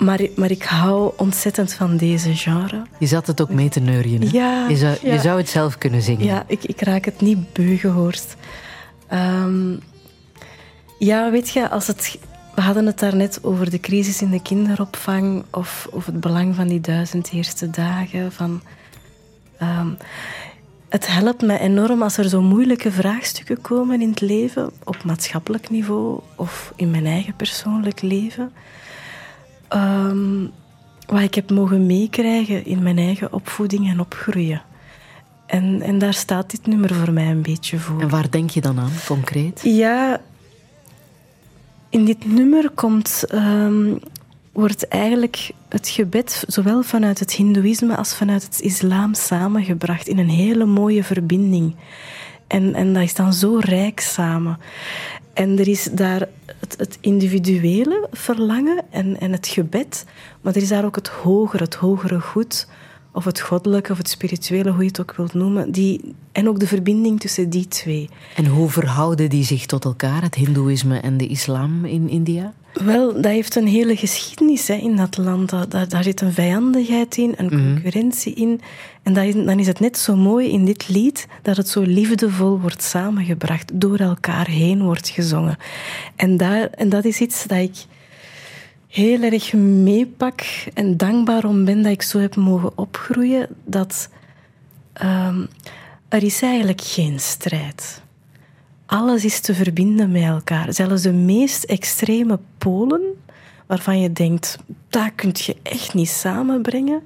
Maar, 0.00 0.20
maar 0.36 0.50
ik 0.50 0.62
hou 0.62 1.12
ontzettend 1.16 1.72
van 1.72 1.96
deze 1.96 2.36
genre. 2.36 2.82
Je 2.98 3.06
zat 3.06 3.26
het 3.26 3.40
ook 3.40 3.50
mee 3.50 3.68
te 3.68 3.80
neurien. 3.80 4.22
Hè? 4.22 4.28
Ja, 4.32 4.68
je, 4.68 4.76
zou, 4.76 4.96
ja. 5.02 5.12
je 5.12 5.20
zou 5.20 5.38
het 5.38 5.48
zelf 5.48 5.78
kunnen 5.78 6.02
zingen. 6.02 6.24
Ja, 6.24 6.44
ik, 6.46 6.64
ik 6.64 6.80
raak 6.80 7.04
het 7.04 7.20
niet 7.20 7.52
beu 7.52 7.76
gehoord. 7.76 8.36
Ehm, 9.08 9.76
ja, 10.98 11.30
weet 11.30 11.50
je, 11.50 11.68
als 11.68 11.86
het, 11.86 12.18
we 12.54 12.60
hadden 12.60 12.86
het 12.86 12.98
daarnet 12.98 13.44
over 13.44 13.70
de 13.70 13.80
crisis 13.80 14.22
in 14.22 14.30
de 14.30 14.42
kinderopvang 14.42 15.44
of, 15.50 15.88
of 15.90 16.06
het 16.06 16.20
belang 16.20 16.54
van 16.54 16.68
die 16.68 16.80
duizend 16.80 17.32
eerste 17.32 17.70
dagen. 17.70 18.32
Van, 18.32 18.60
ehm, 19.58 19.90
het 20.88 21.06
helpt 21.06 21.42
me 21.42 21.58
enorm 21.58 22.02
als 22.02 22.16
er 22.16 22.28
zo 22.28 22.42
moeilijke 22.42 22.92
vraagstukken 22.92 23.60
komen 23.60 24.02
in 24.02 24.10
het 24.10 24.20
leven, 24.20 24.70
op 24.84 25.04
maatschappelijk 25.04 25.70
niveau 25.70 26.20
of 26.34 26.72
in 26.76 26.90
mijn 26.90 27.06
eigen 27.06 27.34
persoonlijk 27.34 28.02
leven. 28.02 28.52
Ehm, 29.70 30.46
wat 31.06 31.20
ik 31.20 31.34
heb 31.34 31.50
mogen 31.50 31.86
meekrijgen 31.86 32.64
in 32.64 32.82
mijn 32.82 32.98
eigen 32.98 33.32
opvoeding 33.32 33.88
en 33.88 34.00
opgroeien. 34.00 34.62
En, 35.46 35.82
en 35.82 35.98
daar 35.98 36.14
staat 36.14 36.50
dit 36.50 36.66
nummer 36.66 36.94
voor 36.94 37.12
mij 37.12 37.26
een 37.26 37.42
beetje 37.42 37.78
voor. 37.78 38.00
En 38.00 38.08
waar 38.08 38.30
denk 38.30 38.50
je 38.50 38.60
dan 38.60 38.78
aan, 38.78 38.90
concreet? 39.06 39.60
Ja, 39.64 40.20
in 41.88 42.04
dit 42.04 42.32
nummer 42.32 42.70
komt, 42.70 43.24
ehm, 43.28 43.94
wordt 44.52 44.88
eigenlijk 44.88 45.50
het 45.68 45.88
gebed 45.88 46.44
zowel 46.46 46.82
vanuit 46.82 47.18
het 47.18 47.32
Hindoeïsme 47.32 47.96
als 47.96 48.14
vanuit 48.14 48.42
het 48.42 48.60
islam 48.60 49.14
samengebracht 49.14 50.08
in 50.08 50.18
een 50.18 50.28
hele 50.28 50.64
mooie 50.64 51.04
verbinding. 51.04 51.74
En, 52.46 52.74
en 52.74 52.92
dat 52.92 53.02
is 53.02 53.14
dan 53.14 53.32
zo 53.32 53.58
rijk 53.58 54.00
samen. 54.00 54.58
En 55.32 55.58
er 55.58 55.68
is 55.68 55.88
daar 55.92 56.28
het, 56.60 56.74
het 56.78 56.98
individuele 57.00 58.08
verlangen 58.10 58.84
en, 58.90 59.20
en 59.20 59.32
het 59.32 59.46
gebed, 59.46 60.04
maar 60.40 60.54
er 60.54 60.62
is 60.62 60.68
daar 60.68 60.84
ook 60.84 60.96
het 60.96 61.08
hogere, 61.08 61.64
het 61.64 61.74
hogere 61.74 62.20
goed, 62.20 62.68
of 63.12 63.24
het 63.24 63.40
goddelijke 63.40 63.92
of 63.92 63.98
het 63.98 64.08
spirituele, 64.08 64.70
hoe 64.70 64.82
je 64.82 64.88
het 64.88 65.00
ook 65.00 65.16
wilt 65.16 65.34
noemen, 65.34 65.72
die, 65.72 66.14
en 66.32 66.48
ook 66.48 66.58
de 66.60 66.66
verbinding 66.66 67.20
tussen 67.20 67.50
die 67.50 67.68
twee. 67.68 68.08
En 68.34 68.46
hoe 68.46 68.68
verhouden 68.70 69.30
die 69.30 69.44
zich 69.44 69.66
tot 69.66 69.84
elkaar, 69.84 70.22
het 70.22 70.34
hindoeïsme 70.34 70.98
en 70.98 71.16
de 71.16 71.26
islam 71.26 71.84
in 71.84 72.08
India? 72.08 72.52
Wel, 72.72 73.12
dat 73.12 73.24
heeft 73.24 73.54
een 73.56 73.66
hele 73.66 73.96
geschiedenis 73.96 74.68
hè, 74.68 74.74
in 74.74 74.96
dat 74.96 75.16
land. 75.16 75.50
Daar, 75.50 75.88
daar 75.88 76.02
zit 76.02 76.20
een 76.20 76.32
vijandigheid 76.32 77.16
in, 77.16 77.34
een 77.36 77.48
concurrentie 77.48 78.34
in. 78.34 78.60
En 79.02 79.12
dat 79.12 79.24
is, 79.24 79.34
dan 79.34 79.58
is 79.58 79.66
het 79.66 79.80
net 79.80 79.98
zo 79.98 80.16
mooi 80.16 80.50
in 80.50 80.64
dit 80.64 80.88
lied 80.88 81.26
dat 81.42 81.56
het 81.56 81.68
zo 81.68 81.80
liefdevol 81.80 82.60
wordt 82.60 82.82
samengebracht, 82.82 83.80
door 83.80 83.98
elkaar 83.98 84.46
heen 84.46 84.82
wordt 84.82 85.08
gezongen. 85.08 85.56
En, 86.16 86.36
daar, 86.36 86.68
en 86.70 86.88
dat 86.88 87.04
is 87.04 87.20
iets 87.20 87.46
dat 87.46 87.58
ik 87.58 87.84
heel 88.88 89.22
erg 89.22 89.52
meepak 89.52 90.40
en 90.74 90.96
dankbaar 90.96 91.44
om 91.44 91.64
ben 91.64 91.82
dat 91.82 91.92
ik 91.92 92.02
zo 92.02 92.18
heb 92.18 92.36
mogen 92.36 92.78
opgroeien. 92.78 93.48
Dat 93.64 94.08
ehm, 94.92 95.44
er 96.08 96.22
is 96.22 96.42
eigenlijk 96.42 96.80
geen 96.80 97.20
strijd. 97.20 97.99
Alles 98.90 99.24
is 99.24 99.40
te 99.40 99.54
verbinden 99.54 100.10
met 100.10 100.22
elkaar. 100.22 100.72
Zelfs 100.72 101.02
de 101.02 101.12
meest 101.12 101.64
extreme 101.64 102.38
polen, 102.58 103.00
waarvan 103.66 104.00
je 104.00 104.12
denkt, 104.12 104.58
dat 104.88 105.10
kun 105.14 105.30
je 105.34 105.56
echt 105.62 105.94
niet 105.94 106.08
samenbrengen. 106.08 107.02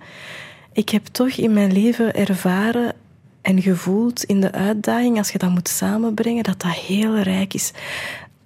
Ik 0.73 0.89
heb 0.89 1.06
toch 1.06 1.28
in 1.28 1.52
mijn 1.52 1.73
leven 1.73 2.15
ervaren 2.15 2.94
en 3.40 3.62
gevoeld 3.62 4.24
in 4.24 4.40
de 4.40 4.52
uitdaging, 4.52 5.19
als 5.19 5.31
je 5.31 5.39
dat 5.39 5.51
moet 5.51 5.69
samenbrengen, 5.69 6.43
dat 6.43 6.61
dat 6.61 6.73
heel 6.73 7.19
rijk 7.19 7.55
is. 7.55 7.73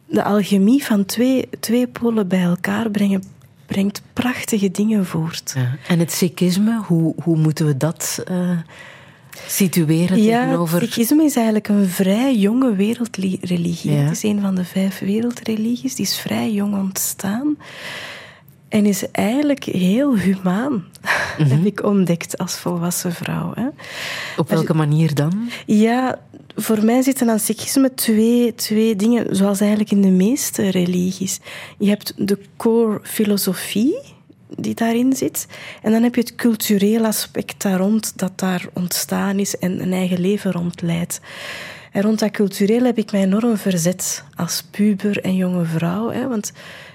De 0.06 0.22
alchemie 0.22 0.84
van 0.84 1.04
twee, 1.04 1.48
twee 1.60 1.86
polen 1.86 2.28
bij 2.28 2.42
elkaar 2.42 2.90
brengen, 2.90 3.22
brengt 3.66 4.02
prachtige 4.12 4.70
dingen 4.70 5.06
voort. 5.06 5.54
En 5.88 5.98
het 5.98 6.12
Sikhisme, 6.12 6.82
hoe, 6.84 7.14
hoe 7.22 7.36
moeten 7.36 7.66
we 7.66 7.76
dat 7.76 8.22
eh, 8.26 8.58
situeren 9.46 10.22
Ja, 10.22 10.44
tegenover... 10.44 10.80
Sikhisme 10.80 11.24
is 11.24 11.36
eigenlijk 11.36 11.68
een 11.68 11.86
vrij 11.88 12.36
jonge 12.36 12.74
wereldreligie. 12.74 13.92
Ja. 13.92 13.96
Het 13.98 14.10
is 14.10 14.22
een 14.22 14.40
van 14.40 14.54
de 14.54 14.64
vijf 14.64 14.98
wereldreligies. 14.98 15.94
Die 15.94 16.04
is 16.04 16.18
vrij 16.18 16.52
jong 16.52 16.74
ontstaan. 16.74 17.56
En 18.68 18.86
is 18.86 19.10
eigenlijk 19.10 19.64
heel 19.64 20.16
humaan, 20.16 20.84
Mhm. 21.38 21.48
heb 21.50 21.64
ik 21.64 21.84
ontdekt 21.84 22.38
als 22.38 22.58
volwassen 22.58 23.12
vrouw. 23.12 23.52
Hè. 23.54 23.66
Op 24.36 24.48
welke 24.48 24.74
manier 24.74 25.14
dan? 25.14 25.48
Ja, 25.66 26.18
voor 26.56 26.84
mij 26.84 27.02
zitten 27.02 27.30
aan 27.30 27.38
Sikhisme 27.38 27.94
twee, 27.94 28.54
twee 28.54 28.96
dingen, 28.96 29.36
zoals 29.36 29.60
eigenlijk 29.60 29.90
in 29.90 30.00
de 30.02 30.08
meeste 30.08 30.68
religies. 30.68 31.40
Je 31.78 31.88
hebt 31.88 32.12
de 32.16 32.38
core 32.56 33.00
filosofie 33.02 33.98
die 34.56 34.74
daarin 34.74 35.12
zit, 35.12 35.46
en 35.82 35.92
dan 35.92 36.02
heb 36.02 36.14
je 36.14 36.20
het 36.20 36.34
cultureel 36.34 37.04
aspect 37.04 37.62
daar 37.62 37.78
rond 37.78 38.18
dat 38.18 38.38
daar 38.38 38.66
ontstaan 38.72 39.38
is 39.38 39.58
en 39.58 39.82
een 39.82 39.92
eigen 39.92 40.20
leven 40.20 40.52
rond 40.52 40.82
leidt. 40.82 41.20
En 41.92 42.02
rond 42.02 42.18
dat 42.18 42.30
cultureel 42.30 42.84
heb 42.84 42.98
ik 42.98 43.12
mij 43.12 43.22
enorm 43.22 43.56
verzet 43.56 44.24
als 44.36 44.64
puber 44.70 45.20
en 45.20 45.36
jonge 45.36 45.64
vrouw. 45.64 46.10
Hè, 46.10 46.28
want 46.28 46.52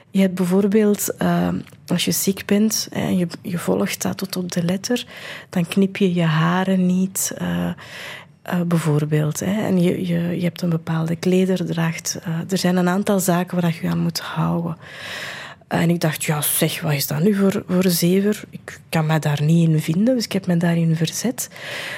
je 0.09 0.21
hebt 0.21 0.35
bijvoorbeeld, 0.35 1.17
eh, 1.17 1.47
als 1.87 2.05
je 2.05 2.11
ziek 2.11 2.45
bent 2.45 2.87
en 2.91 3.17
je, 3.17 3.27
je 3.41 3.57
volgt 3.57 4.01
dat 4.01 4.17
tot 4.17 4.35
op 4.35 4.51
de 4.51 4.63
letter, 4.63 5.05
dan 5.49 5.67
knip 5.67 5.97
je 5.97 6.13
je 6.13 6.23
haren 6.23 6.85
niet. 6.85 7.33
eh, 7.37 7.69
eh, 8.43 8.61
bijvoorbeeld. 8.61 9.39
Hè. 9.39 9.61
En 9.61 9.81
je, 9.81 10.07
je, 10.07 10.37
je 10.37 10.43
hebt 10.43 10.61
een 10.61 10.69
bepaalde 10.69 11.15
klederdracht. 11.15 12.19
Er 12.49 12.57
zijn 12.57 12.75
een 12.75 12.89
aantal 12.89 13.19
zaken 13.19 13.61
waar 13.61 13.77
je 13.81 13.89
aan 13.89 13.99
moet 13.99 14.19
houden. 14.19 14.77
En 15.67 15.89
ik 15.89 15.99
dacht, 15.99 16.23
ja 16.23 16.41
zeg, 16.41 16.81
wat 16.81 16.93
is 16.93 17.07
dat 17.07 17.23
nu 17.23 17.35
voor, 17.35 17.63
voor 17.67 17.89
zever? 17.89 18.43
Ik 18.49 18.79
kan 18.89 19.05
me 19.05 19.19
daar 19.19 19.41
niet 19.41 19.69
in 19.69 19.79
vinden, 19.79 20.15
dus 20.15 20.25
ik 20.25 20.31
heb 20.31 20.47
me 20.47 20.57
daarin 20.57 20.95
verzet. 20.95 21.49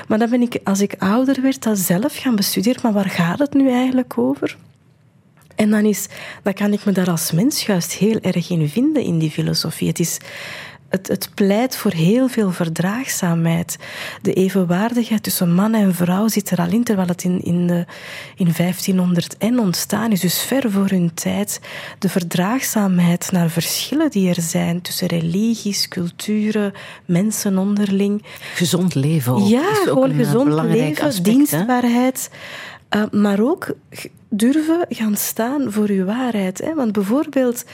Maar 0.08 0.20
dan 0.20 0.30
ben 0.30 0.42
ik, 0.42 0.60
als 0.64 0.82
ik 0.82 0.96
ouder 0.98 1.42
werd, 1.42 1.64
dat 1.64 1.78
zelf 1.78 2.16
gaan 2.16 2.36
bestuderen. 2.36 2.82
Maar 2.84 2.94
waar 2.94 3.10
gaat 3.10 3.40
het 3.40 3.54
nu 3.54 3.72
eigenlijk 3.72 4.18
over? 4.18 4.58
En 5.56 5.70
dan, 5.70 5.86
is, 5.86 6.08
dan 6.44 6.54
kan 6.54 6.74
ik 6.74 6.86
me 6.86 6.92
daar 6.92 7.10
als 7.10 7.32
mens 7.32 7.66
juist 7.66 7.92
heel 7.92 8.20
erg 8.22 8.50
in 8.50 8.70
vinden, 8.70 9.04
in 9.04 9.20
die 9.20 9.32
filosofie. 9.32 9.88
Het, 9.88 10.00
is, 10.00 10.18
het, 10.96 11.08
het 11.08 11.30
pleit 11.34 11.78
voor 11.78 11.92
heel 11.92 12.28
veel 12.28 12.52
verdraagzaamheid. 12.52 13.78
De 14.22 14.34
evenwaardigheid 14.34 15.24
tussen 15.24 15.54
man 15.54 15.74
en 15.74 15.96
vrouw 15.96 16.28
zit 16.28 16.50
er 16.50 16.58
al 16.58 16.70
in, 16.70 16.84
terwijl 16.84 17.08
het 17.08 17.24
in, 17.24 17.42
in, 17.44 17.68
de, 17.68 17.86
in 18.36 18.54
1500 18.58 19.38
en 19.38 19.60
ontstaan 19.60 20.12
is, 20.12 20.20
dus 20.20 20.42
ver 20.42 20.72
voor 20.72 20.90
hun 20.90 21.14
tijd. 21.14 21.60
De 22.00 22.10
verdraagzaamheid 22.10 23.32
naar 23.32 23.50
verschillen 23.50 24.10
die 24.10 24.30
er 24.30 24.42
zijn 24.42 24.82
tussen 24.82 25.08
religies, 25.08 25.88
culturen, 25.88 26.74
mensen 27.06 27.58
onderling. 27.58 28.24
Gezond 28.54 28.96
leven 28.96 29.34
ook. 29.34 29.48
Ja, 29.48 29.72
is 29.72 29.78
gewoon 29.78 30.12
eh, 30.12 30.18
gezond 30.18 30.54
leven, 30.54 31.06
aspect, 31.06 31.24
dienstbaarheid. 31.24 32.30
Uh, 32.96 33.04
maar 33.12 33.40
ook 33.40 33.76
durven 34.30 34.86
gaan 34.90 35.16
staan 35.16 35.72
voor 35.72 35.88
uw 35.88 36.06
waarheid. 36.06 36.58
Hè? 36.58 36.74
Want 36.74 36.92
bijvoorbeeld 36.92 37.66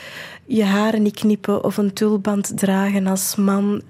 je 0.56 0.64
haren 0.64 1.02
niet 1.02 1.16
knippen 1.16 1.64
of 1.64 1.78
een 1.78 1.94
tulband 1.94 2.58
dragen 2.58 3.08
als 3.08 3.36
man. 3.36 3.82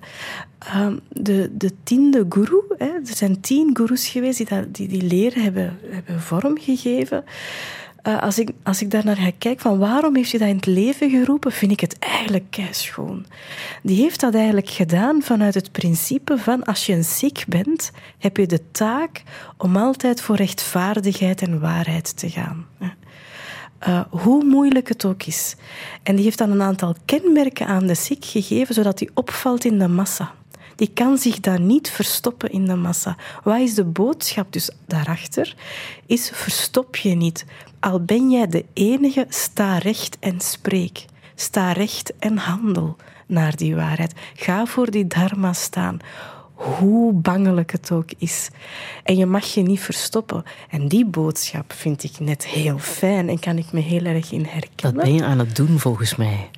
Um, 0.76 1.00
de, 1.10 1.50
de 1.54 1.72
tiende 1.84 2.26
guru, 2.30 2.62
hè? 2.78 2.86
er 2.86 3.02
zijn 3.16 3.40
tien 3.40 3.70
gurus 3.74 4.08
geweest 4.08 4.38
die 4.38 4.72
die, 4.72 4.88
die 4.88 5.02
leer 5.02 5.34
hebben, 5.36 5.78
hebben 5.90 6.22
vormgegeven. 6.22 7.24
Uh, 8.08 8.22
als, 8.22 8.40
ik, 8.40 8.50
als 8.64 8.82
ik 8.82 8.92
daar 8.92 9.06
naar 9.06 9.16
ga 9.16 9.32
kijken, 9.38 9.62
van 9.62 9.78
waarom 9.78 10.16
heeft 10.16 10.32
hij 10.32 10.40
dat 10.40 10.50
in 10.50 10.56
het 10.56 10.66
leven 10.66 11.10
geroepen, 11.10 11.52
vind 11.52 11.72
ik 11.72 11.80
het 11.80 12.00
eigenlijk 12.00 12.46
keischoon. 12.50 13.26
Die 13.84 14.02
heeft 14.02 14.20
dat 14.20 14.36
eigenlijk 14.36 14.70
gedaan 14.70 15.22
vanuit 15.22 15.54
het 15.54 15.72
principe 15.72 16.38
van 16.38 16.64
als 16.64 16.86
je 16.86 16.94
een 16.94 17.04
ziek 17.04 17.44
bent, 17.48 17.92
heb 18.18 18.38
je 18.38 18.46
de 18.46 18.72
taak 18.72 19.24
om 19.58 19.78
altijd 19.78 20.22
voor 20.22 20.36
rechtvaardigheid 20.36 21.42
en 21.42 21.60
waarheid 21.60 22.18
te 22.18 22.30
gaan. 22.30 22.66
Uh, 23.88 24.02
hoe 24.10 24.44
moeilijk 24.44 24.88
het 24.88 25.06
ook 25.06 25.24
is. 25.24 25.56
En 26.04 26.16
die 26.16 26.24
heeft 26.24 26.38
dan 26.38 26.52
een 26.52 26.62
aantal 26.62 26.96
kenmerken 27.06 27.68
aan 27.68 27.88
de 27.88 27.94
ziek 27.96 28.26
gegeven, 28.26 28.76
zodat 28.76 29.00
hij 29.00 29.10
opvalt 29.14 29.66
in 29.66 29.80
de 29.80 29.88
massa. 29.88 30.34
Die 30.76 30.92
kan 30.94 31.18
zich 31.18 31.40
dan 31.40 31.66
niet 31.66 31.90
verstoppen 31.90 32.52
in 32.52 32.66
de 32.66 32.76
massa. 32.76 33.18
Wat 33.44 33.60
is 33.60 33.74
de 33.74 33.84
boodschap 33.84 34.54
dus 34.54 34.70
daarachter? 34.86 35.56
Is 36.06 36.30
verstop 36.34 36.96
je 36.96 37.16
niet. 37.16 37.46
Al 37.80 38.00
ben 38.00 38.30
jij 38.30 38.48
de 38.48 38.66
enige, 38.74 39.26
sta 39.30 39.78
recht 39.78 40.18
en 40.20 40.40
spreek. 40.40 41.06
Sta 41.36 41.72
recht 41.72 42.14
en 42.20 42.38
handel 42.38 42.96
naar 43.26 43.56
die 43.56 43.76
waarheid. 43.76 44.14
Ga 44.36 44.66
voor 44.66 44.92
die 44.92 45.08
dharma 45.08 45.54
staan. 45.54 46.00
Hoe 46.62 47.14
bangelijk 47.14 47.72
het 47.72 47.92
ook 47.92 48.10
is. 48.18 48.50
En 49.04 49.16
je 49.16 49.26
mag 49.26 49.46
je 49.46 49.62
niet 49.62 49.80
verstoppen. 49.80 50.44
En 50.70 50.88
die 50.88 51.06
boodschap 51.06 51.74
vind 51.74 52.04
ik 52.04 52.20
net 52.20 52.46
heel 52.46 52.78
fijn 52.78 53.30
en 53.30 53.40
kan 53.40 53.58
ik 53.58 53.72
me 53.72 53.80
heel 53.80 54.04
erg 54.06 54.32
in 54.32 54.46
herkennen. 54.46 54.70
Dat 54.96 55.06
ben 55.06 55.14
je 55.14 55.24
aan 55.24 55.40
het 55.40 55.56
doen, 55.56 55.80
volgens 55.80 56.16
mij. 56.16 56.50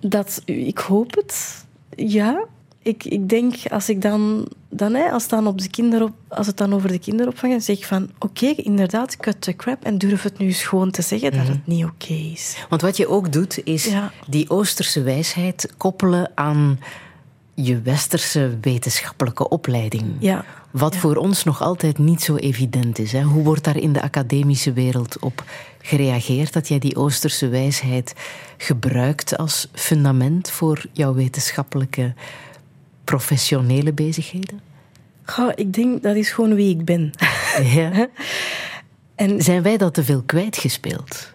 Dat, 0.00 0.42
ik 0.44 0.78
hoop 0.78 1.14
het. 1.14 1.64
Ja, 1.96 2.44
ik, 2.82 3.04
ik 3.04 3.28
denk 3.28 3.54
als 3.70 3.88
ik 3.88 4.02
dan 4.02 4.48
dan 4.68 4.94
hè, 4.94 5.10
als, 5.10 5.22
het 5.22 5.30
dan 5.30 5.46
op 5.46 5.60
de 5.60 5.68
kinderop, 5.68 6.12
als 6.28 6.46
het 6.46 6.56
dan 6.56 6.74
over 6.74 6.88
de 6.88 6.98
kinderopvang 6.98 7.52
gaat, 7.52 7.62
zeg 7.62 7.76
ik 7.76 7.84
van 7.84 8.10
oké, 8.18 8.46
inderdaad, 8.46 9.16
cut 9.16 9.40
the 9.40 9.56
crap 9.56 9.84
en 9.84 9.98
durf 9.98 10.22
het 10.22 10.38
nu 10.38 10.46
eens 10.46 10.62
gewoon 10.62 10.90
te 10.90 11.02
zeggen 11.02 11.32
dat 11.32 11.48
het 11.48 11.66
niet 11.66 11.84
oké 11.84 12.12
is. 12.12 12.56
Want 12.68 12.82
wat 12.82 12.96
je 12.96 13.08
ook 13.08 13.32
doet, 13.32 13.64
is 13.64 13.84
Ja. 13.84 14.12
die 14.28 14.50
Oosterse 14.50 15.02
wijsheid 15.02 15.74
koppelen 15.76 16.30
aan 16.34 16.78
je 17.54 17.80
westerse 17.80 18.58
wetenschappelijke 18.60 19.48
opleiding. 19.48 20.04
Ja. 20.18 20.44
Wat 20.70 20.96
voor 20.96 21.16
ons 21.16 21.44
nog 21.44 21.62
altijd 21.62 21.98
niet 21.98 22.22
zo 22.22 22.36
evident 22.36 22.98
is. 22.98 23.12
Hè? 23.12 23.22
Hoe 23.22 23.44
wordt 23.44 23.64
daar 23.64 23.76
in 23.76 23.92
de 23.92 24.02
academische 24.02 24.72
wereld 24.72 25.18
op 25.18 25.44
gereageerd 25.78 26.52
dat 26.52 26.68
jij 26.68 26.78
die 26.78 26.96
Oosterse 26.96 27.48
wijsheid 27.48 28.14
gebruikt 28.56 29.36
als 29.36 29.68
fundament 29.72 30.50
voor 30.50 30.84
jouw 30.92 31.14
wetenschappelijke 31.14 32.14
professionele 33.04 33.92
bezigheden? 33.92 34.60
Goh, 35.24 35.52
ik 35.54 35.72
denk 35.72 36.02
dat 36.02 36.16
is 36.16 36.30
gewoon 36.30 36.54
wie 36.54 36.70
ik 36.78 36.84
ben. 36.84 37.10
Ja. 37.62 38.08
En 39.14 39.42
Zijn 39.42 39.62
wij 39.62 39.76
dat 39.76 39.94
te 39.94 40.04
veel 40.04 40.22
kwijtgespeeld? 40.22 41.32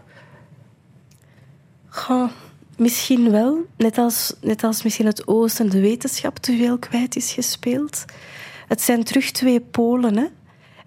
goh, 1.89 2.29
misschien 2.77 3.31
wel, 3.31 3.65
net 3.77 3.97
als, 3.97 4.33
net 4.41 4.63
als 4.63 4.83
misschien 4.83 5.05
het 5.05 5.27
Oosten 5.27 5.69
de 5.69 5.79
wetenschap 5.79 6.37
te 6.37 6.57
veel 6.57 6.77
kwijt 6.77 7.15
is 7.15 7.31
gespeeld. 7.31 8.05
Het 8.67 8.81
zijn 8.81 9.03
terug 9.03 9.31
twee 9.31 9.61
polen, 9.61 10.17
hè? 10.17 10.25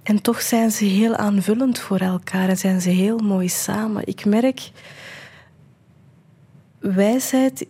En 0.03 0.23
toch 0.23 0.43
zijn 0.43 0.71
ze 0.71 0.85
heel 0.85 1.17
aanvullend 1.17 1.79
voor 1.79 1.99
elkaar 1.99 2.49
en 2.49 2.57
zijn 2.57 2.81
ze 2.81 2.91
heel 2.91 3.19
mooi 3.19 3.49
samen. 3.49 4.07
Ik 4.07 4.25
merk, 4.25 4.71
wijsheid, 6.79 7.67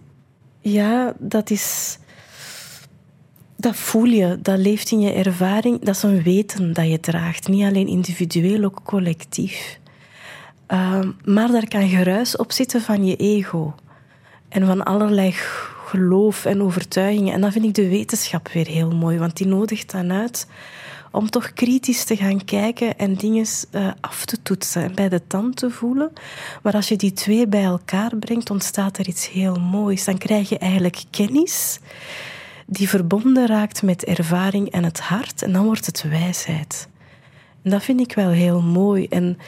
ja, 0.61 1.15
dat 1.19 1.51
is. 1.51 1.99
Dat 3.57 3.77
voel 3.77 4.05
je, 4.05 4.39
dat 4.43 4.59
leeft 4.59 4.91
in 4.91 5.01
je 5.01 5.13
ervaring. 5.13 5.81
Dat 5.81 5.95
is 5.95 6.03
een 6.03 6.23
weten 6.23 6.73
dat 6.73 6.89
je 6.89 7.01
draagt. 7.01 7.49
Niet 7.49 7.65
alleen 7.65 7.87
individueel, 7.87 8.65
ook 8.65 8.81
collectief. 8.85 9.79
Ehm, 10.67 11.11
maar 11.25 11.51
daar 11.51 11.69
kan 11.69 11.89
geruis 11.89 12.37
op 12.37 12.53
zitten 12.53 12.81
van 12.81 13.05
je 13.05 13.17
ego. 13.17 13.75
En 14.51 14.66
van 14.66 14.85
allerlei 14.85 15.32
geloof 15.86 16.44
en 16.44 16.62
overtuigingen. 16.62 17.35
En 17.35 17.40
dat 17.40 17.52
vind 17.52 17.64
ik 17.64 17.74
de 17.74 17.89
wetenschap 17.89 18.48
weer 18.48 18.66
heel 18.66 18.90
mooi, 18.90 19.18
want 19.18 19.36
die 19.36 19.47
nodigt 19.47 19.90
dan 19.90 20.12
uit 20.12 20.47
om 21.10 21.31
toch 21.31 21.52
kritisch 21.52 22.05
te 22.05 22.16
gaan 22.16 22.44
kijken 22.44 22.98
en 22.98 23.14
dingen 23.14 23.47
eh, 23.70 23.90
af 24.01 24.24
te 24.24 24.43
toetsen 24.43 24.82
en 24.82 24.94
bij 24.94 25.09
de 25.09 25.27
tand 25.27 25.56
te 25.56 25.70
voelen. 25.70 26.12
Maar 26.62 26.72
als 26.72 26.89
je 26.89 26.97
die 26.97 27.12
twee 27.12 27.47
bij 27.47 27.64
elkaar 27.64 28.16
brengt, 28.16 28.51
ontstaat 28.51 28.98
er 28.98 29.09
iets 29.09 29.31
heel 29.31 29.55
moois. 29.55 30.05
Dan 30.05 30.18
krijg 30.18 30.48
je 30.48 30.59
eigenlijk 30.59 31.02
kennis 31.10 31.78
die 32.66 32.89
verbonden 32.89 33.47
raakt 33.47 33.82
met 33.82 34.05
ervaring 34.05 34.70
en 34.70 34.85
het 34.85 35.01
hart. 35.01 35.43
En 35.43 35.52
dan 35.52 35.64
wordt 35.64 35.86
het 35.86 36.02
wijsheid. 36.02 36.89
En 37.62 37.70
dat 37.70 37.82
vind 37.82 38.01
ik 38.01 38.14
wel 38.14 38.31
heel 38.31 38.60
mooi. 38.60 39.06
En 39.06 39.39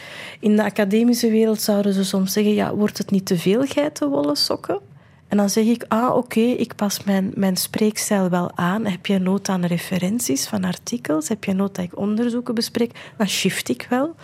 in 0.40 0.56
de 0.56 0.64
academische 0.64 1.30
wereld 1.30 1.60
zouden 1.60 1.92
ze 1.92 2.04
soms 2.04 2.32
zeggen: 2.32 2.54
ja, 2.54 2.74
wordt 2.74 2.98
het 2.98 3.10
niet 3.10 3.26
te 3.26 3.38
veel 3.38 3.66
geitenwolle 3.66 4.36
sokken? 4.36 4.91
En 5.32 5.38
dan 5.38 5.50
zeg 5.50 5.64
ik: 5.64 5.84
ah, 5.88 6.16
oké, 6.16 6.40
ik 6.40 6.74
pas 6.76 7.04
mijn, 7.04 7.32
mijn 7.34 7.56
spreekstijl 7.56 8.28
wel 8.28 8.50
aan. 8.54 8.86
Heb 8.86 9.06
je 9.06 9.18
nood 9.18 9.48
aan 9.48 9.64
referenties 9.64 10.46
van 10.46 10.64
artikels? 10.64 11.28
Heb 11.28 11.44
je 11.44 11.52
nood 11.52 11.74
dat 11.74 11.84
ik 11.84 11.98
onderzoeken 11.98 12.54
bespreek? 12.54 13.12
Dan 13.16 13.28
shift 13.28 13.68
ik 13.68 13.86
wel. 13.90 14.14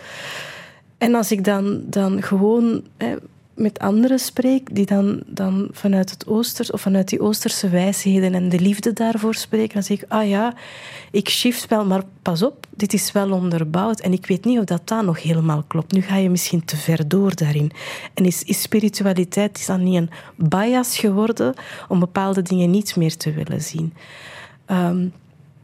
En 0.97 1.15
als 1.15 1.31
ik 1.31 1.43
dan, 1.43 1.83
dan 1.85 2.21
gewoon 2.21 2.83
met 3.59 3.79
anderen 3.79 4.19
spreek, 4.19 4.75
die 4.75 4.85
dan, 4.85 5.21
dan 5.25 5.67
vanuit, 5.71 6.09
het 6.09 6.27
Oosters, 6.27 6.71
of 6.71 6.81
vanuit 6.81 7.09
die 7.09 7.21
Oosterse 7.21 7.69
wijsheden 7.69 8.33
en 8.33 8.49
de 8.49 8.59
liefde 8.59 8.93
daarvoor 8.93 9.35
spreken, 9.35 9.73
dan 9.73 9.83
zeg 9.83 10.01
ik, 10.01 10.05
ah 10.07 10.27
ja, 10.27 10.53
ik 11.11 11.29
shift 11.29 11.67
wel, 11.67 11.85
maar 11.85 12.03
pas 12.21 12.43
op, 12.43 12.65
dit 12.69 12.93
is 12.93 13.11
wel 13.11 13.31
onderbouwd. 13.31 13.99
En 13.99 14.13
ik 14.13 14.25
weet 14.25 14.45
niet 14.45 14.59
of 14.59 14.65
dat 14.65 14.87
dan 14.87 15.05
nog 15.05 15.21
helemaal 15.21 15.63
klopt. 15.67 15.91
Nu 15.91 16.01
ga 16.01 16.15
je 16.15 16.29
misschien 16.29 16.65
te 16.65 16.77
ver 16.77 17.07
door 17.07 17.35
daarin. 17.35 17.71
En 18.13 18.25
is, 18.25 18.43
is 18.43 18.61
spiritualiteit 18.61 19.57
is 19.57 19.65
dan 19.65 19.83
niet 19.83 19.95
een 19.95 20.09
bias 20.35 20.97
geworden 20.97 21.53
om 21.87 21.99
bepaalde 21.99 22.41
dingen 22.41 22.71
niet 22.71 22.95
meer 22.95 23.17
te 23.17 23.31
willen 23.31 23.61
zien. 23.61 23.93
Ehm, 24.65 25.07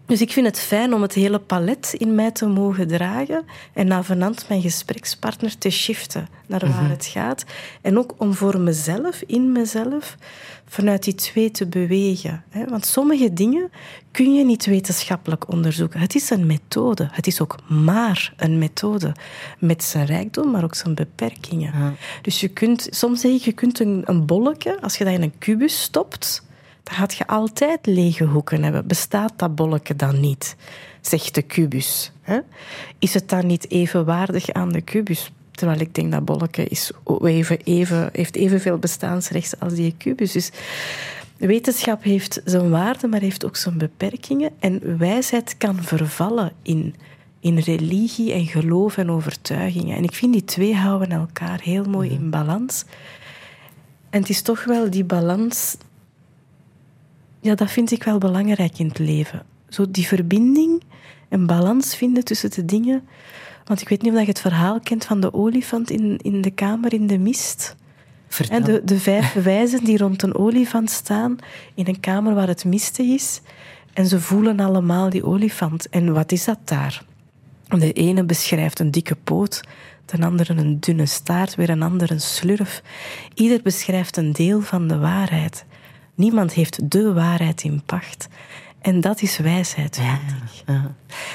dus 0.05 0.21
ik 0.21 0.31
vind 0.31 0.45
het 0.45 0.59
fijn 0.59 0.93
om 0.93 1.01
het 1.01 1.13
hele 1.13 1.39
palet 1.39 1.93
in 1.97 2.15
mij 2.15 2.31
te 2.31 2.45
mogen 2.45 2.87
dragen 2.87 3.45
en 3.73 3.87
navenant 3.87 4.45
mijn 4.49 4.61
gesprekspartner 4.61 5.57
te 5.57 5.69
shiften 5.69 6.27
naar 6.47 6.59
waar 6.59 6.89
het 6.89 7.05
gaat. 7.05 7.45
En 7.81 7.97
ook 7.97 8.13
om 8.17 8.33
voor 8.33 8.59
mezelf, 8.59 9.23
in 9.25 9.51
mezelf, 9.51 10.15
vanuit 10.67 11.03
die 11.03 11.15
twee 11.15 11.51
te 11.51 11.65
bewegen. 11.65 12.43
Want 12.69 12.85
sommige 12.85 13.33
dingen 13.33 13.71
kun 14.11 14.33
je 14.33 14.45
niet 14.45 14.65
wetenschappelijk 14.65 15.51
onderzoeken. 15.51 15.99
Het 15.99 16.15
is 16.15 16.29
een 16.29 16.45
methode. 16.45 17.09
Het 17.11 17.27
is 17.27 17.41
ook 17.41 17.55
maar 17.67 18.33
een 18.37 18.57
methode. 18.57 19.11
Met 19.59 19.83
zijn 19.83 20.05
rijkdom, 20.05 20.51
maar 20.51 20.63
ook 20.63 20.75
zijn 20.75 20.95
beperkingen. 20.95 21.97
Dus 22.21 22.39
je 22.39 22.47
kunt, 22.47 22.87
soms 22.89 23.21
zeg 23.21 23.31
ik, 23.31 23.41
je 23.41 23.51
kunt 23.51 23.79
een, 23.79 24.01
een 24.05 24.25
bolletje, 24.25 24.81
als 24.81 24.97
je 24.97 25.03
dat 25.03 25.13
in 25.13 25.21
een 25.21 25.37
kubus 25.37 25.81
stopt, 25.81 26.43
dan 26.85 26.95
gaat 26.95 27.13
je 27.13 27.27
altijd 27.27 27.85
lege 27.85 28.23
hoeken 28.23 28.63
hebben. 28.63 28.87
Bestaat 28.87 29.33
dat 29.35 29.55
bolletje 29.55 29.95
dan 29.95 30.19
niet? 30.19 30.55
Zegt 31.01 31.35
de 31.35 31.41
kubus. 31.41 32.11
Hè? 32.21 32.39
Is 32.99 33.13
het 33.13 33.29
dan 33.29 33.47
niet 33.47 33.71
evenwaardig 33.71 34.51
aan 34.51 34.71
de 34.71 34.81
kubus? 34.81 35.31
Terwijl 35.51 35.79
ik 35.79 35.95
denk 35.95 36.11
dat 36.11 36.25
bolletje 36.25 36.65
is 36.65 36.91
even, 37.21 37.59
even, 37.63 38.09
heeft 38.11 38.35
evenveel 38.35 38.77
bestaansrecht 38.77 39.59
als 39.59 39.73
die 39.73 39.95
kubus. 39.97 40.31
Dus 40.31 40.51
wetenschap 41.37 42.03
heeft 42.03 42.41
zijn 42.45 42.69
waarde, 42.69 43.07
maar 43.07 43.21
heeft 43.21 43.45
ook 43.45 43.55
zijn 43.55 43.77
beperkingen. 43.77 44.51
En 44.59 44.97
wijsheid 44.97 45.57
kan 45.57 45.83
vervallen 45.83 46.51
in, 46.61 46.95
in 47.39 47.57
religie 47.57 48.33
en 48.33 48.45
geloof 48.45 48.97
en 48.97 49.11
overtuigingen. 49.11 49.97
En 49.97 50.03
ik 50.03 50.13
vind 50.13 50.33
die 50.33 50.43
twee 50.43 50.75
houden 50.75 51.11
elkaar 51.11 51.59
heel 51.61 51.83
mooi 51.83 52.09
in 52.09 52.29
balans. 52.29 52.85
En 54.09 54.19
het 54.19 54.29
is 54.29 54.41
toch 54.41 54.63
wel 54.63 54.89
die 54.89 55.03
balans 55.03 55.77
ja, 57.45 57.55
dat 57.55 57.71
vind 57.71 57.91
ik 57.91 58.03
wel 58.03 58.17
belangrijk 58.17 58.79
in 58.79 58.87
het 58.87 58.99
leven. 58.99 59.43
Zo 59.69 59.85
die 59.91 60.07
verbinding 60.07 60.83
en 61.29 61.45
balans 61.45 61.95
vinden 61.95 62.23
tussen 62.23 62.51
de 62.51 62.65
dingen. 62.65 63.07
Want 63.65 63.81
ik 63.81 63.89
weet 63.89 64.01
niet 64.01 64.13
of 64.13 64.19
je 64.19 64.25
het 64.25 64.39
verhaal 64.39 64.79
kent 64.79 65.05
van 65.05 65.19
de 65.19 65.33
olifant 65.33 65.89
in, 65.89 66.17
in 66.21 66.41
de 66.41 66.51
kamer 66.51 66.93
in 66.93 67.07
de 67.07 67.17
mist. 67.17 67.75
Vertel. 68.27 68.57
En 68.57 68.63
de, 68.63 68.81
de 68.83 68.99
vijf 68.99 69.33
wijzen 69.43 69.83
die 69.83 69.97
rond 69.97 70.21
een 70.21 70.35
olifant 70.35 70.89
staan 70.89 71.37
in 71.73 71.87
een 71.87 71.99
kamer 71.99 72.33
waar 72.33 72.47
het 72.47 72.65
mistig 72.65 73.05
is. 73.05 73.41
En 73.93 74.05
ze 74.05 74.19
voelen 74.19 74.59
allemaal 74.59 75.09
die 75.09 75.25
olifant. 75.25 75.89
En 75.89 76.13
wat 76.13 76.31
is 76.31 76.45
dat 76.45 76.59
daar? 76.63 77.03
De 77.67 77.93
ene 77.93 78.23
beschrijft 78.23 78.79
een 78.79 78.91
dikke 78.91 79.15
poot, 79.15 79.61
de 80.05 80.25
andere 80.25 80.53
een 80.53 80.79
dunne 80.79 81.05
staart, 81.05 81.55
weer 81.55 81.69
een 81.69 81.83
ander 81.83 82.11
een 82.11 82.21
slurf. 82.21 82.81
Ieder 83.33 83.61
beschrijft 83.61 84.17
een 84.17 84.31
deel 84.31 84.61
van 84.61 84.87
de 84.87 84.97
waarheid. 84.97 85.65
Niemand 86.15 86.53
heeft 86.53 86.91
de 86.91 87.13
waarheid 87.13 87.63
in 87.63 87.81
pacht. 87.85 88.27
En 88.81 89.01
dat 89.01 89.21
is 89.21 89.37
wijsheid, 89.37 89.95
vind 89.95 90.41
ik. 90.43 90.63
Ja. 90.65 90.91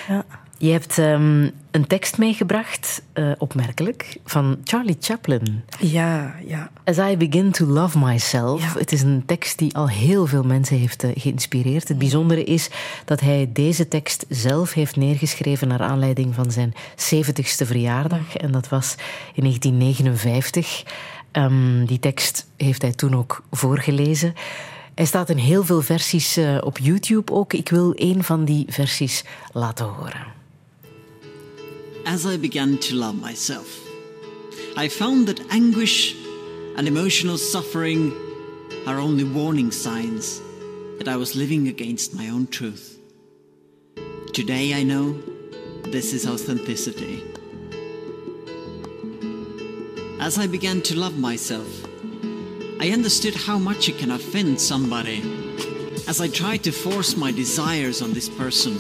Ja. 0.09 0.25
Je 0.61 0.71
hebt 0.71 0.99
ehm, 0.99 1.49
een 1.71 1.87
tekst 1.87 2.19
meegebracht, 2.19 3.03
eh, 3.13 3.31
opmerkelijk, 3.39 4.17
van 4.25 4.59
Charlie 4.65 4.97
Chaplin. 5.01 5.65
Ja, 5.79 6.35
ja. 6.47 6.71
As 6.85 6.99
I 6.99 7.17
Begin 7.17 7.51
to 7.51 7.67
Love 7.67 7.99
Myself. 7.99 8.63
Ja. 8.63 8.79
Het 8.79 8.93
is 8.93 9.03
een 9.03 9.23
tekst 9.27 9.59
die 9.59 9.77
al 9.77 9.89
heel 9.89 10.27
veel 10.27 10.43
mensen 10.43 10.77
heeft 10.77 11.03
eh, 11.03 11.11
geïnspireerd. 11.15 11.89
Het 11.89 11.99
bijzondere 11.99 12.45
is 12.45 12.71
dat 13.05 13.21
hij 13.21 13.51
deze 13.53 13.89
tekst 13.89 14.25
zelf 14.29 14.73
heeft 14.73 14.97
neergeschreven 14.97 15.69
naar 15.69 15.83
aanleiding 15.83 16.35
van 16.35 16.51
zijn 16.51 16.75
70ste 16.97 17.67
verjaardag. 17.67 18.37
En 18.37 18.53
dat 18.53 18.69
was 18.69 18.95
in 19.35 19.43
1959. 19.43 20.83
Ehm, 21.33 21.85
die 21.85 21.99
tekst 21.99 22.47
heeft 22.57 22.83
hij 22.83 22.93
toen 22.93 23.17
ook 23.17 23.43
voorgelezen. 23.51 24.35
Hij 24.95 25.05
staat 25.05 25.31
in 25.31 25.37
heel 25.37 25.65
veel 25.65 25.83
versies 25.83 26.37
eh, 26.37 26.59
op 26.61 26.79
YouTube 26.79 27.33
ook. 27.33 27.53
Ik 27.53 27.69
wil 27.69 27.93
een 27.97 28.25
van 28.25 28.45
die 28.45 28.65
versies 28.69 29.25
laten 29.53 29.87
horen. 29.87 30.27
As 32.05 32.25
I 32.25 32.39
began 32.39 32.79
to 32.79 32.95
love 32.95 33.15
myself, 33.15 33.67
I 34.83 34.91
found 34.91 35.27
that 35.27 35.41
anguish 35.49 36.15
and 36.77 36.87
emotional 36.87 37.37
suffering 37.37 38.13
are 38.85 39.01
only 39.01 39.25
warning 39.33 39.73
signs 39.73 40.41
that 40.99 41.15
I 41.15 41.17
was 41.17 41.33
living 41.33 41.69
against 41.69 42.15
my 42.15 42.31
own 42.31 42.49
truth. 42.49 42.99
Today 44.33 44.81
I 44.81 44.85
know 44.85 45.15
this 45.91 46.13
is 46.13 46.27
authenticity. 46.27 47.30
As 50.21 50.37
I 50.37 50.47
began 50.47 50.83
to 50.83 50.99
love 50.99 51.19
myself, 51.19 51.67
I 52.79 52.91
understood 52.91 53.35
how 53.35 53.59
much 53.59 53.89
it 53.89 53.97
can 53.97 54.11
offend 54.11 54.61
somebody 54.61 55.23
as 56.07 56.21
I 56.21 56.29
tried 56.29 56.63
to 56.65 56.73
force 56.73 57.17
my 57.17 57.33
desires 57.33 58.03
on 58.03 58.13
this 58.13 58.29
person, 58.29 58.77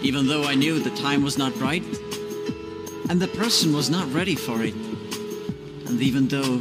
even 0.00 0.26
though 0.26 0.44
I 0.44 0.54
knew 0.54 0.78
the 0.78 0.96
time 0.96 1.22
was 1.22 1.36
not 1.36 1.54
right 1.60 1.84
and 3.10 3.20
the 3.20 3.28
person 3.28 3.74
was 3.74 3.90
not 3.90 4.10
ready 4.14 4.34
for 4.34 4.62
it, 4.62 4.74
and 5.88 6.00
even 6.00 6.28
though 6.28 6.56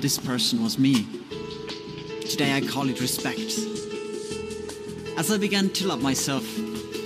this 0.00 0.18
person 0.18 0.60
was 0.60 0.76
me. 0.76 1.06
Today 2.22 2.54
I 2.56 2.60
call 2.60 2.88
it 2.88 3.00
respect. 3.00 3.56
As 5.16 5.30
I 5.30 5.38
began 5.38 5.70
to 5.70 5.86
love 5.86 6.02
myself, 6.02 6.44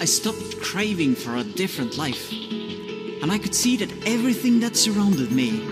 I 0.00 0.06
stopped 0.06 0.62
craving 0.62 1.14
for 1.14 1.36
a 1.36 1.44
different 1.44 1.98
life. 1.98 2.32
And 3.20 3.30
I 3.30 3.36
could 3.36 3.54
see 3.54 3.76
that 3.76 3.92
everything 4.06 4.60
that 4.60 4.76
surrounded 4.76 5.30
me 5.30 5.67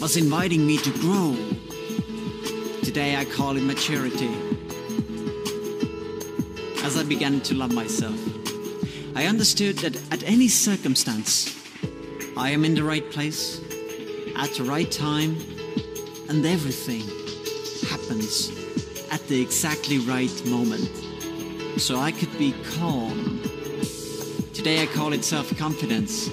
was 0.00 0.16
inviting 0.16 0.66
me 0.66 0.76
to 0.76 0.90
grow. 0.98 1.34
Today 2.82 3.16
I 3.16 3.24
call 3.24 3.56
it 3.56 3.62
maturity. 3.62 4.30
As 6.84 6.98
I 6.98 7.02
began 7.02 7.40
to 7.40 7.54
love 7.54 7.72
myself, 7.72 8.18
I 9.14 9.24
understood 9.24 9.78
that 9.78 9.96
at 10.12 10.22
any 10.24 10.48
circumstance, 10.48 11.56
I 12.36 12.50
am 12.50 12.64
in 12.64 12.74
the 12.74 12.84
right 12.84 13.10
place, 13.10 13.60
at 14.36 14.50
the 14.54 14.64
right 14.64 14.90
time, 14.90 15.38
and 16.28 16.44
everything 16.44 17.02
happens 17.88 18.50
at 19.10 19.26
the 19.28 19.40
exactly 19.40 19.98
right 19.98 20.44
moment. 20.46 20.90
So 21.78 21.98
I 21.98 22.12
could 22.12 22.36
be 22.38 22.52
calm. 22.78 23.40
Today 24.52 24.82
I 24.82 24.86
call 24.86 25.14
it 25.14 25.24
self 25.24 25.56
confidence. 25.56 26.28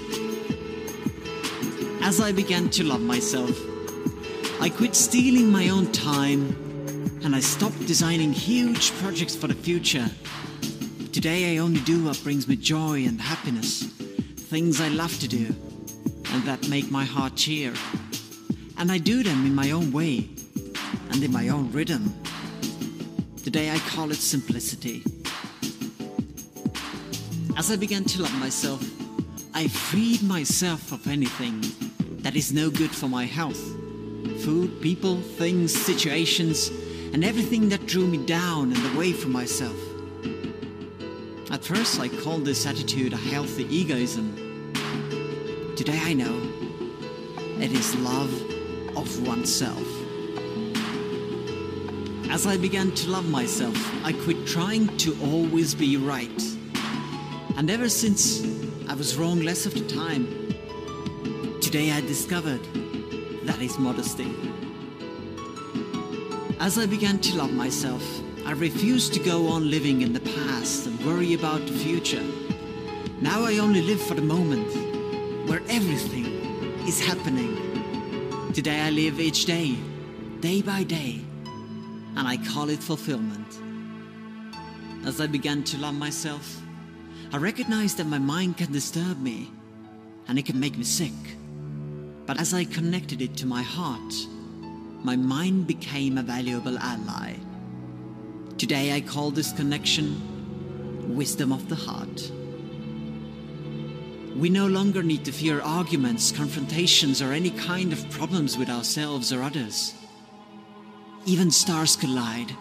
As 2.05 2.19
I 2.19 2.33
began 2.33 2.69
to 2.71 2.83
love 2.83 2.99
myself, 2.99 3.57
I 4.61 4.67
quit 4.67 4.93
stealing 4.93 5.49
my 5.49 5.69
own 5.69 5.89
time 5.93 6.49
and 7.23 7.33
I 7.33 7.39
stopped 7.39 7.87
designing 7.87 8.33
huge 8.33 8.91
projects 8.95 9.37
for 9.37 9.47
the 9.47 9.53
future. 9.53 10.11
Today 11.13 11.55
I 11.55 11.59
only 11.59 11.79
do 11.79 12.03
what 12.03 12.21
brings 12.21 12.45
me 12.45 12.57
joy 12.57 13.05
and 13.05 13.21
happiness, 13.21 13.83
things 13.83 14.81
I 14.81 14.89
love 14.89 15.17
to 15.21 15.29
do 15.29 15.55
and 16.33 16.43
that 16.43 16.67
make 16.67 16.91
my 16.91 17.05
heart 17.05 17.37
cheer. 17.37 17.73
And 18.77 18.91
I 18.91 18.97
do 18.97 19.23
them 19.23 19.45
in 19.45 19.55
my 19.55 19.71
own 19.71 19.93
way 19.93 20.29
and 21.09 21.23
in 21.23 21.31
my 21.31 21.47
own 21.47 21.71
rhythm. 21.71 22.13
Today 23.45 23.71
I 23.71 23.79
call 23.79 24.11
it 24.11 24.17
simplicity. 24.17 25.03
As 27.55 27.71
I 27.71 27.77
began 27.77 28.03
to 28.03 28.23
love 28.23 28.37
myself, 28.41 28.83
I 29.55 29.69
freed 29.69 30.21
myself 30.21 30.91
of 30.91 31.07
anything 31.07 31.63
that 32.23 32.37
is 32.37 32.53
no 32.53 32.69
good 32.69 32.89
for 32.89 33.07
my 33.07 33.25
health. 33.25 33.61
Food, 34.43 34.81
people, 34.81 35.17
things, 35.17 35.75
situations, 35.75 36.69
and 37.13 37.23
everything 37.23 37.69
that 37.69 37.85
drew 37.85 38.07
me 38.07 38.17
down 38.17 38.71
and 38.71 38.95
away 38.95 39.11
from 39.11 39.33
myself. 39.33 39.75
At 41.51 41.63
first, 41.63 41.99
I 41.99 42.07
called 42.07 42.45
this 42.45 42.65
attitude 42.65 43.11
a 43.11 43.17
healthy 43.17 43.65
egoism. 43.65 44.73
Today, 45.75 45.99
I 46.01 46.13
know 46.13 46.41
it 47.59 47.73
is 47.73 47.93
love 47.97 48.33
of 48.95 49.27
oneself. 49.27 49.85
As 52.31 52.47
I 52.47 52.55
began 52.55 52.91
to 52.91 53.09
love 53.09 53.29
myself, 53.29 53.77
I 54.05 54.13
quit 54.13 54.47
trying 54.47 54.87
to 54.97 55.15
always 55.21 55.75
be 55.75 55.97
right. 55.97 56.41
And 57.57 57.69
ever 57.69 57.89
since 57.89 58.43
I 58.89 58.95
was 58.95 59.17
wrong 59.17 59.41
less 59.41 59.65
of 59.65 59.73
the 59.73 59.85
time, 59.87 60.42
today 61.73 61.91
I 61.91 62.01
discovered 62.01 62.63
that 63.45 63.59
is 63.59 63.79
modesty. 63.79 64.31
As 66.59 66.77
I 66.77 66.85
began 66.85 67.17
to 67.21 67.35
love 67.35 67.51
myself, 67.51 68.03
I 68.45 68.51
refused 68.51 69.11
to 69.15 69.19
go 69.19 69.47
on 69.47 69.71
living 69.71 70.03
in 70.03 70.13
the 70.13 70.19
past 70.19 70.85
and 70.85 71.03
worry 71.03 71.33
about 71.33 71.65
the 71.65 71.73
future. 71.73 72.21
Now 73.21 73.43
I 73.43 73.57
only 73.57 73.81
live 73.81 73.99
for 73.99 74.13
the 74.13 74.21
moment 74.21 74.69
where 75.49 75.63
everything 75.67 76.27
is 76.87 77.01
happening. 77.01 77.57
Today 78.53 78.79
I 78.79 78.91
live 78.91 79.19
each 79.19 79.45
day, 79.45 79.75
day 80.41 80.61
by 80.61 80.83
day, 80.83 81.21
and 82.15 82.27
I 82.27 82.37
call 82.53 82.69
it 82.69 82.83
fulfillment. 82.83 83.51
As 85.07 85.19
I 85.19 85.25
began 85.25 85.63
to 85.63 85.79
love 85.79 85.95
myself, 85.95 86.61
I 87.31 87.37
recognized 87.37 87.97
that 87.97 88.05
my 88.05 88.19
mind 88.19 88.57
can 88.57 88.71
disturb 88.71 89.19
me 89.19 89.49
and 90.27 90.37
it 90.37 90.45
can 90.45 90.59
make 90.59 90.77
me 90.77 90.83
sick. 90.83 91.13
But 92.25 92.39
as 92.39 92.53
I 92.53 92.63
connected 92.63 93.21
it 93.21 93.35
to 93.37 93.45
my 93.45 93.61
heart, 93.61 94.13
my 95.03 95.15
mind 95.17 95.67
became 95.67 96.17
a 96.17 96.23
valuable 96.23 96.77
ally. 96.77 97.35
Today 98.57 98.93
I 98.95 99.01
call 99.01 99.31
this 99.31 99.51
connection 99.51 101.15
wisdom 101.15 101.51
of 101.51 101.67
the 101.67 101.75
heart. 101.75 102.31
We 104.37 104.49
no 104.49 104.67
longer 104.67 105.03
need 105.03 105.25
to 105.25 105.31
fear 105.31 105.61
arguments, 105.61 106.31
confrontations, 106.31 107.21
or 107.21 107.33
any 107.33 107.51
kind 107.51 107.91
of 107.91 108.09
problems 108.09 108.57
with 108.57 108.69
ourselves 108.69 109.33
or 109.33 109.43
others. 109.43 109.93
Even 111.25 111.51
stars 111.51 111.95
collide, 111.95 112.55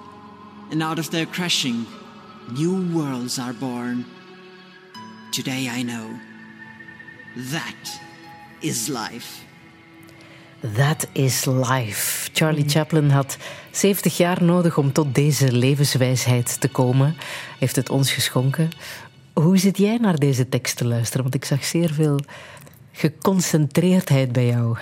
and 0.70 0.82
out 0.82 0.98
of 0.98 1.10
their 1.10 1.26
crashing, 1.26 1.86
new 2.50 2.92
worlds 2.94 3.38
are 3.38 3.52
born. 3.52 4.04
Today 5.32 5.68
I 5.68 5.82
know 5.82 6.18
that 7.36 8.00
is 8.60 8.88
life. 8.88 9.44
That 10.62 11.08
is 11.12 11.44
life. 11.44 12.30
Charlie 12.32 12.68
Chaplin 12.68 13.10
had 13.10 13.36
70 13.70 14.16
jaar 14.16 14.44
nodig 14.44 14.78
om 14.78 14.92
tot 14.92 15.14
deze 15.14 15.52
levenswijsheid 15.52 16.60
te 16.60 16.68
komen. 16.68 17.16
Heeft 17.58 17.76
het 17.76 17.90
ons 17.90 18.12
geschonken. 18.12 18.70
Hoe 19.32 19.58
zit 19.58 19.78
jij 19.78 19.96
naar 19.96 20.18
deze 20.18 20.48
tekst 20.48 20.76
te 20.76 20.86
luisteren? 20.86 21.22
Want 21.22 21.34
ik 21.34 21.44
zag 21.44 21.64
zeer 21.64 21.92
veel 21.92 22.20
geconcentreerdheid 22.92 24.32
bij 24.32 24.46
jou. 24.46 24.76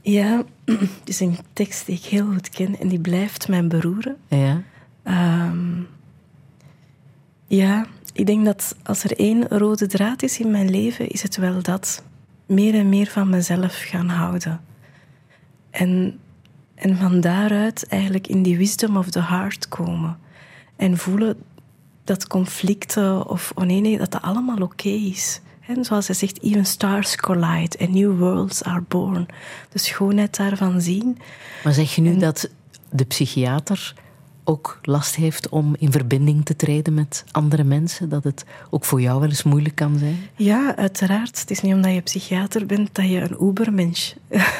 Ja, 0.00 0.44
het 0.64 1.08
is 1.08 1.20
een 1.20 1.38
tekst 1.52 1.86
die 1.86 1.96
ik 1.96 2.04
heel 2.04 2.26
goed 2.26 2.48
ken 2.48 2.78
en 2.80 2.88
die 2.88 3.00
blijft 3.00 3.48
mij 3.48 3.66
beroeren. 3.66 4.16
Ja. 4.28 4.62
Ehm, 5.02 5.80
ja, 7.46 7.86
ik 8.12 8.26
denk 8.26 8.44
dat 8.44 8.76
als 8.82 9.04
er 9.04 9.18
één 9.18 9.48
rode 9.48 9.86
draad 9.86 10.22
is 10.22 10.40
in 10.40 10.50
mijn 10.50 10.70
leven, 10.70 11.08
is 11.08 11.22
het 11.22 11.36
wel 11.36 11.62
dat. 11.62 12.02
Meer 12.46 12.74
en 12.74 12.88
meer 12.88 13.06
van 13.06 13.30
mezelf 13.30 13.74
gaan 13.76 14.08
houden. 14.08 14.60
En, 15.72 16.18
en 16.74 16.96
van 16.96 17.20
daaruit 17.20 17.86
eigenlijk 17.88 18.26
in 18.26 18.42
die 18.42 18.56
wisdom 18.56 18.96
of 18.96 19.10
the 19.10 19.22
heart 19.22 19.68
komen. 19.68 20.18
En 20.76 20.98
voelen 20.98 21.36
dat 22.04 22.26
conflicten 22.26 23.28
of 23.28 23.52
oh 23.54 23.64
nee, 23.64 23.80
nee, 23.80 23.98
dat 23.98 24.10
dat 24.10 24.22
allemaal 24.22 24.56
oké 24.56 24.88
is. 24.88 25.40
En 25.66 25.84
zoals 25.84 26.06
hij 26.06 26.16
zegt, 26.16 26.42
even 26.42 26.66
stars 26.66 27.16
collide 27.16 27.78
and 27.78 27.90
new 27.90 28.18
worlds 28.18 28.62
are 28.62 28.82
born. 28.88 29.26
De 29.72 29.78
schoonheid 29.78 30.36
daarvan 30.36 30.80
zien. 30.80 31.18
Maar 31.64 31.72
zeg 31.72 31.94
je 31.94 32.00
nu 32.00 32.16
dat 32.16 32.50
de 32.90 33.04
psychiater 33.04 33.94
ook 34.44 34.78
last 34.82 35.14
heeft 35.14 35.48
om 35.48 35.74
in 35.78 35.92
verbinding 35.92 36.44
te 36.44 36.56
treden 36.56 36.94
met 36.94 37.24
andere 37.30 37.64
mensen? 37.64 38.08
Dat 38.08 38.24
het 38.24 38.44
ook 38.70 38.84
voor 38.84 39.00
jou 39.00 39.20
wel 39.20 39.28
eens 39.28 39.42
moeilijk 39.42 39.74
kan 39.74 39.98
zijn? 39.98 40.16
Ja, 40.36 40.76
uiteraard. 40.76 41.40
Het 41.40 41.50
is 41.50 41.60
niet 41.60 41.74
omdat 41.74 41.94
je 41.94 42.00
psychiater 42.00 42.66
bent 42.66 42.94
dat 42.94 43.08
je 43.08 43.20
een 43.20 43.48
ubermensch, 43.48 44.12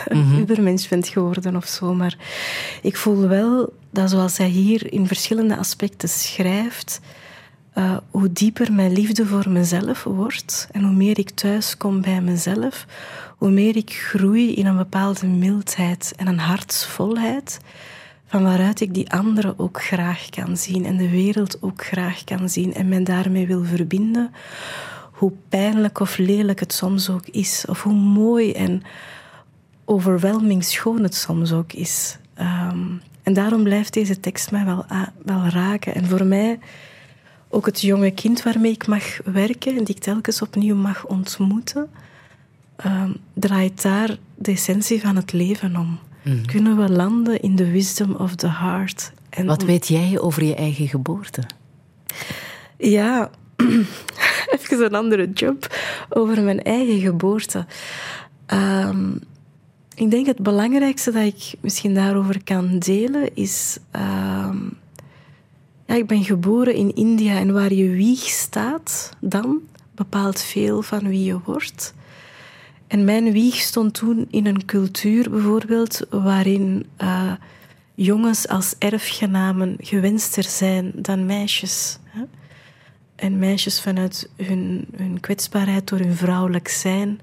een 0.04 0.38
ubermensch 0.38 0.88
bent 0.88 1.08
geworden 1.08 1.56
of 1.56 1.66
zo. 1.66 1.94
Maar 1.94 2.16
ik 2.82 2.96
voel 2.96 3.28
wel 3.28 3.72
dat 3.90 4.10
zoals 4.10 4.38
hij 4.38 4.48
hier 4.48 4.92
in 4.92 5.06
verschillende 5.06 5.56
aspecten 5.56 6.08
schrijft, 6.08 7.00
uh, 7.74 7.96
hoe 8.10 8.32
dieper 8.32 8.72
mijn 8.72 8.92
liefde 8.92 9.26
voor 9.26 9.50
mezelf 9.50 10.04
wordt 10.04 10.68
en 10.72 10.82
hoe 10.82 10.94
meer 10.94 11.18
ik 11.18 11.30
thuis 11.30 11.76
kom 11.76 12.00
bij 12.00 12.20
mezelf, 12.20 12.86
hoe 13.38 13.50
meer 13.50 13.76
ik 13.76 13.92
groei 13.92 14.54
in 14.54 14.66
een 14.66 14.76
bepaalde 14.76 15.26
mildheid 15.26 16.12
en 16.16 16.26
een 16.26 16.38
hartsvolheid, 16.38 17.58
van 18.32 18.42
waaruit 18.42 18.80
ik 18.80 18.94
die 18.94 19.10
anderen 19.10 19.58
ook 19.58 19.82
graag 19.82 20.28
kan 20.30 20.56
zien 20.56 20.84
en 20.84 20.96
de 20.96 21.10
wereld 21.10 21.62
ook 21.62 21.84
graag 21.84 22.24
kan 22.24 22.48
zien 22.48 22.74
en 22.74 22.88
mij 22.88 23.02
daarmee 23.02 23.46
wil 23.46 23.64
verbinden, 23.64 24.32
hoe 25.12 25.32
pijnlijk 25.48 26.00
of 26.00 26.16
lelijk 26.16 26.60
het 26.60 26.72
soms 26.72 27.10
ook 27.10 27.26
is, 27.26 27.64
of 27.68 27.82
hoe 27.82 27.94
mooi 27.94 28.52
en 28.52 28.82
overweldigend 29.84 30.64
schoon 30.64 31.02
het 31.02 31.14
soms 31.14 31.52
ook 31.52 31.72
is. 31.72 32.18
Um, 32.40 33.00
en 33.22 33.32
daarom 33.32 33.62
blijft 33.62 33.92
deze 33.92 34.20
tekst 34.20 34.50
mij 34.50 34.64
wel, 34.64 34.84
wel 35.24 35.46
raken. 35.46 35.94
En 35.94 36.04
voor 36.04 36.24
mij 36.24 36.58
ook 37.48 37.66
het 37.66 37.80
jonge 37.80 38.10
kind 38.10 38.42
waarmee 38.42 38.72
ik 38.72 38.86
mag 38.86 39.18
werken 39.24 39.76
en 39.76 39.84
die 39.84 39.94
ik 39.94 40.02
telkens 40.02 40.42
opnieuw 40.42 40.76
mag 40.76 41.06
ontmoeten, 41.06 41.90
um, 42.86 43.16
draait 43.34 43.82
daar 43.82 44.16
de 44.34 44.52
essentie 44.52 45.00
van 45.00 45.16
het 45.16 45.32
leven 45.32 45.76
om. 45.76 45.98
Mm. 46.22 46.46
Kunnen 46.46 46.76
we 46.76 46.88
landen 46.88 47.40
in 47.40 47.56
de 47.56 47.70
wisdom 47.70 48.14
of 48.14 48.34
the 48.34 48.48
heart? 48.48 49.12
En 49.30 49.46
Wat 49.46 49.62
weet 49.62 49.88
jij 49.88 50.20
over 50.20 50.44
je 50.44 50.54
eigen 50.54 50.88
geboorte? 50.88 51.42
Ja, 52.78 53.30
even 54.58 54.84
een 54.84 54.94
andere 54.94 55.30
job 55.30 55.76
over 56.08 56.42
mijn 56.42 56.62
eigen 56.62 57.00
geboorte. 57.00 57.66
Um, 58.46 59.20
ik 59.94 60.10
denk 60.10 60.26
het 60.26 60.42
belangrijkste 60.42 61.10
dat 61.10 61.22
ik 61.22 61.54
misschien 61.60 61.94
daarover 61.94 62.44
kan 62.44 62.78
delen 62.78 63.34
is. 63.34 63.78
Um, 63.96 64.78
ja, 65.86 65.94
ik 65.94 66.06
ben 66.06 66.24
geboren 66.24 66.74
in 66.74 66.94
India 66.94 67.38
en 67.38 67.52
waar 67.52 67.72
je 67.72 67.90
wieg 67.90 68.20
staat, 68.20 69.16
dan 69.20 69.60
bepaalt 69.94 70.40
veel 70.40 70.82
van 70.82 71.08
wie 71.08 71.24
je 71.24 71.38
wordt. 71.44 71.94
En 72.92 73.04
mijn 73.04 73.32
wieg 73.32 73.54
stond 73.54 73.94
toen 73.94 74.26
in 74.30 74.46
een 74.46 74.64
cultuur 74.64 75.30
bijvoorbeeld 75.30 76.06
waarin 76.10 76.86
uh, 76.98 77.32
jongens 77.94 78.48
als 78.48 78.74
erfgenamen 78.78 79.76
gewenster 79.78 80.44
zijn 80.44 80.92
dan 80.94 81.26
meisjes. 81.26 81.98
Hè? 82.04 82.22
en 83.16 83.38
meisjes 83.38 83.80
vanuit 83.80 84.30
hun, 84.36 84.86
hun 84.96 85.20
kwetsbaarheid 85.20 85.88
door 85.88 85.98
hun 85.98 86.14
vrouwelijk 86.14 86.68
zijn 86.68 87.20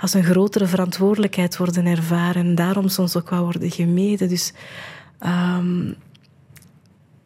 als 0.00 0.14
een 0.14 0.24
grotere 0.24 0.66
verantwoordelijkheid 0.66 1.56
worden 1.56 1.86
ervaren 1.86 2.46
en 2.46 2.54
daarom 2.54 2.88
soms 2.88 3.16
ook 3.16 3.30
wel 3.30 3.42
worden 3.42 3.70
gemeden. 3.70 4.28
Dus 4.28 4.52
ehm, 5.18 5.92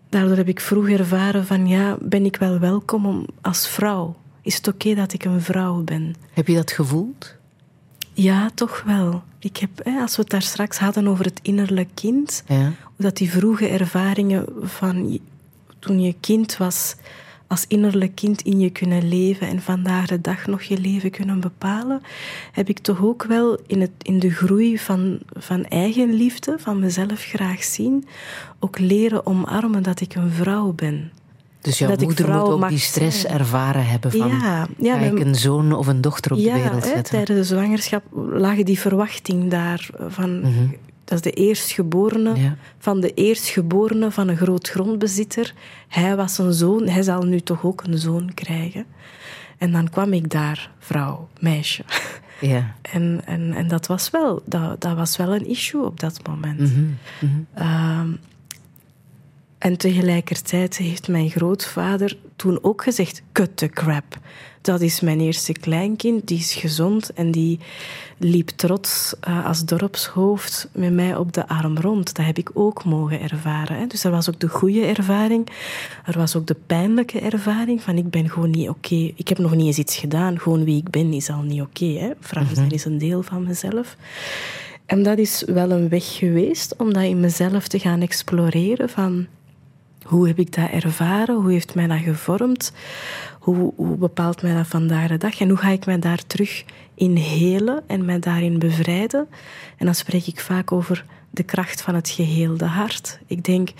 daardoor 0.09 0.37
heb 0.37 0.49
ik 0.49 0.61
vroeg 0.61 0.89
ervaren 0.89 1.47
van 1.47 1.67
ja, 1.67 1.97
ben 2.01 2.25
ik 2.25 2.37
wel 2.37 2.59
welkom 2.59 3.07
om, 3.07 3.27
als 3.41 3.69
vrouw? 3.69 4.17
Is 4.43 4.57
het 4.57 4.69
oké 4.69 4.95
dat 4.95 5.13
ik 5.13 5.25
een 5.25 5.41
vrouw 5.41 5.83
ben? 5.83 6.15
Heb 6.33 6.47
je 6.47 6.55
dat 6.55 6.73
gevoeld? 6.73 7.41
Ja, 8.13 8.51
toch 8.55 8.83
wel. 8.87 9.23
Ik 9.39 9.57
heb, 9.57 9.71
hè, 9.83 10.01
als 10.01 10.17
we 10.17 10.23
het 10.23 10.31
daar 10.31 10.43
straks 10.43 10.79
hadden 10.79 11.07
over 11.07 11.25
het 11.25 11.41
innerlijk 11.43 11.89
kind, 11.95 12.45
Ja. 12.47 12.63
hoe 12.63 12.73
dat 12.97 13.17
die 13.17 13.31
vroege 13.31 13.69
ervaringen 13.69 14.45
van 14.63 15.19
toen 15.79 16.01
je 16.01 16.15
kind 16.21 16.57
was, 16.57 16.95
als 17.47 17.65
innerlijk 17.69 18.15
kind 18.15 18.43
in 18.43 18.61
je 18.61 18.71
kunnen 18.71 19.09
leven 19.09 19.49
en 19.49 19.63
vandaag 19.63 20.07
de 20.07 20.21
dag 20.21 20.47
nog 20.47 20.63
je 20.63 20.79
leven 20.79 21.11
kunnen 21.11 21.41
bepalen, 21.41 22.03
heb 22.53 22.69
ik 22.69 22.79
toch 22.79 23.03
ook 23.03 23.25
wel 23.25 23.59
in, 23.67 23.81
het, 23.81 23.91
in 24.03 24.19
de 24.19 24.31
groei 24.31 24.79
van, 24.79 25.19
van 25.27 25.65
eigenliefde, 25.65 26.57
van 26.59 26.79
mezelf 26.79 27.21
graag 27.25 27.65
zien, 27.65 28.07
ook 28.59 28.79
leren 28.79 29.27
omarmen 29.27 29.83
dat 29.83 30.01
ik 30.01 30.15
een 30.15 30.31
vrouw 30.31 30.73
ben. 30.73 31.13
Dus 31.63 31.79
jouw 31.79 31.89
Dat 31.91 32.01
moeder 32.01 32.29
moet 32.33 32.41
ook 32.49 32.61
mag 32.61 32.69
die 32.69 32.79
stress 32.79 33.25
ervaren 33.27 33.87
hebben 33.87 34.11
van... 34.11 34.29
Ja, 34.29 34.67
ja, 34.79 34.99
ga 34.99 35.05
ik 35.05 35.13
mijn- 35.13 35.27
een 35.27 35.35
zoon 35.35 35.73
of 35.73 35.87
een 35.87 36.01
dochter 36.01 36.33
op 36.33 36.39
de 36.39 36.53
wereld 36.53 36.83
hè, 36.85 36.89
zetten? 36.89 37.05
tijdens 37.13 37.39
de 37.49 37.55
zwangerschap 37.55 38.03
lag 38.33 38.57
die 38.63 38.79
verwachting 38.79 39.51
daar 39.51 39.89
van... 40.09 40.41
Mhm. 40.41 40.51
Dat 41.05 41.15
is 41.27 41.33
de 41.33 41.41
eerstgeborene 41.41 42.35
Ja. 42.37 42.57
van 42.79 43.01
de 43.01 43.15
eerstgeborene 43.15 44.11
van 44.11 44.29
een 44.29 44.37
groot 44.37 44.69
grondbezitter. 44.69 45.55
Hij 45.89 46.17
was 46.17 46.39
een 46.39 46.53
zoon, 46.53 46.89
hij 46.89 47.03
zal 47.03 47.23
nu 47.23 47.41
toch 47.41 47.65
ook 47.65 47.83
een 47.87 47.99
zoon 47.99 48.31
krijgen. 48.35 48.85
En 49.59 49.73
dan 49.73 49.91
kwam 49.91 50.13
ik 50.13 50.31
daar, 50.31 50.71
vrouw, 50.79 51.29
meisje. 51.41 51.85
Ja. 52.41 52.75
En, 52.83 53.21
en, 53.25 53.53
en 53.53 53.69
dat, 53.69 53.87
was 53.87 54.11
wel, 54.11 54.43
dat, 54.45 54.81
dat 54.81 54.97
was 54.97 55.17
wel 55.17 55.35
een 55.35 55.47
issue 55.47 55.85
op 55.85 56.01
dat 56.01 56.21
moment. 56.29 56.73
Ehm, 57.55 58.09
en 59.63 59.77
tegelijkertijd 59.77 60.77
heeft 60.77 61.09
mijn 61.09 61.31
grootvader 61.31 62.17
toen 62.37 62.59
ook 62.63 62.83
gezegd: 62.83 63.23
cut 63.33 63.57
the 63.57 63.69
crap. 63.69 64.19
Dat 64.61 64.81
is 64.81 65.01
mijn 65.01 65.21
eerste 65.21 65.53
kleinkind, 65.53 66.27
die 66.29 66.39
is 66.39 66.55
gezond 66.55 67.13
en 67.13 67.31
die 67.31 67.59
liep 68.19 68.49
trots 68.49 69.15
eh, 69.21 69.47
als 69.47 69.65
dorpshoofd 69.65 70.69
met 70.73 70.93
mij 70.93 71.17
op 71.17 71.33
de 71.33 71.49
arm 71.49 71.79
rond. 71.79 72.15
Dat 72.15 72.27
heb 72.27 72.39
ik 72.39 72.51
ook 72.55 72.85
mogen 72.85 73.21
ervaren. 73.21 73.77
Hè. 73.77 73.87
Dus 73.87 74.05
er 74.05 74.11
was 74.11 74.29
ook 74.29 74.41
de 74.41 74.49
goede 74.49 74.85
ervaring, 74.85 75.49
er 76.05 76.19
was 76.19 76.37
ook 76.37 76.47
de 76.47 76.57
pijnlijke 76.67 77.21
ervaring 77.21 77.83
van 77.83 77.97
ik 77.97 78.11
ben 78.11 78.31
gewoon 78.31 78.51
niet 78.51 78.69
oké. 78.69 79.13
Ik 79.15 79.29
heb 79.29 79.39
nog 79.39 79.55
niet 79.55 79.67
eens 79.67 79.79
iets 79.79 79.97
gedaan, 79.97 80.41
gewoon 80.41 80.65
wie 80.65 80.77
ik 80.77 80.91
ben 80.91 81.13
is 81.13 81.31
al 81.31 81.43
niet 81.43 81.61
oké. 81.61 81.85
hè. 81.85 82.11
Vrouw 82.21 82.45
zijn 82.55 82.71
is 82.71 82.85
een 82.85 82.99
deel 82.99 83.23
van 83.23 83.43
mezelf. 83.43 83.97
En 84.87 85.03
dat 85.03 85.19
is 85.19 85.43
wel 85.47 85.71
een 85.71 85.89
weg 85.89 86.17
geweest 86.17 86.77
om 86.77 86.93
dat 86.93 87.03
in 87.03 87.21
mezelf 87.21 87.69
te 87.69 87.79
gaan 87.79 88.01
exploreren 88.01 88.89
van 88.89 89.27
hoe 90.05 90.27
heb 90.27 90.39
ik 90.39 90.55
dat 90.55 90.71
ervaren, 90.71 91.35
hoe 91.35 91.53
heeft 91.53 91.75
mij 91.75 91.87
dat 91.87 91.99
gevormd, 91.99 92.73
hoe, 93.39 93.73
hoe 93.77 93.97
bepaalt 93.97 94.43
mij 94.43 94.55
dat 94.55 94.67
vandaag 94.67 95.09
de 95.09 95.19
dag 95.19 95.41
en 95.41 95.49
hoe 95.49 95.59
ga 95.59 95.69
ik 95.69 95.87
mij 95.87 95.99
daar 95.99 96.27
terug 96.27 96.65
in 96.95 97.17
helen 97.17 97.83
en 97.87 98.05
mij 98.05 98.19
daarin 98.19 98.59
bevrijden. 98.59 99.29
En 99.77 99.85
dan 99.85 99.95
spreek 99.95 100.27
ik 100.27 100.41
vaak 100.41 100.73
over 100.73 101.05
de 101.31 101.43
kracht 101.43 101.83
van 101.83 101.95
het 101.95 102.09
geheelde 102.09 102.65
hart. 102.65 103.19
Ik 103.27 103.45
denk 103.45 103.71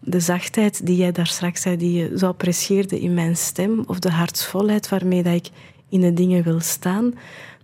de 0.00 0.20
zachtheid 0.20 0.86
die 0.86 0.96
jij 0.96 1.12
daar 1.12 1.26
straks 1.26 1.62
zei, 1.62 1.76
die 1.76 1.92
je 1.92 2.18
zo 2.18 2.26
apprecieerde 2.26 3.00
in 3.00 3.14
mijn 3.14 3.36
stem, 3.36 3.84
of 3.86 3.98
de 3.98 4.10
hartsvolheid 4.10 4.88
waarmee 4.88 5.22
dat 5.22 5.34
ik 5.34 5.48
in 5.88 6.00
de 6.00 6.12
dingen 6.12 6.42
wil 6.42 6.60
staan, 6.60 7.14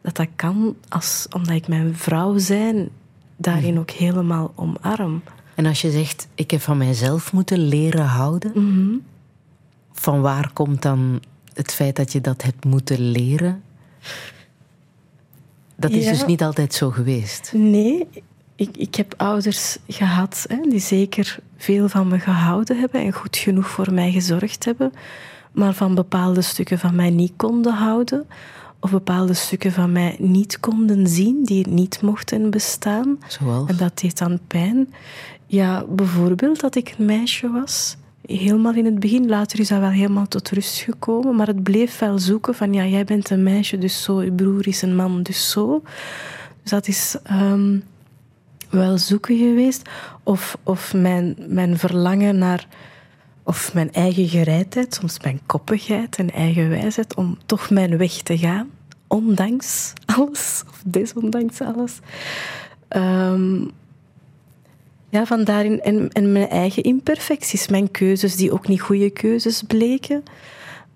dat 0.01 0.17
dat 0.17 0.29
kan 0.37 0.77
als, 0.89 1.27
omdat 1.31 1.55
ik 1.55 1.69
mijn 1.69 1.97
vrouw 1.97 2.39
zijn 2.39 2.89
daarin 3.37 3.79
ook 3.79 3.91
helemaal 3.91 4.53
omarm. 4.55 5.23
En 5.63 5.69
als 5.69 5.81
je 5.81 5.91
zegt, 5.91 6.29
ik 6.35 6.51
heb 6.51 6.61
van 6.61 6.77
mijzelf 6.77 7.33
moeten 7.33 7.59
leren 7.59 8.05
houden, 8.05 8.53
Mhm. 8.55 8.97
van 9.93 10.21
waar 10.21 10.51
komt 10.53 10.83
dan 10.83 11.21
het 11.55 11.73
feit 11.73 11.97
dat 11.97 12.13
je 12.13 12.21
dat 12.21 12.43
hebt 12.43 12.65
moeten 12.65 13.01
leren? 13.11 13.63
Dat 15.77 15.91
is 15.91 16.05
Ja. 16.05 16.11
dus 16.11 16.27
niet 16.27 16.43
altijd 16.43 16.75
zo 16.75 16.91
geweest. 16.91 17.53
Nee, 17.55 18.07
ik, 18.57 18.77
ik 18.77 18.95
heb 18.95 19.15
ouders 19.17 19.79
gehad 19.89 20.45
hè, 20.49 20.61
die 20.69 20.81
zeker 20.81 21.39
veel 21.57 21.89
van 21.89 22.09
me 22.09 22.19
gehouden 22.19 22.79
hebben 22.81 23.01
en 23.01 23.13
goed 23.13 23.37
genoeg 23.37 23.69
voor 23.69 23.93
mij 23.93 24.13
gezorgd 24.13 24.65
hebben, 24.65 24.93
maar 25.53 25.75
van 25.75 25.95
bepaalde 25.95 26.43
stukken 26.43 26.79
van 26.79 26.95
mij 26.95 27.11
niet 27.11 27.33
konden 27.37 27.75
houden 27.75 28.27
of 28.81 28.91
bepaalde 28.91 29.35
stukken 29.35 29.73
van 29.73 29.93
mij 29.93 30.17
niet 30.19 30.61
konden 30.61 31.07
zien, 31.09 31.45
die 31.45 31.69
niet 31.69 32.03
mochten 32.03 32.51
bestaan. 32.51 33.19
Zoals? 33.27 33.69
En 33.71 33.77
dat 33.77 33.99
deed 34.01 34.19
dan 34.19 34.39
pijn. 34.47 34.89
Ja, 35.53 35.85
bijvoorbeeld 35.89 36.61
dat 36.61 36.75
ik 36.75 36.95
een 36.99 37.05
meisje 37.05 37.51
was. 37.51 37.97
Helemaal 38.27 38.75
in 38.75 38.85
het 38.85 38.99
begin, 38.99 39.29
later 39.29 39.61
is 39.61 39.69
dat 39.69 39.81
wel 39.81 39.89
helemaal 39.91 40.29
tot 40.29 40.51
rust 40.51 40.79
gekomen. 40.79 41.37
Maar 41.37 41.47
het 41.47 41.63
bleef 41.63 41.99
wel 41.99 42.19
zoeken 42.19 42.55
van, 42.55 42.73
ja, 42.73 42.87
jij 42.87 43.05
bent 43.05 43.31
een 43.31 43.43
meisje, 43.43 43.79
dus 43.79 44.03
zo. 44.03 44.23
Je 44.23 44.33
broer 44.33 44.69
is 44.69 44.83
een 44.83 44.97
man, 44.97 45.23
dus 45.23 45.51
zo. 45.51 45.83
Dus 46.63 46.71
dat 46.71 46.89
is 46.89 47.17
ehm, 47.23 47.79
wel 48.71 48.99
zoeken 48.99 49.39
geweest. 49.39 49.89
Of, 50.23 50.59
of 50.63 50.95
mijn, 50.95 51.37
mijn 51.49 51.79
verlangen 51.79 52.39
naar... 52.39 52.67
Of 53.43 53.75
mijn 53.75 53.93
eigen 53.93 54.29
gereidheid, 54.29 54.95
soms 54.95 55.21
mijn 55.21 55.41
koppigheid 55.47 56.17
en 56.17 56.31
eigen 56.31 56.69
wijsheid... 56.69 57.15
om 57.15 57.39
toch 57.47 57.71
mijn 57.71 57.97
weg 57.97 58.13
te 58.13 58.39
gaan, 58.39 58.71
ondanks 59.07 59.93
alles. 60.17 60.65
Of 60.69 60.83
desondanks 60.87 61.61
alles. 61.61 61.99
Ehm, 62.89 63.65
ja, 65.13 65.27
van 65.27 65.45
daarin, 65.45 65.81
en, 66.13 66.33
mijn 66.33 66.49
eigen 66.49 66.83
imperfecties, 66.83 67.69
mijn 67.69 67.91
keuzes 67.91 68.37
die 68.37 68.53
ook 68.53 68.69
niet 68.69 68.81
goede 68.81 69.11
keuzes 69.11 69.63
bleken. 69.63 70.23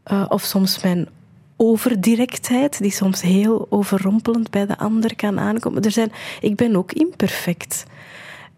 Eh, 0.02 0.24
of 0.28 0.43
soms 0.43 0.82
mijn 0.82 1.09
overdirectheid, 1.56 2.78
die 2.78 2.90
soms 2.90 3.22
heel 3.22 3.66
overrompelend 3.70 4.51
bij 4.51 4.66
de 4.66 4.78
ander 4.78 5.16
kan 5.16 5.38
aankomen. 5.38 5.82
Er 5.82 5.90
zijn, 5.90 6.12
ik 6.40 6.56
ben 6.56 6.76
ook 6.76 6.93
imperfect. 6.93 7.84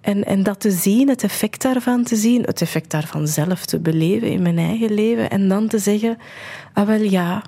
En, 0.01 0.25
en 0.25 0.43
dat 0.43 0.61
te 0.61 0.71
zien, 0.71 1.09
het 1.09 1.23
effect 1.23 1.63
daarvan 1.63 2.05
te 2.05 2.17
zien, 2.17 2.43
het 2.43 2.61
effect 2.61 2.91
daarvan 2.91 3.29
zelf 3.29 3.67
te 3.67 3.79
beleven 3.79 4.31
in 4.31 4.43
mijn 4.43 4.59
eigen 4.59 4.95
leven. 4.95 5.31
En 5.31 5.49
dan 5.49 5.69
te 5.69 5.79
zeggen, 5.79 6.19
ah 6.73 6.87
wel 6.87 7.03
ja, 7.03 7.43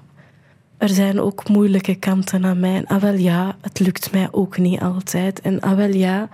er 0.78 0.88
zijn 0.88 1.20
ook 1.20 1.48
moeilijke 1.48 1.94
kanten 1.94 2.44
aan 2.44 2.60
mij. 2.60 2.84
Ah 2.86 3.02
wel 3.02 3.14
ja, 3.14 3.56
het 3.60 3.78
lukt 3.78 4.12
mij 4.12 4.28
ook 4.30 4.58
niet 4.58 4.80
altijd. 4.80 5.40
En 5.40 5.60
ah 5.60 5.76
wel 5.76 5.94
ja, 5.94 6.28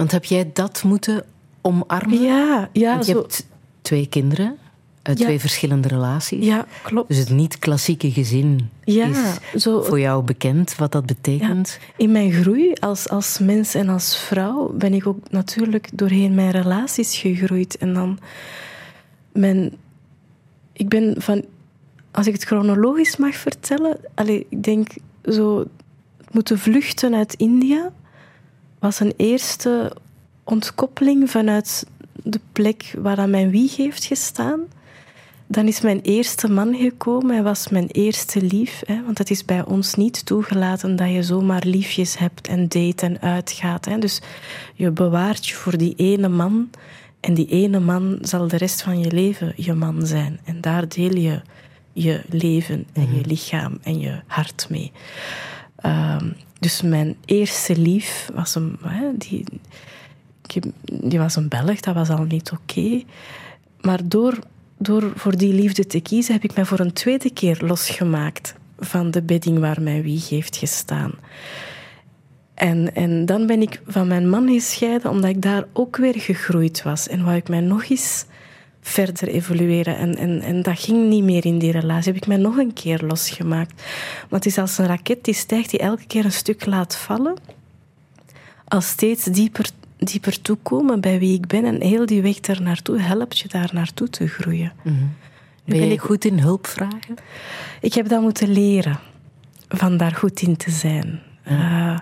Want 0.00 0.12
heb 0.12 0.24
jij 0.24 0.50
dat 0.52 0.82
moeten 0.82 1.24
omarmen? 1.60 2.20
ja, 2.22 2.68
ja, 2.72 2.92
Want 2.92 3.06
je 3.06 3.12
zo, 3.12 3.18
hebt 3.18 3.46
twee 3.82 4.06
kinderen 4.06 4.56
uit 5.02 5.18
Ja. 5.18 5.24
twee 5.24 5.40
verschillende 5.40 5.88
relaties. 5.88 6.44
ja 6.46 6.66
klopt. 6.82 7.08
Dus 7.08 7.16
het 7.18 7.30
niet-klassieke 7.30 8.10
gezin 8.10 8.70
Ja, 8.84 9.06
is 9.54 9.62
zo, 9.62 9.82
voor 9.82 10.00
jou 10.00 10.22
bekend, 10.24 10.76
wat 10.76 10.92
dat 10.92 11.06
betekent. 11.06 11.78
in 11.96 12.12
mijn 12.12 12.32
groei 12.32 12.72
als, 12.74 13.08
als 13.08 13.38
mens 13.38 13.74
en 13.74 13.88
als 13.88 14.18
vrouw 14.18 14.72
ben 14.74 14.94
ik 14.94 15.06
ook 15.06 15.30
natuurlijk 15.30 15.88
doorheen 15.92 16.34
mijn 16.34 16.50
relaties 16.50 17.16
gegroeid. 17.18 17.78
En 17.78 17.94
dan 17.94 18.18
mijn, 19.32 19.72
ik 20.72 20.88
ben 20.88 21.14
van, 21.18 21.44
als 22.10 22.26
ik 22.26 22.32
het 22.32 22.44
chronologisch 22.44 23.16
mag 23.16 23.34
vertellen, 23.34 23.98
allee, 24.14 24.46
ik 24.48 24.62
denk 24.62 24.88
zo 25.24 25.64
moeten 26.30 26.58
vluchten 26.58 27.14
uit 27.14 27.34
India 27.34 27.92
was 28.80 29.00
een 29.00 29.14
eerste 29.16 29.92
ontkoppeling 30.44 31.30
vanuit 31.30 31.86
de 32.12 32.40
plek 32.52 32.94
waar 32.98 33.16
dan 33.16 33.30
mijn 33.30 33.50
wieg 33.50 33.76
heeft 33.76 34.04
gestaan. 34.04 34.60
Dan 35.46 35.66
is 35.66 35.80
mijn 35.80 36.00
eerste 36.00 36.48
man 36.48 36.74
gekomen. 36.74 37.34
Hij 37.34 37.42
was 37.42 37.68
mijn 37.68 37.86
eerste 37.86 38.42
lief. 38.42 38.82
Hè, 38.86 39.04
want 39.04 39.18
het 39.18 39.30
is 39.30 39.44
bij 39.44 39.64
ons 39.64 39.94
niet 39.94 40.26
toegelaten 40.26 40.96
dat 40.96 41.10
je 41.10 41.22
zomaar 41.22 41.62
liefjes 41.66 42.18
hebt 42.18 42.48
en 42.48 42.68
date 42.68 43.06
en 43.06 43.20
uitgaat. 43.20 43.84
Hè. 43.84 43.98
Dus 43.98 44.20
je 44.74 44.90
bewaart 44.90 45.46
je 45.46 45.54
voor 45.54 45.76
die 45.76 45.94
ene 45.96 46.28
man. 46.28 46.70
En 47.20 47.34
die 47.34 47.46
ene 47.46 47.80
man 47.80 48.18
zal 48.20 48.48
de 48.48 48.56
rest 48.56 48.82
van 48.82 49.00
je 49.00 49.12
leven 49.12 49.52
je 49.56 49.72
man 49.72 50.06
zijn. 50.06 50.40
En 50.44 50.60
daar 50.60 50.88
deel 50.88 51.16
je 51.16 51.40
je 51.92 52.22
leven 52.28 52.86
en 52.92 53.14
je 53.14 53.26
lichaam 53.26 53.78
en 53.82 54.00
je 54.00 54.20
hart 54.26 54.66
mee. 54.68 54.92
Ehm, 55.76 56.28
dus 56.60 56.82
mijn 56.82 57.16
eerste 57.24 57.76
lief 57.76 58.30
was 58.34 58.54
een, 58.54 58.78
die, 59.18 59.44
die 60.82 61.18
was 61.18 61.36
een 61.36 61.48
Belg, 61.48 61.80
dat 61.80 61.94
was 61.94 62.08
al 62.08 62.24
niet 62.24 62.50
oké. 62.52 63.02
Maar 63.80 64.00
door, 64.04 64.38
door 64.78 65.12
voor 65.14 65.36
die 65.36 65.54
liefde 65.54 65.86
te 65.86 66.00
kiezen, 66.00 66.34
heb 66.34 66.44
ik 66.44 66.54
mij 66.54 66.64
voor 66.64 66.80
een 66.80 66.92
tweede 66.92 67.30
keer 67.30 67.58
losgemaakt 67.60 68.54
van 68.78 69.10
de 69.10 69.22
bedding 69.22 69.58
waar 69.58 69.82
mijn 69.82 70.02
wieg 70.02 70.28
heeft 70.28 70.56
gestaan. 70.56 71.12
En, 72.54 72.94
en 72.94 73.26
dan 73.26 73.46
ben 73.46 73.62
ik 73.62 73.80
van 73.86 74.08
mijn 74.08 74.28
man 74.28 74.48
gescheiden, 74.48 75.10
omdat 75.10 75.30
ik 75.30 75.42
daar 75.42 75.64
ook 75.72 75.96
weer 75.96 76.20
gegroeid 76.20 76.82
was. 76.82 77.08
En 77.08 77.24
wou 77.24 77.36
ik 77.36 77.48
mij 77.48 77.60
nog 77.60 77.88
eens 77.88 78.24
verder 78.80 79.28
evolueren. 79.28 79.96
En, 79.96 80.16
en, 80.16 80.40
en 80.42 80.62
dat 80.62 80.78
ging 80.80 81.08
niet 81.08 81.24
meer 81.24 81.46
in 81.46 81.58
die 81.58 81.72
relatie. 81.72 82.12
Heb 82.12 82.22
ik 82.22 82.28
mij 82.28 82.36
nog 82.36 82.56
een 82.56 82.72
keer 82.72 83.02
losgemaakt. 83.04 83.72
Maar 84.28 84.38
het 84.40 84.46
is 84.46 84.58
als 84.58 84.78
een 84.78 84.86
raket 84.86 85.24
die 85.24 85.34
stijgt, 85.34 85.70
die 85.70 85.78
elke 85.80 86.06
keer 86.06 86.24
een 86.24 86.32
stuk 86.32 86.66
laat 86.66 86.96
vallen. 86.96 87.36
Als 88.68 88.88
steeds 88.88 89.24
dieper, 89.24 89.70
dieper 89.98 90.42
toekomen 90.42 91.00
bij 91.00 91.18
wie 91.18 91.34
ik 91.34 91.46
ben. 91.46 91.64
En 91.64 91.82
heel 91.82 92.06
die 92.06 92.22
weg 92.22 92.40
daar 92.40 92.62
naartoe 92.62 92.98
helpt 93.00 93.38
je 93.38 93.48
daar 93.48 93.70
naartoe 93.72 94.08
te 94.08 94.26
groeien. 94.28 94.72
Nu 94.82 94.92
Ben 95.64 95.78
ben 95.78 95.86
je 95.88 95.92
ik- 95.92 96.00
goed 96.00 96.24
in 96.24 96.38
hulp 96.38 96.66
vragen? 96.66 97.14
ik 97.80 97.94
heb 97.94 98.08
dat 98.08 98.20
moeten 98.22 98.52
leren, 98.52 98.98
van 99.68 99.96
daar 99.96 100.14
goed 100.14 100.40
in 100.42 100.56
te 100.56 100.70
zijn. 100.70 101.20
Eh, 101.42 101.98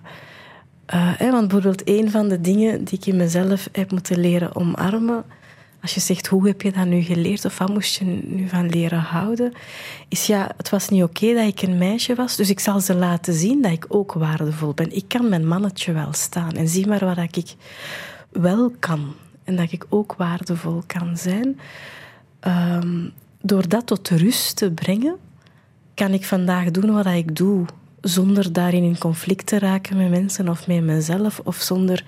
eh, 0.86 1.12
hè, 1.16 1.30
want 1.30 1.48
bijvoorbeeld 1.48 1.82
een 1.88 2.10
van 2.10 2.28
de 2.28 2.40
dingen 2.40 2.84
die 2.84 2.98
ik 2.98 3.06
in 3.06 3.16
mezelf 3.16 3.68
heb 3.72 3.90
moeten 3.90 4.20
leren 4.20 4.56
omarmen, 4.56 5.24
als 5.82 5.94
je 5.94 6.00
zegt 6.00 6.26
hoe 6.26 6.46
heb 6.46 6.62
je 6.62 6.72
dat 6.72 6.86
nu 6.86 7.00
geleerd 7.00 7.44
of 7.44 7.59
wat 7.59 7.68
moest 7.68 7.98
je 7.98 8.05
nu 8.05 8.48
van 8.48 8.68
leren 8.68 8.98
houden, 8.98 9.52
is 10.09 10.26
ja, 10.26 10.50
het 10.56 10.68
was 10.68 10.88
niet 10.88 11.02
oké 11.02 11.34
dat 11.34 11.46
ik 11.46 11.62
een 11.62 11.78
meisje 11.78 12.14
was, 12.14 12.36
dus 12.36 12.50
ik 12.50 12.60
zal 12.60 12.80
ze 12.80 12.94
laten 12.94 13.34
zien 13.34 13.62
dat 13.62 13.72
ik 13.72 13.84
ook 13.88 14.12
waardevol 14.12 14.74
ben. 14.74 14.96
Ik 14.96 15.05
kan 15.09 15.28
mijn 15.28 15.46
mannetje 15.46 15.92
wel 15.92 16.12
staan 16.12 16.52
en 16.52 16.68
zie 16.68 16.86
maar 16.86 17.05
wat 17.05 17.36
ik 17.36 17.55
wel 18.30 18.72
kan 18.78 19.14
en 19.44 19.56
dat 19.56 19.72
ik 19.72 19.86
ook 19.88 20.14
waardevol 20.14 20.82
kan 20.86 21.16
zijn. 21.16 21.60
Ehm, 22.40 23.09
door 23.40 23.68
dat 23.68 23.86
tot 23.86 24.09
rust 24.09 24.56
te 24.56 24.70
brengen, 24.70 25.16
kan 25.94 26.12
ik 26.12 26.24
vandaag 26.24 26.70
doen 26.70 26.92
wat 26.92 27.06
ik 27.06 27.36
doe, 27.36 27.64
zonder 28.00 28.52
daarin 28.52 28.82
in 28.82 28.98
conflict 28.98 29.46
te 29.46 29.59
raken 29.59 29.96
met 29.96 30.10
mensen 30.10 30.48
of 30.48 30.66
met 30.66 30.82
mezelf, 30.82 31.40
of 31.44 31.56
zonder 31.56 32.05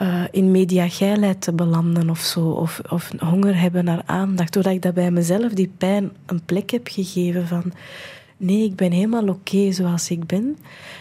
eh, 0.00 0.24
in 0.30 0.50
mediageilheid 0.50 1.40
te 1.40 1.52
belanden 1.52 2.10
of 2.10 2.20
zo, 2.20 2.40
of, 2.40 2.80
of 2.90 3.12
honger 3.18 3.60
hebben 3.60 3.84
naar 3.84 4.02
aandacht. 4.06 4.52
Doordat 4.52 4.72
ik 4.72 4.82
dat 4.82 4.94
bij 4.94 5.10
mezelf 5.10 5.52
die 5.52 5.72
pijn 5.78 6.10
een 6.26 6.44
plek 6.44 6.70
heb 6.70 6.88
gegeven 6.88 7.46
van 7.46 7.72
nee, 8.36 8.64
ik 8.64 8.76
ben 8.76 8.92
helemaal 8.92 9.28
oké 9.28 9.72
zoals 9.72 10.10
ik 10.10 10.26
ben, 10.26 10.58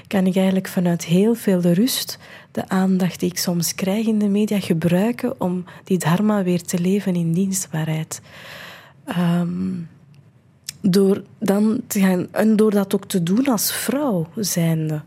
kan 0.08 0.26
ik 0.26 0.36
eigenlijk 0.36 0.68
vanuit 0.68 1.06
heel 1.06 1.36
veel 1.36 1.62
rust 1.62 2.20
de 2.52 2.70
aandacht 2.70 3.20
die 3.20 3.30
ik 3.30 3.38
soms 3.38 3.76
krijg 3.76 4.08
in 4.08 4.20
de 4.20 4.30
media 4.30 4.60
gebruiken 4.60 5.42
om 5.42 5.66
die 5.84 5.98
dharma 5.98 6.44
weer 6.44 6.62
te 6.62 6.80
leven 6.80 7.16
in 7.16 7.32
dienstbaarheid. 7.32 8.22
Ehm, 9.06 9.72
door 10.82 11.24
dan 11.38 11.82
te 11.88 12.00
gaan, 12.00 12.28
en 12.32 12.56
door 12.56 12.72
dat 12.72 12.96
ook 12.96 13.06
te 13.06 13.24
doen 13.24 13.48
als 13.48 13.74
vrouw 13.74 14.28
zijnde. 14.36 15.02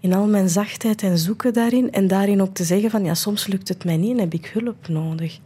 In 0.00 0.14
al 0.14 0.26
mijn 0.26 0.48
zachtheid 0.48 1.02
en 1.02 1.18
zoeken 1.18 1.52
daarin. 1.52 1.92
En 1.92 2.08
daarin 2.08 2.42
ook 2.42 2.54
te 2.54 2.64
zeggen 2.64 2.90
van, 2.90 3.04
ja, 3.04 3.14
soms 3.14 3.46
lukt 3.46 3.68
het 3.68 3.84
mij 3.84 3.96
niet 3.96 4.12
en 4.12 4.18
heb 4.18 4.34
ik 4.34 4.46
hulp 4.46 4.88
nodig. 4.88 5.38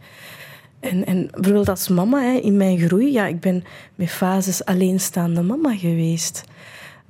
En, 0.79 1.05
en 1.05 1.27
bijvoorbeeld 1.31 1.69
als 1.69 1.87
mama, 1.87 2.21
hè, 2.21 2.33
in 2.33 2.57
mijn 2.57 2.79
groei, 2.79 3.11
ja, 3.11 3.27
ik 3.27 3.39
ben 3.39 3.63
met 3.95 4.09
fases 4.09 4.65
alleenstaande 4.65 5.41
mama 5.41 5.75
geweest. 5.75 6.43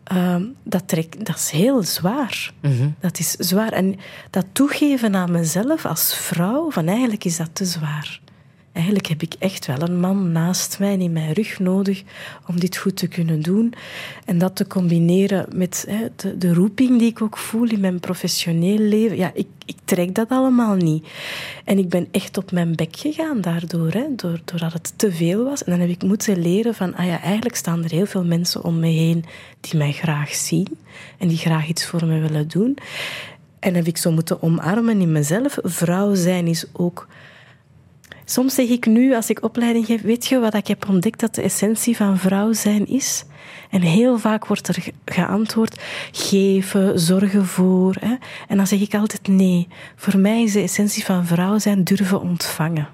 Ehm, 0.04 0.44
dat, 0.64 0.88
trek, 0.88 1.26
dat 1.26 1.36
is 1.36 1.50
heel 1.50 1.84
zwaar. 1.84 2.54
Dat 3.00 3.20
is 3.20 3.32
zwaar. 3.32 3.72
En 3.72 3.96
dat 4.30 4.46
toegeven 4.52 5.16
aan 5.16 5.32
mezelf 5.32 5.86
als 5.86 6.16
vrouw, 6.16 6.72
van 6.72 6.88
eigenlijk 6.88 7.26
is 7.26 7.38
dat 7.38 7.50
te 7.54 7.66
zwaar. 7.66 8.22
Eigenlijk 8.76 9.08
heb 9.08 9.22
ik 9.22 9.34
echt 9.40 9.66
wel 9.66 9.82
een 9.82 10.00
man 10.00 10.32
naast 10.32 10.80
mij 10.80 10.98
in 10.98 11.14
mijn 11.14 11.34
rug 11.34 11.60
nodig 11.60 12.04
om 12.48 12.60
dit 12.60 12.78
goed 12.78 12.96
te 12.96 13.08
kunnen 13.08 13.42
doen. 13.42 13.74
En 14.26 14.38
dat 14.38 14.56
te 14.56 14.68
combineren 14.68 15.46
met 15.54 15.86
hè, 15.90 16.08
de, 16.16 16.38
de 16.38 16.54
roeping 16.54 17.00
die 17.00 17.10
ik 17.10 17.22
ook 17.22 17.38
voel 17.38 17.70
in 17.70 17.80
mijn 17.80 18.00
professioneel 18.00 18.78
leven. 18.78 19.18
Ja, 19.18 19.32
ik, 19.34 19.48
ik 19.66 19.76
trek 19.86 20.16
dat 20.16 20.30
allemaal 20.30 20.76
niet. 20.76 21.08
En 21.64 21.78
ik 21.78 21.90
ben 21.90 22.08
echt 22.12 22.38
op 22.38 22.52
mijn 22.52 22.76
bek 22.76 22.96
gegaan 22.96 23.42
daardoor, 23.42 23.92
hè, 23.92 24.06
door, 24.16 24.42
doordat 24.46 24.74
het 24.74 24.94
te 24.96 25.12
veel 25.12 25.44
was. 25.44 25.64
En 25.64 25.72
dan 25.72 25.82
heb 25.82 25.90
ik 25.90 26.04
moeten 26.04 26.42
leren 26.42 26.74
van, 26.74 26.96
ah 26.96 27.06
ja, 27.06 27.22
eigenlijk 27.22 27.56
staan 27.56 27.84
er 27.84 27.92
heel 27.92 28.06
veel 28.06 28.26
mensen 28.26 28.64
om 28.64 28.80
me 28.80 28.88
heen 28.88 29.26
die 29.60 29.78
mij 29.78 29.92
graag 29.92 30.34
zien 30.34 30.68
en 31.18 31.28
die 31.28 31.38
graag 31.38 31.68
iets 31.68 31.86
voor 31.86 32.06
me 32.06 32.20
willen 32.20 32.48
doen. 32.48 32.78
En 33.60 33.76
heb 33.76 33.86
ik 33.86 33.98
zo 33.98 34.12
moeten 34.12 34.42
omarmen 34.42 35.02
in 35.02 35.12
mezelf. 35.12 35.58
Vrouw 35.64 36.16
zijn 36.16 36.48
is 36.48 36.66
ook 36.72 37.08
Soms 38.26 38.56
zeg 38.56 38.68
ik 38.68 38.86
nu, 38.86 39.16
als 39.16 39.30
ik 39.30 39.44
opleiding 39.44 39.86
geef, 39.86 40.02
weet 40.02 40.26
je 40.26 40.40
wat 40.40 40.54
ik 40.54 40.68
heb 40.68 40.90
ontdekt 40.90 41.20
dat 41.20 41.36
de 41.36 41.42
essentie 41.42 41.96
van 41.96 42.18
vrouw 42.18 42.54
zijn 42.54 42.88
is? 42.88 43.26
En 43.70 43.82
heel 43.82 44.18
vaak 44.18 44.46
wordt 44.46 44.68
er 44.68 44.82
ge- 44.82 44.94
geantwoord, 45.06 45.82
geven, 46.12 47.00
zorgen 47.00 47.46
voor. 47.46 47.96
Hè? 48.00 48.16
En 48.48 48.58
dan 48.58 48.68
zeg 48.68 48.80
ik 48.82 48.94
altijd 48.94 49.28
nee. 49.28 49.68
Voor 49.96 50.20
mij 50.20 50.44
is 50.44 50.52
de 50.52 50.62
essentie 50.62 51.06
van 51.06 51.26
vrouw 51.26 51.58
zijn 51.58 51.84
durven 51.84 52.22
ontvangen. 52.22 52.88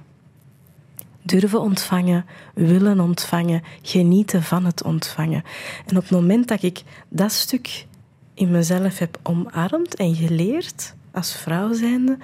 Durven 1.21 1.61
ontvangen, 1.61 2.25
willen 2.53 2.99
ontvangen, 2.99 3.63
genieten 3.81 4.43
van 4.43 4.65
het 4.65 4.83
ontvangen. 4.83 5.43
En 5.85 5.97
op 5.97 6.03
het 6.03 6.11
moment 6.11 6.47
dat 6.47 6.63
ik 6.63 6.81
dat 7.09 7.31
stuk 7.31 7.85
in 8.33 8.51
mezelf 8.51 8.97
heb 8.99 9.19
omarmd 9.23 9.95
en 9.95 10.15
geleerd, 10.15 10.95
als 11.13 11.35
vrouw 11.35 11.73
zijnde, 11.73 12.17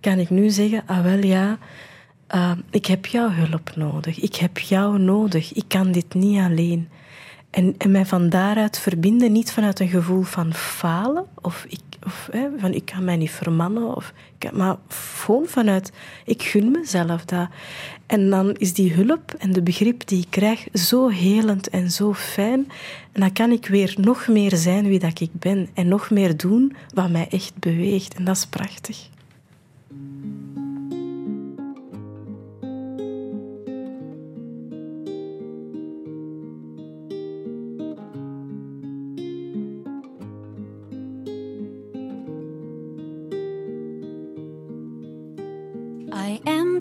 kan 0.00 0.18
ik 0.18 0.30
nu 0.30 0.50
zeggen, 0.50 0.82
ah 0.86 1.02
wel 1.02 1.24
ja, 1.24 1.58
uh, 2.34 2.50
ik 2.70 2.86
heb 2.86 3.06
jouw 3.06 3.30
hulp 3.30 3.76
nodig. 3.76 4.20
Ik 4.20 4.34
heb 4.34 4.58
jou 4.58 4.98
nodig. 4.98 5.52
Ik 5.52 5.64
kan 5.68 5.92
dit 5.92 6.14
niet 6.14 6.40
alleen. 6.40 6.88
En, 7.50 7.74
en 7.78 7.90
mij 7.90 8.06
van 8.06 8.28
daaruit 8.28 8.78
verbinden, 8.78 9.32
niet 9.32 9.52
vanuit 9.52 9.80
een 9.80 9.88
gevoel 9.88 10.22
van 10.22 10.54
falen, 10.54 11.26
of, 11.42 11.64
ik, 11.68 11.80
of 12.06 12.28
hè, 12.32 12.48
van 12.58 12.72
ik 12.72 12.84
kan 12.84 13.04
mij 13.04 13.16
niet 13.16 13.30
vermannen, 13.30 13.96
of, 13.96 14.12
maar 14.52 14.76
gewoon 14.88 15.46
vanuit 15.46 15.92
ik 16.24 16.42
gun 16.42 16.70
mezelf 16.70 17.24
dat. 17.24 17.48
En 18.06 18.30
dan 18.30 18.54
is 18.54 18.74
die 18.74 18.92
hulp 18.92 19.34
en 19.38 19.52
de 19.52 19.62
begrip 19.62 20.06
die 20.06 20.20
ik 20.20 20.30
krijg 20.30 20.66
zo 20.72 21.08
helend 21.08 21.68
en 21.68 21.90
zo 21.90 22.14
fijn. 22.14 22.68
En 23.12 23.20
dan 23.20 23.32
kan 23.32 23.50
ik 23.50 23.66
weer 23.66 23.94
nog 23.98 24.28
meer 24.28 24.56
zijn 24.56 24.88
wie 24.88 24.98
dat 24.98 25.20
ik 25.20 25.30
ben 25.32 25.68
en 25.74 25.88
nog 25.88 26.10
meer 26.10 26.36
doen 26.36 26.76
wat 26.94 27.10
mij 27.10 27.26
echt 27.30 27.52
beweegt. 27.58 28.14
En 28.14 28.24
dat 28.24 28.36
is 28.36 28.46
prachtig. 28.46 29.08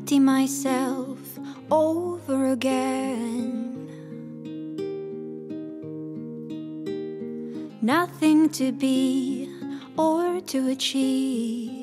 Empty 0.06 0.19
myself 0.19 1.18
over 1.72 2.52
again. 2.52 3.90
Nothing 7.82 8.49
to 8.49 8.72
be 8.72 9.49
or 9.98 10.41
to 10.41 10.68
achieve. 10.69 11.74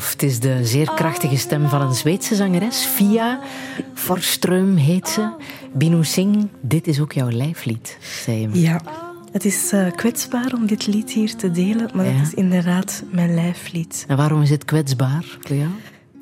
Love. 0.00 0.12
Het 0.12 0.22
is 0.22 0.40
de 0.40 0.64
zeer 0.66 0.90
krachtige 0.94 1.36
stem 1.36 1.68
van 1.68 1.80
een 1.82 1.94
Zweedse 1.94 2.34
zangeres. 2.34 2.84
Fia 2.84 3.40
Forström 3.94 4.74
heet 4.76 5.08
ze. 5.08 5.30
Binu 5.72 6.04
Singh, 6.04 6.44
dit 6.60 6.86
is 6.86 7.00
ook 7.00 7.12
jouw 7.12 7.30
lijflied, 7.30 7.98
zei 8.24 8.40
je 8.40 8.48
me. 8.48 8.60
Ja, 8.60 8.80
het 9.32 9.44
is 9.44 9.72
eh, 9.72 9.90
kwetsbaar 9.96 10.52
om 10.54 10.66
dit 10.66 10.86
lied 10.86 11.10
hier 11.10 11.36
te 11.36 11.50
delen, 11.50 11.90
maar 11.94 12.04
Ja. 12.04 12.10
het 12.12 12.26
is 12.26 12.34
inderdaad 12.34 13.02
mijn 13.10 13.34
lijflied. 13.34 14.04
En 14.08 14.16
waarom 14.16 14.42
is 14.42 14.50
het 14.50 14.64
kwetsbaar 14.64 15.24
voor 15.40 15.56
jou? 15.56 15.70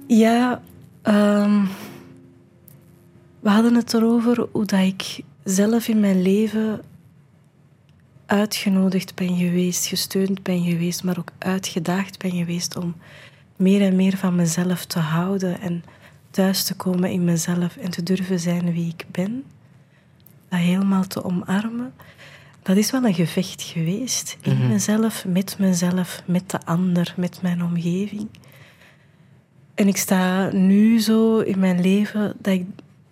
Ja, 0.06 0.62
ehm, 1.02 1.64
we 3.40 3.48
hadden 3.50 3.74
het 3.74 3.94
erover 3.94 4.46
hoe 4.52 4.64
dat 4.64 4.80
ik 4.80 5.20
zelf 5.44 5.88
in 5.88 6.00
mijn 6.00 6.22
leven 6.22 6.80
uitgenodigd 8.26 9.14
ben 9.14 9.36
geweest, 9.36 9.86
gesteund 9.86 10.42
ben 10.42 10.62
geweest, 10.64 11.05
maar 11.05 11.18
ook 11.18 11.30
uitgedaagd 11.38 12.18
ben 12.18 12.30
geweest 12.30 12.76
om 12.76 12.94
meer 13.59 13.80
en 13.82 13.97
meer 13.97 14.16
van 14.16 14.35
mezelf 14.35 14.85
te 14.85 14.98
houden 14.98 15.60
en 15.60 15.85
thuis 16.30 16.64
te 16.64 16.74
komen 16.74 17.10
in 17.10 17.24
mezelf 17.24 17.76
en 17.76 17.90
te 17.90 18.02
durven 18.02 18.40
zijn 18.40 18.72
wie 18.72 18.89
ik 18.89 19.05
ben. 19.10 19.44
Dat 20.48 20.59
helemaal 20.59 21.06
te 21.06 21.24
omarmen. 21.24 21.93
Dat 22.62 22.76
is 22.76 22.90
wel 22.90 23.05
een 23.05 23.14
gevecht 23.14 23.62
geweest. 23.62 24.36
In 24.43 24.56
Mhm. 24.59 24.68
mezelf, 24.68 25.24
met 25.26 25.56
mezelf, 25.59 26.22
met 26.24 26.51
de 26.51 26.59
ander, 26.64 27.14
met 27.16 27.43
mijn 27.43 27.62
omgeving. 27.62 28.28
En 29.74 29.89
ik 29.89 29.97
sta 29.97 30.51
nu 30.52 31.01
zo 31.01 31.39
in 31.39 31.59
mijn 31.59 31.80
leven 31.80 32.35
dat 32.40 32.52
ik, 32.55 32.66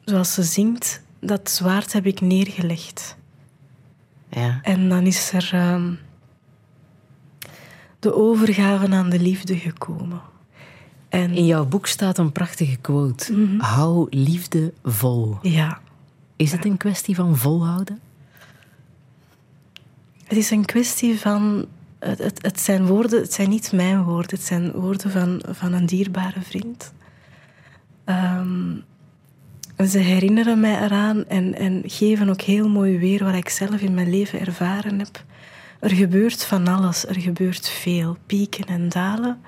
zoals 0.04 0.34
ze 0.34 0.42
zingt, 0.42 1.02
dat 1.20 1.50
zwaard 1.50 1.92
heb 1.92 2.06
ik 2.06 2.20
neergelegd. 2.20 3.16
Ja. 4.28 4.58
En 4.62 4.88
dan 4.88 5.06
is 5.06 5.32
er 5.32 5.48
ehm, 5.52 5.92
de 7.98 8.14
overgave 8.14 8.88
aan 8.90 9.10
de 9.10 9.18
liefde 9.20 9.56
gekomen. 9.58 10.20
En 11.08 11.30
In 11.34 11.46
jouw 11.46 11.66
boek 11.66 11.86
staat 11.86 12.18
een 12.18 12.32
prachtige 12.32 12.76
quote. 12.76 13.32
Mhm. 13.32 13.58
Hou 13.60 14.06
liefde 14.10 14.72
vol. 14.84 15.38
ja, 15.42 15.80
Is 16.36 16.52
het 16.52 16.64
een 16.64 16.76
kwestie 16.76 17.14
van 17.14 17.36
volhouden? 17.36 18.00
het 20.24 20.38
is 20.38 20.50
een 20.50 20.64
kwestie 20.64 21.20
van. 21.20 21.66
Het, 21.98 22.18
het, 22.18 22.42
het 22.42 22.60
zijn 22.60 22.86
woorden, 22.86 23.20
het 23.20 23.32
zijn 23.32 23.48
niet 23.48 23.72
mijn 23.72 24.02
woorden, 24.02 24.30
het 24.36 24.46
zijn 24.46 24.72
woorden 24.72 25.10
van, 25.10 25.42
van 25.48 25.72
een 25.72 25.86
dierbare 25.86 26.40
vriend. 26.40 26.92
Ehm, 28.04 28.70
en 29.76 29.88
ze 29.88 29.98
herinneren 29.98 30.60
mij 30.60 30.82
eraan 30.82 31.24
en, 31.28 31.54
en 31.54 31.82
geven 31.86 32.28
ook 32.28 32.40
heel 32.40 32.68
mooi 32.68 32.98
weer 32.98 33.24
wat 33.24 33.34
ik 33.34 33.48
zelf 33.48 33.80
in 33.80 33.94
mijn 33.94 34.10
leven 34.10 34.40
ervaren 34.40 34.98
heb. 34.98 35.24
Er 35.80 35.90
gebeurt 35.90 36.44
van 36.44 36.68
alles, 36.68 37.06
er 37.06 37.20
gebeurt 37.20 37.68
veel, 37.68 38.16
pieken 38.26 38.64
en 38.66 38.88
dalen. 38.88 39.40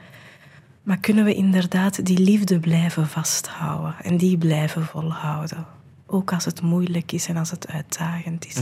Maar 0.88 0.98
kunnen 0.98 1.24
we 1.24 1.34
inderdaad 1.34 2.04
die 2.06 2.18
liefde 2.18 2.58
blijven 2.58 3.06
vasthouden 3.06 3.94
en 4.02 4.16
die 4.16 4.38
blijven 4.38 4.84
volhouden? 4.84 5.66
Ook 6.06 6.32
als 6.32 6.44
het 6.44 6.62
moeilijk 6.62 7.12
is 7.12 7.26
en 7.26 7.36
als 7.36 7.50
het 7.50 7.68
uitdagend 7.68 8.46
is. 8.46 8.56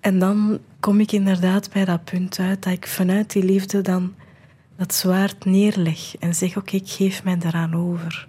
En 0.00 0.18
dan 0.18 0.58
kom 0.80 1.00
ik 1.00 1.12
inderdaad 1.12 1.72
bij 1.72 1.84
dat 1.84 2.04
punt 2.04 2.38
uit 2.38 2.62
dat 2.62 2.72
ik 2.72 2.86
vanuit 2.86 3.32
die 3.32 3.44
liefde 3.44 3.80
dan 3.80 4.14
dat 4.76 4.94
zwaard 4.94 5.44
neerleg 5.44 6.16
en 6.16 6.34
zeg: 6.34 6.56
Oké, 6.56 6.76
ik 6.76 6.88
geef 6.88 7.24
mij 7.24 7.38
daaraan 7.38 7.74
over. 7.74 8.28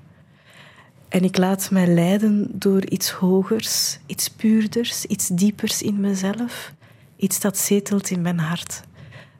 En 1.07 1.23
ik 1.23 1.37
laat 1.37 1.71
mij 1.71 1.87
leiden 1.87 2.47
door 2.53 2.85
iets 2.85 3.11
hogers, 3.11 3.99
iets 4.05 4.29
puurders, 4.29 5.05
iets 5.05 5.27
diepers 5.27 5.81
in 5.81 5.99
mezelf, 5.99 6.73
iets 7.15 7.39
dat 7.39 7.57
zetelt 7.57 8.09
in 8.09 8.21
mijn 8.21 8.39
hart. 8.39 8.83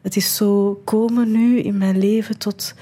Het 0.02 0.16
is 0.16 0.36
zo 0.36 0.82
komen 0.86 1.32
nu 1.32 1.60
in 1.60 1.78
mijn 1.78 1.98
leven 1.98 2.38
tot. 2.38 2.76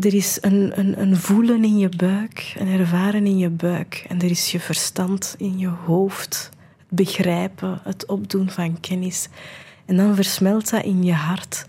Er 0.00 0.14
is 0.14 0.38
een, 0.40 0.72
een, 0.78 1.00
een 1.00 1.16
voelen 1.16 1.64
in 1.64 1.78
je 1.78 1.88
buik, 1.88 2.54
een 2.58 2.68
ervaren 2.80 3.26
in 3.26 3.38
je 3.38 3.48
buik. 3.48 4.04
En 4.08 4.18
er 4.18 4.30
is 4.30 4.52
je 4.52 4.60
verstand 4.60 5.34
in 5.38 5.58
je 5.58 5.68
hoofd. 5.68 6.50
Het 6.76 6.88
begrijpen, 6.98 7.80
het 7.84 8.06
opdoen 8.06 8.50
van 8.50 8.80
kennis. 8.80 9.28
En 9.86 9.96
dan 9.96 10.14
versmelt 10.14 10.70
dat 10.70 10.84
in 10.84 11.02
je 11.04 11.12
hart 11.12 11.66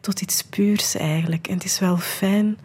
tot 0.00 0.20
iets 0.20 0.42
puurs 0.42 0.94
eigenlijk. 0.96 1.48
En 1.48 1.54
het 1.54 1.64
is 1.64 1.78
wel 1.78 1.96
fijn 1.96 2.58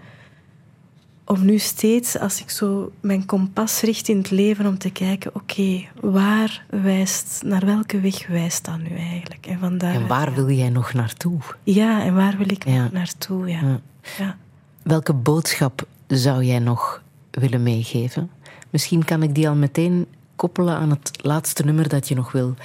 om 1.26 1.46
nu 1.46 1.58
steeds, 1.58 2.18
als 2.18 2.42
ik 2.42 2.50
zo 2.50 2.92
mijn 3.00 3.26
kompas 3.26 3.82
richt 3.82 4.08
in 4.08 4.18
het 4.18 4.32
leven, 4.32 4.66
om 4.66 4.78
te 4.78 4.90
kijken, 4.92 5.36
oké, 5.36 5.86
waar 6.02 6.66
wijst, 6.70 7.42
naar 7.46 7.66
welke 7.66 8.00
weg 8.00 8.28
wijst 8.28 8.66
dat 8.66 8.78
nu 8.78 8.96
eigenlijk? 8.96 9.46
En, 9.46 9.60
vandaar, 9.60 9.94
En 9.94 10.08
waar 10.08 10.34
wil 10.34 10.50
jij 10.50 10.70
nog 10.70 10.94
naartoe? 10.94 11.40
Ja, 11.64 12.04
en 12.04 12.16
waar 12.16 12.38
wil 12.38 12.50
ik 12.52 12.66
Ja. 12.66 12.84
nog 12.84 12.92
naartoe? 12.92 13.48
Ja. 13.50 13.60
Ja. 13.62 13.80
Ja. 14.18 14.38
Welke 14.84 15.14
boodschap 15.14 15.88
zou 16.08 16.44
jij 16.44 16.60
nog 16.60 17.02
willen 17.32 17.64
meegeven? 17.64 18.30
Misschien 18.70 19.06
kan 19.06 19.24
ik 19.24 19.36
die 19.36 19.50
al 19.50 19.56
meteen 19.56 20.06
koppelen 20.36 20.76
aan 20.76 20.90
het 20.90 21.12
laatste 21.22 21.64
nummer 21.64 21.90
dat 21.90 22.08
je 22.08 22.16
nog 22.16 22.32
wil 22.32 22.56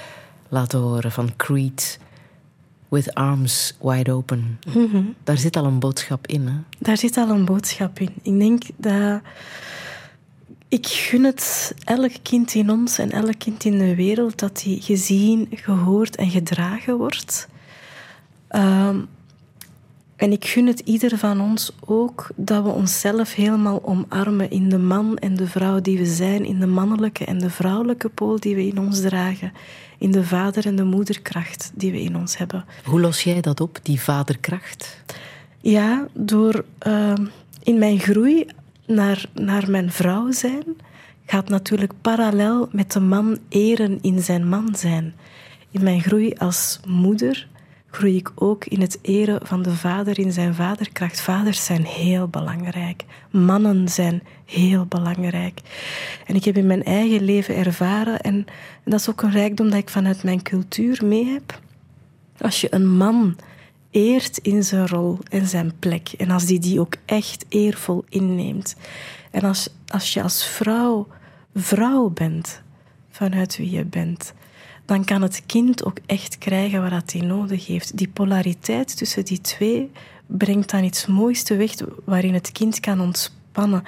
laten 0.49 0.79
horen 0.79 1.11
van 1.11 1.35
Creed. 1.35 1.99
With 2.89 3.13
Arms 3.13 3.77
Wide 3.81 4.11
Open. 4.11 4.59
Mhm. 4.73 5.01
Daar 5.23 5.37
zit 5.37 5.55
al 5.55 5.65
een 5.65 5.79
boodschap 5.79 6.27
in. 6.27 6.47
Hè? 6.47 6.53
Daar 6.79 6.97
zit 6.97 7.17
al 7.17 7.29
een 7.29 7.45
boodschap 7.45 7.99
in. 7.99 8.13
Ik 8.21 8.39
denk 8.39 8.63
dat. 8.77 9.21
Ik 10.69 10.87
gun 10.87 11.23
het 11.23 11.73
elk 11.83 12.11
kind 12.21 12.53
in 12.53 12.71
ons 12.71 12.97
en 12.97 13.11
elk 13.11 13.37
kind 13.37 13.63
in 13.63 13.77
de 13.77 13.95
wereld 13.95 14.39
dat 14.39 14.61
die 14.63 14.81
gezien, 14.81 15.47
gehoord 15.51 16.15
en 16.15 16.29
gedragen 16.29 16.97
wordt. 16.97 17.47
Ehm, 18.47 18.99
en 20.17 20.31
ik 20.31 20.45
gun 20.45 20.67
het 20.67 20.79
ieder 20.79 21.17
van 21.17 21.41
ons 21.41 21.71
ook 21.85 22.29
dat 22.35 22.63
we 22.63 22.69
onszelf 22.69 23.33
helemaal 23.33 23.85
omarmen 23.85 24.49
in 24.49 24.69
de 24.69 24.77
man 24.77 25.17
en 25.17 25.35
de 25.35 25.47
vrouw 25.47 25.81
die 25.81 25.97
we 25.97 26.05
zijn, 26.05 26.45
in 26.45 26.59
de 26.59 26.67
mannelijke 26.67 27.25
en 27.25 27.37
de 27.37 27.49
vrouwelijke 27.49 28.09
pool 28.09 28.39
die 28.39 28.55
we 28.55 28.67
in 28.67 28.79
ons 28.79 29.01
dragen, 29.01 29.53
in 29.97 30.11
de 30.11 30.23
vader- 30.23 30.65
en 30.65 30.75
de 30.75 30.83
moederkracht 30.83 31.71
die 31.73 31.91
we 31.91 32.01
in 32.01 32.15
ons 32.15 32.37
hebben. 32.37 32.65
Hoe 32.83 32.99
los 32.99 33.23
jij 33.23 33.41
dat 33.41 33.61
op, 33.61 33.79
die 33.83 34.01
vaderkracht? 34.01 35.03
Ja, 35.61 36.07
door 36.13 36.65
ehm, 36.77 37.25
in 37.63 37.77
mijn 37.77 37.99
groei 37.99 38.45
naar, 38.85 39.25
naar 39.33 39.69
mijn 39.69 39.91
vrouw 39.91 40.31
zijn, 40.31 40.63
gaat 41.25 41.49
natuurlijk 41.49 41.93
parallel 42.01 42.69
met 42.71 42.91
de 42.91 42.99
man 42.99 43.37
eren 43.49 43.99
in 44.01 44.21
zijn 44.21 44.49
man 44.49 44.75
zijn. 44.75 45.13
In 45.71 45.83
mijn 45.83 46.01
groei 46.01 46.33
als 46.37 46.79
moeder 46.85 47.47
groei 47.91 48.15
ik 48.15 48.31
ook 48.35 48.65
in 48.65 48.81
het 48.81 48.99
eren 49.01 49.47
van 49.47 49.61
de 49.61 49.75
vader 49.75 50.19
in 50.19 50.31
zijn 50.31 50.53
vaderkracht. 50.53 51.21
Vaders 51.21 51.65
zijn 51.65 51.85
heel 51.85 52.27
belangrijk. 52.27 53.03
Mannen 53.31 53.89
zijn 53.89 54.23
heel 54.45 54.85
belangrijk. 54.85 55.61
En 56.25 56.35
ik 56.35 56.43
heb 56.43 56.57
in 56.57 56.67
mijn 56.67 56.83
eigen 56.83 57.23
leven 57.23 57.55
ervaren, 57.55 58.21
en 58.21 58.45
dat 58.83 58.99
is 58.99 59.09
ook 59.09 59.21
een 59.21 59.31
rijkdom 59.31 59.69
dat 59.69 59.79
ik 59.79 59.89
vanuit 59.89 60.23
mijn 60.23 60.41
cultuur 60.41 61.05
mee 61.05 61.25
heb. 61.25 61.59
Als 62.37 62.61
je 62.61 62.73
een 62.73 62.97
man 62.97 63.35
eert 63.91 64.37
in 64.37 64.63
zijn 64.63 64.87
rol 64.87 65.17
en 65.29 65.47
zijn 65.47 65.73
plek, 65.79 66.09
en 66.17 66.31
als 66.31 66.45
die 66.45 66.59
die 66.59 66.79
ook 66.79 66.95
echt 67.05 67.45
eervol 67.49 68.05
inneemt, 68.09 68.75
en 69.31 69.43
als, 69.43 69.69
als 69.87 70.13
je 70.13 70.21
als 70.21 70.47
vrouw 70.47 71.07
vrouw 71.55 72.09
bent 72.09 72.61
vanuit 73.09 73.57
wie 73.57 73.71
je 73.71 73.85
bent, 73.85 74.33
dan 74.87 75.03
kan 75.05 75.21
het 75.21 75.43
kind 75.45 75.85
ook 75.85 75.97
echt 76.05 76.37
krijgen 76.37 76.89
wat 76.89 77.11
hij 77.11 77.21
nodig 77.21 77.67
heeft. 77.67 77.97
Die 77.97 78.07
polariteit 78.07 78.97
tussen 78.97 79.25
die 79.25 79.41
twee 79.41 79.91
brengt 80.25 80.69
dan 80.69 80.83
iets 80.83 81.05
moois 81.05 81.43
teweeg 81.43 81.75
waarin 82.03 82.33
het 82.33 82.51
kind 82.51 82.79
kan 82.79 83.01
ontspannen. 83.01 83.83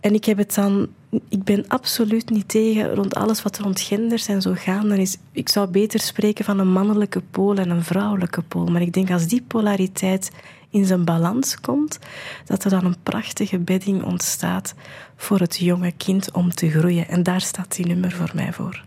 En 0.00 0.14
ik 0.14 0.24
heb 0.24 0.38
het 0.38 0.54
dan 0.54 0.88
ik 1.28 1.44
ben 1.44 1.64
absoluut 1.68 2.30
niet 2.30 2.48
tegen 2.48 2.94
rond 2.94 3.14
alles 3.14 3.42
wat 3.42 3.58
rond 3.58 3.80
genders 3.80 4.26
en 4.26 4.42
zo 4.42 4.52
gaan. 4.54 4.88
Dan 4.88 4.98
is, 4.98 5.16
ik 5.32 5.48
zou 5.48 5.70
beter 5.70 6.00
spreken 6.00 6.44
van 6.44 6.58
een 6.58 6.72
mannelijke 6.72 7.22
pool 7.30 7.56
en 7.56 7.70
een 7.70 7.84
vrouwelijke 7.84 8.42
pool. 8.42 8.66
Maar 8.66 8.80
ik 8.80 8.92
denk 8.92 9.10
als 9.10 9.26
die 9.26 9.42
polariteit 9.42 10.30
in 10.70 10.84
zijn 10.84 11.04
balans 11.04 11.60
komt, 11.60 11.98
dat 12.44 12.64
er 12.64 12.70
dan 12.70 12.84
een 12.84 13.02
prachtige 13.02 13.58
bedding 13.58 14.04
ontstaat 14.04 14.74
voor 15.16 15.38
het 15.38 15.56
jonge 15.56 15.92
kind 15.92 16.32
om 16.32 16.50
te 16.50 16.70
groeien. 16.70 17.08
En 17.08 17.22
daar 17.22 17.40
staat 17.40 17.76
die 17.76 17.86
nummer 17.86 18.12
voor 18.12 18.30
mij 18.34 18.52
voor. 18.52 18.84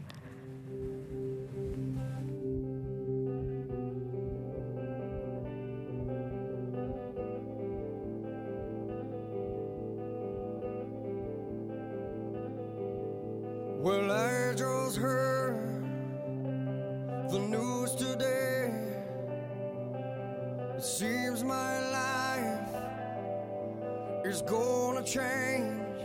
Is 24.33 24.41
gonna 24.41 25.03
change. 25.03 26.01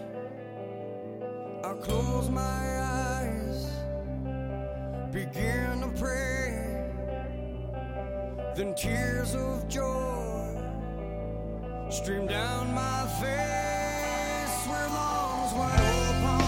I 1.64 1.72
close 1.80 2.28
my 2.28 2.62
eyes, 3.14 3.70
begin 5.10 5.80
to 5.80 5.90
pray. 5.96 6.92
Then 8.54 8.74
tears 8.74 9.34
of 9.34 9.66
joy 9.66 10.60
stream 11.88 12.26
down 12.26 12.74
my 12.74 13.00
face 13.22 14.56
where 14.68 14.88
lungs 14.88 15.52
wide 15.54 16.47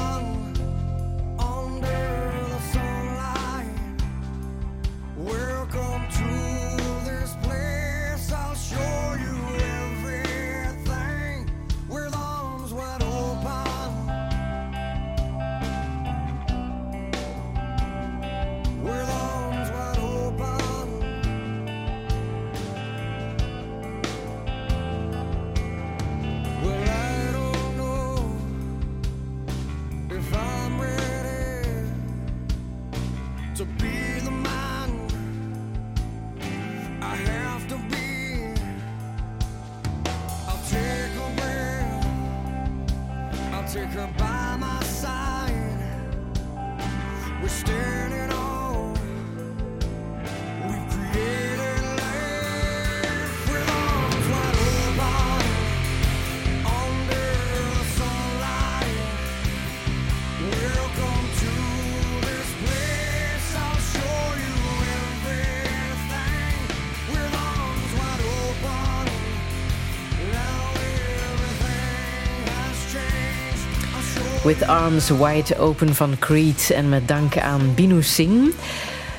With 74.50 74.68
Arms 74.68 75.08
Wide 75.08 75.58
Open 75.58 75.94
van 75.94 76.18
Creed 76.18 76.70
en 76.70 76.88
met 76.88 77.08
dank 77.08 77.38
aan 77.38 77.74
Binu 77.74 78.02
Singh. 78.02 78.54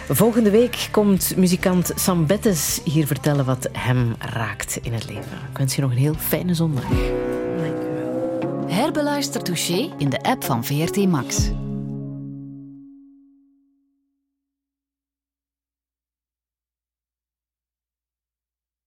Volgende 0.09 0.49
week 0.49 0.87
komt 0.91 1.33
muzikant 1.37 1.91
Sam 1.95 2.25
Bettes 2.25 2.81
hier 2.83 3.07
vertellen 3.07 3.45
wat 3.45 3.69
hem 3.71 4.15
raakt 4.19 4.79
in 4.81 4.93
het 4.93 5.05
leven. 5.05 5.31
Ik 5.51 5.57
wens 5.57 5.75
je 5.75 5.81
nog 5.81 5.91
een 5.91 5.97
heel 5.97 6.15
fijne 6.17 6.53
zondag. 6.53 6.83
Herbeluister 8.67 9.43
Touché 9.43 9.93
in 9.97 10.09
de 10.09 10.23
app 10.23 10.43
van 10.43 10.65
VRT 10.65 11.07
Max. 11.07 11.51